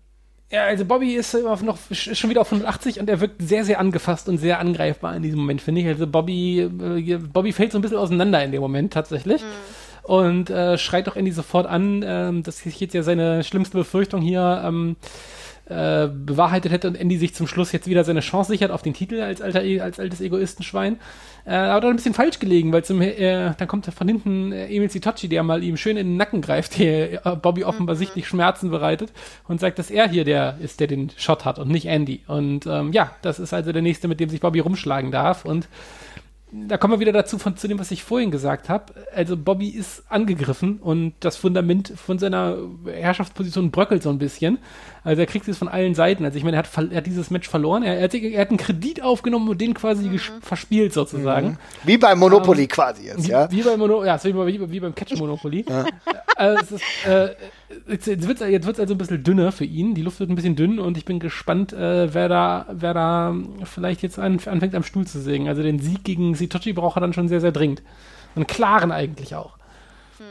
Ja, 0.49 0.63
also 0.63 0.85
Bobby 0.85 1.13
ist 1.15 1.33
noch 1.33 1.77
schon 1.91 2.29
wieder 2.29 2.39
auf 2.39 2.51
180 2.51 3.01
und 3.01 3.09
er 3.09 3.19
wirkt 3.19 3.41
sehr, 3.41 3.65
sehr 3.65 3.79
angefasst 3.79 4.29
und 4.29 4.37
sehr 4.37 4.59
angreifbar 4.59 5.15
in 5.15 5.21
diesem 5.21 5.39
Moment, 5.39 5.61
finde 5.61 5.81
ich. 5.81 5.87
Also 5.87 6.07
Bobby, 6.07 6.61
äh, 6.61 7.17
Bobby 7.17 7.51
fällt 7.51 7.73
so 7.73 7.77
ein 7.77 7.81
bisschen 7.81 7.97
auseinander 7.97 8.41
in 8.43 8.53
dem 8.53 8.61
Moment 8.61 8.93
tatsächlich. 8.93 9.41
Mhm. 9.41 9.47
Und 10.03 10.49
äh, 10.49 10.77
schreit 10.77 11.07
doch 11.07 11.17
Andy 11.17 11.31
sofort 11.31 11.67
an, 11.67 12.01
äh, 12.01 12.41
dass 12.41 12.59
sich 12.59 12.79
jetzt 12.79 12.93
ja 12.93 13.03
seine 13.03 13.43
schlimmste 13.43 13.77
Befürchtung 13.77 14.21
hier 14.21 14.63
ähm, 14.65 14.95
äh, 15.69 16.07
bewahrheitet 16.07 16.71
hätte 16.71 16.87
und 16.87 16.95
Andy 16.95 17.17
sich 17.17 17.33
zum 17.35 17.47
Schluss 17.47 17.71
jetzt 17.71 17.87
wieder 17.87 18.03
seine 18.03 18.21
Chance 18.21 18.51
sichert 18.51 18.71
auf 18.71 18.81
den 18.81 18.93
Titel 18.93 19.21
als, 19.21 19.41
alter, 19.41 19.61
als 19.83 19.99
altes 19.99 20.21
Egoistenschwein. 20.21 20.97
Äh, 21.45 21.55
aber 21.55 21.81
dann 21.81 21.91
ein 21.91 21.95
bisschen 21.97 22.13
falsch 22.13 22.39
gelegen, 22.39 22.71
weil 22.71 22.83
zum, 22.83 23.01
äh, 23.01 23.53
dann 23.57 23.67
kommt 23.67 23.85
von 23.85 24.07
hinten 24.07 24.51
äh, 24.51 24.67
Emil 24.67 24.89
Sitochi, 24.89 25.27
der 25.27 25.43
mal 25.43 25.63
ihm 25.63 25.77
schön 25.77 25.97
in 25.97 26.07
den 26.07 26.17
Nacken 26.17 26.41
greift, 26.41 26.79
der 26.79 27.25
äh, 27.25 27.35
Bobby 27.35 27.63
offenbar 27.63 27.95
mhm. 27.95 27.99
sichtlich 27.99 28.27
Schmerzen 28.27 28.69
bereitet 28.69 29.11
und 29.47 29.59
sagt, 29.59 29.79
dass 29.79 29.91
er 29.91 30.07
hier 30.07 30.23
der 30.23 30.57
ist, 30.61 30.79
der 30.79 30.87
den 30.87 31.11
Shot 31.17 31.45
hat 31.45 31.59
und 31.59 31.69
nicht 31.69 31.87
Andy. 31.87 32.21
Und 32.27 32.65
ähm, 32.65 32.91
ja, 32.93 33.11
das 33.21 33.39
ist 33.39 33.53
also 33.53 33.71
der 33.71 33.81
nächste, 33.81 34.07
mit 34.07 34.19
dem 34.19 34.29
sich 34.29 34.41
Bobby 34.41 34.59
rumschlagen 34.59 35.11
darf. 35.11 35.45
Und 35.45 35.67
da 36.51 36.77
kommen 36.77 36.93
wir 36.93 36.99
wieder 37.01 37.11
dazu 37.11 37.37
von 37.37 37.57
zu 37.57 37.67
dem, 37.67 37.77
was 37.77 37.91
ich 37.91 38.03
vorhin 38.03 38.31
gesagt 38.31 38.69
habe. 38.69 38.93
Also 39.13 39.35
Bobby 39.35 39.67
ist 39.67 40.03
angegriffen 40.07 40.77
und 40.77 41.13
das 41.19 41.35
Fundament 41.35 41.91
von 41.97 42.19
seiner 42.19 42.57
Herrschaftsposition 42.85 43.69
bröckelt 43.69 44.01
so 44.01 44.09
ein 44.09 44.17
bisschen. 44.17 44.59
Also 45.03 45.21
er 45.21 45.25
kriegt 45.25 45.45
es 45.49 45.57
von 45.57 45.67
allen 45.67 45.93
Seiten. 45.93 46.23
Also 46.23 46.37
ich 46.37 46.45
meine, 46.45 46.55
er 46.55 46.63
hat, 46.63 46.69
er 46.91 46.97
hat 46.97 47.05
dieses 47.05 47.31
Match 47.31 47.49
verloren. 47.49 47.83
Er, 47.83 47.97
er, 47.97 48.05
hat, 48.05 48.13
er, 48.13 48.39
hat, 48.39 48.49
einen 48.49 48.57
Kredit 48.57 49.01
aufgenommen 49.01 49.49
und 49.49 49.59
den 49.59 49.73
quasi 49.73 50.07
mhm. 50.07 50.19
verspielt 50.41 50.93
sozusagen. 50.93 51.49
Mhm. 51.49 51.57
Wie 51.83 51.97
bei 51.97 52.15
Monopoly 52.15 52.63
ähm, 52.63 52.67
quasi 52.69 53.07
jetzt, 53.07 53.27
ja? 53.27 53.51
Wie, 53.51 53.57
wie 53.57 53.63
bei 53.63 53.75
Mono, 53.75 54.05
ja, 54.05 54.17
wie, 54.23 54.33
wie, 54.33 54.71
wie 54.71 54.79
beim 54.79 54.95
Catch 54.95 55.17
Monopoly. 55.17 55.65
Ja. 55.67 55.85
Also 56.37 56.75
ist, 56.75 56.83
äh, 57.05 57.35
jetzt, 57.87 58.07
jetzt 58.07 58.27
wird 58.27 58.41
es 58.41 58.49
jetzt 58.49 58.65
wird's 58.65 58.79
also 58.79 58.93
ein 58.93 58.97
bisschen 58.97 59.23
dünner 59.23 59.51
für 59.51 59.65
ihn. 59.65 59.95
Die 59.95 60.01
Luft 60.01 60.19
wird 60.19 60.29
ein 60.29 60.35
bisschen 60.35 60.55
dünn 60.55 60.79
und 60.79 60.97
ich 60.97 61.05
bin 61.05 61.19
gespannt, 61.19 61.73
äh, 61.73 62.13
wer, 62.13 62.29
da, 62.29 62.65
wer 62.71 62.93
da 62.93 63.35
vielleicht 63.63 64.01
jetzt 64.03 64.19
an, 64.19 64.39
anfängt 64.45 64.75
am 64.75 64.83
Stuhl 64.83 65.05
zu 65.05 65.19
sägen. 65.19 65.47
Also 65.47 65.63
den 65.63 65.79
Sieg 65.79 66.03
gegen 66.03 66.35
Sitochi 66.35 66.73
braucht 66.73 66.97
er 66.97 67.01
dann 67.01 67.13
schon 67.13 67.27
sehr, 67.27 67.41
sehr 67.41 67.51
dringend. 67.51 67.83
Einen 68.35 68.47
klaren 68.47 68.91
eigentlich 68.91 69.35
auch. 69.35 69.57
Hm. 70.17 70.25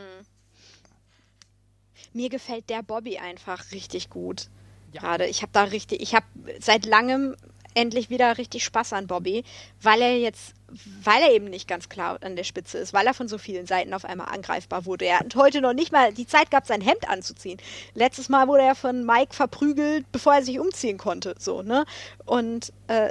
Mir 2.12 2.28
gefällt 2.28 2.70
der 2.70 2.82
Bobby 2.82 3.18
einfach 3.18 3.72
richtig 3.72 4.10
gut. 4.10 4.48
Ja. 4.92 5.00
Gerade. 5.00 5.26
Ich 5.26 5.42
habe 5.42 5.52
da 5.52 5.64
richtig, 5.64 6.00
ich 6.00 6.14
habe 6.14 6.26
seit 6.60 6.86
langem 6.86 7.36
endlich 7.74 8.10
wieder 8.10 8.38
richtig 8.38 8.64
Spaß 8.64 8.94
an 8.94 9.06
Bobby, 9.06 9.44
weil 9.82 10.00
er 10.00 10.18
jetzt, 10.18 10.54
weil 11.04 11.22
er 11.22 11.32
eben 11.32 11.46
nicht 11.46 11.68
ganz 11.68 11.88
klar 11.88 12.18
an 12.22 12.36
der 12.36 12.44
Spitze 12.44 12.78
ist, 12.78 12.92
weil 12.92 13.06
er 13.06 13.14
von 13.14 13.28
so 13.28 13.38
vielen 13.38 13.66
Seiten 13.66 13.94
auf 13.94 14.04
einmal 14.04 14.28
angreifbar 14.28 14.84
wurde. 14.84 15.06
Er 15.06 15.20
hat 15.20 15.34
heute 15.36 15.60
noch 15.60 15.72
nicht 15.72 15.92
mal 15.92 16.12
die 16.12 16.26
Zeit 16.26 16.50
gehabt, 16.50 16.66
sein 16.66 16.80
Hemd 16.80 17.08
anzuziehen. 17.08 17.58
Letztes 17.94 18.28
Mal 18.28 18.48
wurde 18.48 18.62
er 18.62 18.74
von 18.74 19.04
Mike 19.04 19.34
verprügelt, 19.34 20.10
bevor 20.12 20.34
er 20.34 20.42
sich 20.42 20.58
umziehen 20.58 20.98
konnte, 20.98 21.34
so, 21.38 21.62
ne? 21.62 21.84
Und 22.24 22.72
äh, 22.88 23.10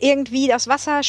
irgendwie 0.00 0.46
das 0.46 0.68
Wasser 0.68 1.00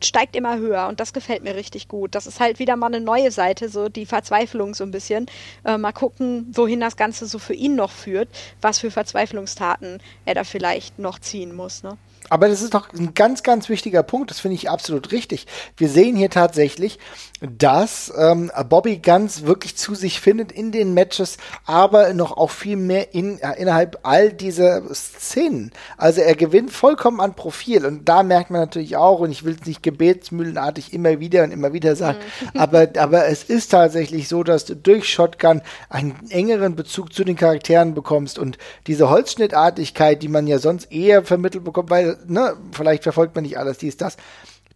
steigt 0.00 0.36
immer 0.36 0.56
höher 0.56 0.88
und 0.88 1.00
das 1.00 1.12
gefällt 1.12 1.44
mir 1.44 1.54
richtig 1.54 1.88
gut. 1.88 2.14
Das 2.14 2.26
ist 2.26 2.40
halt 2.40 2.58
wieder 2.58 2.76
mal 2.76 2.86
eine 2.86 3.00
neue 3.00 3.30
Seite, 3.30 3.68
so 3.68 3.88
die 3.88 4.06
Verzweiflung 4.06 4.74
so 4.74 4.84
ein 4.84 4.90
bisschen. 4.90 5.26
Äh, 5.64 5.76
mal 5.76 5.92
gucken, 5.92 6.46
wohin 6.52 6.80
das 6.80 6.96
Ganze 6.96 7.26
so 7.26 7.38
für 7.38 7.54
ihn 7.54 7.74
noch 7.74 7.90
führt, 7.90 8.28
was 8.60 8.78
für 8.78 8.90
Verzweiflungstaten 8.90 10.00
er 10.24 10.34
da 10.34 10.44
vielleicht 10.44 10.98
noch 10.98 11.18
ziehen 11.18 11.54
muss. 11.54 11.82
Ne? 11.82 11.98
Aber 12.28 12.48
das 12.48 12.62
ist 12.62 12.74
doch 12.74 12.92
ein 12.92 13.14
ganz, 13.14 13.42
ganz 13.42 13.68
wichtiger 13.68 14.02
Punkt. 14.02 14.30
Das 14.30 14.40
finde 14.40 14.54
ich 14.54 14.70
absolut 14.70 15.12
richtig. 15.12 15.46
Wir 15.76 15.88
sehen 15.88 16.16
hier 16.16 16.30
tatsächlich, 16.30 16.98
dass 17.42 18.12
ähm, 18.16 18.50
Bobby 18.68 18.98
ganz 18.98 19.42
wirklich 19.42 19.76
zu 19.76 19.94
sich 19.94 20.20
findet 20.20 20.52
in 20.52 20.70
den 20.70 20.94
Matches, 20.94 21.38
aber 21.66 22.14
noch 22.14 22.36
auch 22.36 22.50
viel 22.50 22.76
mehr 22.76 23.14
in, 23.14 23.40
äh, 23.40 23.60
innerhalb 23.60 23.98
all 24.04 24.32
dieser 24.32 24.82
Szenen. 24.94 25.72
Also 25.96 26.20
er 26.20 26.36
gewinnt 26.36 26.72
vollkommen 26.72 27.20
an 27.20 27.34
Profil 27.34 27.84
und 27.84 28.08
da 28.08 28.22
merkt 28.22 28.50
man 28.50 28.60
natürlich 28.60 28.96
auch, 28.96 29.20
und 29.20 29.32
ich 29.32 29.44
will 29.44 29.56
es 29.60 29.66
nicht 29.66 29.82
gebetsmühlenartig 29.82 30.92
immer 30.92 31.18
wieder 31.18 31.42
und 31.44 31.50
immer 31.50 31.72
wieder 31.72 31.96
sagen, 31.96 32.18
mhm. 32.52 32.60
aber, 32.60 32.88
aber 32.98 33.26
es 33.26 33.42
ist 33.42 33.72
tatsächlich 33.72 34.28
so, 34.28 34.44
dass 34.44 34.64
du 34.64 34.76
durch 34.76 35.08
Shotgun 35.08 35.62
einen 35.88 36.14
engeren 36.30 36.76
Bezug 36.76 37.12
zu 37.12 37.24
den 37.24 37.36
Charakteren 37.36 37.94
bekommst 37.94 38.38
und 38.38 38.58
diese 38.86 39.10
Holzschnittartigkeit, 39.10 40.22
die 40.22 40.28
man 40.28 40.46
ja 40.46 40.58
sonst 40.58 40.92
eher 40.92 41.24
vermittelt 41.24 41.64
bekommt, 41.64 41.90
weil, 41.90 42.18
ne, 42.26 42.56
vielleicht 42.70 43.02
verfolgt 43.02 43.34
man 43.34 43.42
nicht 43.42 43.58
alles, 43.58 43.78
dies, 43.78 43.96
das 43.96 44.16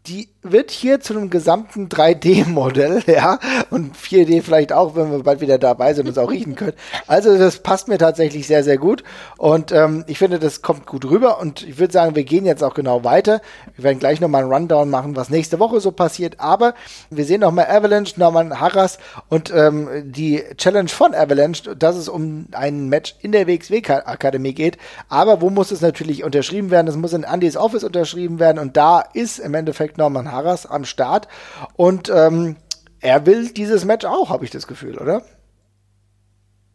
die 0.09 0.29
wird 0.51 0.71
hier 0.71 1.01
zu 1.01 1.15
einem 1.15 1.31
gesamten 1.31 1.89
3D-Modell, 1.89 3.03
ja, 3.07 3.39
und 3.71 3.97
4D 3.97 4.43
vielleicht 4.43 4.73
auch, 4.73 4.95
wenn 4.95 5.11
wir 5.11 5.23
bald 5.23 5.41
wieder 5.41 5.59
dabei 5.59 5.95
sind 5.95 6.07
und 6.07 6.13
es 6.13 6.19
auch 6.19 6.31
riechen 6.31 6.55
können. 6.55 6.75
Also 7.07 7.37
das 7.37 7.59
passt 7.59 7.89
mir 7.89 7.99
tatsächlich 7.99 8.47
sehr, 8.47 8.63
sehr 8.63 8.79
gut 8.79 9.03
und 9.39 9.73
ähm, 9.73 10.05
ich 10.07 10.19
finde, 10.19 10.39
das 10.39 10.63
kommt 10.63 10.87
gut 10.87 11.05
rüber 11.05 11.41
und 11.41 11.63
ich 11.63 11.79
würde 11.79 11.93
sagen, 11.93 12.15
wir 12.15 12.25
gehen 12.25 12.47
jetzt 12.47 12.63
auch 12.63 12.75
genau 12.75 13.05
weiter. 13.05 13.41
Wir 13.75 13.85
werden 13.85 13.99
gleich 13.99 14.21
nochmal 14.21 14.43
einen 14.43 14.53
Rundown 14.53 14.91
machen, 14.91 15.17
was 15.17 15.31
nächste 15.31 15.59
Woche 15.59 15.81
so 15.81 15.91
passiert, 15.91 16.39
aber 16.39 16.75
wir 17.11 17.25
sehen 17.25 17.41
nochmal 17.41 17.67
Avalanche, 17.67 18.19
nochmal 18.19 18.61
Harras 18.61 18.99
und 19.29 19.53
ähm, 19.55 19.89
die 20.05 20.45
Challenge 20.57 20.89
von 20.89 21.15
Avalanche, 21.15 21.75
dass 21.77 21.97
es 21.97 22.09
um 22.09 22.47
ein 22.53 22.89
Match 22.89 23.17
in 23.21 23.33
der 23.33 23.47
WXW-Akademie 23.47 24.55
geht, 24.55 24.79
aber 25.09 25.41
wo 25.41 25.51
muss 25.51 25.71
es 25.71 25.81
natürlich 25.81 26.23
unterschrieben 26.23 26.71
werden? 26.71 26.89
Es 26.89 26.97
muss 26.97 27.13
in 27.13 27.25
Andys 27.25 27.57
Office 27.57 27.85
unterschrieben 27.85 28.39
werden 28.39 28.59
und 28.59 28.77
da 28.77 29.01
ist 29.01 29.39
im 29.39 29.55
Endeffekt 29.55 29.96
Norman 29.99 30.31
Harras 30.31 30.67
am 30.67 30.85
Start. 30.85 31.29
Und 31.75 32.11
ähm, 32.15 32.57
er 33.01 33.27
will 33.27 33.51
dieses 33.51 33.85
Match 33.85 34.05
auch, 34.05 34.31
habe 34.31 34.45
ich 34.45 34.51
das 34.51 34.67
Gefühl, 34.67 34.99
oder? 34.99 35.23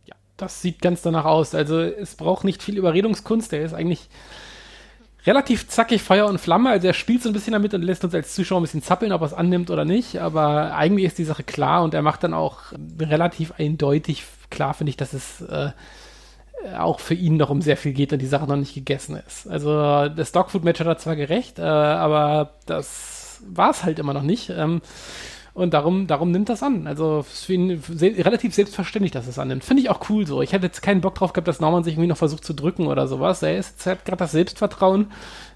Ja, 0.05 0.15
das 0.37 0.61
sieht 0.61 0.81
ganz 0.81 1.01
danach 1.01 1.25
aus. 1.25 1.55
Also 1.55 1.79
es 1.79 2.15
braucht 2.15 2.43
nicht 2.43 2.63
viel 2.63 2.77
Überredungskunst. 2.77 3.53
Er 3.53 3.63
ist 3.63 3.73
eigentlich 3.73 4.09
relativ 5.25 5.67
zackig 5.67 6.01
Feuer 6.01 6.27
und 6.27 6.39
Flamme. 6.39 6.69
Also 6.69 6.87
er 6.87 6.93
spielt 6.93 7.21
so 7.21 7.29
ein 7.29 7.33
bisschen 7.33 7.53
damit 7.53 7.73
und 7.73 7.81
lässt 7.81 8.03
uns 8.03 8.15
als 8.15 8.33
Zuschauer 8.33 8.59
ein 8.59 8.63
bisschen 8.63 8.81
zappeln, 8.81 9.11
ob 9.11 9.21
er 9.21 9.27
es 9.27 9.33
annimmt 9.33 9.69
oder 9.69 9.85
nicht. 9.85 10.19
Aber 10.19 10.75
eigentlich 10.75 11.05
ist 11.05 11.17
die 11.17 11.25
Sache 11.25 11.43
klar 11.43 11.83
und 11.83 11.93
er 11.93 12.01
macht 12.01 12.23
dann 12.23 12.33
auch 12.33 12.59
relativ 12.99 13.53
eindeutig 13.57 14.23
klar, 14.49 14.73
finde 14.73 14.89
ich, 14.89 14.97
dass 14.97 15.13
es 15.13 15.41
äh, 15.41 15.71
auch 16.77 16.99
für 16.99 17.13
ihn 17.13 17.37
noch 17.37 17.49
um 17.49 17.61
sehr 17.61 17.77
viel 17.77 17.93
geht 17.93 18.13
und 18.13 18.19
die 18.19 18.27
Sache 18.27 18.47
noch 18.47 18.55
nicht 18.55 18.73
gegessen 18.73 19.21
ist. 19.27 19.47
Also 19.47 20.09
das 20.09 20.31
Dogfood-Match 20.31 20.79
hat 20.79 20.87
er 20.87 20.97
zwar 20.97 21.15
gerecht, 21.15 21.59
äh, 21.59 21.63
aber 21.63 22.55
das 22.65 23.41
war 23.47 23.71
es 23.71 23.83
halt 23.83 23.99
immer 23.99 24.13
noch 24.13 24.21
nicht. 24.21 24.49
Ähm, 24.49 24.81
und 25.53 25.73
darum, 25.73 26.07
darum 26.07 26.31
nimmt 26.31 26.47
das 26.47 26.63
an. 26.63 26.87
Also 26.87 27.25
für 27.27 27.53
ihn 27.53 27.83
relativ 27.99 28.55
selbstverständlich, 28.55 29.11
dass 29.11 29.27
es 29.27 29.37
annimmt. 29.37 29.65
Finde 29.65 29.83
ich 29.83 29.89
auch 29.89 30.09
cool 30.09 30.25
so. 30.25 30.41
Ich 30.41 30.53
hätte 30.53 30.65
jetzt 30.65 30.81
keinen 30.81 31.01
Bock 31.01 31.15
drauf 31.15 31.33
gehabt, 31.33 31.47
dass 31.47 31.59
Norman 31.59 31.83
sich 31.83 31.95
irgendwie 31.95 32.07
noch 32.07 32.17
versucht 32.17 32.45
zu 32.45 32.53
drücken 32.53 32.87
oder 32.87 33.07
sowas. 33.07 33.43
Er 33.43 33.57
ist, 33.57 33.85
hat 33.85 34.05
gerade 34.05 34.19
das 34.19 34.31
Selbstvertrauen 34.31 35.07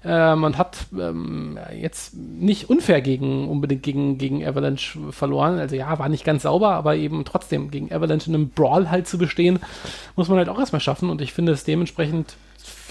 ähm, 0.04 0.44
und 0.44 0.58
hat 0.58 0.86
ähm, 0.98 1.58
jetzt 1.74 2.14
nicht 2.14 2.68
unfair 2.68 3.00
gegen 3.00 3.48
unbedingt 3.48 3.82
gegen, 3.82 4.18
gegen 4.18 4.46
Avalanche 4.46 4.98
verloren. 5.12 5.58
Also 5.58 5.76
ja, 5.76 5.98
war 5.98 6.10
nicht 6.10 6.24
ganz 6.24 6.42
sauber, 6.42 6.72
aber 6.72 6.96
eben 6.96 7.24
trotzdem 7.24 7.70
gegen 7.70 7.90
Avalanche 7.90 8.28
in 8.28 8.34
einem 8.34 8.50
Brawl 8.50 8.90
halt 8.90 9.08
zu 9.08 9.16
bestehen, 9.16 9.60
muss 10.14 10.28
man 10.28 10.36
halt 10.36 10.50
auch 10.50 10.58
erstmal 10.58 10.80
schaffen. 10.80 11.08
Und 11.08 11.22
ich 11.22 11.32
finde 11.32 11.52
es 11.52 11.64
dementsprechend 11.64 12.36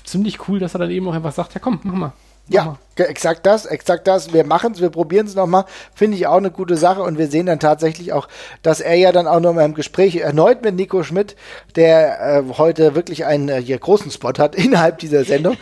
ziemlich 0.03 0.47
cool, 0.47 0.57
dass 0.57 0.73
er 0.73 0.79
dann 0.79 0.91
eben 0.91 1.07
auch 1.07 1.13
einfach 1.13 1.33
sagt, 1.33 1.53
ja 1.53 1.59
komm, 1.59 1.79
mach 1.83 1.93
mal. 1.93 2.13
Ja, 2.47 2.77
exakt 3.03 3.45
das, 3.45 3.65
exakt 3.65 4.07
das. 4.07 4.33
Wir 4.33 4.45
machen 4.45 4.71
es, 4.73 4.81
wir 4.81 4.89
probieren 4.89 5.27
es 5.27 5.35
nochmal. 5.35 5.65
Finde 5.93 6.17
ich 6.17 6.27
auch 6.27 6.37
eine 6.37 6.51
gute 6.51 6.77
Sache. 6.77 7.01
Und 7.01 7.17
wir 7.17 7.27
sehen 7.27 7.45
dann 7.45 7.59
tatsächlich 7.59 8.13
auch, 8.13 8.27
dass 8.63 8.79
er 8.79 8.95
ja 8.95 9.11
dann 9.11 9.27
auch 9.27 9.39
nochmal 9.39 9.65
im 9.65 9.73
Gespräch 9.73 10.15
erneut 10.15 10.63
mit 10.63 10.75
Nico 10.75 11.03
Schmidt, 11.03 11.35
der 11.75 12.19
äh, 12.19 12.43
heute 12.57 12.95
wirklich 12.95 13.25
einen 13.25 13.49
äh, 13.49 13.61
hier 13.61 13.77
großen 13.77 14.11
Spot 14.11 14.33
hat 14.37 14.55
innerhalb 14.65 14.99
dieser 14.99 15.25
Sendung. 15.25 15.57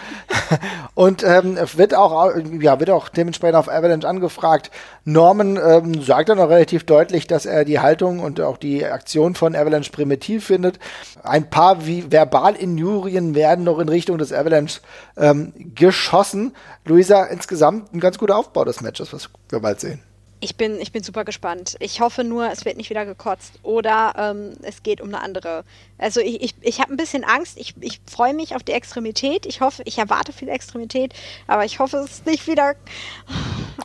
und 0.93 1.23
ähm, 1.23 1.57
wird 1.75 1.95
auch, 1.95 2.31
ja, 2.59 2.79
wird 2.79 2.89
auch 2.89 3.09
dementsprechend 3.09 3.55
auf 3.55 3.69
Avalanche 3.69 4.07
angefragt. 4.07 4.71
Norman 5.05 5.57
ähm, 5.57 6.01
sagt 6.01 6.29
dann 6.29 6.39
auch 6.39 6.49
relativ 6.49 6.85
deutlich, 6.85 7.27
dass 7.27 7.45
er 7.45 7.65
die 7.65 7.79
Haltung 7.79 8.19
und 8.19 8.39
auch 8.39 8.57
die 8.57 8.85
Aktion 8.85 9.35
von 9.35 9.55
Avalanche 9.55 9.91
primitiv 9.91 10.45
findet. 10.45 10.79
Ein 11.23 11.49
paar 11.49 11.85
wie 11.85 12.11
Verbalinjurien 12.11 13.35
werden 13.35 13.65
noch 13.65 13.79
in 13.79 13.89
Richtung 13.89 14.17
des 14.17 14.31
Avalanche 14.31 14.79
ähm, 15.17 15.53
geschossen. 15.75 16.53
Luisa, 16.85 17.22
insgesamt 17.25 17.93
ein 17.93 17.99
ganz 17.99 18.17
guter 18.17 18.37
Aufbau 18.37 18.65
des 18.65 18.81
Matches, 18.81 19.13
was 19.13 19.29
wir 19.49 19.59
bald 19.59 19.79
sehen. 19.79 20.01
Ich 20.43 20.57
bin, 20.57 20.81
ich 20.81 20.91
bin 20.91 21.01
super 21.01 21.23
gespannt. 21.23 21.77
Ich 21.79 22.01
hoffe 22.01 22.25
nur, 22.25 22.51
es 22.51 22.65
wird 22.65 22.75
nicht 22.75 22.89
wieder 22.89 23.05
gekotzt 23.05 23.53
oder 23.63 24.13
ähm, 24.17 24.57
es 24.61 24.83
geht 24.83 24.99
um 24.99 25.07
eine 25.07 25.21
andere. 25.21 25.63
Also 25.97 26.19
ich, 26.19 26.41
ich, 26.41 26.55
ich 26.59 26.81
habe 26.81 26.91
ein 26.93 26.97
bisschen 26.97 27.23
Angst. 27.23 27.57
Ich, 27.57 27.75
ich 27.79 28.01
freue 28.11 28.33
mich 28.33 28.53
auf 28.53 28.61
die 28.61 28.73
Extremität. 28.73 29.45
Ich 29.45 29.61
hoffe, 29.61 29.83
ich 29.85 29.97
erwarte 29.99 30.33
viel 30.33 30.49
Extremität, 30.49 31.13
aber 31.47 31.63
ich 31.63 31.79
hoffe, 31.79 31.95
es 31.99 32.11
ist 32.11 32.25
nicht 32.25 32.45
wieder. 32.47 32.75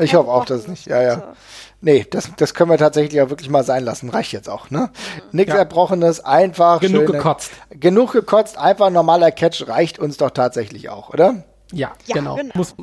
Ich 0.01 0.15
hoffe 0.15 0.31
auch, 0.31 0.45
dass 0.45 0.61
es 0.61 0.69
nicht. 0.69 0.87
Ja, 0.87 1.03
ja. 1.03 1.35
Nee, 1.81 2.07
das, 2.09 2.31
das 2.37 2.55
können 2.55 2.71
wir 2.71 2.79
tatsächlich 2.79 3.21
auch 3.21 3.31
wirklich 3.31 3.49
mal 3.49 3.65
sein 3.65 3.85
lassen. 3.85 4.11
Reicht 4.11 4.33
jetzt 4.33 4.49
auch, 4.49 4.71
ne? 4.71 4.91
Mhm. 4.91 5.23
Nichts 5.33 5.53
ja. 5.55 5.59
Erbrochenes, 5.59 6.25
einfach. 6.25 6.81
Genug 6.81 7.07
schöne, 7.07 7.13
gekotzt. 7.13 7.53
Genug 7.71 8.13
gekotzt, 8.13 8.59
einfach 8.59 8.91
normaler 8.91 9.33
Catch 9.33 9.67
reicht 9.67 9.99
uns 9.99 10.19
doch 10.19 10.31
tatsächlich 10.31 10.89
auch, 10.91 11.09
oder? 11.09 11.43
Ja, 11.73 11.93
ja 12.07 12.15
genau. 12.15 12.37
genau. 12.37 12.53
Muss, 12.55 12.75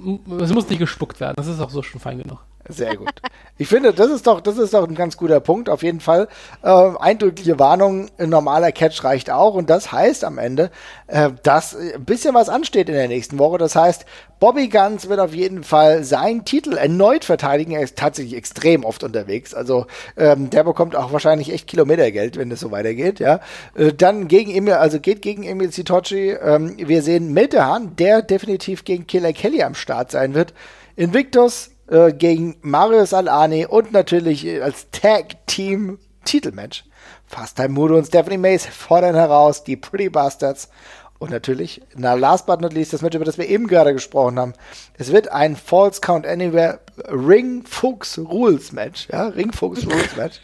es 0.41 0.53
muss 0.53 0.69
nicht 0.69 0.79
gespuckt 0.79 1.19
werden. 1.19 1.35
Das 1.37 1.47
ist 1.47 1.59
auch 1.59 1.69
so 1.69 1.81
schon 1.81 1.99
fein 1.99 2.17
genug. 2.17 2.39
Sehr 2.67 2.95
gut. 2.95 3.21
Ich 3.57 3.67
finde, 3.67 3.93
das 3.93 4.09
ist 4.09 4.25
doch, 4.25 4.41
das 4.41 4.57
ist 4.57 4.73
doch 4.73 4.87
ein 4.87 4.95
ganz 4.95 5.17
guter 5.17 5.39
Punkt. 5.39 5.69
Auf 5.69 5.83
jeden 5.83 5.99
Fall 5.99 6.27
äh, 6.63 6.69
eindrückliche 6.99 7.59
Warnung. 7.59 8.09
Ein 8.17 8.29
normaler 8.29 8.71
Catch 8.71 9.03
reicht 9.03 9.29
auch. 9.29 9.53
Und 9.53 9.69
das 9.69 9.91
heißt 9.91 10.23
am 10.23 10.39
Ende, 10.39 10.71
äh, 11.05 11.29
dass 11.43 11.75
ein 11.75 12.03
bisschen 12.05 12.33
was 12.33 12.49
ansteht 12.49 12.89
in 12.89 12.95
der 12.95 13.07
nächsten 13.07 13.37
Woche. 13.37 13.59
Das 13.59 13.75
heißt, 13.75 14.05
Bobby 14.39 14.67
Guns 14.67 15.07
wird 15.09 15.19
auf 15.19 15.35
jeden 15.35 15.63
Fall 15.63 16.03
seinen 16.03 16.43
Titel 16.43 16.75
erneut 16.75 17.23
verteidigen. 17.23 17.71
Er 17.71 17.81
ist 17.81 17.97
tatsächlich 17.97 18.35
extrem 18.35 18.83
oft 18.83 19.03
unterwegs. 19.03 19.53
Also 19.53 19.85
ähm, 20.17 20.49
der 20.49 20.63
bekommt 20.63 20.95
auch 20.95 21.13
wahrscheinlich 21.13 21.53
echt 21.53 21.67
Kilometergeld, 21.67 22.37
wenn 22.37 22.49
das 22.49 22.61
so 22.61 22.71
weitergeht. 22.71 23.19
Ja. 23.19 23.41
Äh, 23.75 23.93
dann 23.93 24.27
gegen 24.27 24.49
Emil, 24.49 24.73
also 24.73 24.99
geht 24.99 25.21
gegen 25.21 25.43
Emil 25.43 25.71
Sitochi. 25.71 26.31
Ähm, 26.31 26.75
wir 26.77 27.03
sehen 27.03 27.31
Miltehan, 27.31 27.95
der 27.95 28.23
definitiv 28.23 28.85
gegen 28.85 29.05
Killer 29.05 29.33
Kelly 29.33 29.61
am 29.61 29.75
Start 29.75 30.09
sein 30.09 30.33
wird. 30.33 30.53
Invictus 30.95 31.69
äh, 31.87 32.13
gegen 32.13 32.57
Marius 32.61 33.13
Alani 33.13 33.65
und 33.65 33.91
natürlich 33.91 34.45
äh, 34.45 34.61
als 34.61 34.89
Tag 34.91 35.45
Team 35.47 35.99
Titelmatch. 36.23 36.83
Fast 37.27 37.57
Time 37.57 37.69
Mudo 37.69 37.97
und 37.97 38.05
Stephanie 38.05 38.37
Mays 38.37 38.65
fordern 38.65 39.15
heraus 39.15 39.63
die 39.63 39.75
Pretty 39.75 40.09
Bastards. 40.09 40.69
Und 41.17 41.31
natürlich, 41.31 41.81
na, 41.95 42.13
last 42.13 42.45
but 42.45 42.59
not 42.61 42.73
least, 42.73 42.91
das 42.93 43.01
Match, 43.01 43.15
über 43.15 43.25
das 43.25 43.37
wir 43.37 43.47
eben 43.47 43.67
gerade 43.67 43.93
gesprochen 43.93 44.37
haben. 44.37 44.53
Es 44.97 45.11
wird 45.11 45.31
ein 45.31 45.55
False 45.55 46.01
Count 46.01 46.27
Anywhere 46.27 46.79
Ring 47.07 47.63
Fuchs 47.65 48.17
Rules 48.19 48.73
Match. 48.73 49.07
Ja, 49.11 49.27
Ring 49.27 49.51
Fuchs 49.53 49.85
Rules 49.85 50.15
Match. 50.17 50.41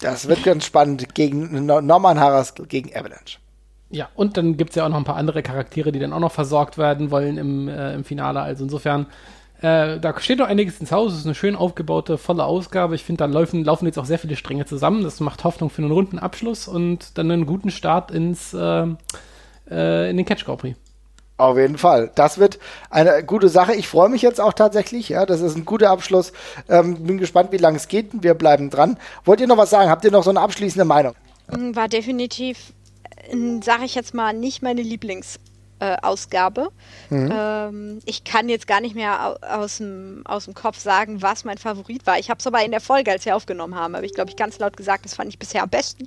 Das 0.00 0.28
wird 0.28 0.42
ganz 0.42 0.64
spannend 0.66 1.14
gegen 1.14 1.64
Norman 1.64 2.18
Harras 2.18 2.54
gegen 2.68 2.94
Avalanche. 2.94 3.38
Ja, 3.88 4.08
und 4.14 4.36
dann 4.36 4.56
gibt 4.56 4.70
es 4.70 4.76
ja 4.76 4.84
auch 4.84 4.88
noch 4.88 4.96
ein 4.96 5.04
paar 5.04 5.16
andere 5.16 5.42
Charaktere, 5.42 5.92
die 5.92 6.00
dann 6.00 6.12
auch 6.12 6.20
noch 6.20 6.32
versorgt 6.32 6.76
werden 6.76 7.12
wollen 7.12 7.38
im, 7.38 7.68
äh, 7.68 7.94
im 7.94 8.04
Finale. 8.04 8.40
Also 8.40 8.64
insofern 8.64 9.06
äh, 9.66 9.98
da 9.98 10.18
steht 10.20 10.38
noch 10.38 10.46
einiges 10.46 10.78
ins 10.78 10.92
Haus. 10.92 11.12
Es 11.12 11.20
ist 11.20 11.26
eine 11.26 11.34
schön 11.34 11.56
aufgebaute, 11.56 12.18
volle 12.18 12.44
Ausgabe. 12.44 12.94
Ich 12.94 13.02
finde, 13.02 13.24
da 13.24 13.26
laufen, 13.26 13.64
laufen 13.64 13.86
jetzt 13.86 13.98
auch 13.98 14.04
sehr 14.04 14.20
viele 14.20 14.36
Stränge 14.36 14.64
zusammen. 14.64 15.02
Das 15.02 15.18
macht 15.18 15.42
Hoffnung 15.42 15.70
für 15.70 15.82
einen 15.82 15.90
runden 15.90 16.20
Abschluss 16.20 16.68
und 16.68 17.18
dann 17.18 17.32
einen 17.32 17.46
guten 17.46 17.72
Start 17.72 18.12
ins, 18.12 18.54
äh, 18.54 18.86
äh, 19.68 20.10
in 20.10 20.16
den 20.16 20.24
Catch 20.24 20.44
Grand 20.44 20.60
Prix. 20.60 20.78
Auf 21.36 21.58
jeden 21.58 21.78
Fall. 21.78 22.12
Das 22.14 22.38
wird 22.38 22.60
eine 22.90 23.24
gute 23.24 23.48
Sache. 23.48 23.74
Ich 23.74 23.88
freue 23.88 24.08
mich 24.08 24.22
jetzt 24.22 24.40
auch 24.40 24.52
tatsächlich. 24.52 25.08
Ja, 25.08 25.26
das 25.26 25.40
ist 25.40 25.56
ein 25.56 25.64
guter 25.64 25.90
Abschluss. 25.90 26.32
Ähm, 26.68 27.02
bin 27.02 27.18
gespannt, 27.18 27.50
wie 27.50 27.58
lange 27.58 27.76
es 27.76 27.88
geht. 27.88 28.22
Wir 28.22 28.34
bleiben 28.34 28.70
dran. 28.70 28.96
Wollt 29.24 29.40
ihr 29.40 29.48
noch 29.48 29.58
was 29.58 29.70
sagen? 29.70 29.90
Habt 29.90 30.04
ihr 30.04 30.12
noch 30.12 30.22
so 30.22 30.30
eine 30.30 30.40
abschließende 30.40 30.84
Meinung? 30.84 31.14
War 31.48 31.88
definitiv, 31.88 32.72
äh, 33.30 33.60
sage 33.62 33.84
ich 33.84 33.96
jetzt 33.96 34.14
mal, 34.14 34.32
nicht 34.32 34.62
meine 34.62 34.82
Lieblings 34.82 35.40
äh, 35.78 35.96
Ausgabe. 36.02 36.70
Mhm. 37.10 37.32
Ähm, 37.32 37.98
ich 38.04 38.24
kann 38.24 38.48
jetzt 38.48 38.66
gar 38.66 38.80
nicht 38.80 38.94
mehr 38.94 39.36
aus 39.42 39.78
dem, 39.78 40.22
aus 40.24 40.46
dem 40.46 40.54
Kopf 40.54 40.78
sagen, 40.78 41.22
was 41.22 41.44
mein 41.44 41.58
Favorit 41.58 42.06
war. 42.06 42.18
Ich 42.18 42.30
habe 42.30 42.38
es 42.38 42.46
aber 42.46 42.64
in 42.64 42.70
der 42.70 42.80
Folge, 42.80 43.10
als 43.10 43.24
wir 43.24 43.36
aufgenommen 43.36 43.74
haben, 43.74 43.94
habe 43.94 44.06
ich, 44.06 44.14
glaube 44.14 44.30
ich, 44.30 44.36
ganz 44.36 44.58
laut 44.58 44.76
gesagt, 44.76 45.04
das 45.04 45.14
fand 45.14 45.28
ich 45.28 45.38
bisher 45.38 45.62
am 45.62 45.68
besten. 45.68 46.06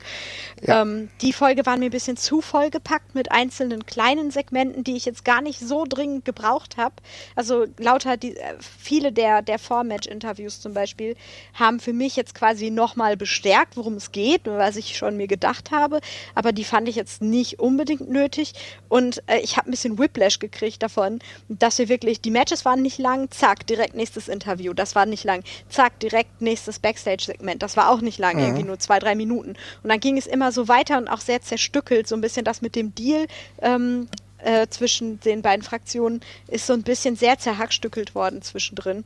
Ja. 0.61 0.81
Ähm, 0.81 1.09
die 1.21 1.33
Folge 1.33 1.65
war 1.65 1.77
mir 1.77 1.85
ein 1.85 1.91
bisschen 1.91 2.17
zu 2.17 2.41
vollgepackt 2.41 3.13
mit 3.15 3.31
einzelnen 3.31 3.85
kleinen 3.85 4.31
Segmenten, 4.31 4.83
die 4.83 4.95
ich 4.95 5.05
jetzt 5.05 5.23
gar 5.23 5.41
nicht 5.41 5.59
so 5.59 5.85
dringend 5.87 6.25
gebraucht 6.25 6.77
habe. 6.77 6.95
Also 7.35 7.65
lauter 7.77 8.17
die, 8.17 8.35
äh, 8.37 8.55
viele 8.59 9.11
der, 9.11 9.41
der 9.41 9.59
Vormatch-Interviews 9.59 10.61
zum 10.61 10.73
Beispiel 10.73 11.15
haben 11.53 11.79
für 11.79 11.93
mich 11.93 12.15
jetzt 12.15 12.33
quasi 12.33 12.71
nochmal 12.71 13.17
bestärkt, 13.17 13.77
worum 13.77 13.95
es 13.95 14.11
geht, 14.11 14.41
was 14.45 14.75
ich 14.75 14.97
schon 14.97 15.17
mir 15.17 15.27
gedacht 15.27 15.71
habe. 15.71 15.99
Aber 16.35 16.51
die 16.51 16.63
fand 16.63 16.87
ich 16.89 16.95
jetzt 16.95 17.21
nicht 17.21 17.59
unbedingt 17.59 18.09
nötig. 18.09 18.53
Und 18.89 19.23
äh, 19.27 19.39
ich 19.39 19.55
habe 19.57 19.69
ein 19.69 19.71
bisschen 19.71 19.97
Whiplash 19.97 20.39
gekriegt 20.39 20.83
davon, 20.83 21.19
dass 21.47 21.77
wir 21.77 21.87
wirklich, 21.87 22.21
die 22.21 22.31
Matches 22.31 22.65
waren 22.65 22.81
nicht 22.81 22.97
lang, 22.97 23.31
zack, 23.31 23.65
direkt 23.67 23.95
nächstes 23.95 24.27
Interview, 24.27 24.73
das 24.73 24.95
war 24.95 25.05
nicht 25.05 25.23
lang, 25.23 25.43
zack, 25.69 25.99
direkt 25.99 26.41
nächstes 26.41 26.79
Backstage-Segment, 26.79 27.63
das 27.63 27.77
war 27.77 27.89
auch 27.89 28.01
nicht 28.01 28.19
lang, 28.19 28.35
mhm. 28.35 28.43
irgendwie 28.43 28.63
nur 28.63 28.79
zwei, 28.79 28.99
drei 28.99 29.15
Minuten. 29.15 29.55
Und 29.83 29.89
dann 29.89 29.99
ging 29.99 30.17
es 30.17 30.27
immer 30.27 30.51
so 30.51 30.67
weiter 30.67 30.97
und 30.97 31.07
auch 31.07 31.21
sehr 31.21 31.41
zerstückelt, 31.41 32.07
so 32.07 32.15
ein 32.15 32.21
bisschen 32.21 32.43
das 32.43 32.61
mit 32.61 32.75
dem 32.75 32.93
Deal. 32.93 33.27
Ähm, 33.61 34.09
äh, 34.41 34.67
zwischen 34.69 35.19
den 35.19 35.41
beiden 35.41 35.63
Fraktionen 35.63 36.21
ist 36.47 36.65
so 36.65 36.71
ein 36.71 36.83
bisschen 36.83 37.17
sehr 37.17 37.37
zerhackstückelt 37.37 38.15
worden 38.15 38.41
zwischendrin 38.41 39.03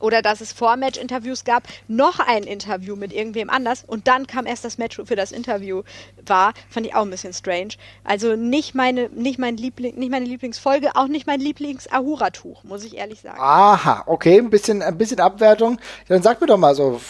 oder 0.00 0.22
dass 0.22 0.40
es 0.40 0.52
Vormatch-Interviews 0.52 1.44
gab, 1.44 1.64
noch 1.88 2.20
ein 2.20 2.44
Interview 2.44 2.96
mit 2.96 3.12
irgendwem 3.12 3.50
anders 3.50 3.84
und 3.86 4.08
dann 4.08 4.26
kam 4.26 4.46
erst 4.46 4.64
das 4.64 4.78
Match 4.78 5.00
für 5.04 5.16
das 5.16 5.32
Interview 5.32 5.82
war, 6.26 6.54
fand 6.68 6.86
ich 6.86 6.94
auch 6.94 7.02
ein 7.02 7.10
bisschen 7.10 7.32
strange. 7.32 7.74
Also 8.04 8.36
nicht 8.36 8.74
meine, 8.74 9.08
nicht 9.10 9.38
mein 9.38 9.56
Liebling, 9.56 9.96
nicht 9.96 10.10
meine 10.10 10.26
Lieblingsfolge, 10.26 10.96
auch 10.96 11.08
nicht 11.08 11.26
mein 11.26 11.40
Lieblings-Ahura-Tuch, 11.40 12.64
muss 12.64 12.84
ich 12.84 12.96
ehrlich 12.96 13.20
sagen. 13.20 13.38
Aha, 13.40 14.04
okay, 14.06 14.38
ein 14.38 14.50
bisschen, 14.50 14.82
ein 14.82 14.98
bisschen 14.98 15.20
Abwertung. 15.20 15.78
Dann 16.08 16.22
sag 16.22 16.40
mir 16.40 16.46
doch 16.46 16.58
mal 16.58 16.74
so, 16.74 17.00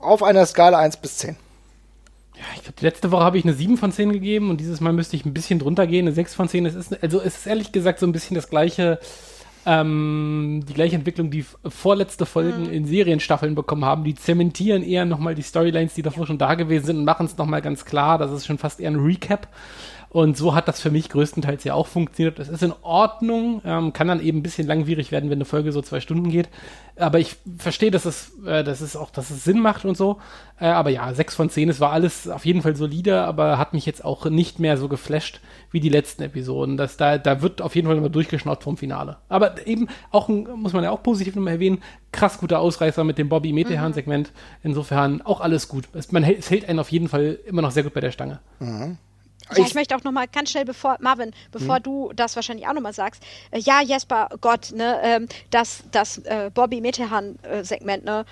auf 0.00 0.22
einer 0.22 0.46
Skala 0.46 0.78
1 0.78 0.98
bis 0.98 1.18
10. 1.18 1.36
Ja, 2.42 2.42
ich 2.56 2.62
glaube, 2.62 2.76
die 2.80 2.84
letzte 2.84 3.10
Woche 3.12 3.24
habe 3.24 3.38
ich 3.38 3.44
eine 3.44 3.54
7 3.54 3.76
von 3.76 3.92
10 3.92 4.12
gegeben 4.12 4.50
und 4.50 4.58
dieses 4.58 4.80
Mal 4.80 4.92
müsste 4.92 5.14
ich 5.16 5.24
ein 5.24 5.34
bisschen 5.34 5.58
drunter 5.58 5.86
gehen, 5.86 6.06
eine 6.06 6.14
6 6.14 6.34
von 6.34 6.48
10. 6.48 6.66
Es 6.66 6.74
ist, 6.74 7.02
also 7.02 7.20
es 7.20 7.36
ist 7.38 7.46
ehrlich 7.46 7.72
gesagt 7.72 8.00
so 8.00 8.06
ein 8.06 8.12
bisschen 8.12 8.34
das 8.34 8.48
gleiche, 8.48 8.98
ähm, 9.66 10.64
die 10.68 10.74
gleiche 10.74 10.96
Entwicklung, 10.96 11.30
die 11.30 11.44
vorletzte 11.68 12.26
Folgen 12.26 12.64
mhm. 12.64 12.72
in 12.72 12.86
Serienstaffeln 12.86 13.54
bekommen 13.54 13.84
haben. 13.84 14.04
Die 14.04 14.14
zementieren 14.14 14.82
eher 14.82 15.04
nochmal 15.04 15.34
die 15.34 15.42
Storylines, 15.42 15.94
die 15.94 16.02
davor 16.02 16.26
schon 16.26 16.38
da 16.38 16.54
gewesen 16.54 16.86
sind 16.86 16.98
und 16.98 17.04
machen 17.04 17.26
es 17.26 17.36
nochmal 17.36 17.62
ganz 17.62 17.84
klar. 17.84 18.18
Das 18.18 18.32
ist 18.32 18.46
schon 18.46 18.58
fast 18.58 18.80
eher 18.80 18.90
ein 18.90 18.96
Recap. 18.96 19.48
Und 20.12 20.36
so 20.36 20.54
hat 20.54 20.68
das 20.68 20.78
für 20.78 20.90
mich 20.90 21.08
größtenteils 21.08 21.64
ja 21.64 21.72
auch 21.72 21.86
funktioniert. 21.86 22.38
Das 22.38 22.50
ist 22.50 22.62
in 22.62 22.74
Ordnung, 22.82 23.62
ähm, 23.64 23.94
kann 23.94 24.08
dann 24.08 24.20
eben 24.20 24.38
ein 24.38 24.42
bisschen 24.42 24.66
langwierig 24.66 25.10
werden, 25.10 25.30
wenn 25.30 25.38
eine 25.38 25.46
Folge 25.46 25.72
so 25.72 25.80
zwei 25.80 26.00
Stunden 26.00 26.28
geht. 26.28 26.50
Aber 26.96 27.18
ich 27.18 27.36
verstehe, 27.56 27.90
dass 27.90 28.04
es, 28.04 28.30
äh, 28.44 28.62
dass 28.62 28.82
es 28.82 28.94
auch, 28.94 29.08
dass 29.08 29.30
es 29.30 29.42
Sinn 29.42 29.58
macht 29.58 29.86
und 29.86 29.96
so. 29.96 30.20
Äh, 30.60 30.66
aber 30.66 30.90
ja, 30.90 31.14
sechs 31.14 31.34
von 31.34 31.48
zehn, 31.48 31.70
es 31.70 31.80
war 31.80 31.92
alles 31.92 32.28
auf 32.28 32.44
jeden 32.44 32.60
Fall 32.60 32.76
solide, 32.76 33.22
aber 33.22 33.56
hat 33.56 33.72
mich 33.72 33.86
jetzt 33.86 34.04
auch 34.04 34.26
nicht 34.26 34.58
mehr 34.58 34.76
so 34.76 34.86
geflasht 34.86 35.40
wie 35.70 35.80
die 35.80 35.88
letzten 35.88 36.24
Episoden. 36.24 36.76
Das, 36.76 36.98
da, 36.98 37.16
da 37.16 37.40
wird 37.40 37.62
auf 37.62 37.74
jeden 37.74 37.88
Fall 37.88 37.96
immer 37.96 38.10
durchgeschnauzt 38.10 38.64
vom 38.64 38.76
Finale. 38.76 39.16
Aber 39.30 39.66
eben 39.66 39.88
auch, 40.10 40.28
ein, 40.28 40.46
muss 40.56 40.74
man 40.74 40.84
ja 40.84 40.90
auch 40.90 41.02
positiv 41.02 41.36
nochmal 41.36 41.54
erwähnen, 41.54 41.82
krass 42.12 42.36
guter 42.36 42.60
Ausreißer 42.60 43.02
mit 43.02 43.16
dem 43.16 43.30
Bobby 43.30 43.54
Metehan-Segment. 43.54 44.30
Insofern 44.62 45.22
auch 45.22 45.40
alles 45.40 45.68
gut. 45.68 45.88
Es, 45.94 46.12
man, 46.12 46.22
es 46.22 46.50
hält 46.50 46.68
einen 46.68 46.80
auf 46.80 46.92
jeden 46.92 47.08
Fall 47.08 47.38
immer 47.46 47.62
noch 47.62 47.70
sehr 47.70 47.82
gut 47.82 47.94
bei 47.94 48.00
der 48.00 48.10
Stange. 48.10 48.40
Mhm. 48.60 48.98
Ja, 49.54 49.64
ich, 49.64 49.74
möchte 49.74 49.96
auch 49.96 50.04
noch 50.04 50.12
mal 50.12 50.26
ganz 50.28 50.50
schnell, 50.50 50.64
bevor 50.64 50.96
Marvin, 51.00 51.32
bevor 51.50 51.76
hm. 51.76 51.82
du 51.82 52.12
das 52.14 52.36
wahrscheinlich 52.36 52.66
auch 52.66 52.72
noch 52.72 52.80
mal 52.80 52.92
sagst, 52.92 53.22
äh, 53.50 53.58
ja 53.58 53.82
Jesper, 53.82 54.28
Gott, 54.40 54.72
ne, 54.72 55.00
ähm, 55.02 55.28
das 55.50 55.84
das 55.90 56.18
äh, 56.18 56.50
Bobby 56.52 56.80
Metehan 56.80 57.38
äh, 57.42 57.64
Segment, 57.64 58.04
ne, 58.04 58.24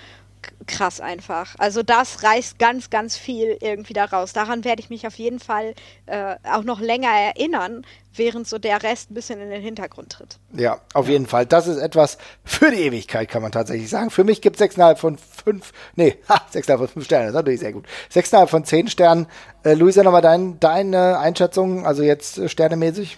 krass 0.67 1.01
einfach. 1.01 1.55
Also 1.57 1.83
das 1.83 2.23
reißt 2.23 2.59
ganz, 2.59 2.89
ganz 2.89 3.17
viel 3.17 3.57
irgendwie 3.61 3.93
daraus. 3.93 4.33
Daran 4.33 4.63
werde 4.63 4.81
ich 4.81 4.89
mich 4.89 5.05
auf 5.07 5.15
jeden 5.15 5.39
Fall 5.39 5.73
äh, 6.05 6.35
auch 6.43 6.63
noch 6.63 6.79
länger 6.79 7.09
erinnern, 7.09 7.85
während 8.13 8.47
so 8.47 8.57
der 8.57 8.83
Rest 8.83 9.11
ein 9.11 9.13
bisschen 9.13 9.39
in 9.39 9.49
den 9.49 9.61
Hintergrund 9.61 10.11
tritt. 10.11 10.39
Ja, 10.53 10.81
auf 10.93 11.07
ja. 11.07 11.13
jeden 11.13 11.27
Fall. 11.27 11.45
Das 11.45 11.67
ist 11.67 11.77
etwas 11.77 12.17
für 12.43 12.71
die 12.71 12.81
Ewigkeit, 12.81 13.29
kann 13.29 13.41
man 13.41 13.51
tatsächlich 13.51 13.89
sagen. 13.89 14.09
Für 14.09 14.23
mich 14.23 14.41
gibt 14.41 14.59
es 14.59 14.75
6,5 14.75 14.95
von 14.95 15.17
5, 15.17 15.71
nee, 15.95 16.17
ha, 16.29 16.41
6,5 16.53 16.77
von 16.77 16.87
5 16.87 17.05
Sternen, 17.05 17.25
das 17.25 17.31
ist 17.31 17.35
natürlich 17.35 17.59
sehr 17.59 17.73
gut. 17.73 17.85
6,5 18.13 18.47
von 18.47 18.65
10 18.65 18.87
Sternen. 18.87 19.27
Äh, 19.63 19.73
Luisa, 19.73 20.03
nochmal 20.03 20.21
dein, 20.21 20.59
deine 20.59 21.19
Einschätzung, 21.19 21.85
also 21.85 22.03
jetzt 22.03 22.37
äh, 22.37 22.49
sternemäßig? 22.49 23.17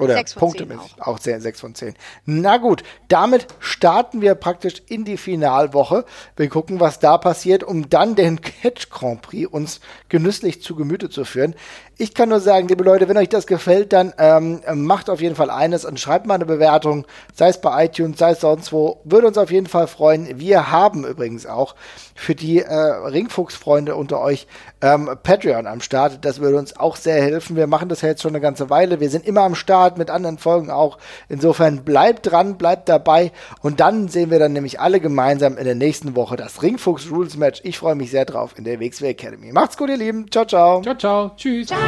Oder 0.00 0.22
punktemäßig. 0.22 0.96
Auch. 1.00 1.06
auch 1.06 1.18
10, 1.18 1.40
6 1.40 1.60
von 1.60 1.74
10. 1.74 1.94
Na 2.24 2.58
gut, 2.58 2.82
damit 3.08 3.46
starten 3.58 4.20
wir 4.20 4.34
praktisch 4.34 4.82
in 4.88 5.04
die 5.04 5.16
Finalwoche. 5.16 6.04
Wir 6.36 6.48
gucken, 6.48 6.80
was 6.80 6.98
da 6.98 7.18
passiert, 7.18 7.64
um 7.64 7.88
dann 7.90 8.14
den 8.14 8.40
Catch 8.40 8.90
Grand 8.90 9.22
Prix 9.22 9.50
uns 9.50 9.80
genüsslich 10.08 10.62
zu 10.62 10.74
Gemüte 10.74 11.10
zu 11.10 11.24
führen. 11.24 11.54
Ich 12.00 12.14
kann 12.14 12.28
nur 12.28 12.38
sagen, 12.38 12.68
liebe 12.68 12.84
Leute, 12.84 13.08
wenn 13.08 13.16
euch 13.16 13.28
das 13.28 13.48
gefällt, 13.48 13.92
dann 13.92 14.14
ähm, 14.18 14.60
macht 14.72 15.10
auf 15.10 15.20
jeden 15.20 15.34
Fall 15.34 15.50
eines 15.50 15.84
und 15.84 15.98
schreibt 15.98 16.28
mal 16.28 16.36
eine 16.36 16.46
Bewertung, 16.46 17.06
sei 17.34 17.48
es 17.48 17.60
bei 17.60 17.86
iTunes, 17.86 18.18
sei 18.18 18.30
es 18.30 18.40
sonst 18.40 18.72
wo. 18.72 19.00
Würde 19.02 19.26
uns 19.26 19.36
auf 19.36 19.50
jeden 19.50 19.66
Fall 19.66 19.88
freuen. 19.88 20.38
Wir 20.38 20.70
haben 20.70 21.04
übrigens 21.04 21.44
auch 21.44 21.74
für 22.14 22.36
die 22.36 22.60
äh, 22.60 22.72
Ringfuchs-Freunde 22.72 23.96
unter 23.96 24.20
euch 24.20 24.46
ähm, 24.80 25.10
Patreon 25.24 25.66
am 25.66 25.80
Start. 25.80 26.24
Das 26.24 26.40
würde 26.40 26.58
uns 26.58 26.76
auch 26.76 26.94
sehr 26.94 27.20
helfen. 27.20 27.56
Wir 27.56 27.66
machen 27.66 27.88
das 27.88 28.02
ja 28.02 28.10
jetzt 28.10 28.22
schon 28.22 28.30
eine 28.30 28.40
ganze 28.40 28.70
Weile. 28.70 29.00
Wir 29.00 29.10
sind 29.10 29.26
immer 29.26 29.40
am 29.40 29.56
Start 29.56 29.98
mit 29.98 30.08
anderen 30.08 30.38
Folgen 30.38 30.70
auch. 30.70 30.98
Insofern 31.28 31.82
bleibt 31.82 32.30
dran, 32.30 32.58
bleibt 32.58 32.88
dabei 32.88 33.32
und 33.60 33.80
dann 33.80 34.06
sehen 34.06 34.30
wir 34.30 34.38
dann 34.38 34.52
nämlich 34.52 34.78
alle 34.78 35.00
gemeinsam 35.00 35.58
in 35.58 35.64
der 35.64 35.74
nächsten 35.74 36.14
Woche 36.14 36.36
das 36.36 36.62
Ringfuchs 36.62 37.10
Rules 37.10 37.36
Match. 37.36 37.60
Ich 37.64 37.78
freue 37.78 37.96
mich 37.96 38.12
sehr 38.12 38.24
drauf 38.24 38.54
in 38.56 38.62
der 38.62 38.78
WXW 38.78 39.08
Academy. 39.08 39.50
Macht's 39.50 39.76
gut, 39.76 39.90
ihr 39.90 39.96
Lieben. 39.96 40.30
Ciao, 40.30 40.44
ciao. 40.44 40.80
Ciao, 40.82 40.96
ciao. 40.96 41.32
Tschüss. 41.36 41.66
Ciao. 41.66 41.87